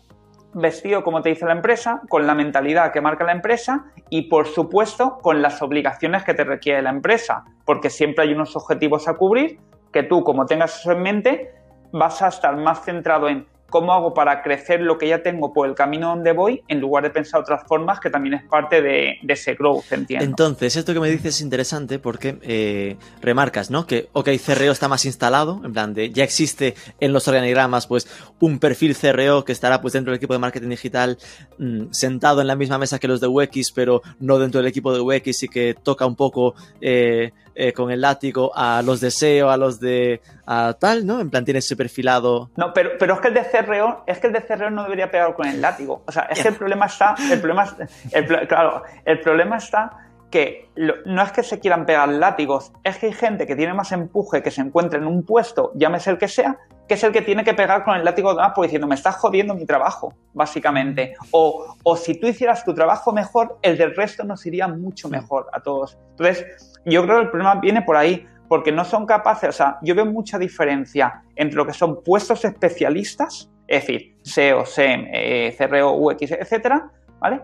vestido 0.53 1.03
como 1.03 1.21
te 1.21 1.29
dice 1.29 1.45
la 1.45 1.53
empresa, 1.53 2.01
con 2.09 2.27
la 2.27 2.35
mentalidad 2.35 2.91
que 2.91 3.01
marca 3.01 3.23
la 3.23 3.31
empresa 3.31 3.85
y 4.09 4.23
por 4.23 4.47
supuesto 4.47 5.17
con 5.21 5.41
las 5.41 5.61
obligaciones 5.61 6.23
que 6.23 6.33
te 6.33 6.43
requiere 6.43 6.81
la 6.81 6.91
empresa, 6.91 7.43
porque 7.65 7.89
siempre 7.89 8.25
hay 8.25 8.33
unos 8.33 8.55
objetivos 8.55 9.07
a 9.07 9.15
cubrir 9.15 9.59
que 9.91 10.03
tú 10.03 10.23
como 10.23 10.45
tengas 10.45 10.79
eso 10.79 10.91
en 10.91 11.01
mente 11.01 11.51
vas 11.91 12.21
a 12.21 12.27
estar 12.27 12.55
más 12.57 12.83
centrado 12.83 13.29
en 13.29 13.47
cómo 13.73 13.91
hago 13.91 14.13
para 14.13 14.43
crecer 14.43 14.81
lo 14.81 14.99
que 14.99 15.07
ya 15.07 15.23
tengo 15.23 15.51
por 15.51 15.67
el 15.67 15.73
camino 15.73 16.09
donde 16.09 16.31
voy, 16.31 16.61
en 16.67 16.79
lugar 16.79 17.05
de 17.05 17.09
pensar 17.09 17.41
otras 17.41 17.63
formas, 17.67 17.99
que 17.99 18.11
también 18.11 18.35
es 18.35 18.43
parte 18.43 18.83
de, 18.83 19.17
ese 19.27 19.55
growth, 19.55 19.91
entiendo. 19.91 20.23
Entonces, 20.23 20.75
esto 20.75 20.93
que 20.93 20.99
me 20.99 21.09
dices 21.09 21.37
es 21.37 21.41
interesante 21.41 21.97
porque 21.97 22.37
eh, 22.43 22.97
remarcas, 23.19 23.71
¿no? 23.71 23.87
Que, 23.87 24.09
ok, 24.13 24.29
CRO 24.45 24.71
está 24.71 24.87
más 24.87 25.05
instalado, 25.05 25.59
en 25.65 25.73
plan 25.73 25.95
de, 25.95 26.11
ya 26.11 26.23
existe 26.23 26.75
en 26.99 27.13
los 27.13 27.27
organigramas, 27.27 27.87
pues, 27.87 28.07
un 28.39 28.59
perfil 28.59 28.95
CRO 28.95 29.43
que 29.43 29.53
estará, 29.53 29.81
pues, 29.81 29.93
dentro 29.93 30.11
del 30.11 30.17
equipo 30.17 30.33
de 30.33 30.39
marketing 30.39 30.69
digital, 30.69 31.17
mm, 31.57 31.85
sentado 31.89 32.41
en 32.41 32.47
la 32.47 32.55
misma 32.55 32.77
mesa 32.77 32.99
que 32.99 33.07
los 33.07 33.21
de 33.21 33.27
UX, 33.27 33.71
pero 33.71 34.03
no 34.19 34.37
dentro 34.37 34.61
del 34.61 34.67
equipo 34.67 34.93
de 34.93 34.99
UX 34.99 35.41
y 35.41 35.47
que 35.47 35.73
toca 35.73 36.05
un 36.05 36.15
poco 36.15 36.53
eh, 36.79 37.31
eh, 37.55 37.73
con 37.73 37.91
el 37.91 38.01
látigo 38.01 38.51
a 38.55 38.81
los 38.81 38.99
de 38.99 39.11
SEO, 39.11 39.49
a 39.49 39.57
los 39.57 39.79
de 39.79 40.21
a 40.45 40.73
tal, 40.79 41.05
¿no? 41.05 41.19
En 41.19 41.29
plan, 41.29 41.45
tiene 41.45 41.59
ese 41.59 41.75
perfilado. 41.75 42.49
No, 42.57 42.73
pero, 42.73 42.91
pero 42.99 43.13
es 43.15 43.19
que 43.21 43.27
el 43.29 43.33
de 43.33 43.43
CRO, 43.43 44.03
es 44.07 44.19
que 44.19 44.27
el 44.27 44.33
de 44.33 44.41
CRO 44.43 44.69
no 44.69 44.83
debería 44.83 45.09
pegar 45.09 45.33
con 45.35 45.47
el 45.47 45.61
látigo. 45.61 46.03
O 46.05 46.11
sea, 46.11 46.23
es 46.23 46.41
que 46.41 46.49
el 46.49 46.55
problema 46.55 46.87
está, 46.87 47.15
el 47.31 47.39
problema, 47.39 47.75
el, 48.11 48.47
claro, 48.47 48.83
el 49.05 49.19
problema 49.19 49.57
está 49.57 49.91
que 50.33 50.71
no 51.05 51.21
es 51.21 51.31
que 51.31 51.43
se 51.43 51.59
quieran 51.59 51.85
pegar 51.85 52.09
látigos, 52.09 52.71
es 52.83 52.97
que 52.97 53.05
hay 53.05 53.13
gente 53.13 53.45
que 53.45 53.55
tiene 53.55 53.75
más 53.75 53.91
empuje, 53.91 54.41
que 54.41 54.49
se 54.49 54.61
encuentra 54.61 54.97
en 54.97 55.05
un 55.05 55.23
puesto, 55.23 55.71
llámese 55.75 56.09
el 56.09 56.17
que 56.17 56.27
sea, 56.27 56.57
que 56.87 56.95
es 56.95 57.03
el 57.03 57.11
que 57.11 57.21
tiene 57.21 57.43
que 57.43 57.53
pegar 57.53 57.83
con 57.83 57.95
el 57.95 58.03
látigo 58.03 58.33
de 58.33 58.41
más 58.41 58.51
porque 58.55 58.69
diciendo, 58.69 58.87
me 58.87 58.95
estás 58.95 59.15
jodiendo 59.17 59.53
mi 59.53 59.67
trabajo, 59.67 60.13
básicamente. 60.33 61.13
O, 61.29 61.75
o 61.83 61.95
si 61.95 62.19
tú 62.19 62.25
hicieras 62.25 62.65
tu 62.65 62.73
trabajo 62.73 63.13
mejor, 63.13 63.59
el 63.61 63.77
del 63.77 63.95
resto 63.95 64.23
nos 64.23 64.43
iría 64.47 64.67
mucho 64.67 65.07
mejor 65.07 65.49
a 65.53 65.61
todos. 65.61 65.99
Entonces, 66.09 66.72
yo 66.85 67.03
creo 67.03 67.17
que 67.17 67.23
el 67.23 67.29
problema 67.29 67.55
viene 67.55 67.81
por 67.81 67.95
ahí, 67.95 68.25
porque 68.47 68.71
no 68.71 68.85
son 68.85 69.05
capaces, 69.05 69.49
o 69.49 69.51
sea, 69.51 69.77
yo 69.81 69.95
veo 69.95 70.05
mucha 70.05 70.37
diferencia 70.37 71.23
entre 71.35 71.55
lo 71.57 71.65
que 71.65 71.73
son 71.73 72.03
puestos 72.03 72.45
especialistas, 72.45 73.49
es 73.67 73.81
decir, 73.81 74.15
SEO, 74.21 74.65
SEM, 74.65 75.07
eh, 75.11 75.55
CRO, 75.57 75.93
UX, 75.93 76.31
etcétera, 76.31 76.91
¿vale? 77.19 77.41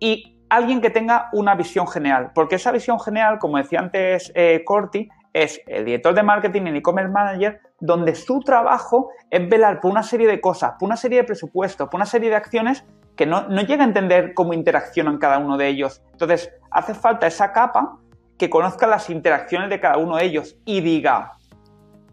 Y 0.00 0.38
alguien 0.50 0.80
que 0.80 0.90
tenga 0.90 1.28
una 1.32 1.54
visión 1.54 1.86
general, 1.86 2.32
porque 2.34 2.56
esa 2.56 2.72
visión 2.72 3.00
general, 3.00 3.38
como 3.38 3.58
decía 3.58 3.80
antes 3.80 4.32
eh, 4.34 4.62
Corti, 4.64 5.08
es 5.32 5.60
el 5.66 5.84
director 5.84 6.14
de 6.14 6.22
marketing, 6.22 6.62
el 6.62 6.76
e-commerce 6.76 7.12
manager, 7.12 7.60
donde 7.80 8.14
su 8.14 8.40
trabajo 8.40 9.10
es 9.30 9.48
velar 9.48 9.80
por 9.80 9.90
una 9.90 10.02
serie 10.02 10.26
de 10.26 10.40
cosas, 10.40 10.72
por 10.78 10.88
una 10.88 10.96
serie 10.96 11.18
de 11.18 11.24
presupuestos, 11.24 11.88
por 11.88 11.98
una 11.98 12.06
serie 12.06 12.30
de 12.30 12.36
acciones 12.36 12.84
que 13.14 13.26
no, 13.26 13.48
no 13.48 13.62
llega 13.62 13.84
a 13.84 13.86
entender 13.86 14.34
cómo 14.34 14.52
interaccionan 14.52 15.18
cada 15.18 15.38
uno 15.38 15.56
de 15.56 15.68
ellos. 15.68 16.02
Entonces, 16.12 16.52
hace 16.70 16.94
falta 16.94 17.26
esa 17.26 17.52
capa 17.52 17.98
que 18.38 18.48
conozca 18.48 18.86
las 18.86 19.10
interacciones 19.10 19.68
de 19.68 19.80
cada 19.80 19.98
uno 19.98 20.16
de 20.16 20.24
ellos 20.24 20.56
y 20.64 20.80
diga, 20.80 21.32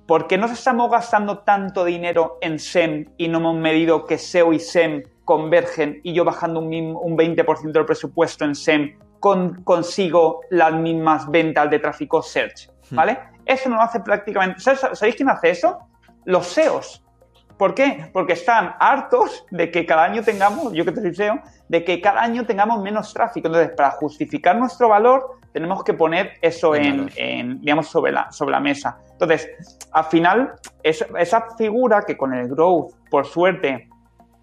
¿por 0.07 0.27
qué 0.27 0.37
nos 0.37 0.51
estamos 0.51 0.89
gastando 0.89 1.39
tanto 1.39 1.85
dinero 1.85 2.37
en 2.41 2.59
SEM 2.59 3.05
y 3.17 3.27
no 3.27 3.37
hemos 3.37 3.55
medido 3.55 4.05
que 4.05 4.17
SEO 4.17 4.51
y 4.53 4.59
SEM 4.59 5.03
convergen 5.23 6.01
y 6.03 6.13
yo 6.13 6.25
bajando 6.25 6.59
un, 6.59 6.73
un 6.73 7.17
20% 7.17 7.71
del 7.71 7.85
presupuesto 7.85 8.45
en 8.45 8.55
SEM 8.55 8.97
consigo 9.63 10.41
las 10.49 10.73
mismas 10.73 11.29
ventas 11.29 11.69
de 11.69 11.79
tráfico 11.79 12.21
search, 12.21 12.69
hmm. 12.91 12.95
¿vale? 12.95 13.19
Eso 13.45 13.69
no 13.69 13.75
lo 13.75 13.81
hace 13.81 13.99
prácticamente... 13.99 14.59
¿Sabéis 14.59 15.15
quién 15.15 15.29
hace 15.29 15.51
eso? 15.51 15.79
Los 16.25 16.47
SEOs. 16.47 17.03
¿Por 17.57 17.73
qué? 17.73 18.09
Porque 18.11 18.33
están 18.33 18.75
hartos 18.79 19.45
de 19.49 19.71
que 19.71 19.85
cada 19.85 20.03
año 20.03 20.23
tengamos, 20.23 20.73
yo 20.73 20.83
que 20.83 20.91
te 20.91 21.01
soy 21.01 21.15
SEO, 21.15 21.39
de 21.69 21.83
que 21.83 22.01
cada 22.01 22.21
año 22.21 22.45
tengamos 22.45 22.81
menos 22.81 23.13
tráfico. 23.13 23.47
Entonces, 23.47 23.71
para 23.75 23.91
justificar 23.91 24.57
nuestro 24.57 24.89
valor, 24.89 25.39
tenemos 25.55 25.85
que 25.85 25.93
poner 25.93 26.33
eso 26.41 26.75
en, 26.75 27.61
digamos, 27.61 27.87
sobre 27.87 28.11
la, 28.11 28.29
sobre 28.29 28.51
la 28.51 28.59
mesa. 28.59 28.97
Entonces, 29.13 29.49
al 29.93 30.03
final, 30.03 30.51
esa 30.83 31.45
figura 31.57 32.01
que 32.05 32.17
con 32.17 32.33
el 32.33 32.49
growth, 32.49 32.91
por 33.09 33.25
suerte, 33.25 33.87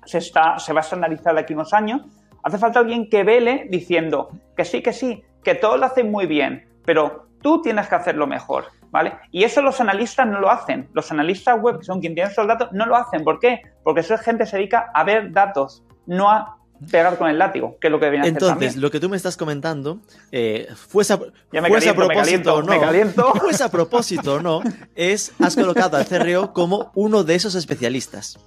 se, 0.06 0.16
está, 0.16 0.58
se 0.58 0.72
va 0.72 0.80
a 0.80 0.84
estandarizar 0.84 1.34
de 1.34 1.40
aquí 1.42 1.52
unos 1.52 1.74
años, 1.74 2.00
hace 2.42 2.56
falta 2.56 2.78
alguien 2.78 3.10
que 3.10 3.24
vele 3.24 3.66
diciendo 3.68 4.30
que 4.56 4.64
sí, 4.64 4.80
que 4.80 4.94
sí, 4.94 5.22
que 5.44 5.54
todos 5.54 5.78
lo 5.78 5.84
hacen 5.84 6.10
muy 6.10 6.24
bien, 6.24 6.66
pero 6.86 7.26
tú 7.42 7.60
tienes 7.60 7.88
que 7.88 7.94
hacerlo 7.94 8.26
mejor, 8.26 8.68
¿vale? 8.90 9.12
Y 9.32 9.44
eso 9.44 9.60
los 9.60 9.82
analistas 9.82 10.26
no 10.26 10.40
lo 10.40 10.50
hacen. 10.50 10.88
Los 10.94 11.12
analistas 11.12 11.60
web, 11.60 11.80
que 11.80 11.84
son 11.84 12.00
quienes 12.00 12.14
tienen 12.14 12.32
esos 12.32 12.46
datos, 12.46 12.72
no 12.72 12.86
lo 12.86 12.96
hacen. 12.96 13.22
¿Por 13.22 13.38
qué? 13.38 13.60
Porque 13.82 14.00
esa 14.00 14.16
gente 14.16 14.46
se 14.46 14.56
dedica 14.56 14.90
a 14.94 15.04
ver 15.04 15.30
datos, 15.30 15.84
no 16.06 16.30
a 16.30 16.56
pegar 16.90 17.18
con 17.18 17.28
el 17.28 17.38
látigo, 17.38 17.78
que 17.80 17.88
es 17.88 17.90
lo 17.90 17.98
que 17.98 18.06
debían 18.06 18.24
Entonces, 18.24 18.70
hacer 18.70 18.80
lo 18.80 18.90
que 18.90 19.00
tú 19.00 19.08
me 19.08 19.16
estás 19.16 19.36
comentando, 19.36 20.00
eh, 20.30 20.68
fuese, 20.74 21.14
a, 21.14 21.18
propósito 21.18 22.54
o 22.56 22.62
no, 22.62 22.72
fuese 23.40 23.64
a 23.64 23.68
propósito 23.70 24.34
o 24.34 24.40
no, 24.40 24.62
es, 24.94 25.32
has 25.38 25.54
colocado 25.54 25.96
al 25.96 26.06
CRO 26.06 26.52
como 26.52 26.90
uno 26.94 27.24
de 27.24 27.34
esos 27.34 27.54
especialistas. 27.54 28.38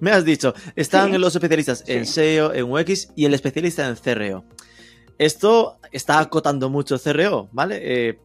Me 0.00 0.12
has 0.12 0.24
dicho, 0.24 0.54
están 0.76 1.20
los 1.20 1.34
especialistas 1.34 1.84
en 1.86 2.06
SEO, 2.06 2.54
en 2.54 2.70
UX 2.70 3.08
y 3.16 3.24
el 3.24 3.34
especialista 3.34 3.88
en 3.88 3.96
CRO. 3.96 4.44
Esto 5.18 5.78
está 5.90 6.20
acotando 6.20 6.70
mucho 6.70 6.98
CRO, 6.98 7.48
¿vale? 7.50 7.80
Eh, 7.82 8.18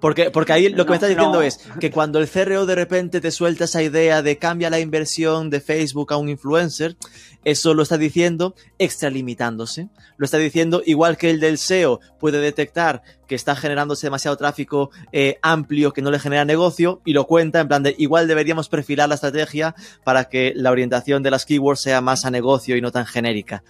porque, 0.00 0.30
porque 0.30 0.52
ahí 0.52 0.68
lo 0.68 0.84
que 0.84 0.90
me 0.90 0.96
estás 0.96 1.10
diciendo 1.10 1.42
es 1.42 1.58
que 1.78 1.90
cuando 1.90 2.18
el 2.18 2.28
CRO 2.28 2.66
de 2.66 2.74
repente 2.74 3.20
te 3.20 3.30
suelta 3.30 3.64
esa 3.64 3.82
idea 3.82 4.22
de 4.22 4.38
cambia 4.38 4.70
la 4.70 4.80
inversión 4.80 5.50
de 5.50 5.60
Facebook 5.60 6.12
a 6.12 6.16
un 6.16 6.28
influencer, 6.28 6.96
eso 7.44 7.74
lo 7.74 7.82
está 7.82 7.96
diciendo 7.98 8.54
extralimitándose. 8.78 9.88
Lo 10.16 10.24
está 10.24 10.36
diciendo 10.38 10.82
igual 10.84 11.16
que 11.16 11.30
el 11.30 11.40
del 11.40 11.58
SEO 11.58 12.00
puede 12.18 12.40
detectar 12.40 13.02
que 13.26 13.34
está 13.34 13.56
generándose 13.56 14.06
demasiado 14.06 14.36
tráfico 14.36 14.90
eh, 15.12 15.38
amplio 15.40 15.92
que 15.92 16.02
no 16.02 16.10
le 16.10 16.18
genera 16.18 16.44
negocio 16.44 17.00
y 17.04 17.12
lo 17.12 17.26
cuenta 17.26 17.60
en 17.60 17.68
plan 17.68 17.82
de 17.82 17.94
igual 17.96 18.28
deberíamos 18.28 18.68
perfilar 18.68 19.08
la 19.08 19.14
estrategia 19.14 19.74
para 20.04 20.24
que 20.24 20.52
la 20.54 20.70
orientación 20.70 21.22
de 21.22 21.30
las 21.30 21.46
keywords 21.46 21.80
sea 21.80 22.00
más 22.00 22.24
a 22.24 22.30
negocio 22.30 22.76
y 22.76 22.80
no 22.80 22.90
tan 22.90 23.06
genérica. 23.06 23.62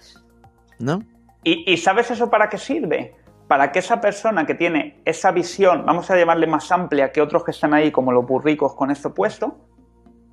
¿No? 0.79 1.03
¿Y, 1.43 1.71
y 1.71 1.77
sabes 1.77 2.11
eso 2.11 2.29
para 2.29 2.49
qué 2.49 2.57
sirve? 2.57 3.15
Para 3.51 3.73
que 3.73 3.79
esa 3.79 3.99
persona 3.99 4.45
que 4.45 4.55
tiene 4.55 5.01
esa 5.03 5.29
visión, 5.31 5.85
vamos 5.85 6.09
a 6.09 6.15
llamarle 6.15 6.47
más 6.47 6.71
amplia 6.71 7.11
que 7.11 7.21
otros 7.21 7.43
que 7.43 7.51
están 7.51 7.73
ahí 7.73 7.91
como 7.91 8.13
los 8.13 8.25
burricos 8.25 8.75
con 8.75 8.91
este 8.91 9.09
puesto, 9.09 9.57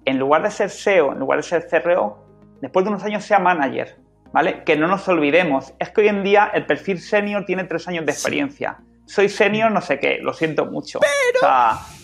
en 0.05 0.21
lugar 0.21 0.45
de 0.45 0.53
ser 0.53 0.71
SEO, 0.71 1.15
en 1.15 1.19
lugar 1.19 1.41
de 1.41 1.43
ser 1.43 1.67
CRO, 1.67 2.25
después 2.61 2.85
de 2.85 2.91
unos 2.93 3.03
años 3.03 3.25
sea 3.25 3.41
manager, 3.41 3.99
¿vale? 4.33 4.63
Que 4.63 4.77
no 4.77 4.87
nos 4.87 5.09
olvidemos, 5.09 5.75
es 5.81 5.91
que 5.91 6.03
hoy 6.03 6.07
en 6.07 6.23
día 6.23 6.49
el 6.55 6.65
perfil 6.65 7.01
senior 7.01 7.45
tiene 7.45 7.65
tres 7.65 7.89
años 7.89 8.07
de 8.07 8.13
experiencia. 8.13 8.79
Soy 9.07 9.29
senior 9.29 9.73
no 9.73 9.81
sé 9.81 9.99
qué, 9.99 10.21
lo 10.23 10.33
siento 10.33 10.67
mucho. 10.67 11.01
Pero... 11.01 11.45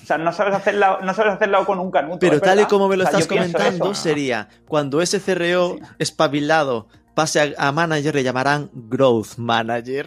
O 0.02 0.06
sea, 0.06 0.18
no 0.18 0.32
sabes 0.32 0.54
hacerlo, 0.56 0.98
no 1.00 1.14
sabes 1.14 1.38
con 1.64 1.78
un 1.78 1.92
canuto. 1.92 2.18
Pero 2.18 2.40
tal 2.40 2.58
y 2.58 2.64
como 2.64 2.88
me 2.88 2.96
lo 2.96 3.04
estás 3.04 3.28
comentando, 3.28 3.94
sería 3.94 4.48
cuando 4.66 5.00
ese 5.00 5.20
CRO 5.20 5.76
espabilado 6.00 6.88
pase 7.14 7.54
a, 7.56 7.72
manager, 7.72 8.14
le 8.14 8.22
llamarán 8.22 8.70
growth 8.72 9.36
manager. 9.36 10.06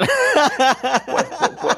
Pues, 1.05 1.25
pues, 1.61 1.77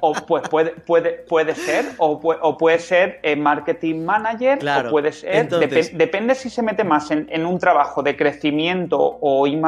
o, 0.00 0.12
pues 0.26 0.48
puede, 0.48 0.70
puede, 0.72 1.10
puede 1.28 1.54
ser, 1.54 1.86
o, 1.98 2.58
puede 2.58 2.78
ser 2.78 3.20
eh, 3.22 3.36
marketing 3.36 4.04
manager, 4.04 4.58
o 4.86 4.90
puede 4.90 5.12
ser, 5.12 5.48
depende 5.48 6.34
si 6.34 6.50
se 6.50 6.62
mete 6.62 6.84
más 6.84 7.10
en, 7.10 7.46
un 7.46 7.58
trabajo 7.58 8.02
de 8.02 8.16
crecimiento 8.16 8.98
o 8.98 9.46
I 9.46 9.60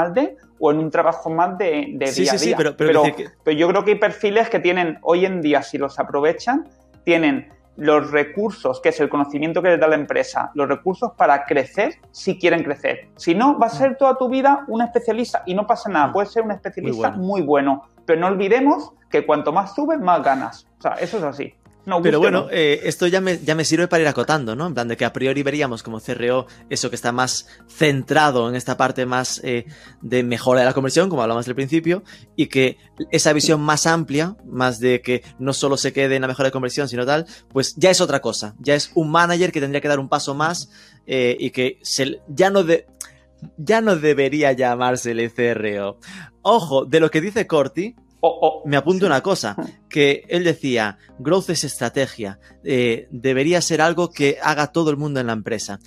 o 0.59 0.71
en 0.71 0.79
un 0.79 0.91
trabajo 0.91 1.31
más 1.31 1.57
de, 1.57 1.87
de 1.95 2.13
día 2.13 2.33
a 2.33 2.37
día. 2.37 2.57
pero, 2.57 2.77
pero, 2.77 3.03
pero 3.45 3.57
yo 3.57 3.69
creo 3.69 3.85
que 3.85 3.93
hay 3.93 3.99
perfiles 3.99 4.51
que 4.51 4.59
tienen 4.59 4.99
hoy 5.03 5.25
en 5.25 5.41
día, 5.41 5.63
si 5.63 5.79
los 5.79 5.99
aprovechan, 5.99 6.69
tienen 7.05 7.49
los 7.77 8.11
recursos, 8.11 8.81
que 8.81 8.91
es 8.91 9.01
el 9.01 9.09
conocimiento 9.09 9.63
que 9.63 9.71
les 9.71 9.81
da 9.81 9.89
la 9.89 9.95
empresa, 9.95 10.51
los 10.55 10.69
recursos 10.69 11.13
para 11.17 11.45
crecer 11.45 11.95
si 12.11 12.39
quieren 12.39 12.63
crecer. 12.63 13.09
Si 13.17 13.35
no, 13.35 13.59
va 13.59 13.67
a 13.67 13.71
ser 13.71 13.97
toda 13.97 14.17
tu 14.17 14.29
vida 14.29 14.65
un 14.69 14.83
especialista 14.83 15.43
y 15.47 15.55
no 15.55 15.67
pasa 15.67 15.89
nada, 15.89 16.09
mm. 16.09 16.13
puede 16.13 16.27
ser 16.27 16.43
un 16.43 16.51
especialista 16.53 17.11
muy 17.11 17.43
bueno, 17.43 17.85
pero 18.05 18.21
no 18.21 18.27
olvidemos 18.27 18.93
que 19.09 19.27
cuanto 19.27 19.53
más 19.53 19.75
subes, 19.75 19.99
más 20.01 20.23
ganas. 20.23 20.67
O 20.79 20.83
sea, 20.83 20.93
eso 20.95 21.19
es 21.19 21.25
así. 21.25 21.55
Pero 22.03 22.21
bueno, 22.21 22.49
eh, 22.51 22.81
esto 22.85 23.07
ya 23.07 23.21
me, 23.21 23.39
ya 23.39 23.55
me 23.55 23.65
sirve 23.65 23.89
para 23.89 24.03
ir 24.03 24.09
acotando, 24.09 24.55
¿no? 24.55 24.67
En 24.67 24.75
plan 24.75 24.89
de 24.89 24.97
que 24.97 25.05
a 25.05 25.13
priori 25.13 25.43
veríamos 25.43 25.83
como 25.83 26.01
CRO 26.01 26.47
eso 26.69 26.91
que 26.91 26.97
está 26.97 27.13
más 27.13 27.47
centrado 27.69 28.49
en 28.49 28.55
esta 28.55 28.77
parte 28.77 29.07
más 29.07 29.41
eh, 29.45 29.67
de 30.01 30.23
mejora 30.23 30.61
de 30.61 30.67
la 30.67 30.73
conversión, 30.73 31.09
como 31.09 31.23
hablamos 31.23 31.49
al 31.49 31.55
principio, 31.55 32.03
y 32.37 32.47
que 32.47 32.79
esa 33.11 33.33
visión 33.33 33.61
más 33.61 33.87
amplia, 33.87 34.37
más 34.47 34.81
de 34.81 35.01
que 35.01 35.23
no 35.39 35.53
solo 35.53 35.77
se 35.77 35.93
quede 35.93 36.17
en 36.17 36.23
la 36.23 36.29
mejora 36.29 36.49
de 36.49 36.53
conversión, 36.53 36.89
sino 36.89 37.05
tal, 37.07 37.27
pues 37.53 37.75
ya 37.77 37.91
es 37.91 38.01
otra 38.01 38.21
cosa. 38.21 38.55
Ya 38.59 38.75
es 38.75 38.91
un 38.95 39.11
manager 39.11 39.53
que 39.53 39.61
tendría 39.61 39.81
que 39.81 39.89
dar 39.89 40.01
un 40.01 40.09
paso 40.09 40.35
más 40.35 40.71
eh, 41.07 41.37
y 41.39 41.51
que 41.51 41.79
se, 41.83 42.21
ya 42.29 42.51
no 42.51 42.63
de, 42.63 42.87
ya 43.57 43.81
no 43.81 43.97
debería 43.97 44.53
llamársele 44.53 45.31
CRO. 45.31 45.99
Ojo, 46.43 46.85
de 46.85 47.01
lo 47.01 47.11
que 47.11 47.21
dice 47.21 47.47
Corti, 47.47 47.95
me 48.65 48.77
apunto 48.77 49.07
una 49.07 49.23
cosa, 49.23 49.57
que 49.89 50.25
él 50.29 50.45
decía, 50.45 50.99
growth 51.19 51.51
es 51.51 51.65
estrategia, 51.65 52.39
eh, 52.65 53.09
debería 53.11 53.61
ser 53.61 53.81
algo 53.81 54.11
que 54.11 54.39
haga 54.43 54.73
todo 54.73 54.91
el 54.91 54.97
mundo 54.97 55.21
en 55.21 55.29
la 55.29 55.33
empresa. 55.33 55.81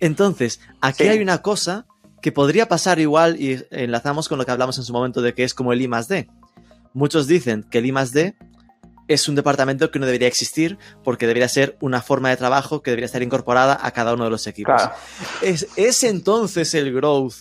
Entonces, 0.00 0.60
aquí 0.80 1.04
hay 1.04 1.20
una 1.20 1.42
cosa 1.42 1.86
que 2.20 2.32
podría 2.32 2.66
pasar 2.66 2.98
igual 2.98 3.40
y 3.40 3.64
enlazamos 3.70 4.28
con 4.28 4.38
lo 4.38 4.44
que 4.44 4.50
hablamos 4.50 4.78
en 4.78 4.84
su 4.84 4.92
momento 4.92 5.22
de 5.22 5.32
que 5.34 5.44
es 5.44 5.54
como 5.54 5.72
el 5.72 5.80
I 5.80 5.88
D. 6.08 6.28
Muchos 6.92 7.26
dicen 7.26 7.64
que 7.70 7.78
el 7.78 7.86
I 7.86 7.92
D 8.12 8.36
es 9.06 9.28
un 9.28 9.36
departamento 9.36 9.92
que 9.92 10.00
no 10.00 10.06
debería 10.06 10.26
existir 10.26 10.78
porque 11.04 11.28
debería 11.28 11.48
ser 11.48 11.76
una 11.80 12.02
forma 12.02 12.30
de 12.30 12.36
trabajo 12.36 12.82
que 12.82 12.90
debería 12.90 13.06
estar 13.06 13.22
incorporada 13.22 13.78
a 13.80 13.92
cada 13.92 14.14
uno 14.14 14.24
de 14.24 14.30
los 14.30 14.48
equipos. 14.48 14.82
¿Es, 15.42 15.68
¿Es 15.76 16.02
entonces 16.02 16.74
el 16.74 16.92
growth 16.92 17.34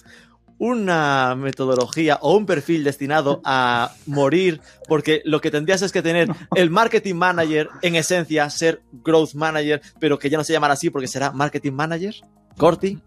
una 0.57 1.35
metodología 1.35 2.17
o 2.21 2.35
un 2.35 2.45
perfil 2.45 2.83
destinado 2.83 3.41
a 3.43 3.91
morir, 4.05 4.61
porque 4.87 5.21
lo 5.25 5.41
que 5.41 5.51
tendrías 5.51 5.81
es 5.81 5.91
que 5.91 6.01
tener 6.01 6.29
el 6.55 6.69
marketing 6.69 7.15
manager, 7.15 7.69
en 7.81 7.95
esencia, 7.95 8.49
ser 8.49 8.81
growth 8.91 9.33
manager, 9.33 9.81
pero 9.99 10.17
que 10.17 10.29
ya 10.29 10.37
no 10.37 10.43
se 10.43 10.53
llamará 10.53 10.73
así 10.73 10.89
porque 10.89 11.07
será 11.07 11.31
marketing 11.31 11.73
manager. 11.73 12.15
Corti. 12.57 12.99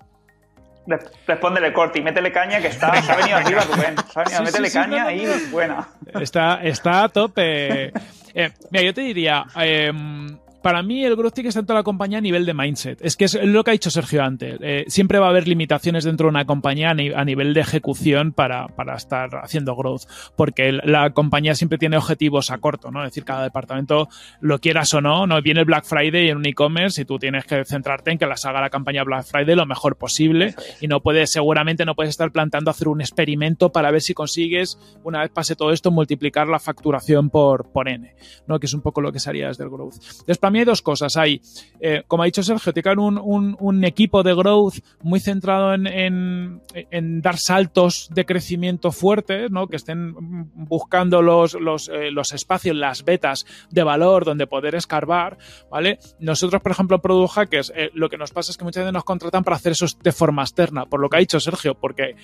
Respóndele, 1.27 1.73
Corti, 1.73 2.01
métele 2.01 2.33
caña 2.33 2.63
que 2.63 2.69
está, 2.69 3.03
se 3.03 3.13
ha 3.13 3.17
venido 3.17 3.37
arriba, 3.37 3.61
Rubén. 3.63 3.95
Se 4.11 4.21
ha 4.21 4.25
venido, 4.25 4.43
métele 4.43 4.71
caña 4.71 5.13
y 5.13 5.27
buena. 5.51 5.89
Está, 6.19 6.63
está 6.63 7.05
a 7.05 7.09
tope. 7.11 7.93
Eh, 8.35 8.53
mira, 8.71 8.85
yo 8.85 8.95
te 8.95 9.03
diría, 9.03 9.45
em, 9.57 10.39
para 10.63 10.83
mí 10.83 11.05
el 11.05 11.17
growth 11.17 11.35
tiene 11.35 11.47
que 11.47 11.49
estar 11.51 11.63
en 11.63 11.67
toda 11.67 11.81
la 11.81 11.85
compañía 11.85 12.19
a 12.19 12.21
nivel 12.21 12.45
de 12.47 12.55
mindset. 12.55 12.99
Es 13.03 13.17
que 13.17 13.27
es 13.27 13.35
lo 13.35 13.65
que 13.65 13.71
ha 13.71 13.73
dicho 13.73 13.91
Sergio 13.91 14.23
antes. 14.23 14.59
Eh, 14.61 14.85
siempre 14.89 15.19
va 15.19 15.27
a 15.27 15.31
haber 15.31 15.47
limitaciones 15.47 16.05
dentro 16.05 16.27
de 16.27 16.31
una 16.31 16.45
compañía 16.45 16.91
a 16.91 17.25
nivel 17.25 17.55
de 17.55 17.61
ejecución 17.61 18.33
para, 18.33 18.69
para 18.69 18.97
estar 18.97 19.31
haciendo 19.43 19.77
growth, 19.77 20.03
porque 20.37 20.73
la 20.73 21.11
compañía 21.11 21.55
siempre 21.55 21.79
tiene 21.79 21.97
objetivos 21.97 22.51
a 22.51 22.59
corto, 22.59 22.91
¿no? 22.91 23.05
Es 23.05 23.11
decir, 23.11 23.25
cada 23.25 23.43
departamento, 23.43 24.09
lo 24.41 24.59
quieras 24.59 24.93
o 24.95 25.01
no, 25.01 25.27
no 25.27 25.41
viene 25.43 25.61
el 25.61 25.67
Black 25.67 25.85
Friday 25.85 26.29
en 26.29 26.39
un 26.39 26.47
e-commerce 26.47 27.03
y 27.03 27.05
tú 27.05 27.19
tienes 27.19 27.45
que 27.45 27.65
centrarte 27.65 28.11
en 28.11 28.19
que 28.19 28.27
las 28.27 28.45
haga 28.45 28.61
la 28.61 28.71
campaña 28.71 29.05
Black 29.05 29.27
Friday 29.27 29.55
lo 29.55 29.67
mejor 29.67 29.97
posible 29.97 30.55
y 30.81 30.89
no 30.89 31.01
puedes, 31.01 31.31
seguramente 31.31 31.85
no 31.85 31.95
puedes 31.95 32.11
estar 32.11 32.31
planteando 32.33 32.71
hacer 32.71 32.89
un 32.89 33.01
experimento 33.01 33.71
para 33.71 33.91
ver 33.91 34.01
si 34.01 34.15
consigues, 34.15 34.79
una 35.05 35.21
vez 35.21 35.31
pase 35.31 35.57
todo 35.57 35.73
esto, 35.73 35.91
multiplicar 35.91 36.49
la 36.49 36.59
facturación 36.59 37.31
por, 37.31 37.71
por 37.71 37.89
N, 37.89 38.15
¿no? 38.47 38.59
Que 38.59 38.67
es 38.67 38.75
un 38.75 38.81
poco 38.81 39.01
lo 39.01 39.13
que 39.13 39.21
se 39.21 39.31
haría 39.31 39.49
desde 39.49 39.65
el 39.65 39.71
growth. 39.71 39.95
Entonces, 39.95 40.39
para 40.49 40.53
mí 40.55 40.59
hay 40.61 40.65
dos 40.65 40.81
cosas. 40.81 41.15
Hay, 41.19 41.43
eh, 41.79 42.05
como 42.07 42.23
ha 42.23 42.27
dicho 42.27 42.43
Sergio, 42.43 42.73
te 42.73 42.81
un, 42.97 43.19
un, 43.19 43.55
un, 43.61 43.85
equipo 43.85 44.23
de 44.23 44.35
growth 44.35 44.77
muy 45.03 45.21
centrado 45.21 45.75
en, 45.75 46.63
en, 46.73 47.21
dar 47.21 47.37
saltos 47.37 48.09
de 48.15 48.25
crecimiento 48.25 48.91
fuertes, 48.91 49.51
¿no? 49.51 49.67
Que 49.67 49.77
estén 49.77 50.15
buscando 50.55 51.21
los, 51.21 51.53
los, 51.53 51.91
eh, 51.91 52.11
los 52.11 52.33
espacios, 52.33 52.75
las 52.75 53.05
betas 53.05 53.45
de 53.71 53.83
valor 53.83 54.25
donde 54.25 54.47
poder 54.47 54.75
escarbar, 54.75 55.37
¿vale? 55.71 55.99
Nosotros, 56.19 56.63
por 56.63 56.73
ejemplo, 56.73 56.97
en 56.97 57.03
Product 57.03 57.35
Hackers, 57.35 57.73
eh, 57.77 57.91
lo 57.93 58.09
que 58.09 58.17
nos 58.17 58.31
pasa 58.31 58.51
es 58.51 58.57
que 58.57 58.65
muchas 58.65 58.85
veces 58.85 58.95
nos 58.95 59.05
contratan 59.05 59.45
para 59.45 59.57
hacer 59.57 59.73
eso 59.73 59.85
de 60.03 60.13
forma 60.13 60.41
externa, 60.45 60.87
por 60.87 60.99
lo 60.99 61.11
que 61.11 61.19
ha 61.19 61.21
dicho 61.21 61.41
Sergio, 61.41 61.75
porque 61.75 62.17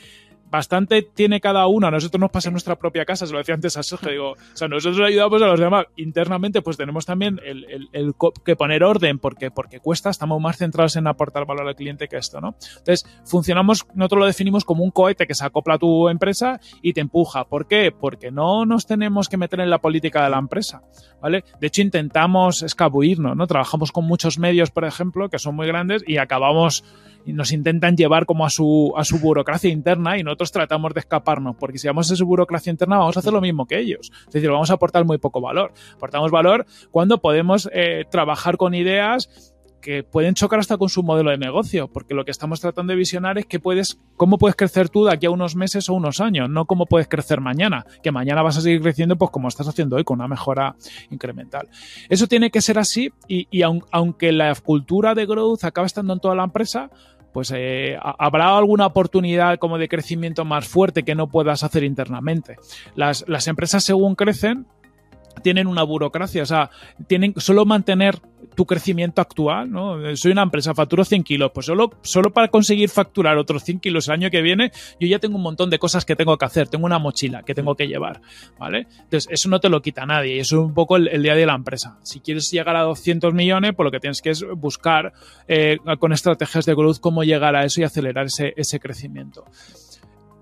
bastante 0.54 1.02
tiene 1.02 1.40
cada 1.40 1.66
uno. 1.66 1.88
A 1.88 1.90
nosotros 1.90 2.20
nos 2.20 2.30
pasa 2.30 2.48
en 2.48 2.52
nuestra 2.52 2.76
propia 2.76 3.04
casa, 3.04 3.26
se 3.26 3.32
lo 3.32 3.38
decía 3.38 3.56
antes 3.56 3.76
a 3.76 3.82
Sergio, 3.82 4.10
digo, 4.10 4.30
o 4.32 4.36
sea, 4.56 4.68
nosotros 4.68 5.04
ayudamos 5.04 5.42
a 5.42 5.46
los 5.46 5.58
demás. 5.58 5.86
Internamente, 5.96 6.62
pues 6.62 6.76
tenemos 6.76 7.04
también 7.04 7.40
el, 7.44 7.88
el, 7.92 8.14
que 8.44 8.54
poner 8.54 8.84
orden 8.84 9.18
porque, 9.18 9.50
porque 9.50 9.80
cuesta, 9.80 10.10
estamos 10.10 10.40
más 10.40 10.56
centrados 10.56 10.94
en 10.94 11.08
aportar 11.08 11.44
valor 11.44 11.66
al 11.66 11.74
cliente 11.74 12.06
que 12.06 12.18
esto, 12.18 12.40
¿no? 12.40 12.54
Entonces, 12.78 13.04
funcionamos, 13.24 13.84
nosotros 13.94 14.20
lo 14.20 14.26
definimos 14.26 14.64
como 14.64 14.84
un 14.84 14.92
cohete 14.92 15.26
que 15.26 15.34
se 15.34 15.44
acopla 15.44 15.74
a 15.74 15.78
tu 15.78 16.08
empresa 16.08 16.60
y 16.80 16.92
te 16.92 17.00
empuja. 17.00 17.44
¿Por 17.46 17.66
qué? 17.66 17.90
Porque 17.90 18.30
no 18.30 18.64
nos 18.64 18.86
tenemos 18.86 19.28
que 19.28 19.36
meter 19.36 19.58
en 19.58 19.70
la 19.70 19.78
política 19.78 20.22
de 20.22 20.30
la 20.30 20.38
empresa, 20.38 20.82
¿vale? 21.20 21.44
De 21.60 21.66
hecho, 21.66 21.82
intentamos 21.82 22.62
escabuirnos, 22.62 23.36
¿no? 23.36 23.48
Trabajamos 23.48 23.90
con 23.90 24.04
muchos 24.04 24.38
medios, 24.38 24.70
por 24.70 24.84
ejemplo, 24.84 25.28
que 25.28 25.40
son 25.40 25.56
muy 25.56 25.66
grandes 25.66 26.04
y 26.06 26.18
acabamos 26.18 26.84
nos 27.32 27.52
intentan 27.52 27.96
llevar 27.96 28.26
como 28.26 28.44
a 28.44 28.50
su, 28.50 28.92
a 28.96 29.04
su 29.04 29.18
burocracia 29.18 29.70
interna 29.70 30.18
y 30.18 30.22
nosotros 30.22 30.43
tratamos 30.52 30.94
de 30.94 31.00
escaparnos, 31.00 31.56
porque 31.56 31.78
si 31.78 31.86
vamos 31.86 32.10
a 32.10 32.16
su 32.16 32.26
burocracia 32.26 32.70
interna 32.70 32.98
vamos 32.98 33.16
a 33.16 33.20
hacer 33.20 33.32
lo 33.32 33.40
mismo 33.40 33.66
que 33.66 33.78
ellos. 33.78 34.10
Es 34.26 34.32
decir, 34.32 34.50
vamos 34.50 34.70
a 34.70 34.74
aportar 34.74 35.04
muy 35.04 35.18
poco 35.18 35.40
valor. 35.40 35.72
Aportamos 35.94 36.30
valor 36.30 36.66
cuando 36.90 37.18
podemos 37.18 37.68
eh, 37.72 38.04
trabajar 38.10 38.56
con 38.56 38.74
ideas 38.74 39.52
que 39.84 40.02
pueden 40.02 40.32
chocar 40.32 40.60
hasta 40.60 40.78
con 40.78 40.88
su 40.88 41.02
modelo 41.02 41.30
de 41.30 41.36
negocio, 41.36 41.88
porque 41.88 42.14
lo 42.14 42.24
que 42.24 42.30
estamos 42.30 42.58
tratando 42.58 42.92
de 42.92 42.96
visionar 42.96 43.36
es 43.36 43.44
que 43.44 43.60
puedes, 43.60 44.00
cómo 44.16 44.38
puedes 44.38 44.56
crecer 44.56 44.88
tú 44.88 45.04
de 45.04 45.12
aquí 45.12 45.26
a 45.26 45.30
unos 45.30 45.56
meses 45.56 45.90
o 45.90 45.94
unos 45.94 46.22
años, 46.22 46.48
no 46.48 46.64
cómo 46.64 46.86
puedes 46.86 47.06
crecer 47.06 47.42
mañana, 47.42 47.84
que 48.02 48.10
mañana 48.10 48.40
vas 48.40 48.56
a 48.56 48.62
seguir 48.62 48.80
creciendo 48.80 49.16
pues 49.16 49.30
como 49.30 49.46
estás 49.46 49.68
haciendo 49.68 49.96
hoy, 49.96 50.04
con 50.04 50.20
una 50.20 50.26
mejora 50.26 50.74
incremental. 51.10 51.68
Eso 52.08 52.26
tiene 52.26 52.50
que 52.50 52.62
ser 52.62 52.78
así 52.78 53.12
y, 53.28 53.46
y 53.50 53.60
aunque 53.60 54.32
la 54.32 54.54
cultura 54.54 55.14
de 55.14 55.26
growth 55.26 55.64
acaba 55.64 55.86
estando 55.86 56.14
en 56.14 56.20
toda 56.20 56.34
la 56.34 56.44
empresa, 56.44 56.88
pues 57.34 57.52
eh, 57.52 57.98
habrá 58.00 58.56
alguna 58.56 58.86
oportunidad 58.86 59.58
como 59.58 59.76
de 59.76 59.88
crecimiento 59.88 60.44
más 60.44 60.68
fuerte 60.68 61.02
que 61.02 61.16
no 61.16 61.26
puedas 61.26 61.64
hacer 61.64 61.82
internamente. 61.82 62.56
Las, 62.94 63.24
las 63.26 63.48
empresas 63.48 63.82
según 63.82 64.14
crecen 64.14 64.66
tienen 65.42 65.66
una 65.66 65.82
burocracia, 65.82 66.42
o 66.42 66.46
sea, 66.46 66.70
tienen 67.06 67.34
solo 67.36 67.64
mantener 67.64 68.20
tu 68.54 68.66
crecimiento 68.66 69.20
actual, 69.20 69.70
¿no? 69.70 70.16
Soy 70.16 70.32
una 70.32 70.42
empresa, 70.42 70.74
facturo 70.74 71.04
100 71.04 71.24
kilos, 71.24 71.50
pues 71.52 71.66
solo, 71.66 71.90
solo 72.02 72.32
para 72.32 72.48
conseguir 72.48 72.88
facturar 72.88 73.36
otros 73.36 73.64
100 73.64 73.80
kilos 73.80 74.08
el 74.08 74.14
año 74.14 74.30
que 74.30 74.42
viene, 74.42 74.70
yo 75.00 75.08
ya 75.08 75.18
tengo 75.18 75.36
un 75.36 75.42
montón 75.42 75.70
de 75.70 75.78
cosas 75.78 76.04
que 76.04 76.16
tengo 76.16 76.36
que 76.38 76.44
hacer, 76.44 76.68
tengo 76.68 76.86
una 76.86 76.98
mochila 76.98 77.42
que 77.42 77.54
tengo 77.54 77.74
que 77.74 77.88
llevar, 77.88 78.20
¿vale? 78.58 78.86
Entonces, 79.02 79.28
eso 79.30 79.48
no 79.48 79.60
te 79.60 79.68
lo 79.68 79.82
quita 79.82 80.06
nadie 80.06 80.36
y 80.36 80.38
eso 80.40 80.56
es 80.56 80.66
un 80.66 80.74
poco 80.74 80.96
el, 80.96 81.22
día 81.22 81.34
de 81.34 81.46
la 81.46 81.54
empresa. 81.54 81.98
Si 82.02 82.20
quieres 82.20 82.50
llegar 82.50 82.76
a 82.76 82.82
200 82.82 83.34
millones, 83.34 83.72
pues 83.74 83.84
lo 83.84 83.90
que 83.90 84.00
tienes 84.00 84.22
que 84.22 84.30
es 84.30 84.44
buscar 84.56 85.12
eh, 85.48 85.78
con 85.98 86.12
estrategias 86.12 86.66
de 86.66 86.74
growth 86.74 87.00
cómo 87.00 87.24
llegar 87.24 87.56
a 87.56 87.64
eso 87.64 87.80
y 87.80 87.84
acelerar 87.84 88.26
ese, 88.26 88.54
ese 88.56 88.78
crecimiento 88.78 89.44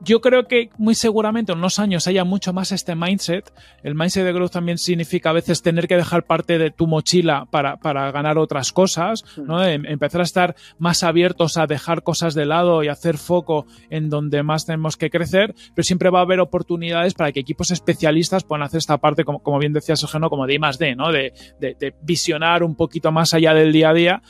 yo 0.05 0.20
creo 0.20 0.46
que 0.46 0.70
muy 0.78 0.94
seguramente 0.94 1.53
en 1.53 1.59
unos 1.59 1.78
años 1.78 2.07
haya 2.07 2.24
mucho 2.24 2.53
más 2.53 2.72
este 2.72 2.94
mindset. 2.94 3.53
El 3.82 3.94
mindset 3.94 4.24
de 4.24 4.32
growth 4.32 4.53
también 4.53 4.78
significa 4.78 5.30
a 5.30 5.32
veces 5.32 5.62
tener 5.62 5.86
que 5.86 5.96
dejar 5.96 6.24
parte 6.24 6.59
de 6.59 6.70
tu 6.70 6.86
mochila 6.86 7.46
para, 7.50 7.76
para 7.76 8.11
ganar 8.11 8.38
otras 8.38 8.72
cosas, 8.72 9.24
¿no? 9.36 9.64
Em, 9.64 9.86
empezar 9.86 10.20
a 10.20 10.24
estar 10.24 10.57
más 10.78 11.03
abiertos 11.03 11.57
a 11.57 11.66
dejar 11.66 12.03
cosas 12.03 12.34
de 12.34 12.46
lado 12.46 12.82
y 12.82 12.88
hacer 12.88 13.16
foco 13.16 13.66
en 13.90 14.11
donde 14.11 14.42
más 14.42 14.66
tenemos 14.66 14.96
que 14.96 15.11
crecer, 15.11 15.55
pero 15.74 15.84
siempre 15.84 16.11
va 16.11 16.20
a 16.20 16.22
haber 16.22 16.40
oportunidades 16.40 17.14
para 17.14 17.32
que 17.32 17.40
equipos 17.40 17.70
especialistas 17.70 18.44
puedan 18.44 18.62
hacer 18.62 18.78
esta 18.78 18.98
parte, 18.98 19.24
como, 19.24 19.40
como 19.40 19.59
bien 19.59 19.72
decía 19.72 19.96
Sergio, 19.96 20.28
como 20.28 20.46
de 20.46 20.55
I 20.55 20.59
más 20.59 20.78
D, 20.78 20.94
¿no? 20.96 21.12
De, 21.12 21.32
de, 21.61 21.94
visionar 22.03 22.62
un 22.62 22.74
poquito 22.74 23.12
más 23.12 23.34
allá 23.34 23.55
del 23.55 23.72
día 23.72 23.90
a 23.90 23.94
día. 23.94 24.22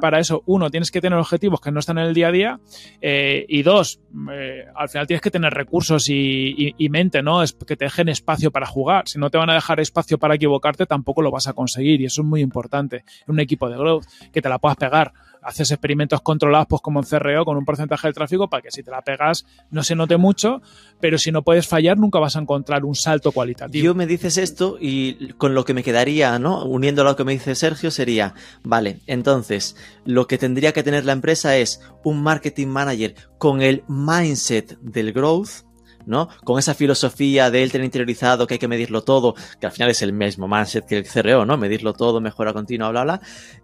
Para 0.00 0.18
eso, 0.20 0.42
uno, 0.46 0.70
tienes 0.70 0.90
que 0.90 1.00
tener 1.00 1.18
objetivos 1.18 1.60
que 1.60 1.70
no 1.70 1.80
están 1.80 1.98
en 1.98 2.04
el 2.04 2.14
día 2.14 2.28
a 2.28 2.32
día, 2.32 2.60
eh, 3.00 3.46
y 3.48 3.62
dos, 3.62 4.00
eh, 4.32 4.64
al 4.74 4.88
final 4.88 5.06
tienes 5.06 5.13
que 5.20 5.30
tener 5.30 5.52
recursos 5.52 6.08
y, 6.08 6.88
mente, 6.90 7.22
¿no? 7.22 7.42
Es 7.42 7.52
que 7.52 7.76
te 7.76 7.84
dejen 7.84 8.08
espacio 8.08 8.50
para 8.50 8.66
jugar. 8.66 9.08
Si 9.08 9.18
no 9.18 9.30
te 9.30 9.38
van 9.38 9.50
a 9.50 9.54
dejar 9.54 9.80
espacio 9.80 10.18
para 10.18 10.34
equivocarte, 10.34 10.86
tampoco 10.86 11.22
lo 11.22 11.30
vas 11.30 11.48
a 11.48 11.52
conseguir. 11.52 12.00
Y 12.00 12.06
eso 12.06 12.22
es 12.22 12.26
muy 12.26 12.40
importante 12.40 13.04
un 13.26 13.40
equipo 13.40 13.68
de 13.68 13.76
growth, 13.76 14.04
que 14.32 14.42
te 14.42 14.48
la 14.48 14.58
puedas 14.58 14.76
pegar 14.76 15.12
haces 15.44 15.70
experimentos 15.70 16.20
controlados 16.22 16.66
pues 16.68 16.82
como 16.82 17.00
en 17.00 17.06
CRO 17.06 17.44
con 17.44 17.56
un 17.56 17.64
porcentaje 17.64 18.06
del 18.08 18.14
tráfico 18.14 18.48
para 18.48 18.62
que 18.62 18.70
si 18.70 18.82
te 18.82 18.90
la 18.90 19.02
pegas 19.02 19.46
no 19.70 19.82
se 19.82 19.94
note 19.94 20.16
mucho, 20.16 20.62
pero 21.00 21.18
si 21.18 21.30
no 21.32 21.42
puedes 21.42 21.66
fallar 21.66 21.98
nunca 21.98 22.18
vas 22.18 22.36
a 22.36 22.40
encontrar 22.40 22.84
un 22.84 22.94
salto 22.94 23.32
cualitativo. 23.32 23.84
Yo 23.84 23.94
me 23.94 24.06
dices 24.06 24.38
esto 24.38 24.76
y 24.80 25.32
con 25.34 25.54
lo 25.54 25.64
que 25.64 25.74
me 25.74 25.82
quedaría, 25.82 26.38
¿no? 26.38 26.64
Uniendo 26.64 27.02
a 27.02 27.04
lo 27.04 27.16
que 27.16 27.24
me 27.24 27.32
dice 27.32 27.54
Sergio 27.54 27.90
sería, 27.90 28.34
vale, 28.62 29.00
entonces 29.06 29.76
lo 30.04 30.26
que 30.26 30.38
tendría 30.38 30.72
que 30.72 30.82
tener 30.82 31.04
la 31.04 31.12
empresa 31.12 31.56
es 31.56 31.80
un 32.02 32.22
marketing 32.22 32.68
manager 32.68 33.14
con 33.38 33.62
el 33.62 33.84
mindset 33.88 34.78
del 34.80 35.12
growth, 35.12 35.64
¿no? 36.06 36.28
Con 36.44 36.58
esa 36.58 36.74
filosofía 36.74 37.50
de 37.50 37.62
él 37.62 37.72
tener 37.72 37.84
interiorizado 37.84 38.46
que 38.46 38.54
hay 38.54 38.58
que 38.58 38.68
medirlo 38.68 39.02
todo, 39.04 39.34
que 39.60 39.66
al 39.66 39.72
final 39.72 39.90
es 39.90 40.02
el 40.02 40.12
mismo 40.12 40.48
mindset 40.48 40.86
que 40.86 40.98
el 40.98 41.06
CRO, 41.06 41.44
¿no? 41.46 41.56
Medirlo 41.56 41.92
todo, 41.92 42.20
mejora 42.20 42.52
continua, 42.52 42.90
bla, 42.90 43.04
bla. 43.04 43.20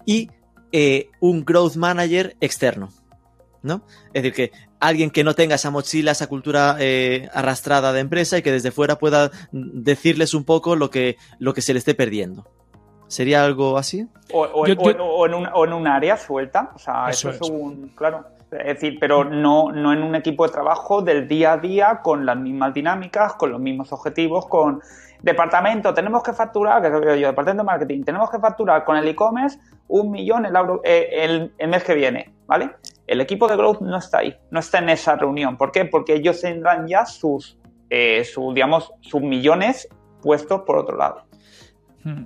Y 0.06 0.30
eh, 0.72 1.10
un 1.20 1.44
growth 1.44 1.76
manager 1.76 2.36
externo. 2.40 2.90
¿No? 3.62 3.82
Es 4.14 4.22
decir, 4.22 4.32
que 4.32 4.52
alguien 4.80 5.10
que 5.10 5.22
no 5.22 5.34
tenga 5.34 5.56
esa 5.56 5.70
mochila, 5.70 6.12
esa 6.12 6.28
cultura 6.28 6.76
eh, 6.78 7.28
arrastrada 7.34 7.92
de 7.92 8.00
empresa 8.00 8.38
y 8.38 8.42
que 8.42 8.52
desde 8.52 8.70
fuera 8.70 8.96
pueda 8.96 9.30
decirles 9.52 10.32
un 10.32 10.44
poco 10.44 10.76
lo 10.76 10.88
que, 10.88 11.18
lo 11.38 11.52
que 11.52 11.60
se 11.60 11.74
le 11.74 11.78
esté 11.78 11.94
perdiendo. 11.94 12.48
¿Sería 13.06 13.44
algo 13.44 13.76
así? 13.76 14.06
O, 14.32 14.66
en, 14.66 15.74
un, 15.74 15.86
área 15.88 16.16
suelta. 16.16 16.70
O 16.74 16.78
sea, 16.78 17.10
eso, 17.10 17.28
es 17.30 17.40
un. 17.42 17.88
Claro. 17.88 18.24
Es 18.52 18.80
decir, 18.80 18.98
pero 19.00 19.24
no, 19.24 19.72
no 19.72 19.92
en 19.92 20.02
un 20.02 20.14
equipo 20.14 20.46
de 20.46 20.52
trabajo 20.52 21.02
del 21.02 21.28
día 21.28 21.52
a 21.52 21.58
día 21.58 22.00
con 22.02 22.24
las 22.24 22.36
mismas 22.36 22.72
dinámicas, 22.72 23.34
con 23.34 23.50
los 23.50 23.60
mismos 23.60 23.92
objetivos, 23.92 24.46
con 24.46 24.80
departamento, 25.22 25.92
tenemos 25.92 26.22
que 26.22 26.32
facturar, 26.32 26.82
que 26.82 27.20
yo, 27.20 27.28
departamento 27.28 27.62
de 27.62 27.66
marketing, 27.66 28.02
tenemos 28.02 28.30
que 28.30 28.38
facturar 28.38 28.84
con 28.84 28.96
el 28.96 29.06
e-commerce 29.08 29.58
un 29.88 30.10
millón 30.10 30.46
el, 30.46 30.54
eh, 30.84 31.50
el, 31.58 31.68
mes 31.68 31.84
que 31.84 31.94
viene, 31.94 32.32
¿vale? 32.46 32.70
El 33.06 33.20
equipo 33.20 33.48
de 33.48 33.56
growth 33.56 33.80
no 33.80 33.98
está 33.98 34.18
ahí, 34.18 34.36
no 34.50 34.60
está 34.60 34.78
en 34.78 34.88
esa 34.88 35.16
reunión. 35.16 35.56
¿Por 35.56 35.72
qué? 35.72 35.84
Porque 35.84 36.14
ellos 36.14 36.40
tendrán 36.40 36.86
ya 36.86 37.04
sus, 37.04 37.58
eh, 37.90 38.24
digamos, 38.54 38.92
sus 39.00 39.20
millones 39.20 39.88
puestos 40.22 40.62
por 40.62 40.78
otro 40.78 40.96
lado. 40.96 41.24
Hmm. 42.04 42.24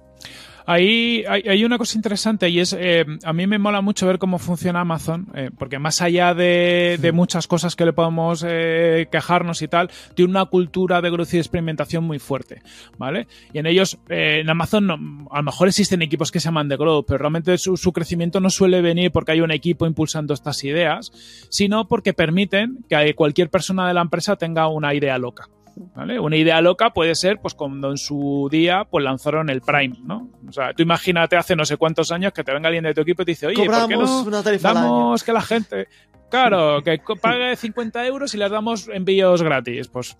Ahí 0.66 1.24
hay, 1.28 1.62
una 1.64 1.76
cosa 1.76 1.98
interesante 1.98 2.48
y 2.48 2.58
es, 2.58 2.74
eh, 2.78 3.04
a 3.22 3.32
mí 3.34 3.46
me 3.46 3.58
mola 3.58 3.82
mucho 3.82 4.06
ver 4.06 4.18
cómo 4.18 4.38
funciona 4.38 4.80
Amazon, 4.80 5.28
eh, 5.34 5.50
porque 5.58 5.78
más 5.78 6.00
allá 6.00 6.32
de, 6.32 7.10
muchas 7.12 7.46
cosas 7.46 7.76
que 7.76 7.84
le 7.84 7.92
podemos 7.92 8.42
eh, 8.48 9.06
quejarnos 9.12 9.60
y 9.60 9.68
tal, 9.68 9.90
tiene 10.14 10.30
una 10.30 10.46
cultura 10.46 11.02
de 11.02 11.10
growth 11.10 11.28
y 11.28 11.32
de 11.32 11.40
experimentación 11.40 12.04
muy 12.04 12.18
fuerte, 12.18 12.62
¿vale? 12.96 13.26
Y 13.52 13.58
en 13.58 13.66
ellos, 13.66 13.98
en 14.08 14.48
Amazon, 14.48 15.26
a 15.30 15.36
lo 15.36 15.42
mejor 15.42 15.68
existen 15.68 16.00
equipos 16.00 16.32
que 16.32 16.40
se 16.40 16.46
llaman 16.46 16.68
de 16.68 16.78
growth, 16.78 17.04
pero 17.08 17.18
realmente 17.18 17.58
su, 17.58 17.76
su 17.76 17.92
crecimiento 17.92 18.40
no 18.40 18.48
suele 18.48 18.80
venir 18.80 19.12
porque 19.12 19.32
hay 19.32 19.42
un 19.42 19.50
equipo 19.50 19.86
impulsando 19.86 20.32
estas 20.32 20.64
ideas, 20.64 21.12
sino 21.50 21.88
porque 21.88 22.14
permiten 22.14 22.84
que 22.88 23.14
cualquier 23.14 23.50
persona 23.50 23.86
de 23.86 23.94
la 23.94 24.00
empresa 24.00 24.36
tenga 24.36 24.66
una 24.68 24.94
idea 24.94 25.18
loca. 25.18 25.48
Una 25.96 26.36
idea 26.36 26.60
loca 26.60 26.90
puede 26.90 27.14
ser, 27.14 27.38
pues, 27.40 27.54
cuando 27.54 27.90
en 27.90 27.98
su 27.98 28.48
día, 28.50 28.84
pues, 28.88 29.04
lanzaron 29.04 29.50
el 29.50 29.60
Prime, 29.60 29.96
¿no? 30.02 30.30
O 30.48 30.52
sea, 30.52 30.72
tú 30.72 30.82
imagínate 30.82 31.36
hace 31.36 31.56
no 31.56 31.64
sé 31.64 31.76
cuántos 31.76 32.12
años 32.12 32.32
que 32.32 32.44
te 32.44 32.52
venga 32.52 32.68
alguien 32.68 32.84
de 32.84 32.94
tu 32.94 33.00
equipo 33.00 33.22
y 33.22 33.24
te 33.24 33.30
dice, 33.32 33.46
oye, 33.48 33.66
¿por 33.66 33.88
qué 33.88 33.96
no 33.96 34.24
damos 34.60 35.24
que 35.24 35.32
la 35.32 35.42
gente, 35.42 35.88
claro, 36.30 36.82
que 36.82 37.00
pague 37.20 37.56
50 37.56 38.06
euros 38.06 38.34
y 38.34 38.38
les 38.38 38.50
damos 38.50 38.88
envíos 38.88 39.42
gratis? 39.42 39.88
Pues, 39.88 40.16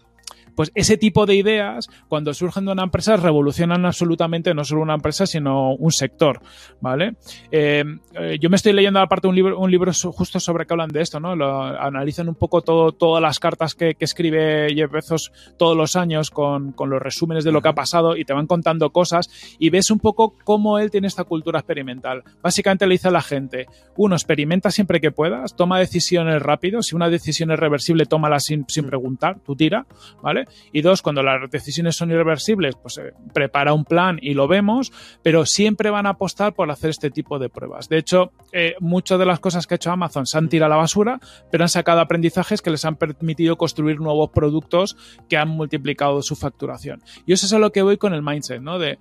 Pues 0.54 0.70
ese 0.74 0.96
tipo 0.96 1.26
de 1.26 1.34
ideas, 1.34 1.88
cuando 2.08 2.32
surgen 2.34 2.66
de 2.66 2.72
una 2.72 2.84
empresa, 2.84 3.16
revolucionan 3.16 3.84
absolutamente 3.86 4.54
no 4.54 4.64
solo 4.64 4.82
una 4.82 4.94
empresa, 4.94 5.26
sino 5.26 5.74
un 5.74 5.92
sector, 5.92 6.40
¿vale? 6.80 7.16
Eh, 7.50 7.84
eh, 8.14 8.38
yo 8.40 8.50
me 8.50 8.56
estoy 8.56 8.72
leyendo 8.72 9.00
aparte 9.00 9.26
un 9.26 9.34
libro, 9.34 9.58
un 9.58 9.70
libro 9.70 9.92
justo 9.92 10.40
sobre 10.40 10.66
que 10.66 10.74
hablan 10.74 10.90
de 10.90 11.02
esto, 11.02 11.20
¿no? 11.20 11.34
Lo, 11.34 11.62
analizan 11.62 12.28
un 12.28 12.34
poco 12.34 12.62
todo, 12.62 12.92
todas 12.92 13.22
las 13.22 13.38
cartas 13.38 13.74
que, 13.74 13.94
que, 13.94 14.04
escribe 14.04 14.68
Jeff 14.74 14.90
Bezos 14.90 15.32
todos 15.56 15.76
los 15.76 15.96
años 15.96 16.30
con, 16.30 16.72
con 16.72 16.90
los 16.90 17.00
resúmenes 17.00 17.44
de 17.44 17.52
lo 17.52 17.62
que 17.62 17.68
ha 17.68 17.74
pasado 17.74 18.16
y 18.16 18.24
te 18.24 18.32
van 18.32 18.46
contando 18.46 18.90
cosas 18.90 19.28
y 19.58 19.70
ves 19.70 19.90
un 19.90 19.98
poco 19.98 20.34
cómo 20.44 20.78
él 20.78 20.90
tiene 20.90 21.06
esta 21.06 21.24
cultura 21.24 21.60
experimental. 21.60 22.22
Básicamente 22.42 22.86
le 22.86 22.94
dice 22.94 23.08
a 23.08 23.10
la 23.12 23.22
gente, 23.22 23.66
uno, 23.96 24.14
experimenta 24.14 24.70
siempre 24.70 25.00
que 25.00 25.10
puedas, 25.10 25.56
toma 25.56 25.78
decisiones 25.78 26.42
rápido, 26.42 26.82
si 26.82 26.94
una 26.94 27.08
decisión 27.08 27.50
es 27.50 27.58
reversible, 27.58 28.06
tómala 28.06 28.40
sin, 28.40 28.64
sin 28.68 28.86
preguntar, 28.86 29.38
tú 29.44 29.56
tira, 29.56 29.86
¿vale? 30.22 30.43
Y 30.72 30.82
dos, 30.82 31.02
cuando 31.02 31.22
las 31.22 31.50
decisiones 31.50 31.96
son 31.96 32.10
irreversibles, 32.10 32.76
pues 32.76 32.98
eh, 32.98 33.12
prepara 33.32 33.72
un 33.72 33.84
plan 33.84 34.18
y 34.20 34.34
lo 34.34 34.48
vemos, 34.48 34.92
pero 35.22 35.46
siempre 35.46 35.90
van 35.90 36.06
a 36.06 36.10
apostar 36.10 36.54
por 36.54 36.70
hacer 36.70 36.90
este 36.90 37.10
tipo 37.10 37.38
de 37.38 37.48
pruebas. 37.48 37.88
De 37.88 37.98
hecho, 37.98 38.32
eh, 38.52 38.74
muchas 38.80 39.18
de 39.18 39.26
las 39.26 39.40
cosas 39.40 39.66
que 39.66 39.74
ha 39.74 39.76
hecho 39.76 39.90
Amazon 39.90 40.26
se 40.26 40.38
han 40.38 40.48
tirado 40.48 40.72
a 40.72 40.76
la 40.76 40.82
basura, 40.82 41.20
pero 41.50 41.64
han 41.64 41.68
sacado 41.68 42.00
aprendizajes 42.00 42.62
que 42.62 42.70
les 42.70 42.84
han 42.84 42.96
permitido 42.96 43.56
construir 43.56 44.00
nuevos 44.00 44.30
productos 44.30 44.96
que 45.28 45.36
han 45.36 45.48
multiplicado 45.48 46.22
su 46.22 46.36
facturación. 46.36 47.02
Y 47.26 47.32
eso 47.32 47.46
es 47.46 47.52
a 47.52 47.58
lo 47.58 47.72
que 47.72 47.82
voy 47.82 47.96
con 47.96 48.14
el 48.14 48.22
mindset, 48.22 48.60
¿no? 48.60 48.78
De 48.78 48.98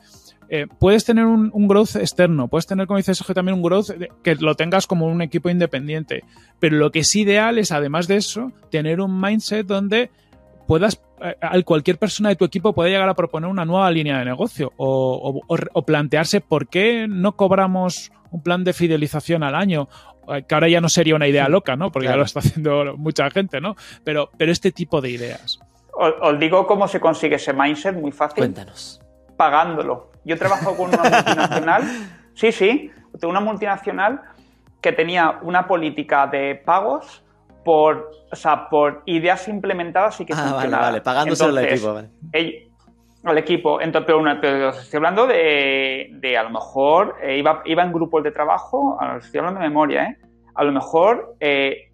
eh, 0.49 0.67
puedes 0.79 1.05
tener 1.05 1.25
un, 1.25 1.67
growth 1.67 1.95
externo, 1.95 2.47
puedes 2.47 2.67
tener, 2.67 2.85
como 2.85 2.97
dice 2.97 3.15
Sergio, 3.15 3.33
también 3.33 3.55
un 3.55 3.63
growth 3.63 3.89
que 4.21 4.35
lo 4.35 4.55
tengas 4.55 4.87
como 4.87 5.07
un 5.07 5.21
equipo 5.21 5.49
independiente. 5.49 6.23
Pero 6.59 6.77
lo 6.77 6.91
que 6.91 6.99
es 6.99 7.15
ideal 7.15 7.57
es, 7.57 7.71
además 7.71 8.07
de 8.07 8.17
eso, 8.17 8.51
tener 8.69 9.01
un 9.01 9.19
mindset 9.19 9.65
donde 9.65 10.11
puedas, 10.67 11.01
eh, 11.21 11.63
cualquier 11.63 11.97
persona 11.97 12.29
de 12.29 12.35
tu 12.35 12.45
equipo 12.45 12.73
puede 12.73 12.89
llegar 12.89 13.09
a 13.09 13.13
proponer 13.13 13.49
una 13.49 13.65
nueva 13.65 13.89
línea 13.91 14.19
de 14.19 14.25
negocio 14.25 14.71
o, 14.77 15.41
plantearse 15.85 16.41
por 16.41 16.67
qué 16.67 17.07
no 17.07 17.35
cobramos 17.35 18.11
un 18.31 18.41
plan 18.41 18.63
de 18.63 18.73
fidelización 18.73 19.43
al 19.43 19.55
año 19.55 19.87
eh, 20.29 20.43
que 20.47 20.55
ahora 20.55 20.69
ya 20.69 20.81
no 20.81 20.89
sería 20.89 21.15
una 21.15 21.27
idea 21.27 21.47
loca, 21.49 21.75
¿no? 21.75 21.91
Porque 21.91 22.07
ya 22.07 22.15
lo 22.15 22.23
está 22.23 22.39
haciendo 22.39 22.95
mucha 22.97 23.29
gente, 23.29 23.59
¿no? 23.59 23.75
Pero, 24.03 24.29
pero 24.37 24.51
este 24.51 24.71
tipo 24.71 25.01
de 25.01 25.11
ideas. 25.11 25.59
os, 25.93 26.39
digo 26.39 26.65
cómo 26.65 26.87
se 26.87 26.99
consigue 26.99 27.35
ese 27.35 27.53
mindset 27.53 27.95
muy 27.95 28.11
fácil. 28.11 28.37
Cuéntanos. 28.37 29.01
Pagándolo. 29.37 30.11
Yo 30.25 30.37
trabajo 30.37 30.75
con 30.77 30.87
una 30.87 31.03
multinacional, 31.03 31.83
sí, 32.33 32.51
sí, 32.51 32.91
tengo 33.19 33.31
una 33.31 33.41
multinacional 33.41 34.21
que 34.79 34.91
tenía 34.91 35.39
una 35.41 35.67
política 35.67 36.27
de 36.27 36.55
pagos 36.55 37.22
por, 37.63 38.11
o 38.31 38.35
sea, 38.35 38.69
por 38.69 39.03
ideas 39.05 39.47
implementadas 39.47 40.19
y 40.21 40.25
que 40.25 40.33
ah, 40.35 40.53
Vale, 40.55 40.75
vale, 40.75 41.01
pagándose 41.01 41.43
al 41.45 41.57
equipo, 41.57 41.93
vale. 41.93 42.09
al 43.23 43.37
equipo. 43.37 43.81
Entonces, 43.81 44.05
pero, 44.05 44.19
una, 44.19 44.39
pero, 44.39 44.69
estoy 44.69 44.97
hablando 44.97 45.27
de, 45.27 46.09
de 46.13 46.37
a 46.37 46.43
lo 46.43 46.49
mejor, 46.49 47.15
eh, 47.21 47.37
iba, 47.37 47.61
iba, 47.65 47.83
en 47.83 47.91
grupos 47.91 48.23
de 48.23 48.31
trabajo, 48.31 48.97
estoy 49.17 49.39
hablando 49.39 49.59
de 49.59 49.67
memoria, 49.67 50.03
¿eh? 50.05 50.17
A 50.55 50.63
lo 50.63 50.71
mejor 50.71 51.35
eh, 51.39 51.89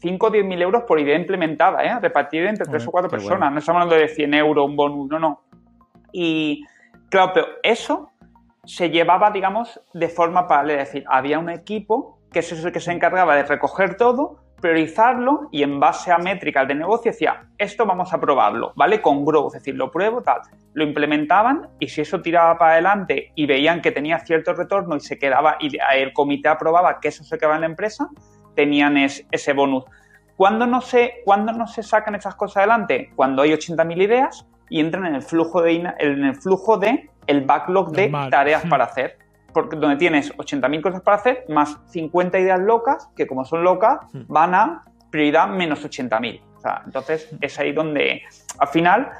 5 0.00 0.26
o 0.26 0.30
10 0.30 0.44
mil 0.44 0.62
euros 0.62 0.84
por 0.84 1.00
idea 1.00 1.16
implementada, 1.16 1.82
¿eh? 1.84 1.98
Repartida 2.00 2.48
entre 2.48 2.66
tres 2.66 2.86
o 2.86 2.90
cuatro 2.90 3.10
personas. 3.10 3.52
No 3.52 3.58
estamos 3.58 3.82
hablando 3.82 4.00
de 4.00 4.08
100 4.08 4.34
euros, 4.34 4.66
un 4.66 4.76
bonus, 4.76 5.08
no, 5.10 5.18
no. 5.18 5.40
Y, 6.12 6.64
Claro, 7.14 7.30
pero 7.32 7.46
eso 7.62 8.10
se 8.64 8.90
llevaba, 8.90 9.30
digamos, 9.30 9.80
de 9.92 10.08
forma 10.08 10.48
paralela. 10.48 10.82
Es 10.82 10.88
decir, 10.88 11.04
había 11.08 11.38
un 11.38 11.48
equipo 11.48 12.18
que 12.32 12.40
es 12.40 12.50
el 12.50 12.72
que 12.72 12.80
se 12.80 12.90
encargaba 12.90 13.36
de 13.36 13.44
recoger 13.44 13.96
todo, 13.96 14.43
priorizarlo 14.64 15.50
y 15.52 15.62
en 15.62 15.78
base 15.78 16.10
a 16.10 16.16
métricas 16.16 16.66
de 16.66 16.74
negocio 16.74 17.12
decía, 17.12 17.48
esto 17.58 17.84
vamos 17.84 18.14
a 18.14 18.18
probarlo, 18.18 18.72
¿vale? 18.76 19.02
Con 19.02 19.22
growth, 19.22 19.48
es 19.48 19.60
decir, 19.60 19.74
lo 19.74 19.90
pruebo, 19.90 20.22
tal. 20.22 20.40
Lo 20.72 20.84
implementaban 20.84 21.68
y 21.78 21.88
si 21.88 22.00
eso 22.00 22.22
tiraba 22.22 22.56
para 22.56 22.72
adelante 22.72 23.30
y 23.34 23.44
veían 23.44 23.82
que 23.82 23.92
tenía 23.92 24.20
cierto 24.20 24.54
retorno 24.54 24.96
y 24.96 25.00
se 25.00 25.18
quedaba, 25.18 25.58
y 25.60 25.76
el 25.94 26.14
comité 26.14 26.48
aprobaba 26.48 26.98
que 26.98 27.08
eso 27.08 27.22
se 27.24 27.36
quedaba 27.36 27.56
en 27.56 27.60
la 27.60 27.66
empresa, 27.66 28.08
tenían 28.56 28.96
ese 28.96 29.52
bonus. 29.52 29.84
¿Cuándo 30.34 30.66
no, 30.66 30.80
se, 30.80 31.20
¿Cuándo 31.26 31.52
no 31.52 31.66
se 31.66 31.82
sacan 31.82 32.14
esas 32.14 32.34
cosas 32.34 32.56
adelante? 32.56 33.10
Cuando 33.16 33.42
hay 33.42 33.50
80.000 33.50 34.02
ideas 34.02 34.46
y 34.70 34.80
entran 34.80 35.04
en 35.04 35.14
el 35.14 35.22
flujo 35.22 35.60
de, 35.60 35.74
en 35.98 36.24
el, 36.24 36.36
flujo 36.36 36.78
de 36.78 37.10
el 37.26 37.42
backlog 37.42 37.92
de 37.92 38.10
tareas 38.30 38.64
para 38.64 38.84
hacer. 38.84 39.18
Porque 39.54 39.76
donde 39.76 39.96
tienes 39.96 40.36
80.000 40.36 40.82
cosas 40.82 41.00
para 41.00 41.16
hacer, 41.16 41.44
más 41.48 41.78
50 41.86 42.38
ideas 42.38 42.60
locas, 42.60 43.08
que 43.16 43.26
como 43.26 43.44
son 43.44 43.64
locas, 43.64 44.00
van 44.12 44.54
a 44.54 44.82
prioridad 45.10 45.48
menos 45.48 45.84
80.000. 45.84 46.42
O 46.56 46.60
sea, 46.60 46.82
entonces 46.84 47.30
es 47.40 47.58
ahí 47.60 47.72
donde, 47.72 48.22
al 48.58 48.68
final, 48.68 49.10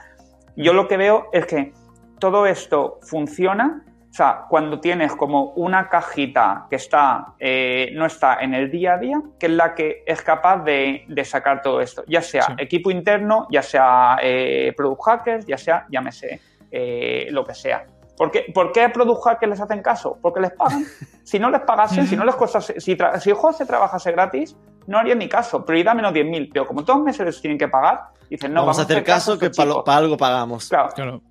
yo 0.56 0.72
lo 0.72 0.88
que 0.88 0.96
veo 0.96 1.28
es 1.32 1.46
que 1.46 1.72
todo 2.18 2.46
esto 2.46 2.98
funciona. 3.02 3.84
O 4.10 4.12
sea, 4.12 4.44
cuando 4.48 4.80
tienes 4.80 5.14
como 5.14 5.50
una 5.54 5.88
cajita 5.88 6.66
que 6.70 6.76
está, 6.76 7.34
eh, 7.38 7.90
no 7.94 8.06
está 8.06 8.38
en 8.40 8.54
el 8.54 8.70
día 8.70 8.94
a 8.94 8.98
día, 8.98 9.22
que 9.38 9.46
es 9.46 9.52
la 9.52 9.74
que 9.74 10.02
es 10.06 10.22
capaz 10.22 10.64
de, 10.64 11.04
sacar 11.24 11.62
todo 11.62 11.80
esto, 11.80 12.04
ya 12.06 12.22
sea 12.22 12.54
equipo 12.58 12.90
interno, 12.90 13.46
ya 13.50 13.62
sea 13.62 14.18
eh, 14.22 14.72
product 14.76 15.02
hackers, 15.02 15.46
ya 15.46 15.58
sea, 15.58 15.86
llámese, 15.90 16.40
eh, 16.70 17.26
lo 17.30 17.44
que 17.44 17.54
sea. 17.54 17.86
¿Por 18.16 18.30
qué, 18.30 18.46
¿Por 18.54 18.72
qué 18.72 18.84
a 18.84 18.92
product 18.92 19.22
hackers 19.24 19.50
les 19.50 19.60
hacen 19.60 19.82
caso? 19.82 20.18
Porque 20.20 20.40
les 20.40 20.52
pagan. 20.52 20.84
Si 21.24 21.38
no 21.38 21.48
les 21.48 21.62
pagasen, 21.62 22.06
si 22.06 22.16
no 22.16 22.24
les 22.26 22.34
costase, 22.34 22.78
si, 22.80 22.94
se 22.98 23.66
trabajase 23.66 24.12
gratis, 24.12 24.54
no 24.86 24.98
haría 24.98 25.14
ni 25.14 25.26
caso, 25.26 25.64
prioridad 25.64 25.94
menos 25.94 26.12
10.000. 26.12 26.50
Pero 26.52 26.66
como 26.66 26.84
todos 26.84 26.98
los 26.98 27.06
meses 27.06 27.24
les 27.24 27.40
tienen 27.40 27.56
que 27.56 27.66
pagar, 27.66 28.08
dicen, 28.28 28.52
no, 28.52 28.60
vamos, 28.60 28.78
a 28.78 28.82
hacer 28.82 29.02
caso, 29.02 29.38
que 29.38 29.48
para 29.48 29.96
algo 29.96 30.18
pagamos. 30.18 30.68
claro. 30.68 31.22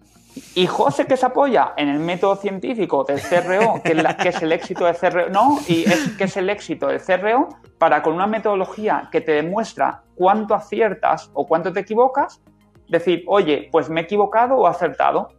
Y 0.56 0.66
José 0.66 1.06
que 1.06 1.16
se 1.16 1.26
apoya 1.26 1.74
en 1.78 1.90
el 1.90 2.00
método 2.00 2.36
científico 2.36 3.04
del 3.04 3.22
CRO, 3.22 3.82
que 3.84 3.92
es, 4.30 4.42
el 4.42 4.52
éxito 4.52 4.86
del 4.86 4.96
CRO, 4.96 5.30
no, 5.30 5.60
y 5.68 5.84
es 5.84 6.10
que 6.18 6.24
es 6.24 6.38
el 6.38 6.50
éxito 6.50 6.88
del 6.88 7.02
CRO, 7.02 7.50
para 7.78 8.02
con 8.02 8.14
una 8.14 8.26
metodología 8.26 9.10
que 9.12 9.22
te 9.22 9.34
demuestra 9.34 10.02
cuánto 10.16 10.56
aciertas 10.56 11.30
o 11.34 11.46
cuánto 11.46 11.72
te 11.72 11.82
equivocas, 11.82 12.42
decir, 12.88 13.24
oye, 13.28 13.70
pues 13.72 13.90
me 13.90 14.02
he 14.02 14.04
equivocado 14.04 14.56
o 14.56 14.68
he 14.68 14.70
acertado. 14.72 15.30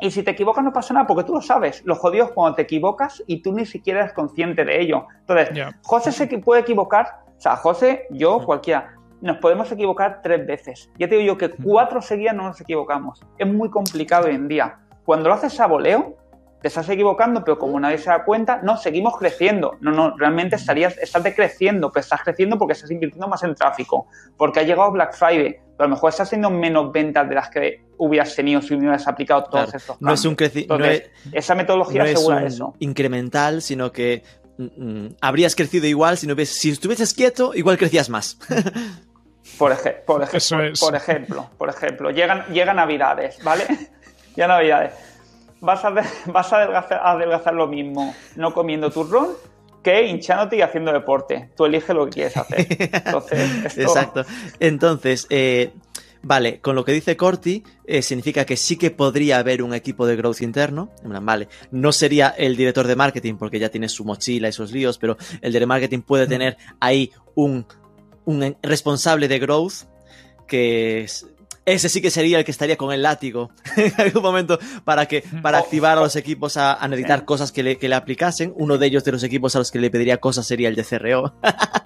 Y 0.00 0.10
si 0.10 0.22
te 0.22 0.30
equivocas 0.30 0.64
no 0.64 0.72
pasa 0.72 0.94
nada, 0.94 1.06
porque 1.06 1.24
tú 1.24 1.34
lo 1.34 1.40
sabes. 1.40 1.82
Lo 1.84 1.94
jodido 1.94 2.26
es 2.26 2.32
cuando 2.32 2.56
te 2.56 2.62
equivocas 2.62 3.22
y 3.26 3.42
tú 3.42 3.52
ni 3.52 3.66
siquiera 3.66 4.00
eres 4.00 4.12
consciente 4.12 4.64
de 4.64 4.80
ello. 4.80 5.06
Entonces, 5.20 5.50
José 5.82 6.12
se 6.12 6.26
puede 6.38 6.60
equivocar, 6.60 7.20
o 7.36 7.40
sea, 7.40 7.56
José, 7.56 8.06
yo, 8.10 8.44
cualquiera, 8.44 8.94
nos 9.20 9.38
podemos 9.38 9.70
equivocar 9.72 10.20
tres 10.22 10.46
veces. 10.46 10.90
Ya 10.98 11.08
te 11.08 11.16
digo 11.16 11.34
yo 11.34 11.38
que 11.38 11.50
cuatro 11.50 12.00
seguidas 12.00 12.34
no 12.34 12.44
nos 12.44 12.60
equivocamos. 12.60 13.20
Es 13.38 13.46
muy 13.46 13.70
complicado 13.70 14.26
hoy 14.26 14.34
en 14.34 14.46
día. 14.46 14.78
Cuando 15.04 15.28
lo 15.28 15.34
haces 15.34 15.58
a 15.58 15.66
voleo, 15.66 16.17
te 16.60 16.68
estás 16.68 16.88
equivocando, 16.88 17.44
pero 17.44 17.58
como 17.58 17.78
nadie 17.78 17.98
se 17.98 18.10
da 18.10 18.24
cuenta, 18.24 18.60
no, 18.62 18.76
seguimos 18.76 19.16
creciendo. 19.16 19.76
No, 19.80 19.92
no, 19.92 20.16
realmente 20.16 20.56
estarías, 20.56 20.98
estás 20.98 21.22
decreciendo, 21.22 21.92
pero 21.92 22.02
estás 22.02 22.22
creciendo 22.22 22.58
porque 22.58 22.72
estás 22.72 22.90
invirtiendo 22.90 23.28
más 23.28 23.42
en 23.44 23.54
tráfico, 23.54 24.08
porque 24.36 24.60
ha 24.60 24.62
llegado 24.64 24.90
Black 24.90 25.14
Friday, 25.14 25.52
pero 25.76 25.84
a 25.84 25.88
lo 25.88 25.94
mejor 25.94 26.10
estás 26.10 26.28
haciendo 26.28 26.50
menos 26.50 26.90
ventas 26.92 27.28
de 27.28 27.34
las 27.34 27.48
que 27.48 27.84
hubieras 27.96 28.34
tenido 28.34 28.60
si 28.60 28.74
hubieras 28.74 29.06
aplicado 29.06 29.44
todos 29.44 29.74
estos 29.74 29.96
cambios. 29.96 30.00
No 30.00 30.12
es 30.14 30.24
un 30.24 30.34
crecimiento. 30.34 30.78
esa 31.32 31.54
metodología 31.54 32.02
no 32.02 32.10
asegura 32.10 32.44
es 32.44 32.54
eso. 32.54 32.74
Incremental, 32.80 33.62
sino 33.62 33.92
que 33.92 34.24
mm, 34.58 34.64
mm, 34.64 35.16
habrías 35.20 35.54
crecido 35.54 35.86
igual 35.86 36.18
si 36.18 36.26
no 36.26 36.34
ves, 36.34 36.48
si 36.48 36.70
estuvieses 36.70 37.14
quieto, 37.14 37.54
igual 37.54 37.78
crecías 37.78 38.08
más. 38.08 38.38
Por, 39.56 39.74
por, 40.04 40.28
por, 40.78 40.94
ejemplo, 40.94 41.50
por 41.56 41.68
ejemplo, 41.70 42.10
llegan, 42.10 42.44
llegan 42.52 42.76
Navidades, 42.76 43.42
¿vale? 43.42 43.64
llegan 44.36 44.50
Navidades. 44.50 44.92
Vas 45.60 45.84
a, 45.84 45.90
vas 46.26 46.52
a 46.52 47.10
adelgazar, 47.10 47.54
lo 47.54 47.66
mismo 47.66 48.14
no 48.36 48.52
comiendo 48.52 48.90
turrón 48.90 49.28
que 49.82 50.06
hinchándote 50.06 50.56
y 50.56 50.62
haciendo 50.62 50.92
deporte. 50.92 51.50
Tú 51.56 51.64
eliges 51.64 51.94
lo 51.94 52.06
que 52.06 52.10
quieres 52.10 52.36
hacer. 52.36 52.66
Entonces, 52.68 53.78
Exacto. 53.78 54.24
Entonces, 54.58 55.26
eh, 55.30 55.72
vale, 56.20 56.60
con 56.60 56.74
lo 56.74 56.84
que 56.84 56.92
dice 56.92 57.16
Corti, 57.16 57.62
eh, 57.86 58.02
significa 58.02 58.44
que 58.44 58.56
sí 58.56 58.76
que 58.76 58.90
podría 58.90 59.38
haber 59.38 59.62
un 59.62 59.74
equipo 59.74 60.06
de 60.06 60.16
growth 60.16 60.42
interno. 60.42 60.90
Vale, 61.04 61.48
no 61.70 61.92
sería 61.92 62.34
el 62.36 62.56
director 62.56 62.86
de 62.86 62.96
marketing 62.96 63.36
porque 63.36 63.58
ya 63.58 63.68
tiene 63.68 63.88
su 63.88 64.04
mochila 64.04 64.48
y 64.48 64.52
sus 64.52 64.72
líos, 64.72 64.98
pero 64.98 65.16
el 65.40 65.52
de 65.52 65.64
marketing 65.64 66.00
puede 66.00 66.26
tener 66.26 66.56
ahí 66.80 67.12
un 67.34 67.64
un 68.28 68.56
responsable 68.62 69.26
de 69.26 69.38
growth 69.38 69.86
que 70.46 71.06
ese 71.74 71.88
sí 71.88 72.00
que 72.00 72.10
sería 72.10 72.38
el 72.38 72.44
que 72.44 72.50
estaría 72.50 72.76
con 72.76 72.92
el 72.92 73.02
látigo 73.02 73.50
en 73.76 73.92
algún 73.98 74.22
momento 74.22 74.58
para 74.84 75.06
que 75.06 75.22
para 75.42 75.58
activar 75.58 75.98
a 75.98 76.00
los 76.00 76.16
equipos 76.16 76.56
a, 76.56 76.78
necesitar 76.88 77.24
cosas 77.24 77.52
que 77.52 77.62
le, 77.62 77.78
que 77.78 77.88
le, 77.88 77.94
aplicasen. 77.94 78.52
Uno 78.56 78.78
de 78.78 78.86
ellos 78.86 79.04
de 79.04 79.12
los 79.12 79.22
equipos 79.22 79.54
a 79.56 79.58
los 79.58 79.70
que 79.70 79.78
le 79.78 79.90
pediría 79.90 80.18
cosas 80.18 80.46
sería 80.46 80.68
el 80.68 80.76
de 80.76 80.84
CRO 80.84 81.34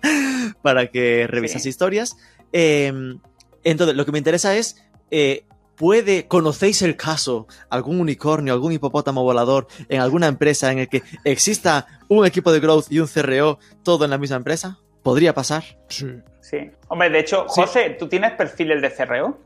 para 0.62 0.86
que 0.86 1.26
revisase 1.26 1.68
historias. 1.68 2.16
Em, 2.52 3.18
entonces, 3.64 3.96
lo 3.96 4.04
que 4.04 4.12
me 4.12 4.18
interesa 4.18 4.56
es 4.56 4.76
eh, 5.10 5.44
¿Puede, 5.76 6.28
conocéis 6.28 6.82
el 6.82 6.96
caso, 6.96 7.46
algún 7.70 7.98
unicornio, 7.98 8.52
algún 8.52 8.72
hipopótamo 8.72 9.24
volador 9.24 9.66
en 9.88 10.00
alguna 10.00 10.28
empresa 10.28 10.70
en 10.70 10.80
el 10.80 10.88
que 10.88 11.02
exista 11.24 11.86
un 12.08 12.26
equipo 12.26 12.52
de 12.52 12.60
growth 12.60 12.86
y 12.90 13.00
un 13.00 13.08
CRO 13.08 13.58
todo 13.82 14.04
en 14.04 14.10
la 14.10 14.18
misma 14.18 14.36
empresa? 14.36 14.78
¿Podría 15.02 15.34
pasar? 15.34 15.64
Sí. 15.88 16.06
Sí. 16.40 16.70
Hombre, 16.88 17.10
de 17.10 17.20
hecho, 17.20 17.46
José, 17.48 17.96
¿tú 17.98 18.08
tienes 18.08 18.32
perfiles 18.32 18.82
de 18.82 18.92
CRO? 18.92 19.38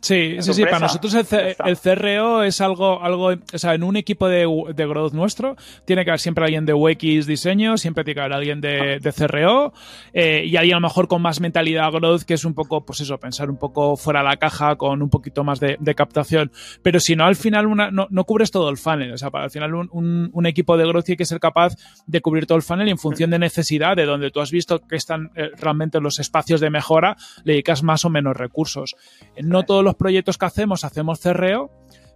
Sí, 0.00 0.36
sí, 0.40 0.54
sí. 0.54 0.64
Para 0.64 0.78
nosotros 0.78 1.14
el, 1.14 1.76
CRO 1.76 2.42
es 2.42 2.60
algo, 2.62 3.02
algo, 3.02 3.32
o 3.52 3.58
sea, 3.58 3.74
en 3.74 3.82
un 3.82 3.96
equipo 3.96 4.28
de, 4.28 4.46
growth 4.74 5.12
nuestro 5.12 5.56
tiene 5.84 6.04
que 6.04 6.10
haber 6.10 6.20
siempre 6.20 6.44
alguien 6.44 6.64
de 6.64 6.72
UX 6.72 7.26
diseño, 7.26 7.76
siempre 7.76 8.02
tiene 8.02 8.14
que 8.14 8.20
haber 8.20 8.32
alguien 8.32 8.60
de, 8.62 8.98
CRO 9.14 9.74
eh, 10.14 10.44
y 10.46 10.56
alguien 10.56 10.76
a 10.76 10.80
lo 10.80 10.88
mejor 10.88 11.06
con 11.06 11.20
más 11.20 11.40
mentalidad 11.40 11.92
growth, 11.92 12.22
que 12.22 12.34
es 12.34 12.46
un 12.46 12.54
poco, 12.54 12.84
pues 12.86 13.00
eso, 13.00 13.18
pensar 13.18 13.50
un 13.50 13.58
poco 13.58 13.96
fuera 13.96 14.20
de 14.20 14.28
la 14.28 14.36
caja 14.38 14.76
con 14.76 15.02
un 15.02 15.10
poquito 15.10 15.44
más 15.44 15.60
de, 15.60 15.76
captación. 15.94 16.50
Pero 16.82 16.98
si 16.98 17.14
no, 17.14 17.24
al 17.24 17.36
final 17.36 17.66
una, 17.66 17.90
no, 17.90 18.06
no, 18.10 18.24
cubres 18.24 18.50
todo 18.50 18.70
el 18.70 18.78
funnel. 18.78 19.12
O 19.12 19.18
sea, 19.18 19.30
para 19.30 19.44
al 19.44 19.50
final 19.50 19.74
un, 19.74 20.30
un, 20.32 20.46
equipo 20.46 20.76
de 20.76 20.86
growth 20.86 21.04
tiene 21.04 21.16
que 21.18 21.26
ser 21.26 21.40
capaz 21.40 21.74
de 22.06 22.20
cubrir 22.20 22.46
todo 22.46 22.56
el 22.56 22.62
funnel 22.62 22.88
y 22.88 22.92
en 22.92 22.98
función 22.98 23.30
de 23.30 23.38
necesidad, 23.38 23.96
de 23.96 24.06
donde 24.06 24.30
tú 24.30 24.40
has 24.40 24.50
visto 24.50 24.78
que 24.78 24.96
están 24.96 25.30
eh, 25.34 25.50
realmente 25.58 26.00
los 26.00 26.20
espacios 26.20 26.60
de 26.60 26.70
mejora, 26.70 27.16
le 27.44 27.54
dedicas 27.54 27.82
más 27.82 28.04
o 28.04 28.10
menos 28.10 28.36
recursos. 28.36 28.96
No 29.42 29.64
todos 29.64 29.89
los 29.90 29.96
proyectos 29.96 30.38
que 30.38 30.46
hacemos 30.46 30.84
hacemos 30.84 31.20
cerreo, 31.20 31.70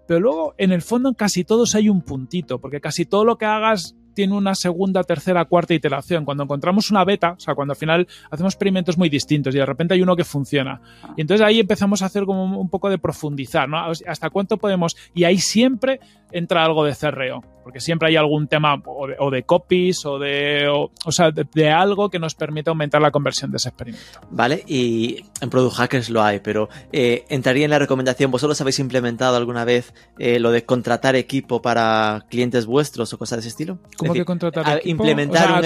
pero 0.06 0.20
luego 0.20 0.54
en 0.58 0.72
el 0.72 0.82
fondo 0.82 1.08
en 1.08 1.14
casi 1.14 1.44
todos 1.44 1.74
hay 1.74 1.88
un 1.88 2.02
puntito, 2.02 2.60
porque 2.60 2.80
casi 2.80 3.04
todo 3.04 3.24
lo 3.24 3.36
que 3.36 3.46
hagas 3.46 3.96
tiene 4.14 4.34
una 4.34 4.54
segunda, 4.54 5.02
tercera, 5.02 5.44
cuarta 5.44 5.74
iteración. 5.74 6.24
Cuando 6.24 6.44
encontramos 6.44 6.90
una 6.90 7.04
beta, 7.04 7.32
o 7.32 7.40
sea, 7.40 7.54
cuando 7.54 7.72
al 7.72 7.76
final 7.76 8.06
hacemos 8.30 8.54
experimentos 8.54 8.96
muy 8.96 9.08
distintos 9.08 9.54
y 9.54 9.58
de 9.58 9.66
repente 9.66 9.94
hay 9.94 10.02
uno 10.02 10.14
que 10.14 10.24
funciona. 10.24 10.80
Y 11.16 11.22
entonces 11.22 11.44
ahí 11.44 11.58
empezamos 11.58 12.00
a 12.02 12.06
hacer 12.06 12.24
como 12.24 12.58
un 12.58 12.68
poco 12.70 12.88
de 12.88 12.98
profundizar, 12.98 13.68
¿no? 13.68 13.78
¿Hasta 14.06 14.30
cuánto 14.30 14.56
podemos? 14.56 14.96
Y 15.14 15.24
ahí 15.24 15.38
siempre 15.38 15.98
entra 16.34 16.64
algo 16.64 16.84
de 16.84 16.94
cerreo 16.94 17.42
porque 17.64 17.80
siempre 17.80 18.08
hay 18.08 18.16
algún 18.16 18.46
tema 18.46 18.80
o 18.84 19.30
de, 19.30 19.42
copies 19.44 20.04
o 20.04 20.18
de, 20.18 20.68
o, 20.68 21.12
sea, 21.12 21.30
de, 21.30 21.70
algo 21.70 22.10
que 22.10 22.18
nos 22.18 22.34
permite 22.34 22.68
aumentar 22.68 23.00
la 23.00 23.10
conversión 23.10 23.50
de 23.50 23.56
ese 23.56 23.70
experimento. 23.70 24.20
Vale, 24.30 24.62
y 24.68 25.24
en 25.40 25.48
Product 25.48 25.76
Hackers 25.76 26.10
lo 26.10 26.22
hay, 26.22 26.40
pero 26.40 26.68
eh, 26.92 27.24
entraría 27.30 27.64
en 27.64 27.70
la 27.70 27.78
recomendación, 27.78 28.30
¿vosotros 28.30 28.60
habéis 28.60 28.78
implementado 28.80 29.38
alguna 29.38 29.64
vez 29.64 29.94
eh, 30.18 30.38
lo 30.38 30.50
de 30.50 30.66
contratar 30.66 31.16
equipo 31.16 31.62
para 31.62 32.26
clientes 32.28 32.66
vuestros 32.66 33.14
o 33.14 33.18
cosas 33.18 33.38
de 33.38 33.40
ese 33.40 33.48
estilo? 33.48 33.78
¿Cómo 33.96 34.12
que 34.12 34.26
contratar 34.26 34.76
equipo? 34.76 34.90
Implementar, 34.90 35.62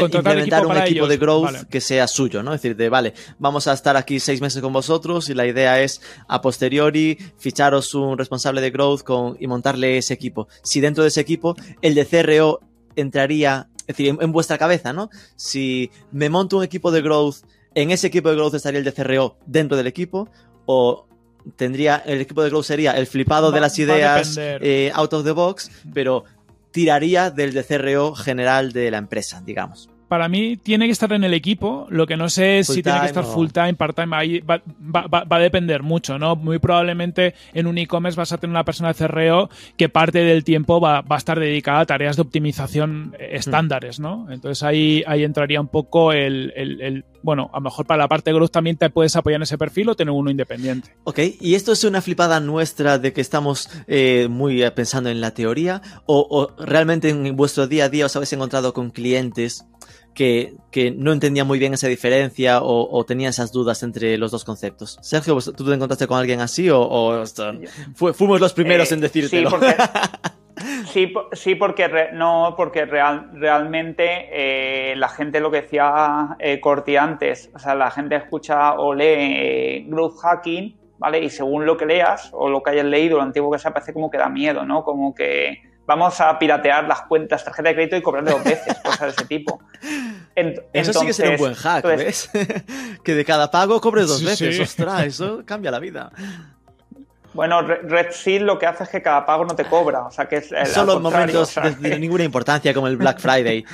un, 0.64 0.76
equipo, 0.78 1.08
de 1.08 1.16
growth 1.16 1.64
que 1.68 1.80
sea 1.80 2.06
suyo, 2.06 2.44
¿no? 2.44 2.54
Es 2.54 2.62
decir, 2.62 2.76
de, 2.76 2.88
vale, 2.88 3.12
vamos 3.40 3.66
a 3.66 3.72
estar 3.72 3.96
aquí 3.96 4.20
seis 4.20 4.40
meses 4.40 4.62
con 4.62 4.72
vosotros 4.72 5.28
y 5.30 5.34
la 5.34 5.46
idea 5.48 5.80
es 5.80 6.00
a 6.28 6.40
posteriori 6.40 7.18
ficharos 7.38 7.92
un 7.94 8.16
responsable 8.16 8.60
de 8.60 8.70
growth 8.70 9.02
con, 9.02 9.36
y 9.40 9.48
montarle 9.48 9.98
ese 9.98 10.14
equipo. 10.14 10.46
Si 10.62 10.80
dentro 10.80 11.02
de 11.02 11.08
ese 11.08 11.20
equipo 11.20 11.56
el 11.82 11.94
de 11.94 12.06
CRO 12.06 12.60
entraría, 12.96 13.68
es 13.80 13.86
decir, 13.88 14.16
en, 14.20 14.32
vuestra 14.32 14.58
cabeza, 14.58 14.92
¿no? 14.92 15.10
Si 15.36 15.90
me 16.12 16.28
monto 16.28 16.58
un 16.58 16.64
equipo 16.64 16.90
de 16.90 17.02
growth, 17.02 17.36
en 17.74 17.90
ese 17.90 18.06
equipo 18.06 18.28
de 18.28 18.36
growth 18.36 18.54
estaría 18.54 18.78
el 18.78 18.84
de 18.84 18.92
CRO 18.92 19.38
dentro 19.46 19.76
del 19.76 19.86
equipo, 19.86 20.28
o 20.66 21.06
tendría, 21.56 21.96
el 21.96 22.20
equipo 22.20 22.42
de 22.42 22.50
growth 22.50 22.64
sería 22.64 22.92
el 22.92 23.06
flipado 23.06 23.50
de 23.50 23.60
las 23.60 23.78
ideas 23.78 24.36
eh, 24.38 24.90
out 24.94 25.12
of 25.12 25.24
the 25.24 25.32
box, 25.32 25.70
pero 25.94 26.24
tiraría 26.70 27.30
del 27.30 27.52
de 27.52 27.64
CRO 27.64 28.14
general 28.14 28.72
de 28.72 28.90
la 28.90 28.98
empresa, 28.98 29.40
digamos 29.44 29.88
para 30.08 30.28
mí 30.28 30.56
tiene 30.56 30.86
que 30.86 30.92
estar 30.92 31.12
en 31.12 31.22
el 31.22 31.34
equipo. 31.34 31.86
Lo 31.90 32.06
que 32.06 32.16
no 32.16 32.28
sé 32.28 32.60
es 32.60 32.66
si 32.66 32.82
tiene 32.82 33.00
que 33.00 33.06
estar 33.06 33.24
full 33.24 33.48
time, 33.48 33.74
part 33.74 33.94
time. 33.94 34.16
Ahí 34.16 34.40
va, 34.40 34.62
a 34.94 35.38
depender 35.38 35.82
mucho, 35.82 36.18
¿no? 36.18 36.34
Muy 36.34 36.58
probablemente 36.58 37.34
en 37.52 37.66
un 37.66 37.78
e-commerce 37.78 38.16
vas 38.16 38.32
a 38.32 38.38
tener 38.38 38.52
una 38.52 38.64
persona 38.64 38.92
de 38.92 39.06
CRO 39.06 39.50
que 39.76 39.88
parte 39.88 40.20
del 40.20 40.44
tiempo 40.44 40.80
va, 40.80 41.04
a 41.08 41.16
estar 41.16 41.38
dedicada 41.38 41.80
a 41.80 41.86
tareas 41.86 42.16
de 42.16 42.22
optimización 42.22 43.14
estándares, 43.18 44.00
¿no? 44.00 44.26
Entonces 44.30 44.62
ahí, 44.62 45.04
ahí 45.06 45.24
entraría 45.24 45.60
un 45.60 45.68
poco 45.68 46.12
el, 46.12 47.04
Bueno, 47.22 47.50
a 47.52 47.58
lo 47.58 47.64
mejor 47.64 47.86
para 47.86 48.04
la 48.04 48.08
parte 48.08 48.30
de 48.30 48.34
growth 48.34 48.50
también 48.50 48.76
te 48.76 48.88
puedes 48.90 49.14
apoyar 49.14 49.36
en 49.36 49.42
ese 49.42 49.58
perfil 49.58 49.90
o 49.90 49.94
tener 49.94 50.12
uno 50.12 50.30
independiente. 50.30 50.94
Ok, 51.04 51.18
¿y 51.40 51.54
esto 51.54 51.72
es 51.72 51.84
una 51.84 52.00
flipada 52.00 52.40
nuestra 52.40 52.98
de 52.98 53.12
que 53.12 53.20
estamos 53.20 53.68
eh, 53.86 54.28
muy 54.30 54.62
eh, 54.62 54.70
pensando 54.70 55.10
en 55.10 55.20
la 55.20 55.34
teoría? 55.34 55.82
¿O, 56.06 56.26
¿O 56.30 56.64
realmente 56.64 57.10
en 57.10 57.36
vuestro 57.36 57.66
día 57.66 57.84
a 57.84 57.88
día 57.88 58.06
os 58.06 58.16
habéis 58.16 58.32
encontrado 58.32 58.72
con 58.72 58.90
clientes? 58.90 59.66
Que, 60.18 60.94
no 60.96 61.12
entendía 61.12 61.44
muy 61.44 61.58
bien 61.58 61.74
esa 61.74 61.86
diferencia 61.86 62.60
o, 62.62 63.04
tenía 63.04 63.28
esas 63.28 63.52
dudas 63.52 63.82
entre 63.82 64.18
los 64.18 64.32
dos 64.32 64.44
conceptos. 64.44 64.98
Sergio, 65.00 65.38
¿tú 65.40 65.64
te 65.64 65.72
encontraste 65.72 66.06
con 66.06 66.18
alguien 66.18 66.40
así 66.40 66.68
o, 66.70 67.24
fuimos 67.94 68.40
los 68.40 68.52
primeros 68.52 68.90
eh, 68.90 68.94
en 68.94 69.00
decírtelo? 69.00 69.50
Sí, 70.86 71.06
porque, 71.06 71.36
sí, 71.36 71.54
porque 71.54 71.88
no, 72.14 72.54
porque 72.56 72.84
real, 72.84 73.30
realmente 73.34 74.28
eh, 74.32 74.96
la 74.96 75.08
gente 75.08 75.38
lo 75.38 75.52
que 75.52 75.62
decía 75.62 76.36
eh, 76.40 76.58
Corti 76.58 76.96
antes, 76.96 77.52
o 77.54 77.60
sea, 77.60 77.76
la 77.76 77.92
gente 77.92 78.16
escucha 78.16 78.72
o 78.72 78.92
lee 78.92 79.86
growth 79.88 80.18
hacking, 80.18 80.76
¿vale? 80.98 81.20
Y 81.20 81.30
según 81.30 81.64
lo 81.64 81.76
que 81.76 81.86
leas 81.86 82.30
o 82.32 82.48
lo 82.48 82.60
que 82.60 82.70
hayas 82.70 82.86
leído, 82.86 83.18
lo 83.18 83.22
antiguo 83.22 83.52
que 83.52 83.60
sea, 83.60 83.72
parece 83.72 83.92
como 83.92 84.10
que 84.10 84.18
da 84.18 84.28
miedo, 84.28 84.64
¿no? 84.64 84.82
Como 84.82 85.14
que 85.14 85.62
vamos 85.88 86.20
a 86.20 86.38
piratear 86.38 86.86
las 86.86 87.00
cuentas 87.02 87.42
tarjeta 87.42 87.70
de 87.70 87.74
crédito 87.74 87.96
y 87.96 88.02
cobrarle 88.02 88.30
dos 88.30 88.44
veces, 88.44 88.76
cosas 88.84 89.00
de 89.00 89.08
ese 89.08 89.24
tipo. 89.24 89.58
eso 90.72 90.92
sí 90.92 91.06
que 91.06 91.12
sería 91.14 91.32
un 91.32 91.38
buen 91.38 91.54
hack, 91.54 91.84
¿ves? 91.84 92.30
que 93.02 93.14
de 93.14 93.24
cada 93.24 93.50
pago 93.50 93.80
cobres 93.80 94.06
dos 94.06 94.22
veces, 94.22 94.60
ostras, 94.60 95.06
eso 95.06 95.42
cambia 95.46 95.70
la 95.70 95.78
vida. 95.78 96.12
Bueno, 97.32 97.62
Red 97.62 98.10
Seal 98.10 98.44
lo 98.44 98.58
que 98.58 98.66
hace 98.66 98.84
es 98.84 98.90
que 98.90 99.00
cada 99.00 99.24
pago 99.24 99.46
no 99.46 99.56
te 99.56 99.64
cobra, 99.64 100.02
o 100.04 100.10
sea 100.10 100.26
que 100.26 100.36
es... 100.36 100.50
Son 100.66 100.86
los 100.86 101.00
momentos 101.00 101.54
de, 101.80 101.98
ninguna 101.98 102.24
importancia 102.24 102.74
como 102.74 102.88
el 102.88 102.98
Black 102.98 103.18
Friday. 103.20 103.64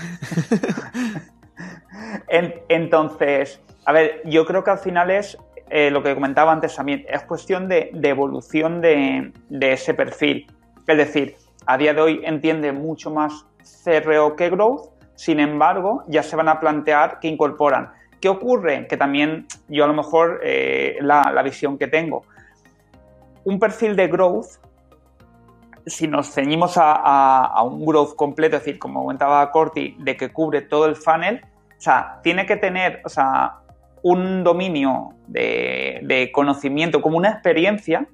entonces, 2.69 3.61
a 3.87 3.93
ver, 3.93 4.23
yo 4.25 4.47
creo 4.47 4.63
que 4.63 4.71
al 4.71 4.79
final 4.79 5.11
es 5.11 5.37
eh, 5.69 5.91
lo 5.91 6.03
que 6.03 6.15
comentaba 6.15 6.53
antes 6.53 6.77
también, 6.77 7.05
es 7.09 7.23
cuestión 7.23 7.69
de, 7.69 7.91
evolución 8.03 8.81
de, 8.81 9.33
de 9.49 9.73
ese 9.73 9.95
perfil. 9.95 10.47
Es 10.87 10.97
decir, 10.97 11.37
a 11.67 11.79
día 11.79 11.95
de 11.95 12.01
hoy 12.01 12.21
entiende 12.25 12.73
mucho 12.73 13.11
más 13.11 13.47
CRO 13.85 14.37
que 14.37 14.51
Growth, 14.51 14.95
sin 15.15 15.41
embargo, 15.41 16.05
ya 16.09 16.23
se 16.23 16.37
van 16.37 16.49
a 16.49 16.61
plantear 16.61 17.21
que 17.21 17.29
incorporan. 17.29 17.93
¿Qué 18.21 18.29
ocurre? 18.29 18.87
Que 18.89 18.97
también 18.97 19.47
yo 19.69 19.85
a 19.85 19.87
lo 19.87 19.95
mejor 19.95 20.41
eh, 20.43 20.97
la, 21.01 21.43
visión 21.43 21.79
que 21.79 21.87
tengo. 21.87 22.25
Un 23.45 23.59
perfil 23.59 23.97
de 23.97 24.09
growth, 24.09 24.47
si 25.87 26.09
nos 26.09 26.33
ceñimos 26.33 26.75
a, 26.77 27.63
un 27.63 27.85
growth 27.85 28.17
completo, 28.17 28.57
es 28.57 28.65
decir, 28.65 28.79
como 28.79 29.03
comentaba 29.03 29.51
Corti, 29.53 29.97
de 30.01 30.17
que 30.17 30.33
cubre 30.33 30.63
todo 30.63 30.87
el 30.87 30.97
funnel, 30.97 31.43
o 31.77 31.81
sea, 31.81 32.21
tiene 32.23 32.47
que 32.47 32.57
tener, 32.57 33.03
o 33.05 33.09
sea, 33.11 33.59
un 34.03 34.43
dominio 34.43 35.11
de, 35.27 36.31
conocimiento, 36.33 37.03
como 37.03 37.19
una 37.19 37.31
experiencia, 37.31 38.09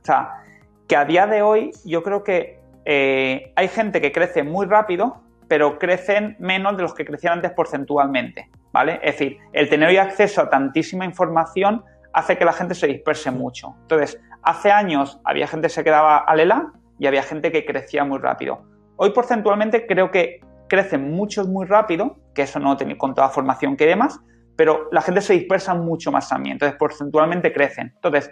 o 0.00 0.04
sea, 0.04 0.44
que 0.86 0.96
a 0.96 1.04
día 1.04 1.26
de 1.26 1.42
hoy 1.42 1.72
yo 1.84 2.04
creo 2.04 2.22
que 2.22 2.59
eh, 2.84 3.52
hay 3.56 3.68
gente 3.68 4.00
que 4.00 4.12
crece 4.12 4.42
muy 4.42 4.66
rápido, 4.66 5.22
pero 5.48 5.78
crecen 5.78 6.36
menos 6.38 6.76
de 6.76 6.82
los 6.82 6.94
que 6.94 7.04
crecían 7.04 7.34
antes 7.34 7.50
porcentualmente, 7.52 8.50
¿vale? 8.72 9.00
Es 9.02 9.18
decir, 9.18 9.38
el 9.52 9.68
tener 9.68 9.88
hoy 9.88 9.96
acceso 9.96 10.42
a 10.42 10.50
tantísima 10.50 11.04
información 11.04 11.84
hace 12.12 12.36
que 12.38 12.44
la 12.44 12.52
gente 12.52 12.74
se 12.74 12.86
disperse 12.86 13.30
mucho. 13.30 13.74
Entonces, 13.82 14.20
hace 14.42 14.70
años 14.70 15.20
había 15.24 15.46
gente 15.46 15.66
que 15.66 15.74
se 15.74 15.84
quedaba 15.84 16.18
al 16.18 16.40
ELA 16.40 16.72
y 16.98 17.06
había 17.06 17.22
gente 17.22 17.50
que 17.50 17.64
crecía 17.64 18.04
muy 18.04 18.18
rápido. 18.18 18.62
Hoy 18.96 19.10
porcentualmente 19.10 19.86
creo 19.86 20.10
que 20.10 20.40
crecen 20.68 21.10
muchos 21.10 21.48
muy 21.48 21.66
rápido, 21.66 22.18
que 22.34 22.42
eso 22.42 22.60
no 22.60 22.76
tiene 22.76 22.96
con 22.96 23.14
toda 23.14 23.28
formación 23.28 23.76
que 23.76 23.86
demás, 23.86 24.20
pero 24.56 24.88
la 24.92 25.00
gente 25.00 25.20
se 25.20 25.32
dispersa 25.32 25.74
mucho 25.74 26.12
más 26.12 26.28
también. 26.28 26.54
Entonces, 26.54 26.78
porcentualmente 26.78 27.52
crecen. 27.52 27.92
Entonces, 27.94 28.30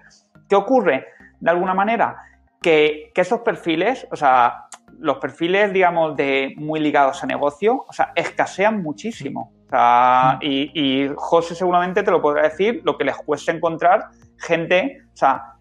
¿qué 0.48 0.54
ocurre? 0.54 1.06
De 1.40 1.50
alguna 1.50 1.74
manera, 1.74 2.16
que, 2.60 3.12
esos 3.14 3.40
perfiles, 3.40 4.06
o 4.10 4.16
sea, 4.16 4.66
los 4.98 5.18
perfiles, 5.18 5.72
digamos, 5.72 6.16
de 6.16 6.54
muy 6.56 6.80
ligados 6.80 7.22
a 7.22 7.26
negocio, 7.26 7.84
o 7.88 7.92
sea, 7.92 8.12
escasean 8.14 8.82
muchísimo. 8.82 9.52
O 9.66 9.70
sea, 9.70 10.38
y, 10.40 10.70
y 10.74 11.12
José 11.16 11.54
seguramente 11.54 12.02
te 12.02 12.10
lo 12.10 12.22
podrá 12.22 12.42
decir, 12.42 12.80
lo 12.84 12.96
que 12.96 13.04
les 13.04 13.16
cuesta 13.16 13.52
encontrar 13.52 14.08
gente, 14.38 15.02
o 15.12 15.16
sea, 15.16 15.54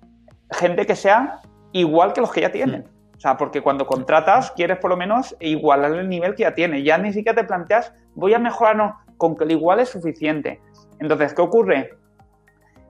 gente 0.52 0.86
que 0.86 0.96
sea 0.96 1.40
igual 1.72 2.14
que 2.14 2.22
los 2.22 2.32
que 2.32 2.42
ya 2.42 2.52
tienen. 2.52 2.86
O 3.18 3.20
sea, 3.20 3.36
porque 3.36 3.62
cuando 3.62 3.88
contratas 3.88 4.52
quieres 4.52 4.78
por 4.78 4.92
lo 4.92 4.98
menos 4.98 5.36
igualar 5.40 5.92
el 5.94 6.08
nivel 6.08 6.36
que 6.36 6.44
ya 6.44 6.54
tiene. 6.54 6.84
Ya 6.84 6.98
ni 7.00 7.12
siquiera 7.12 7.42
te 7.42 7.48
planteas, 7.48 7.92
voy 8.14 8.34
a 8.34 8.40
mejorarnos 8.40 8.94
con 9.18 9.36
que 9.36 9.44
el 9.44 9.52
igual 9.52 9.80
es 9.80 9.90
suficiente. 9.90 10.62
Entonces, 11.00 11.34
¿qué 11.34 11.42
ocurre? 11.42 11.98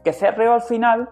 Que 0.04 0.12
CRO 0.12 0.54
al 0.54 0.62
final 0.62 1.10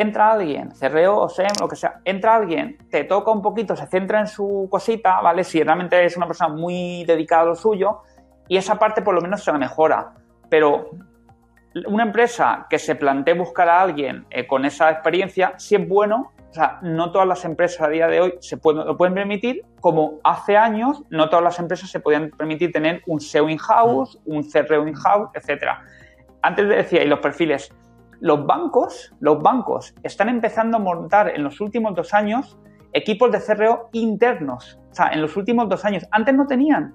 entra 0.00 0.32
alguien, 0.32 0.74
cerreo 0.74 1.16
o 1.16 1.28
SEM, 1.28 1.52
lo 1.60 1.68
que 1.68 1.76
sea, 1.76 2.00
entra 2.04 2.36
alguien, 2.36 2.78
te 2.90 3.04
toca 3.04 3.30
un 3.30 3.42
poquito, 3.42 3.76
se 3.76 3.86
centra 3.86 4.20
en 4.20 4.26
su 4.26 4.68
cosita, 4.70 5.20
¿vale? 5.20 5.44
Si 5.44 5.62
realmente 5.62 6.04
es 6.04 6.16
una 6.16 6.26
persona 6.26 6.54
muy 6.54 7.04
dedicada 7.04 7.42
a 7.42 7.46
lo 7.46 7.54
suyo, 7.54 8.02
y 8.48 8.56
esa 8.56 8.78
parte 8.78 9.02
por 9.02 9.14
lo 9.14 9.20
menos 9.20 9.42
se 9.44 9.52
la 9.52 9.58
mejora. 9.58 10.14
Pero 10.48 10.90
una 11.86 12.04
empresa 12.04 12.66
que 12.68 12.78
se 12.78 12.94
plantee 12.94 13.34
buscar 13.34 13.68
a 13.68 13.82
alguien 13.82 14.26
eh, 14.30 14.46
con 14.46 14.64
esa 14.64 14.90
experiencia, 14.90 15.54
si 15.58 15.74
es 15.74 15.86
bueno, 15.86 16.32
o 16.50 16.54
sea, 16.54 16.78
no 16.82 17.12
todas 17.12 17.28
las 17.28 17.44
empresas 17.44 17.82
a 17.82 17.88
día 17.88 18.08
de 18.08 18.20
hoy 18.20 18.34
se 18.40 18.56
pueden, 18.56 18.86
lo 18.86 18.96
pueden 18.96 19.14
permitir, 19.14 19.62
como 19.80 20.18
hace 20.24 20.56
años 20.56 21.02
no 21.10 21.28
todas 21.28 21.44
las 21.44 21.58
empresas 21.58 21.90
se 21.90 22.00
podían 22.00 22.30
permitir 22.30 22.72
tener 22.72 23.02
un 23.06 23.20
SEO 23.20 23.50
in-house, 23.50 24.18
un 24.24 24.42
CRO 24.50 24.88
in-house, 24.88 25.28
etc. 25.34 25.64
Antes 26.40 26.68
decía, 26.68 27.04
y 27.04 27.06
los 27.06 27.18
perfiles, 27.18 27.70
los 28.20 28.44
bancos, 28.46 29.14
los 29.20 29.40
bancos 29.42 29.94
están 30.02 30.28
empezando 30.28 30.76
a 30.76 30.80
montar 30.80 31.28
en 31.28 31.42
los 31.42 31.60
últimos 31.60 31.94
dos 31.94 32.14
años 32.14 32.58
equipos 32.92 33.30
de 33.30 33.40
CRO 33.40 33.90
internos. 33.92 34.78
O 34.90 34.94
sea, 34.94 35.08
en 35.08 35.20
los 35.20 35.36
últimos 35.36 35.68
dos 35.68 35.84
años. 35.84 36.04
Antes 36.10 36.34
no 36.34 36.46
tenían. 36.46 36.94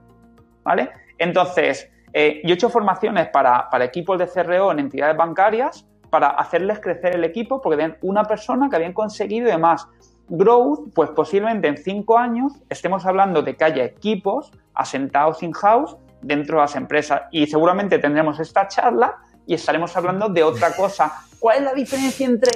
¿Vale? 0.63 0.89
Entonces, 1.17 1.89
eh, 2.13 2.41
yo 2.43 2.51
he 2.51 2.53
hecho 2.53 2.69
formaciones 2.69 3.28
para, 3.30 3.69
para, 3.69 3.86
equipos 3.86 4.17
de 4.17 4.28
CRO 4.28 4.71
en 4.71 4.80
entidades 4.80 5.15
bancarias 5.17 5.86
para 6.09 6.30
hacerles 6.30 6.80
crecer 6.80 7.15
el 7.15 7.24
equipo 7.24 7.59
porque 7.61 7.78
tenían 7.78 7.97
una 8.01 8.24
persona 8.24 8.69
que 8.69 8.76
habían 8.76 8.93
conseguido 8.93 9.47
y 9.47 9.51
demás. 9.51 9.88
Growth, 10.30 10.93
pues 10.93 11.09
posiblemente 11.09 11.67
en 11.67 11.78
cinco 11.78 12.17
años 12.17 12.53
estemos 12.69 13.05
hablando 13.05 13.41
de 13.41 13.55
que 13.55 13.63
haya 13.63 13.84
equipos 13.84 14.51
asentados 14.74 15.43
in-house 15.43 15.97
dentro 16.21 16.57
de 16.57 16.61
las 16.61 16.76
empresas 16.76 17.24
y 17.32 17.45
seguramente 17.47 17.99
tendremos 17.99 18.39
esta 18.39 18.67
charla 18.67 19.17
y 19.46 19.54
estaremos 19.54 19.96
hablando 19.96 20.30
de 20.30 20.44
otra 20.44 20.76
cosa. 20.76 21.12
¿Cuál 21.39 21.58
es 21.58 21.64
la 21.64 21.74
diferencia 21.74 22.26
entre, 22.26 22.52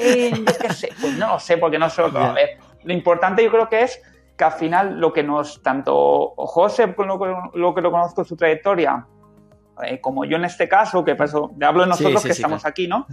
qué 0.61 0.73
sé? 0.73 0.89
Pues 0.99 1.17
no 1.17 1.27
lo 1.27 1.39
sé 1.39 1.57
porque 1.57 1.77
no 1.77 1.89
sé 1.89 2.01
lo 2.01 2.11
que 2.11 2.17
va 2.17 2.29
a 2.29 2.33
ver. 2.33 2.57
Lo 2.83 2.93
importante 2.93 3.43
yo 3.43 3.51
creo 3.51 3.67
que 3.67 3.83
es 3.83 4.01
que 4.37 4.43
al 4.43 4.53
final 4.53 4.99
lo 4.99 5.11
que 5.11 5.23
nos, 5.23 5.61
tanto 5.61 6.33
José, 6.37 6.93
con 6.93 7.07
lo, 7.07 7.17
lo 7.53 7.75
que 7.75 7.81
lo 7.81 7.91
conozco 7.91 8.23
su 8.23 8.37
trayectoria, 8.37 9.05
eh, 9.83 9.99
como 9.99 10.25
yo 10.25 10.37
en 10.37 10.45
este 10.45 10.69
caso, 10.69 11.03
que 11.03 11.15
por 11.15 11.25
eso 11.25 11.51
hablo 11.61 11.83
de 11.83 11.89
nosotros 11.89 12.23
que 12.23 12.31
estamos 12.31 12.65
aquí, 12.65 12.87
¿no? 12.87 13.07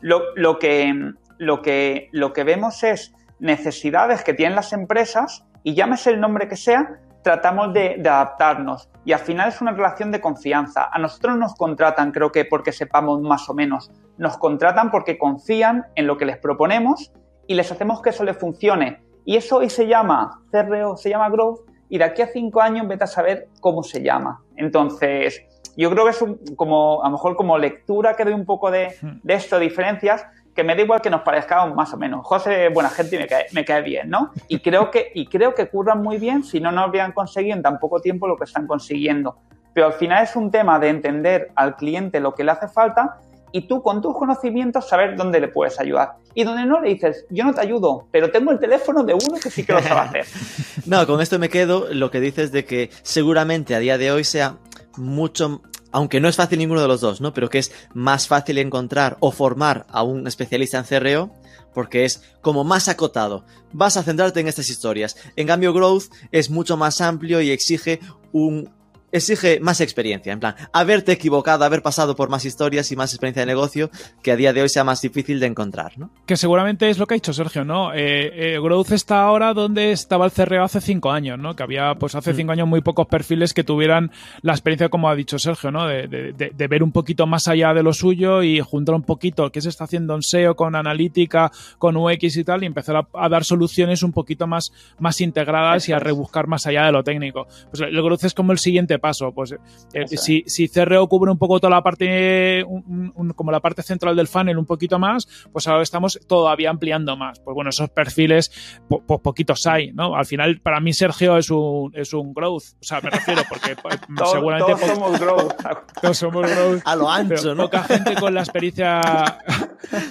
Lo, 0.00 0.34
lo, 0.36 0.58
que, 0.58 1.12
lo, 1.38 1.62
que, 1.62 2.08
lo 2.12 2.32
que 2.32 2.44
vemos 2.44 2.82
es 2.84 3.12
necesidades 3.40 4.22
que 4.22 4.34
tienen 4.34 4.56
las 4.56 4.72
empresas 4.72 5.44
y 5.62 5.74
llámese 5.74 6.10
el 6.10 6.20
nombre 6.20 6.48
que 6.48 6.56
sea, 6.56 7.00
tratamos 7.22 7.72
de, 7.72 7.96
de, 7.98 8.08
adaptarnos. 8.08 8.88
Y 9.04 9.12
al 9.12 9.20
final 9.20 9.48
es 9.48 9.60
una 9.60 9.72
relación 9.72 10.10
de 10.10 10.20
confianza. 10.20 10.88
A 10.92 10.98
nosotros 10.98 11.36
nos 11.36 11.54
contratan, 11.54 12.12
creo 12.12 12.32
que 12.32 12.44
porque 12.44 12.72
sepamos 12.72 13.20
más 13.20 13.48
o 13.48 13.54
menos. 13.54 13.90
Nos 14.16 14.38
contratan 14.38 14.90
porque 14.90 15.18
confían 15.18 15.86
en 15.94 16.06
lo 16.06 16.16
que 16.16 16.26
les 16.26 16.38
proponemos 16.38 17.12
y 17.46 17.54
les 17.54 17.72
hacemos 17.72 18.02
que 18.02 18.10
eso 18.10 18.24
les 18.24 18.36
funcione. 18.36 19.02
Y 19.24 19.36
eso 19.36 19.58
hoy 19.58 19.70
se 19.70 19.86
llama 19.86 20.42
CRO, 20.50 20.96
se 20.96 21.10
llama 21.10 21.28
Growth, 21.28 21.60
y 21.88 21.98
de 21.98 22.04
aquí 22.04 22.22
a 22.22 22.28
cinco 22.28 22.60
años 22.60 22.86
vete 22.86 23.04
a 23.04 23.06
saber 23.06 23.48
cómo 23.60 23.82
se 23.82 24.02
llama. 24.02 24.42
Entonces, 24.56 25.42
yo 25.76 25.90
creo 25.90 26.04
que 26.04 26.10
es 26.10 26.22
un, 26.22 26.38
como, 26.56 27.02
a 27.02 27.06
lo 27.08 27.12
mejor 27.12 27.36
como 27.36 27.58
lectura 27.58 28.14
que 28.14 28.24
doy 28.24 28.34
un 28.34 28.44
poco 28.44 28.70
de, 28.70 28.94
de 29.22 29.34
esto, 29.34 29.58
diferencias, 29.58 30.26
que 30.58 30.64
me 30.64 30.74
da 30.74 30.82
igual 30.82 31.00
que 31.00 31.08
nos 31.08 31.20
parezcamos 31.20 31.72
más 31.76 31.94
o 31.94 31.96
menos. 31.96 32.26
José 32.26 32.66
es 32.66 32.74
buena 32.74 32.90
gente 32.90 33.14
y 33.14 33.54
me 33.54 33.64
cae, 33.64 33.80
bien, 33.80 34.10
¿no? 34.10 34.32
Y 34.48 34.58
creo 34.58 34.90
que, 34.90 35.12
y 35.14 35.26
creo 35.26 35.54
que 35.54 35.68
curran 35.68 36.02
muy 36.02 36.18
bien 36.18 36.42
si 36.42 36.58
no, 36.58 36.72
no 36.72 36.80
habrían 36.80 37.12
conseguido 37.12 37.54
en 37.54 37.62
tan 37.62 37.78
poco 37.78 38.00
tiempo 38.00 38.26
lo 38.26 38.36
que 38.36 38.42
están 38.42 38.66
consiguiendo. 38.66 39.38
Pero 39.72 39.86
al 39.86 39.92
final 39.92 40.24
es 40.24 40.34
un 40.34 40.50
tema 40.50 40.80
de 40.80 40.88
entender 40.88 41.52
al 41.54 41.76
cliente 41.76 42.18
lo 42.18 42.34
que 42.34 42.42
le 42.42 42.50
hace 42.50 42.66
falta 42.66 43.18
y 43.52 43.68
tú 43.68 43.84
con 43.84 44.02
tus 44.02 44.16
conocimientos 44.16 44.88
saber 44.88 45.14
dónde 45.14 45.38
le 45.38 45.46
puedes 45.46 45.78
ayudar. 45.78 46.14
Y 46.34 46.42
donde 46.42 46.66
no 46.66 46.80
le 46.80 46.88
dices, 46.88 47.24
yo 47.30 47.44
no 47.44 47.54
te 47.54 47.60
ayudo, 47.60 48.08
pero 48.10 48.32
tengo 48.32 48.50
el 48.50 48.58
teléfono 48.58 49.04
de 49.04 49.14
uno 49.14 49.38
que 49.40 49.50
sí 49.50 49.64
que 49.64 49.74
lo 49.74 49.80
sabe 49.80 50.00
hacer. 50.00 50.26
no, 50.86 51.06
con 51.06 51.20
esto 51.20 51.38
me 51.38 51.50
quedo 51.50 51.86
lo 51.92 52.10
que 52.10 52.18
dices 52.18 52.50
de 52.50 52.64
que 52.64 52.90
seguramente 53.02 53.76
a 53.76 53.78
día 53.78 53.96
de 53.96 54.10
hoy 54.10 54.24
sea 54.24 54.56
mucho 54.96 55.62
aunque 55.92 56.20
no 56.20 56.28
es 56.28 56.36
fácil 56.36 56.58
ninguno 56.58 56.82
de 56.82 56.88
los 56.88 57.00
dos, 57.00 57.20
¿no? 57.20 57.32
Pero 57.32 57.48
que 57.48 57.58
es 57.58 57.72
más 57.94 58.26
fácil 58.26 58.58
encontrar 58.58 59.16
o 59.20 59.30
formar 59.32 59.86
a 59.90 60.02
un 60.02 60.26
especialista 60.26 60.78
en 60.78 60.84
CRO 60.84 61.30
porque 61.74 62.04
es 62.04 62.22
como 62.40 62.64
más 62.64 62.88
acotado. 62.88 63.44
Vas 63.72 63.96
a 63.96 64.02
centrarte 64.02 64.40
en 64.40 64.48
estas 64.48 64.70
historias. 64.70 65.16
En 65.36 65.46
cambio, 65.46 65.72
Growth 65.72 66.06
es 66.32 66.50
mucho 66.50 66.76
más 66.76 67.00
amplio 67.00 67.40
y 67.40 67.50
exige 67.50 68.00
un 68.32 68.70
exige 69.12 69.60
más 69.60 69.80
experiencia, 69.80 70.32
en 70.32 70.40
plan, 70.40 70.54
haberte 70.72 71.12
equivocado, 71.12 71.64
haber 71.64 71.82
pasado 71.82 72.16
por 72.16 72.28
más 72.28 72.44
historias 72.44 72.90
y 72.92 72.96
más 72.96 73.12
experiencia 73.12 73.42
de 73.42 73.46
negocio 73.46 73.90
que 74.22 74.32
a 74.32 74.36
día 74.36 74.52
de 74.52 74.62
hoy 74.62 74.68
sea 74.68 74.84
más 74.84 75.00
difícil 75.00 75.40
de 75.40 75.46
encontrar, 75.46 75.98
¿no? 75.98 76.10
Que 76.26 76.36
seguramente 76.36 76.88
es 76.90 76.98
lo 76.98 77.06
que 77.06 77.14
ha 77.14 77.16
dicho 77.16 77.32
Sergio, 77.32 77.64
¿no? 77.64 77.92
Eh, 77.94 78.54
eh, 78.54 78.58
Growth 78.60 78.92
está 78.92 79.22
ahora 79.22 79.54
donde 79.54 79.92
estaba 79.92 80.26
el 80.26 80.32
CRO 80.32 80.62
hace 80.62 80.80
cinco 80.80 81.10
años, 81.10 81.38
¿no? 81.38 81.56
Que 81.56 81.62
había, 81.62 81.94
pues 81.94 82.14
hace 82.14 82.34
cinco 82.34 82.52
años 82.52 82.68
muy 82.68 82.80
pocos 82.80 83.06
perfiles 83.06 83.54
que 83.54 83.64
tuvieran 83.64 84.10
la 84.42 84.52
experiencia, 84.52 84.88
como 84.88 85.08
ha 85.08 85.14
dicho 85.14 85.38
Sergio, 85.38 85.70
¿no? 85.70 85.86
De, 85.86 86.06
de, 86.06 86.32
de, 86.32 86.52
de, 86.54 86.68
ver 86.68 86.82
un 86.82 86.92
poquito 86.92 87.26
más 87.26 87.48
allá 87.48 87.72
de 87.72 87.82
lo 87.82 87.92
suyo 87.92 88.42
y 88.42 88.60
juntar 88.60 88.94
un 88.94 89.02
poquito 89.02 89.50
qué 89.50 89.60
se 89.60 89.70
está 89.70 89.84
haciendo 89.84 90.14
en 90.14 90.22
SEO, 90.22 90.54
con 90.54 90.76
analítica, 90.76 91.50
con 91.78 91.96
UX 91.96 92.36
y 92.36 92.44
tal, 92.44 92.62
y 92.62 92.66
empezar 92.66 92.96
a, 92.96 93.08
a 93.14 93.28
dar 93.28 93.44
soluciones 93.44 94.02
un 94.02 94.12
poquito 94.12 94.46
más, 94.46 94.72
más 94.98 95.20
integradas 95.20 95.88
y 95.88 95.92
a 95.92 95.98
rebuscar 95.98 96.46
más 96.46 96.66
allá 96.66 96.84
de 96.84 96.92
lo 96.92 97.02
técnico. 97.02 97.46
Pues 97.70 97.80
el 97.80 98.02
Growth 98.02 98.24
es 98.24 98.34
como 98.34 98.52
el 98.52 98.58
siguiente 98.58 98.97
paso. 98.98 99.32
Pues 99.32 99.54
eh, 99.92 100.06
si, 100.08 100.44
si 100.46 100.68
CRO 100.68 101.06
cubre 101.08 101.30
un 101.30 101.38
poco 101.38 101.60
toda 101.60 101.70
la 101.70 101.82
parte, 101.82 102.64
un, 102.64 103.12
un, 103.14 103.30
como 103.30 103.50
la 103.50 103.60
parte 103.60 103.82
central 103.82 104.16
del 104.16 104.28
funnel 104.28 104.58
un 104.58 104.66
poquito 104.66 104.98
más, 104.98 105.28
pues 105.52 105.66
ahora 105.68 105.82
estamos 105.82 106.18
todavía 106.26 106.70
ampliando 106.70 107.16
más. 107.16 107.40
Pues 107.40 107.54
bueno, 107.54 107.70
esos 107.70 107.90
perfiles, 107.90 108.50
po, 108.88 109.02
po, 109.04 109.20
poquitos 109.20 109.66
hay, 109.66 109.92
¿no? 109.92 110.14
Al 110.14 110.26
final, 110.26 110.60
para 110.60 110.80
mí 110.80 110.92
Sergio 110.92 111.36
es 111.36 111.50
un, 111.50 111.92
es 111.94 112.12
un 112.12 112.32
growth. 112.32 112.64
O 112.80 112.84
sea, 112.84 113.00
me 113.00 113.10
refiero 113.10 113.42
porque 113.48 113.76
pues, 113.76 113.98
todos, 114.16 114.32
seguramente... 114.32 114.72
Todos 114.74 114.88
somos 114.88 115.20
growth. 115.20 115.52
todos 116.00 116.16
somos 116.16 116.50
growth. 116.50 116.82
A 116.84 116.96
lo 116.96 117.10
ancho, 117.10 117.54
¿no? 117.54 117.64
Poca 117.64 117.82
gente 117.84 118.14
con 118.14 118.34
la 118.34 118.40
experiencia 118.40 119.38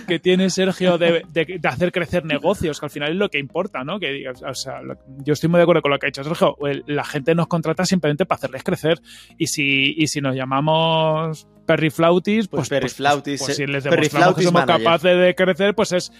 que 0.07 0.19
tiene 0.19 0.49
Sergio 0.49 0.97
de, 0.97 1.23
de, 1.29 1.59
de, 1.59 1.67
hacer 1.67 1.91
crecer 1.91 2.25
negocios, 2.25 2.79
que 2.79 2.85
al 2.85 2.89
final 2.89 3.11
es 3.11 3.17
lo 3.17 3.29
que 3.29 3.39
importa, 3.39 3.83
¿no? 3.83 3.99
Que 3.99 4.11
digas, 4.11 4.41
o 4.43 4.53
sea, 4.53 4.81
lo, 4.81 4.97
yo 5.23 5.33
estoy 5.33 5.49
muy 5.49 5.57
de 5.57 5.63
acuerdo 5.63 5.81
con 5.81 5.91
lo 5.91 5.99
que 5.99 6.07
ha 6.07 6.09
dicho 6.09 6.23
Sergio. 6.23 6.57
La 6.85 7.03
gente 7.03 7.35
nos 7.35 7.47
contrata 7.47 7.85
simplemente 7.85 8.25
para 8.25 8.37
hacerles 8.37 8.63
crecer 8.63 8.76
y 9.37 9.47
si, 9.47 9.93
y 9.97 10.07
si 10.07 10.21
nos 10.21 10.35
llamamos 10.35 11.47
perriflautis, 11.65 12.47
pues, 12.47 12.61
pues, 12.61 12.69
perriflautis, 12.69 13.39
pues, 13.39 13.47
pues, 13.47 13.57
si 13.57 13.67
les 13.67 13.83
demostramos 13.83 14.35
que 14.35 14.43
somos 14.43 14.61
manager. 14.61 14.83
capaces 14.83 15.17
de 15.19 15.35
crecer, 15.35 15.75
pues 15.75 15.91
es, 15.91 16.11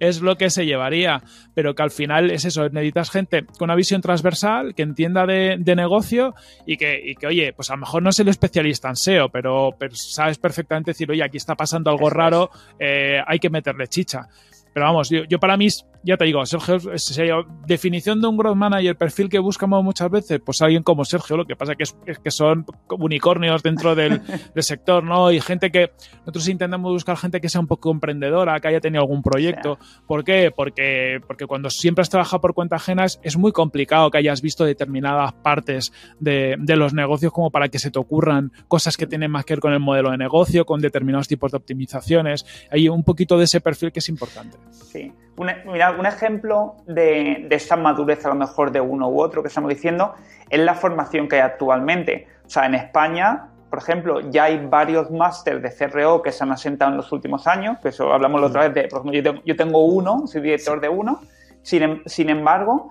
es 0.00 0.20
lo 0.20 0.36
que 0.36 0.50
se 0.50 0.66
llevaría. 0.66 1.22
Pero 1.54 1.74
que 1.74 1.82
al 1.82 1.90
final 1.90 2.30
es 2.30 2.44
eso, 2.44 2.68
necesitas 2.68 3.10
gente 3.10 3.44
con 3.44 3.66
una 3.66 3.74
visión 3.74 4.00
transversal, 4.00 4.74
que 4.74 4.82
entienda 4.82 5.26
de, 5.26 5.56
de 5.58 5.76
negocio 5.76 6.34
y 6.66 6.76
que, 6.76 7.00
y 7.04 7.14
que, 7.14 7.26
oye, 7.26 7.52
pues 7.52 7.70
a 7.70 7.74
lo 7.74 7.80
mejor 7.80 8.02
no 8.02 8.10
es 8.10 8.18
el 8.18 8.28
especialista 8.28 8.88
en 8.88 8.96
SEO, 8.96 9.28
pero, 9.28 9.70
pero 9.78 9.94
sabes 9.94 10.38
perfectamente 10.38 10.90
decir, 10.90 11.10
oye, 11.10 11.22
aquí 11.22 11.36
está 11.36 11.54
pasando 11.54 11.90
algo 11.90 12.10
raro, 12.10 12.50
eh, 12.78 13.20
hay 13.26 13.38
que 13.38 13.50
meterle 13.50 13.86
chicha. 13.86 14.28
Pero 14.72 14.86
vamos, 14.86 15.08
yo, 15.08 15.24
yo 15.24 15.38
para 15.38 15.56
mí 15.56 15.68
ya 16.06 16.16
te 16.16 16.24
digo, 16.24 16.46
Sergio, 16.46 16.78
Sergio, 16.96 17.46
definición 17.66 18.20
de 18.20 18.28
un 18.28 18.36
growth 18.36 18.56
manager, 18.56 18.96
perfil 18.96 19.28
que 19.28 19.40
buscamos 19.40 19.82
muchas 19.82 20.08
veces, 20.08 20.40
pues 20.44 20.62
alguien 20.62 20.84
como 20.84 21.04
Sergio, 21.04 21.36
lo 21.36 21.44
que 21.44 21.56
pasa 21.56 21.74
que 21.74 21.82
es, 21.82 21.96
es 22.06 22.20
que 22.20 22.30
son 22.30 22.64
unicornios 22.88 23.60
dentro 23.62 23.96
del, 23.96 24.22
del, 24.54 24.62
sector, 24.62 25.02
¿no? 25.02 25.32
Y 25.32 25.40
gente 25.40 25.72
que, 25.72 25.90
nosotros 26.20 26.48
intentamos 26.48 26.92
buscar 26.92 27.16
gente 27.16 27.40
que 27.40 27.48
sea 27.48 27.60
un 27.60 27.66
poco 27.66 27.90
emprendedora, 27.90 28.60
que 28.60 28.68
haya 28.68 28.80
tenido 28.80 29.02
algún 29.02 29.20
proyecto. 29.20 29.78
¿Por 30.06 30.22
qué? 30.22 30.52
Porque, 30.54 31.18
porque 31.26 31.46
cuando 31.46 31.70
siempre 31.70 32.02
has 32.02 32.10
trabajado 32.10 32.40
por 32.40 32.54
cuenta 32.54 32.76
ajena 32.76 33.04
es, 33.04 33.18
es 33.24 33.36
muy 33.36 33.50
complicado 33.50 34.08
que 34.10 34.18
hayas 34.18 34.40
visto 34.42 34.64
determinadas 34.64 35.32
partes 35.32 35.92
de, 36.20 36.54
de, 36.60 36.76
los 36.76 36.94
negocios 36.94 37.32
como 37.32 37.50
para 37.50 37.68
que 37.68 37.80
se 37.80 37.90
te 37.90 37.98
ocurran 37.98 38.52
cosas 38.68 38.96
que 38.96 39.08
tienen 39.08 39.32
más 39.32 39.44
que 39.44 39.54
ver 39.54 39.60
con 39.60 39.72
el 39.72 39.80
modelo 39.80 40.12
de 40.12 40.18
negocio, 40.18 40.64
con 40.64 40.80
determinados 40.80 41.26
tipos 41.26 41.50
de 41.50 41.56
optimizaciones. 41.56 42.46
Hay 42.70 42.88
un 42.88 43.02
poquito 43.02 43.36
de 43.38 43.44
ese 43.44 43.60
perfil 43.60 43.90
que 43.90 43.98
es 43.98 44.08
importante. 44.08 44.56
Sí. 44.70 45.12
Un, 45.38 46.06
ejemplo 46.06 46.76
de, 46.86 47.46
esta 47.50 47.76
madurez 47.76 48.24
a 48.24 48.30
lo 48.30 48.36
mejor 48.36 48.72
de 48.72 48.80
uno 48.80 49.08
u 49.08 49.20
otro 49.20 49.42
que 49.42 49.48
estamos 49.48 49.68
diciendo 49.68 50.14
es 50.48 50.60
la 50.60 50.74
formación 50.74 51.28
que 51.28 51.36
hay 51.36 51.42
actualmente. 51.42 52.26
O 52.46 52.48
sea, 52.48 52.64
en 52.64 52.74
España, 52.74 53.48
por 53.68 53.78
ejemplo, 53.78 54.20
ya 54.30 54.44
hay 54.44 54.64
varios 54.66 55.10
másteres 55.10 55.62
de 55.62 55.90
CRO 55.90 56.22
que 56.22 56.32
se 56.32 56.42
han 56.42 56.52
asentado 56.52 56.90
en 56.92 56.96
los 56.96 57.12
últimos 57.12 57.46
años, 57.46 57.78
que 57.82 57.90
eso 57.90 58.12
hablamos 58.12 58.40
la 58.40 58.46
otra 58.46 58.68
vez 58.68 58.74
de, 58.74 58.88
por 58.88 59.06
ejemplo, 59.06 59.42
yo 59.44 59.56
tengo, 59.56 59.84
uno, 59.84 60.26
soy 60.26 60.40
director 60.40 60.80
de 60.80 60.88
uno, 60.88 61.20
sin, 61.62 62.02
sin 62.06 62.30
embargo, 62.30 62.88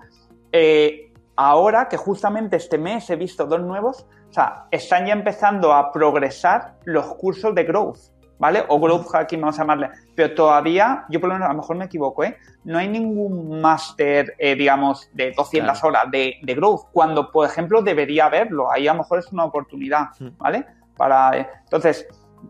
eh, 0.52 1.12
ahora 1.34 1.88
que 1.88 1.96
justamente 1.96 2.56
este 2.56 2.78
mes 2.78 3.10
he 3.10 3.16
visto 3.16 3.46
dos 3.46 3.60
nuevos, 3.60 4.06
o 4.30 4.32
sea, 4.32 4.66
están 4.70 5.06
ya 5.06 5.12
empezando 5.12 5.72
a 5.72 5.90
progresar 5.92 6.76
los 6.84 7.06
cursos 7.14 7.54
de 7.54 7.64
growth. 7.64 7.98
¿Vale? 8.38 8.64
O 8.68 8.80
growth 8.80 9.08
hacking, 9.08 9.40
vamos 9.40 9.58
a 9.58 9.62
llamarle. 9.62 9.90
Pero 10.14 10.34
todavía, 10.34 11.04
yo 11.08 11.20
por 11.20 11.28
lo 11.28 11.34
menos 11.34 11.48
a 11.48 11.52
lo 11.52 11.58
mejor 11.58 11.76
me 11.76 11.84
equivoco, 11.86 12.24
¿eh? 12.24 12.36
No 12.64 12.78
hay 12.78 12.88
ningún 12.88 13.60
máster, 13.60 14.34
eh, 14.38 14.54
digamos, 14.54 15.08
de 15.12 15.32
200 15.32 15.78
claro. 15.78 15.88
horas 15.88 16.10
de, 16.10 16.36
de, 16.42 16.54
growth, 16.54 16.86
cuando, 16.92 17.30
por 17.30 17.46
ejemplo, 17.48 17.82
debería 17.82 18.26
haberlo. 18.26 18.70
Ahí 18.70 18.88
a 18.88 18.92
lo 18.92 18.98
mejor 19.00 19.18
es 19.18 19.32
una 19.32 19.44
oportunidad, 19.44 20.08
¿vale? 20.38 20.66
Para, 20.96 21.38
eh, 21.38 21.48
entonces, 21.64 22.06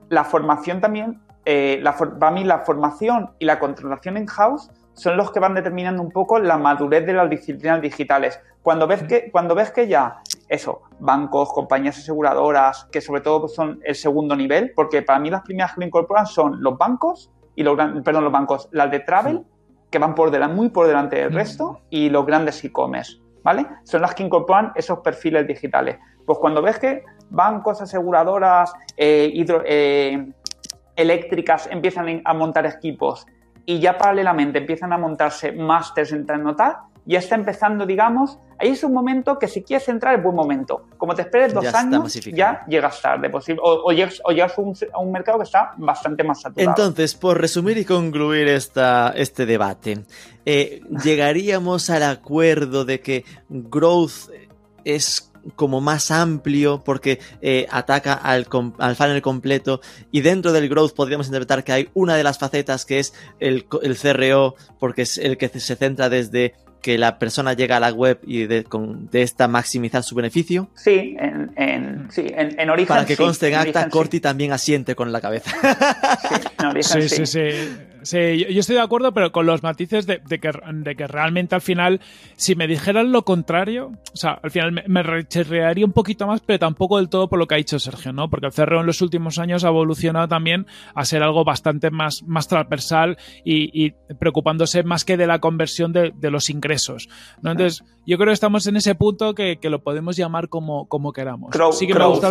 la 0.08 0.24
formación 0.24 0.80
también, 0.80 1.20
eh, 1.44 1.78
la, 1.82 1.96
para 1.96 2.30
mí 2.30 2.44
la 2.44 2.60
formación 2.60 3.30
y 3.38 3.44
la 3.44 3.58
contratación 3.58 4.16
in-house 4.16 4.70
son 4.96 5.16
los 5.16 5.30
que 5.30 5.40
van 5.40 5.54
determinando 5.54 6.02
un 6.02 6.10
poco 6.10 6.38
la 6.38 6.56
madurez 6.56 7.04
de 7.04 7.12
las 7.12 7.28
disciplinas 7.28 7.80
digitales. 7.82 8.40
Cuando 8.62 8.86
ves 8.86 9.02
que, 9.02 9.30
cuando 9.30 9.54
ves 9.54 9.70
que 9.70 9.86
ya, 9.86 10.22
eso, 10.48 10.82
bancos, 10.98 11.52
compañías 11.52 11.98
aseguradoras, 11.98 12.88
que 12.90 13.02
sobre 13.02 13.20
todo 13.20 13.46
son 13.46 13.78
el 13.84 13.94
segundo 13.94 14.34
nivel, 14.34 14.72
porque 14.74 15.02
para 15.02 15.18
mí 15.18 15.28
las 15.30 15.42
primeras 15.42 15.74
que 15.74 15.80
lo 15.80 15.86
incorporan 15.86 16.26
son 16.26 16.62
los 16.62 16.78
bancos 16.78 17.30
y 17.54 17.62
los 17.62 17.76
perdón, 18.02 18.24
los 18.24 18.32
bancos, 18.32 18.68
las 18.72 18.90
de 18.90 19.00
travel, 19.00 19.44
que 19.90 19.98
van 19.98 20.14
por 20.14 20.30
delante, 20.30 20.56
muy 20.56 20.70
por 20.70 20.86
delante 20.86 21.16
del 21.16 21.32
resto, 21.32 21.80
y 21.90 22.08
los 22.08 22.26
grandes 22.26 22.64
e-commerce, 22.64 23.18
¿vale? 23.42 23.66
Son 23.84 24.00
las 24.00 24.14
que 24.14 24.22
incorporan 24.22 24.72
esos 24.74 24.98
perfiles 25.00 25.46
digitales. 25.46 25.98
Pues 26.24 26.38
cuando 26.38 26.60
ves 26.62 26.78
que 26.78 27.04
bancos, 27.30 27.82
aseguradoras, 27.82 28.72
eh, 28.96 29.30
hidro, 29.32 29.62
eh, 29.64 30.32
eléctricas 30.96 31.68
empiezan 31.70 32.22
a 32.24 32.34
montar 32.34 32.66
equipos 32.66 33.26
y 33.66 33.80
ya 33.80 33.98
paralelamente 33.98 34.58
empiezan 34.58 34.92
a 34.92 34.98
montarse 34.98 35.52
másters 35.52 36.12
en 36.12 36.24
tal, 36.24 36.76
ya 37.04 37.20
está 37.20 37.34
empezando, 37.36 37.86
digamos, 37.86 38.38
ahí 38.58 38.70
es 38.70 38.82
un 38.82 38.92
momento 38.92 39.38
que 39.38 39.46
si 39.46 39.62
quieres 39.62 39.88
entrar 39.88 40.16
es 40.16 40.22
buen 40.22 40.34
momento. 40.34 40.86
Como 40.96 41.14
te 41.14 41.22
esperes 41.22 41.54
dos 41.54 41.72
años, 41.72 42.12
ya 42.24 42.64
llegas 42.66 43.00
tarde, 43.00 43.30
posible, 43.30 43.60
o, 43.62 43.92
llegas, 43.92 44.20
a 44.92 44.98
un, 44.98 45.12
mercado 45.12 45.38
que 45.38 45.44
está 45.44 45.72
bastante 45.76 46.24
más 46.24 46.40
saturado. 46.40 46.70
Entonces, 46.70 47.14
por 47.14 47.40
resumir 47.40 47.78
y 47.78 47.84
concluir 47.84 48.48
esta, 48.48 49.12
este 49.16 49.46
debate, 49.46 50.04
eh, 50.44 50.80
llegaríamos 51.04 51.90
al 51.90 52.02
acuerdo 52.02 52.84
de 52.84 53.00
que 53.00 53.24
growth 53.48 54.30
es 54.84 55.32
como 55.54 55.80
más 55.80 56.10
amplio 56.10 56.82
porque 56.84 57.20
eh, 57.40 57.66
ataca 57.70 58.14
al, 58.14 58.46
al 58.78 58.96
funnel 58.96 59.22
completo 59.22 59.80
y 60.10 60.20
dentro 60.22 60.52
del 60.52 60.68
growth 60.68 60.94
podríamos 60.94 61.26
interpretar 61.26 61.64
que 61.64 61.72
hay 61.72 61.88
una 61.94 62.16
de 62.16 62.24
las 62.24 62.38
facetas 62.38 62.84
que 62.84 62.98
es 62.98 63.14
el, 63.38 63.66
el 63.82 63.96
CRO 63.96 64.56
porque 64.78 65.02
es 65.02 65.18
el 65.18 65.36
que 65.36 65.48
se 65.48 65.76
centra 65.76 66.08
desde 66.08 66.54
que 66.86 66.98
la 66.98 67.18
persona 67.18 67.52
llega 67.52 67.78
a 67.78 67.80
la 67.80 67.90
web 67.90 68.20
y 68.24 68.46
de, 68.46 68.62
con, 68.62 69.10
de 69.10 69.22
esta 69.22 69.48
maximizar 69.48 70.04
su 70.04 70.14
beneficio? 70.14 70.70
Sí, 70.76 71.16
en, 71.18 71.50
en, 71.56 72.08
sí, 72.12 72.26
en, 72.28 72.60
en 72.60 72.70
origen. 72.70 72.86
Para 72.86 73.04
que 73.04 73.16
conste 73.16 73.48
en 73.48 73.56
acta, 73.56 73.88
Corti 73.88 74.20
también 74.20 74.52
asiente 74.52 74.94
con 74.94 75.10
la 75.10 75.20
cabeza. 75.20 75.50
Sí, 76.80 76.82
sí, 76.82 77.08
sí, 77.08 77.26
sí, 77.26 77.40
yo 78.12 78.60
estoy 78.60 78.76
de 78.76 78.82
acuerdo, 78.82 79.12
pero 79.12 79.32
con 79.32 79.46
los 79.46 79.62
matices 79.62 80.06
de, 80.06 80.20
que, 80.20 80.50
de, 80.72 80.96
que, 80.96 81.06
realmente 81.06 81.54
al 81.54 81.60
final, 81.60 82.00
si 82.36 82.54
me 82.54 82.66
dijeran 82.66 83.12
lo 83.12 83.24
contrario, 83.24 83.92
o 84.12 84.16
sea, 84.16 84.38
al 84.42 84.50
final 84.50 84.72
me, 84.72 84.84
me 84.86 85.84
un 85.84 85.92
poquito 85.92 86.26
más, 86.26 86.40
pero 86.40 86.58
tampoco 86.58 86.98
del 86.98 87.08
todo 87.08 87.28
por 87.28 87.38
lo 87.38 87.46
que 87.46 87.54
ha 87.54 87.58
dicho 87.58 87.78
Sergio, 87.78 88.12
¿no? 88.12 88.28
Porque 88.28 88.46
el 88.46 88.52
CRO 88.52 88.80
en 88.80 88.86
los 88.86 89.02
últimos 89.02 89.38
años 89.38 89.64
ha 89.64 89.68
evolucionado 89.68 90.28
también 90.28 90.66
a 90.94 91.04
ser 91.04 91.22
algo 91.22 91.44
bastante 91.44 91.90
más, 91.90 92.22
más 92.24 92.48
transversal 92.48 93.16
y, 93.44 93.86
y 93.86 93.94
preocupándose 94.18 94.82
más 94.82 95.04
que 95.04 95.16
de 95.16 95.26
la 95.26 95.38
conversión 95.38 95.92
de, 95.92 96.12
de 96.14 96.30
los 96.30 96.50
ingresos 96.50 96.76
¿no? 97.42 97.52
Entonces, 97.52 97.84
yo 98.06 98.16
creo 98.18 98.28
que 98.28 98.34
estamos 98.34 98.66
en 98.66 98.76
ese 98.76 98.94
punto 98.94 99.34
que, 99.34 99.58
lo 99.62 99.82
podemos 99.82 100.16
llamar 100.16 100.48
como, 100.48 100.88
como 100.88 101.12
queramos. 101.12 101.50
sí 101.72 101.86
que 101.86 101.94
me 101.94 102.06
gusta 102.06 102.28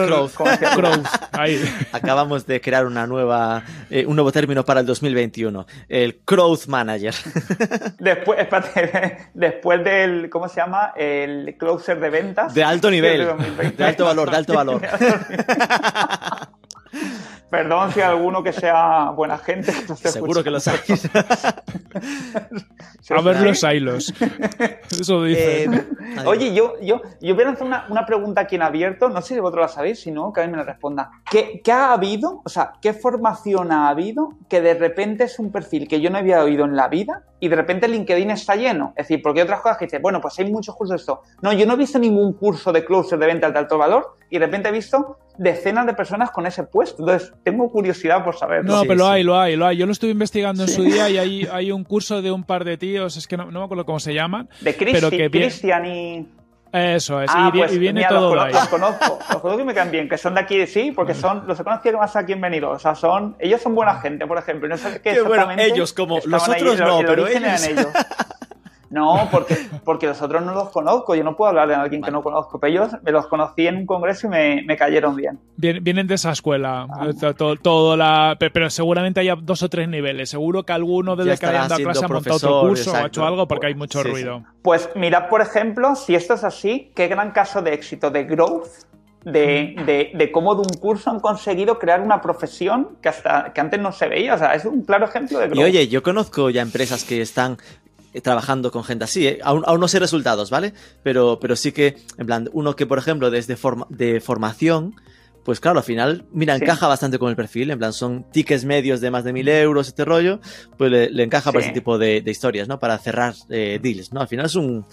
Acabamos 1.92 2.46
de 2.46 2.62
crear 2.62 2.86
una 2.86 3.06
nueva, 3.06 3.64
eh, 3.90 4.06
un 4.06 4.16
nuevo 4.16 4.32
término 4.32 4.64
para 4.64 4.80
el 4.80 4.86
2021, 4.86 5.68
el 5.90 6.22
Growth 6.26 6.68
Manager. 6.68 7.14
Después, 8.00 8.48
después 9.34 9.84
del, 9.84 10.30
¿cómo 10.30 10.48
se 10.48 10.62
llama? 10.62 10.94
El 10.96 11.56
closer 11.58 12.00
de 12.00 12.10
ventas. 12.10 12.54
De 12.54 12.64
alto 12.64 12.90
nivel, 12.90 13.28
de 13.76 13.84
alto 13.84 14.06
valor, 14.06 14.30
de 14.30 14.38
alto 14.38 14.54
valor. 14.54 14.82
Perdón 17.50 17.92
si 17.92 18.02
alguno 18.02 18.44
que 18.44 18.52
sea 18.52 19.12
buena 19.12 19.38
gente. 19.38 19.72
Seguro 19.96 20.44
que 20.44 20.50
los 20.50 20.68
hay. 20.68 20.80
a 23.10 23.22
ver 23.22 23.42
los 23.42 23.64
hilos. 23.64 24.14
Eso 24.90 25.24
dice. 25.24 25.64
Eh, 25.64 25.70
oye, 26.26 26.54
yo, 26.54 26.74
yo, 26.82 27.02
yo 27.22 27.36
voy 27.36 27.44
a 27.44 27.50
hacer 27.52 27.66
una, 27.66 27.86
una, 27.90 28.06
pregunta 28.06 28.42
aquí 28.42 28.56
en 28.56 28.64
abierto. 28.64 29.10
No 29.10 29.22
sé 29.22 29.36
si 29.36 29.40
vosotros 29.40 29.62
la 29.62 29.68
sabéis, 29.70 30.02
si 30.02 30.12
no, 30.12 30.34
que 30.34 30.42
a 30.42 30.46
mí 30.46 30.52
me 30.52 30.58
la 30.58 30.64
responda. 30.64 31.12
¿Qué, 31.30 31.62
¿Qué, 31.64 31.72
ha 31.72 31.94
habido? 31.94 32.42
O 32.44 32.50
sea, 32.50 32.74
¿qué 32.82 32.94
formación 32.94 33.72
ha 33.72 33.90
habido 33.90 34.34
que 34.50 34.62
de 34.62 34.74
repente 34.74 35.26
es 35.26 35.40
un 35.40 35.52
perfil 35.52 35.88
que 35.88 36.02
yo 36.02 36.10
no 36.10 36.18
había 36.18 36.44
oído 36.44 36.66
en 36.66 36.76
la 36.76 36.88
vida 36.88 37.24
y 37.46 37.48
de 37.48 37.56
repente 37.56 37.88
LinkedIn 37.88 38.32
está 38.32 38.56
lleno? 38.56 38.94
Es 38.98 39.08
decir, 39.08 39.22
porque 39.22 39.42
hay 39.42 39.44
otras 39.44 39.62
cosas 39.62 39.78
que 39.78 39.86
dices, 39.86 40.02
bueno, 40.02 40.20
pues 40.20 40.40
hay 40.40 40.52
muchos 40.52 40.76
cursos 40.76 40.90
de 40.90 40.96
esto. 40.98 41.22
No, 41.44 41.54
yo 41.54 41.68
no 41.68 41.74
he 41.74 41.78
visto 41.78 42.00
ningún 42.00 42.34
curso 42.34 42.72
de 42.72 42.84
closer 42.84 43.20
de 43.20 43.28
ventas 43.28 43.54
de 43.54 43.60
alto 43.60 43.78
valor 43.78 44.16
y 44.32 44.40
de 44.40 44.46
repente 44.48 44.70
he 44.70 44.72
visto 44.72 45.20
decenas 45.38 45.86
de 45.86 45.94
personas 45.94 46.32
con 46.32 46.48
ese 46.48 46.64
puesto. 46.64 47.04
Entonces, 47.04 47.34
tengo 47.44 47.72
curiosidad 47.72 48.24
por 48.24 48.36
saber. 48.36 48.66
No, 48.66 48.82
pero 48.82 48.96
lo 48.96 49.08
hay, 49.08 49.22
lo 49.22 49.40
hay, 49.40 49.56
lo 49.56 49.68
hay. 49.68 49.78
Yo 49.78 49.86
lo 49.86 49.92
estuve 49.92 50.10
investigando 50.10 50.64
en 50.64 50.70
su 50.70 50.82
día 50.82 51.08
y 51.08 51.20
hay, 51.20 51.48
hay 51.52 51.72
un 51.72 51.84
curso 51.84 52.24
de 52.24 52.32
un 52.32 52.44
par 52.44 52.66
de 52.66 52.78
tíos, 52.78 53.16
es 53.16 53.28
que 53.28 53.38
no, 53.38 53.52
no 53.52 53.60
me 53.60 53.66
acuerdo 53.66 53.86
cómo 53.86 54.00
se 54.00 54.16
llaman. 54.16 54.50
De 54.62 54.76
Cristian 54.76 55.86
y... 55.86 56.28
Eso 56.76 57.22
es, 57.22 57.32
ah, 57.34 57.52
y, 57.54 57.58
pues, 57.58 57.80
viene 57.80 58.06
todo 58.10 58.36
los, 58.36 58.52
Los 58.52 58.68
conozco, 58.68 59.18
los 59.32 59.42
conozco 59.42 59.58
que 59.58 59.64
me 59.64 59.74
caen 59.74 59.92
bien, 59.92 60.10
que 60.10 60.18
son 60.18 60.34
de 60.34 60.42
aquí, 60.42 60.68
sí, 60.68 60.92
porque 60.92 61.14
son, 61.14 61.48
los 61.48 61.58
he 61.58 61.64
conocido 61.64 62.00
más 62.00 62.14
aquí 62.18 62.34
en 62.34 62.42
Venido. 62.42 62.72
O 62.72 62.80
sea, 62.80 62.96
son, 62.96 63.38
ellos 63.40 63.62
son 63.62 63.76
buena 63.76 63.96
gente, 64.02 64.28
por 64.28 64.38
ejemplo. 64.38 64.68
No 64.68 64.78
sé 64.78 65.00
qué, 65.02 65.14
qué 65.14 65.22
bueno, 65.22 65.50
ellos 65.58 65.94
como, 65.94 66.20
los 66.26 66.50
otros 66.50 66.80
no, 66.80 67.00
pero 67.06 67.28
ellos. 67.28 67.88
No, 68.90 69.28
porque, 69.32 69.56
porque 69.84 70.08
los 70.08 70.22
otros 70.22 70.44
no 70.44 70.54
los 70.54 70.70
conozco. 70.70 71.16
Yo 71.16 71.24
no 71.24 71.36
puedo 71.36 71.50
hablar 71.50 71.68
de 71.68 71.76
alguien 71.76 72.02
que 72.02 72.12
no 72.12 72.22
conozco. 72.22 72.60
Pero 72.60 72.72
ellos 72.72 73.02
me 73.04 73.12
los 73.12 73.28
conocí 73.28 73.68
en 73.68 73.78
un 73.78 73.86
congreso 73.86 74.28
y 74.28 74.30
me, 74.30 74.64
me 74.66 74.78
cayeron 74.78 75.16
bien. 75.16 75.40
Vienen 75.58 76.08
de 76.08 76.16
esa 76.16 76.32
escuela. 76.32 76.88
Ah. 76.90 77.34
Todo, 77.62 77.98
la, 77.98 78.38
pero 78.40 78.70
seguramente 78.70 79.20
hay 79.20 79.30
dos 79.42 79.64
o 79.64 79.70
tres 79.70 79.88
niveles. 79.90 80.30
Seguro 80.30 80.64
que 80.64 80.74
alguno 80.74 81.16
desde 81.16 81.38
que 81.38 81.46
hayan 81.46 81.68
dado 81.68 81.84
clase 81.84 82.06
ha 82.06 82.08
montado 82.08 82.36
otro 82.36 82.62
curso 82.62 82.92
o 82.92 82.96
ha 82.96 83.08
hecho 83.08 83.26
algo 83.26 83.48
porque 83.48 83.68
hay 83.68 83.76
mucho 83.76 84.04
ruido. 84.04 84.44
Pues 84.62 84.90
mirad, 84.96 85.30
por 85.30 85.42
ejemplo, 85.42 85.96
si 85.96 86.16
esto 86.16 86.34
es 86.34 86.44
así, 86.44 86.92
qué 86.96 87.08
gran 87.08 87.32
caso 87.32 87.62
de 87.62 87.74
éxito 87.74 88.10
de 88.12 88.24
growth 88.24 88.68
de, 89.26 89.76
de, 89.86 90.12
de, 90.14 90.32
cómo 90.32 90.54
de 90.54 90.62
un 90.62 90.80
curso 90.80 91.10
han 91.10 91.20
conseguido 91.20 91.80
crear 91.80 92.00
una 92.00 92.22
profesión 92.22 92.98
que 93.02 93.10
hasta 93.10 93.52
que 93.54 93.60
antes 93.60 93.80
no 93.80 93.92
se 93.92 94.08
veía. 94.08 94.36
O 94.36 94.38
sea, 94.38 94.54
es 94.54 94.66
un 94.66 94.84
claro 94.84 95.06
ejemplo 95.06 95.40
de 95.40 95.48
growth. 95.48 95.60
Y 95.60 95.64
oye, 95.64 95.88
yo 95.88 96.04
conozco 96.04 96.52
ya 96.52 96.62
empresas 96.62 97.04
que 97.04 97.22
están 97.22 97.54
eh, 97.54 97.85
trabajando 98.22 98.72
con 98.72 98.84
gente 98.84 99.04
así. 99.04 99.28
¿eh? 99.28 99.40
Aún, 99.44 99.64
no 99.80 99.88
sé 99.88 100.00
resultados, 100.00 100.50
¿vale? 100.50 100.74
Pero, 101.04 101.40
pero 101.40 101.56
sí 101.56 101.72
que, 101.72 101.98
en 102.18 102.26
plan, 102.26 102.50
uno 102.54 102.76
que, 102.76 102.86
por 102.86 102.98
ejemplo, 102.98 103.32
desde 103.32 103.56
forma, 103.56 103.86
de 103.90 104.20
formación, 104.22 104.96
pues 105.46 105.60
claro, 105.60 105.78
al 105.78 105.84
final, 105.84 106.26
mira, 106.32 106.56
encaja 106.56 106.88
bastante 106.88 107.20
con 107.20 107.30
el 107.30 107.36
perfil. 107.36 107.70
En 107.70 107.78
plan, 107.78 107.94
son 107.94 108.30
tickets 108.32 108.66
medios 108.66 109.00
de 109.00 109.12
más 109.12 109.24
de 109.24 109.32
mil 109.32 109.48
euros, 109.48 109.88
este 109.88 110.04
rollo, 110.04 110.40
pues 110.76 110.92
le, 110.92 111.24
encaja 111.24 111.52
para 111.52 111.64
ese 111.64 111.74
tipo 111.74 112.00
de, 112.00 112.24
historias, 112.26 112.68
¿no? 112.68 112.80
Para 112.80 112.98
cerrar 112.98 113.36
eh, 113.52 113.80
deals, 113.82 114.12
¿no? 114.12 114.22
Al 114.22 114.28
final 114.28 114.48
es 114.48 114.56
un. 114.56 114.86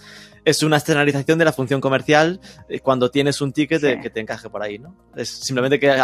Es 0.44 0.64
una 0.64 0.76
externalización 0.76 1.38
de 1.38 1.44
la 1.44 1.52
función 1.52 1.80
comercial 1.80 2.40
cuando 2.82 3.12
tienes 3.12 3.40
un 3.40 3.52
ticket 3.52 3.80
que 4.02 4.10
te 4.10 4.18
encaje 4.18 4.50
por 4.50 4.60
ahí, 4.60 4.76
¿no? 4.76 4.94
Es 5.16 5.28
simplemente 5.28 5.78
que. 5.78 5.96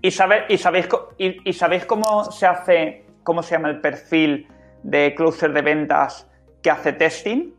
¿Y, 0.00 0.10
sabe, 0.10 0.46
y, 0.48 0.56
sabéis, 0.56 0.88
y, 1.18 1.48
y 1.48 1.52
sabéis 1.52 1.84
cómo 1.84 2.32
se 2.32 2.46
hace, 2.46 3.04
cómo 3.22 3.42
se 3.42 3.52
llama 3.52 3.68
el 3.68 3.82
perfil 3.82 4.48
de 4.82 5.14
closer 5.14 5.52
de 5.52 5.62
ventas 5.62 6.26
que 6.64 6.70
hace 6.70 6.94
testing. 6.94 7.54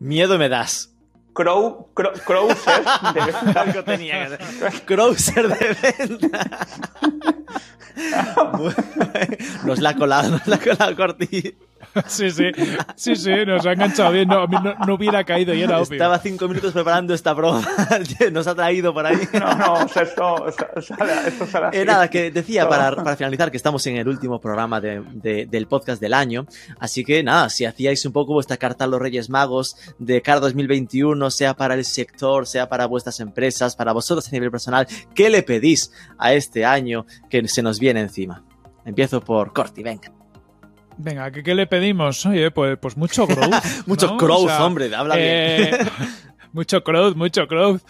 Miedo 0.00 0.36
me 0.38 0.48
das. 0.48 0.93
Crow, 1.34 1.88
crow, 1.94 2.12
Crowser 2.24 2.84
de 3.12 3.20
venta. 3.32 3.60
Algo 3.60 3.84
tenía 3.84 4.38
Crowser 4.86 5.48
de 5.48 5.76
venta. 5.82 6.66
nos 9.64 9.80
la 9.80 9.90
ha 9.90 9.96
colado, 9.96 10.30
nos 10.30 10.46
la 10.46 10.56
ha 10.56 10.58
colado 10.58 10.96
Corti. 10.96 11.56
Sí, 12.06 12.30
sí, 12.30 12.50
sí, 12.96 13.16
sí, 13.16 13.30
nos 13.46 13.64
ha 13.66 13.72
enganchado 13.72 14.10
bien. 14.10 14.28
No, 14.28 14.42
a 14.42 14.46
mí 14.46 14.56
no, 14.86 14.94
hubiera 14.94 15.22
caído 15.24 15.54
y 15.54 15.62
era 15.62 15.78
obvio. 15.78 15.92
Estaba 15.92 16.18
cinco 16.18 16.48
minutos 16.48 16.72
preparando 16.72 17.14
esta 17.14 17.32
broma. 17.34 17.62
Nos 18.32 18.46
ha 18.46 18.54
traído 18.54 18.92
por 18.92 19.06
ahí. 19.06 19.16
No, 19.32 19.54
no, 19.54 19.72
o 19.74 19.88
sea, 19.88 20.02
esto, 20.02 20.48
esto 20.48 21.46
será 21.46 21.70
eh, 21.72 21.84
nada, 21.84 22.08
que 22.08 22.30
decía 22.30 22.68
para, 22.68 22.94
para, 22.96 23.16
finalizar 23.16 23.50
que 23.50 23.56
estamos 23.56 23.86
en 23.86 23.96
el 23.96 24.08
último 24.08 24.40
programa 24.40 24.80
de, 24.80 25.02
de, 25.12 25.46
del 25.46 25.66
podcast 25.66 26.00
del 26.00 26.14
año. 26.14 26.46
Así 26.78 27.04
que 27.04 27.22
nada, 27.22 27.48
si 27.48 27.64
hacíais 27.64 28.04
un 28.06 28.12
poco 28.12 28.32
vuestra 28.32 28.56
carta 28.56 28.84
a 28.84 28.88
los 28.88 29.00
Reyes 29.00 29.30
Magos 29.30 29.76
de 29.98 30.20
cara 30.20 30.40
2021, 30.40 31.23
sea 31.30 31.54
para 31.54 31.74
el 31.74 31.84
sector, 31.84 32.46
sea 32.46 32.68
para 32.68 32.86
vuestras 32.86 33.20
empresas, 33.20 33.76
para 33.76 33.92
vosotros 33.92 34.28
a 34.28 34.30
nivel 34.32 34.50
personal, 34.50 34.86
¿qué 35.14 35.30
le 35.30 35.42
pedís 35.42 35.92
a 36.18 36.32
este 36.32 36.64
año 36.64 37.06
que 37.28 37.46
se 37.48 37.62
nos 37.62 37.78
viene 37.78 38.00
encima? 38.00 38.44
Empiezo 38.84 39.20
por 39.20 39.52
Corti, 39.52 39.82
venga. 39.82 40.12
Venga, 40.96 41.30
¿qué, 41.30 41.54
le 41.54 41.66
pedimos? 41.66 42.24
Oye, 42.26 42.50
pues, 42.50 42.78
pues 42.78 42.96
mucho 42.96 43.26
growth. 43.26 43.54
mucho 43.86 44.16
growth, 44.16 44.50
hombre, 44.60 44.94
habla 44.94 45.16
bien. 45.16 45.28
Eh, 45.28 45.78
mucho 46.52 46.80
growth, 46.82 47.16
mucho 47.16 47.46
growth 47.46 47.82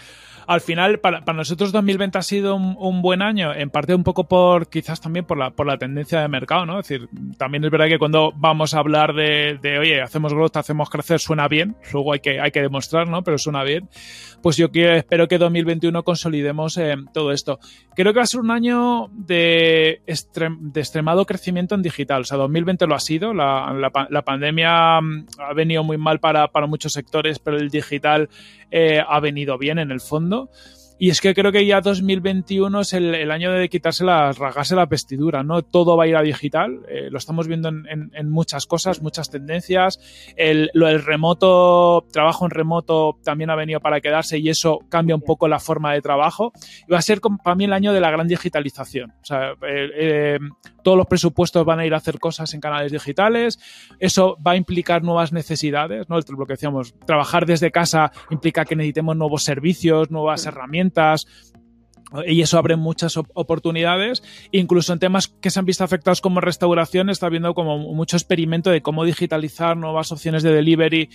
al 0.47 0.61
final, 0.61 0.99
para, 1.01 1.20
nosotros 1.32 1.72
2020 1.72 2.18
ha 2.18 2.22
sido 2.22 2.57
un, 2.57 3.03
buen 3.03 3.22
año, 3.22 3.55
en 3.55 3.70
parte 3.70 3.95
un 3.95 4.05
poco 4.05 4.24
por, 4.24 4.68
quizás 4.68 5.01
también 5.01 5.24
por 5.24 5.38
la, 5.38 5.78
tendencia 5.78 6.20
de 6.20 6.28
mercado, 6.28 6.66
¿no? 6.66 6.80
Es 6.80 6.88
decir, 6.88 7.09
también 7.36 7.64
es 7.64 7.70
verdad 7.70 7.88
que 7.88 7.99
cuando 7.99 8.32
vamos 8.36 8.74
a 8.74 8.78
hablar 8.78 9.14
de, 9.14 9.78
oye, 9.78 10.01
hacemos 10.01 10.32
growth, 10.32 10.57
hacemos 10.57 10.90
crecer, 10.90 11.20
suena 11.20 11.49
bien, 11.49 11.76
luego 11.92 12.12
hay 12.12 12.20
que, 12.20 12.40
hay 12.40 12.51
que 12.51 12.61
demostrar, 12.61 13.09
¿no? 13.09 13.22
Pero 13.22 13.38
suena 13.38 13.64
bien. 13.64 13.88
Pues 14.42 14.59
yo 14.59 14.68
espero 14.72 15.26
que 15.26 15.38
2021 15.38 16.03
consolidemos 16.03 16.76
eh, 16.76 16.97
todo 17.14 17.32
esto. 17.32 17.59
Creo 17.97 18.12
que 18.12 18.18
va 18.18 18.24
a 18.24 18.26
ser 18.26 18.40
un 18.40 18.51
año 18.51 19.09
de, 19.12 20.03
de 20.07 20.80
extremado 20.80 21.24
crecimiento 21.24 21.74
en 21.74 21.80
digital. 21.80 22.22
O 22.22 22.24
sea, 22.24 22.36
2020 22.36 22.86
lo 22.86 22.95
ha 22.95 23.01
sido. 23.01 23.32
La, 23.32 23.72
la, 24.11 24.22
pandemia 24.22 25.01
mm, 25.01 25.26
ha 25.38 25.55
venido 25.55 25.82
muy 25.82 25.97
mal 25.97 26.20
para, 26.20 26.49
para 26.49 26.66
muchos 26.66 26.92
sectores, 26.92 27.38
pero 27.38 27.57
el 27.57 27.70
digital 27.70 28.28
eh, 28.71 29.03
ha 29.07 29.21
venido 29.21 29.59
bien 29.59 29.79
en 29.79 29.91
el 29.91 30.01
fondo. 30.01 30.51
Y 31.05 31.11
es 31.11 31.21
que 31.21 31.35
creo 31.35 31.53
que 31.53 31.67
ya 31.67 31.83
2021 31.83 32.81
es 32.81 32.95
el, 32.95 33.31
año 33.31 33.53
de 33.53 33.69
quitarse 33.69 34.07
las, 34.07 34.39
rasgarse 34.39 34.75
la 34.75 34.87
vestidura, 34.87 35.43
¿no? 35.43 35.61
Todo 35.61 35.99
va 35.99 36.05
a 36.05 36.07
ir 36.07 36.17
a 36.17 36.23
digital, 36.23 36.81
eh, 36.89 37.11
lo 37.11 37.19
estamos 37.19 37.47
viendo 37.47 37.69
en, 37.69 38.31
muchas 38.31 38.65
cosas, 38.65 39.03
muchas 39.03 39.29
tendencias. 39.29 40.01
El, 40.35 40.71
lo 40.73 40.87
del 40.87 41.05
remoto, 41.05 42.07
trabajo 42.11 42.47
en 42.47 42.53
remoto 42.53 43.19
también 43.23 43.51
ha 43.51 43.55
venido 43.55 43.81
para 43.81 44.01
quedarse 44.01 44.39
y 44.39 44.49
eso 44.49 44.79
cambia 44.89 45.15
un 45.15 45.21
poco 45.21 45.47
la 45.47 45.59
forma 45.59 45.93
de 45.93 46.01
trabajo. 46.01 46.55
Y 46.89 46.93
va 46.93 47.01
a 47.01 47.03
ser 47.03 47.21
para 47.21 47.55
mí 47.55 47.65
el 47.65 47.75
año 47.75 47.93
de 47.93 48.01
la 48.01 48.11
gran 48.11 48.27
digitalización. 48.27 49.11
O 49.11 49.27
sea, 49.27 49.51
eh, 49.61 49.91
eh, 49.99 50.39
todos 50.85 50.97
los 50.97 51.07
presupuestos 51.07 51.67
van 51.67 51.81
a 51.81 51.87
ir 51.87 51.93
a 51.93 51.97
hacer 51.97 52.21
cosas 52.21 52.55
en 52.55 52.61
canales 52.61 52.93
digitales, 52.93 53.59
eso 53.99 54.37
va 54.47 54.53
a 54.53 54.57
implicar 54.57 55.03
nuevas 55.03 55.33
necesidades, 55.33 56.09
¿no? 56.09 56.17
Lo 56.17 56.47
que 56.47 56.53
decíamos, 56.53 56.95
trabajar 57.07 57.47
desde 57.47 57.71
casa 57.71 58.13
implica 58.31 58.65
que 58.65 58.77
necesitemos 58.77 59.17
nuevos 59.17 59.43
servicios, 59.43 60.11
nuevas 60.11 60.47
herramientas, 60.47 60.93
y 62.26 62.42
eso 62.42 62.59
abre 62.59 62.76
muchas 62.76 63.16
oportunidades. 63.16 64.22
Incluso 64.53 64.92
en 64.92 64.99
temas 64.99 65.28
que 65.28 65.51
se 65.51 65.59
han 65.59 65.64
visto 65.64 65.84
afectados 65.84 66.20
como 66.20 66.40
restauración, 66.40 67.11
está 67.11 67.26
habiendo 67.26 67.55
como 67.55 67.78
mucho 67.78 68.16
experimento 68.16 68.70
de 68.70 68.82
cómo 68.82 69.05
digitalizar 69.05 69.76
nuevas 69.76 70.12
opciones 70.12 70.42
de 70.42 70.53
delivery. 70.53 71.11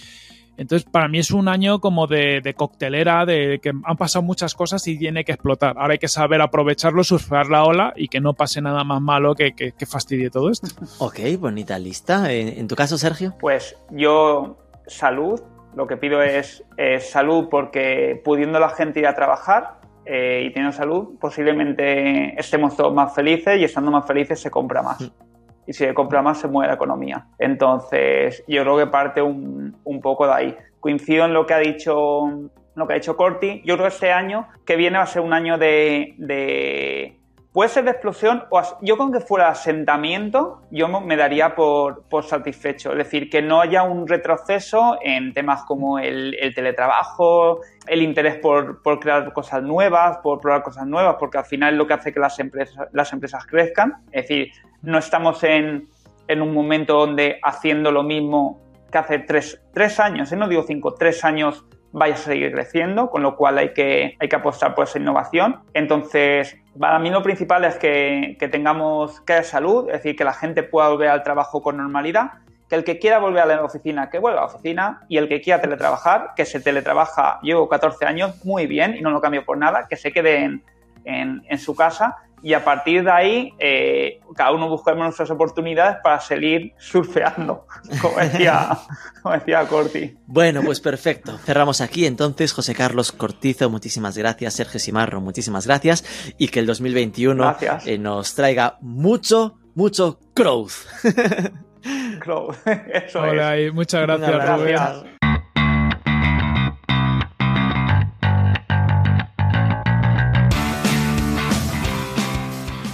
Entonces, 0.58 0.90
para 0.92 1.08
mí 1.08 1.20
es 1.20 1.32
un 1.32 1.48
año 1.48 1.80
como 1.80 2.06
de, 2.06 2.54
coctelera, 2.58 3.26
de 3.26 3.60
que 3.64 3.70
han 3.70 3.96
pasado 3.96 4.24
muchas 4.24 4.54
cosas 4.56 4.86
y 4.88 4.98
tiene 4.98 5.24
que 5.24 5.32
explotar. 5.32 5.78
Ahora 5.78 5.94
hay 5.94 6.00
que 6.00 6.10
saber 6.10 6.42
aprovecharlo, 6.42 7.02
surfear 7.06 7.48
la 7.48 7.64
ola 7.64 7.94
y 7.96 8.10
que 8.10 8.20
no 8.20 8.34
pase 8.34 8.62
nada 8.62 8.84
más 8.84 9.02
malo 9.02 9.36
que, 9.36 9.54
que, 9.54 9.86
fastidie 9.86 10.30
todo 10.30 10.50
esto. 10.50 10.68
Ok, 10.98 11.20
bonita 11.40 11.80
lista. 11.80 12.34
¿En, 12.34 12.68
tu 12.68 12.76
caso, 12.76 12.98
Sergio? 12.98 13.36
Pues 13.40 13.78
yo, 13.90 14.58
salud. 14.86 15.40
Lo 15.76 15.88
que 15.88 15.98
pido 15.98 16.22
es, 16.22 16.64
salud 17.00 17.48
porque 17.50 18.22
pudiendo 18.24 18.60
la 18.60 18.70
gente 18.70 19.00
ir 19.00 19.08
a 19.08 19.16
trabajar, 19.16 19.80
eh, 20.06 20.44
y 20.46 20.54
teniendo 20.54 20.76
salud, 20.76 21.20
posiblemente 21.20 22.40
estemos 22.40 22.76
todos 22.76 22.94
más 22.94 23.14
felices 23.14 23.60
y 23.60 23.64
estando 23.64 23.92
más 23.92 24.08
felices 24.08 24.40
se 24.40 24.50
compra 24.50 24.82
más. 24.82 25.02
Mm 25.02 25.30
y 25.70 25.74
si 25.74 25.86
se 25.86 25.94
compra 25.94 26.24
más 26.24 26.40
se 26.40 26.48
mueve 26.48 26.70
la 26.70 26.74
economía. 26.74 27.28
Entonces, 27.38 28.44
yo 28.48 28.64
creo 28.64 28.76
que 28.76 28.88
parte 28.88 29.22
un, 29.22 29.78
un 29.84 30.02
poco 30.02 30.26
de 30.26 30.34
ahí. 30.34 30.58
Coincido 30.80 31.26
en 31.26 31.34
lo 31.34 31.46
que 31.46 31.54
ha 31.54 31.60
dicho 31.60 32.50
lo 32.74 32.88
que 32.88 32.94
ha 32.94 32.96
dicho 32.96 33.16
Corti. 33.16 33.62
Yo 33.66 33.76
creo 33.76 33.88
que 33.88 33.94
este 33.94 34.12
año 34.12 34.48
que 34.66 34.76
viene 34.76 34.98
va 34.98 35.04
a 35.04 35.08
ser 35.08 35.22
un 35.22 35.32
año 35.32 35.60
de, 35.60 36.16
de 36.18 37.19
puede 37.52 37.70
ser 37.70 37.84
de 37.86 37.92
explosión 37.92 38.44
o 38.50 38.62
yo 38.82 38.98
con 38.98 39.12
que 39.12 39.20
fuera 39.20 39.50
asentamiento 39.50 40.62
yo 40.72 40.88
me 41.02 41.16
daría 41.16 41.56
por, 41.56 42.04
por, 42.04 42.24
satisfecho. 42.24 42.92
Es 42.92 42.98
decir, 42.98 43.30
que 43.30 43.42
no 43.42 43.62
haya 43.62 43.84
un 43.84 44.08
retroceso 44.08 44.98
en 45.02 45.34
temas 45.34 45.64
como 45.64 46.00
el, 46.00 46.36
el 46.40 46.54
teletrabajo, 46.54 47.62
el 47.88 48.02
interés 48.02 48.36
por, 48.38 48.82
por, 48.84 49.00
crear 49.00 49.34
cosas 49.34 49.64
nuevas, 49.64 50.18
por 50.18 50.40
probar 50.40 50.64
cosas 50.64 50.86
nuevas, 50.86 51.16
porque 51.20 51.40
al 51.40 51.46
final 51.46 51.74
es 51.74 51.78
lo 51.78 51.88
que 51.88 51.94
hace 51.94 52.14
que 52.14 52.20
las 52.20 52.40
empresas, 52.40 52.88
las 52.92 53.12
empresas 53.14 53.46
crezcan. 53.46 54.04
Es 54.12 54.28
decir, 54.28 54.52
no 54.82 55.00
estamos 55.00 55.44
en, 55.44 55.90
en 56.28 56.42
un 56.42 56.54
momento 56.54 56.94
donde 56.94 57.40
haciendo 57.44 57.92
lo 57.92 58.04
mismo 58.04 58.62
que 58.92 58.98
hace 58.98 59.20
tres, 59.20 59.62
tres 59.74 60.00
años, 60.00 60.32
¿eh? 60.32 60.36
no 60.36 60.48
digo 60.48 60.64
cinco, 60.64 60.94
tres 60.94 61.24
años 61.24 61.66
vaya 61.92 62.14
a 62.14 62.18
seguir 62.18 62.52
creciendo, 62.52 63.10
con 63.10 63.24
lo 63.24 63.36
cual 63.36 63.58
hay 63.58 63.74
que, 63.74 64.16
hay 64.20 64.30
que 64.30 64.36
apostar 64.36 64.76
por 64.76 64.86
esa 64.86 65.00
innovación. 65.00 65.62
Entonces, 65.74 66.58
para 66.80 67.00
mí 67.00 67.10
lo 67.10 67.24
principal 67.24 67.66
es 67.66 67.78
que, 67.78 68.38
que 68.40 68.48
tengamos 68.48 69.22
que 69.22 69.34
haya 69.34 69.44
salud, 69.44 69.88
es 69.88 69.94
decir, 69.94 70.16
que 70.16 70.24
la 70.24 70.34
gente 70.34 70.64
pueda 70.64 70.90
volver 70.90 71.10
al 71.10 71.24
trabajo 71.24 71.62
con 71.62 71.78
normalidad, 71.78 72.32
que 72.70 72.76
el 72.76 72.84
que 72.84 73.00
quiera 73.00 73.18
volver 73.18 73.44
a 73.44 73.46
la 73.48 73.64
oficina, 73.64 74.10
que 74.10 74.20
vuelva 74.20 74.42
a 74.42 74.44
la 74.44 74.48
oficina, 74.48 75.02
y 75.10 75.18
el 75.18 75.28
que 75.28 75.42
quiera 75.42 75.60
teletrabajar, 75.60 76.34
que 76.36 76.46
se 76.46 76.60
teletrabaja, 76.60 77.40
llevo 77.42 77.68
14 77.68 78.06
años 78.06 78.46
muy 78.46 78.68
bien 78.68 78.96
y 78.96 79.02
no 79.02 79.10
lo 79.10 79.22
cambio 79.22 79.44
por 79.44 79.58
nada, 79.58 79.88
que 79.90 79.96
se 79.96 80.12
quede 80.12 80.44
en, 80.44 80.64
en, 81.06 81.42
en 81.50 81.58
su 81.58 81.76
casa 81.76 82.18
y 82.42 82.54
a 82.54 82.64
partir 82.64 83.04
de 83.04 83.12
ahí 83.12 83.54
eh, 83.60 84.20
cada 84.36 84.52
uno 84.52 84.70
buscamos 84.70 85.04
nuestras 85.04 85.30
oportunidades 85.32 85.98
para 86.04 86.20
seguir 86.20 86.74
surfeando, 86.78 87.66
como 88.02 88.18
decía, 88.18 88.78
como 89.22 89.36
decía 89.36 89.68
Corti. 89.68 90.18
Bueno, 90.26 90.62
pues 90.64 90.80
perfecto. 90.80 91.38
Cerramos 91.40 91.82
aquí 91.82 92.06
entonces. 92.06 92.54
José 92.54 92.74
Carlos 92.76 93.12
Cortizo, 93.12 93.70
muchísimas 93.70 94.18
gracias. 94.18 94.54
Sergio 94.54 94.80
Simarro, 94.80 95.22
muchísimas 95.22 95.68
gracias. 95.68 96.04
Y 96.38 96.48
que 96.50 96.60
el 96.60 96.66
2021 96.66 97.58
eh, 97.86 97.98
nos 97.98 98.36
traiga 98.36 98.78
mucho, 98.82 99.58
mucho 99.76 100.20
growth. 100.36 100.74
growth, 102.20 102.58
eso 102.94 103.22
Hola, 103.22 103.58
es. 103.58 103.70
Y 103.70 103.72
muchas 103.72 104.02
gracias, 104.02 104.32
gracias. 104.32 105.19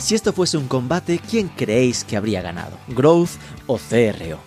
Si 0.06 0.14
esto 0.14 0.34
fuese 0.34 0.60
un 0.60 0.68
combate, 0.68 1.18
¿quién 1.18 1.47
creéis 1.47 2.03
que 2.03 2.16
habría 2.16 2.43
ganado? 2.43 2.78
¿Growth 2.89 3.32
o 3.66 3.80
CRO? 3.80 4.38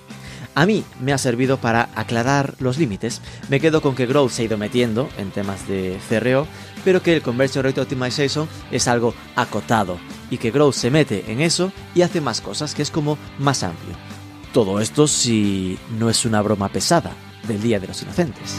A 0.54 0.66
mí 0.66 0.84
me 1.00 1.12
ha 1.12 1.18
servido 1.18 1.56
para 1.56 1.88
aclarar 1.96 2.54
los 2.60 2.78
límites. 2.78 3.20
Me 3.48 3.58
quedo 3.58 3.82
con 3.82 3.96
que 3.96 4.06
Growth 4.06 4.30
se 4.30 4.42
ha 4.42 4.44
ido 4.44 4.56
metiendo 4.56 5.08
en 5.18 5.32
temas 5.32 5.66
de 5.66 5.98
CRO, 6.08 6.46
pero 6.84 7.02
que 7.02 7.12
el 7.12 7.22
Conversion 7.22 7.64
Rate 7.64 7.80
Optimization 7.80 8.48
es 8.70 8.86
algo 8.86 9.14
acotado 9.34 9.98
y 10.30 10.38
que 10.38 10.52
Growth 10.52 10.74
se 10.74 10.92
mete 10.92 11.24
en 11.26 11.40
eso 11.40 11.72
y 11.92 12.02
hace 12.02 12.20
más 12.20 12.40
cosas, 12.40 12.72
que 12.72 12.82
es 12.82 12.92
como 12.92 13.18
más 13.40 13.64
amplio. 13.64 13.96
Todo 14.52 14.78
esto 14.78 15.08
si 15.08 15.76
no 15.98 16.08
es 16.08 16.24
una 16.24 16.40
broma 16.40 16.68
pesada 16.68 17.10
del 17.48 17.60
Día 17.60 17.80
de 17.80 17.88
los 17.88 18.00
Inocentes. 18.00 18.54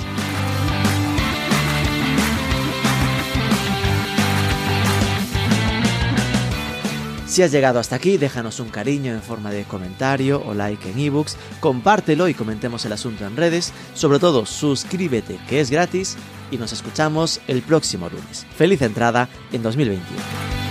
Si 7.30 7.43
has 7.43 7.51
llegado 7.51 7.80
hasta 7.80 7.95
aquí, 7.95 8.17
déjanos 8.17 8.59
un 8.59 8.69
cariño 8.69 9.13
en 9.13 9.21
forma 9.21 9.51
de 9.51 9.63
comentario 9.63 10.41
o 10.47 10.55
like 10.55 10.89
en 10.89 10.97
ebooks, 10.97 11.38
compártelo 11.59 12.27
y 12.27 12.34
comentemos 12.34 12.86
el 12.86 12.91
asunto 12.91 13.23
en 13.27 13.38
redes, 13.38 13.71
sobre 13.93 14.17
todo 14.17 14.47
suscríbete 14.47 15.38
que 15.47 15.59
es 15.59 15.69
gratis 15.69 16.17
y 16.49 16.57
nos 16.57 16.73
escuchamos 16.73 17.39
el 17.47 17.61
próximo 17.61 18.09
lunes. 18.09 18.47
Feliz 18.57 18.82
entrada 18.82 19.30
en 19.51 19.61
2021. 19.61 20.68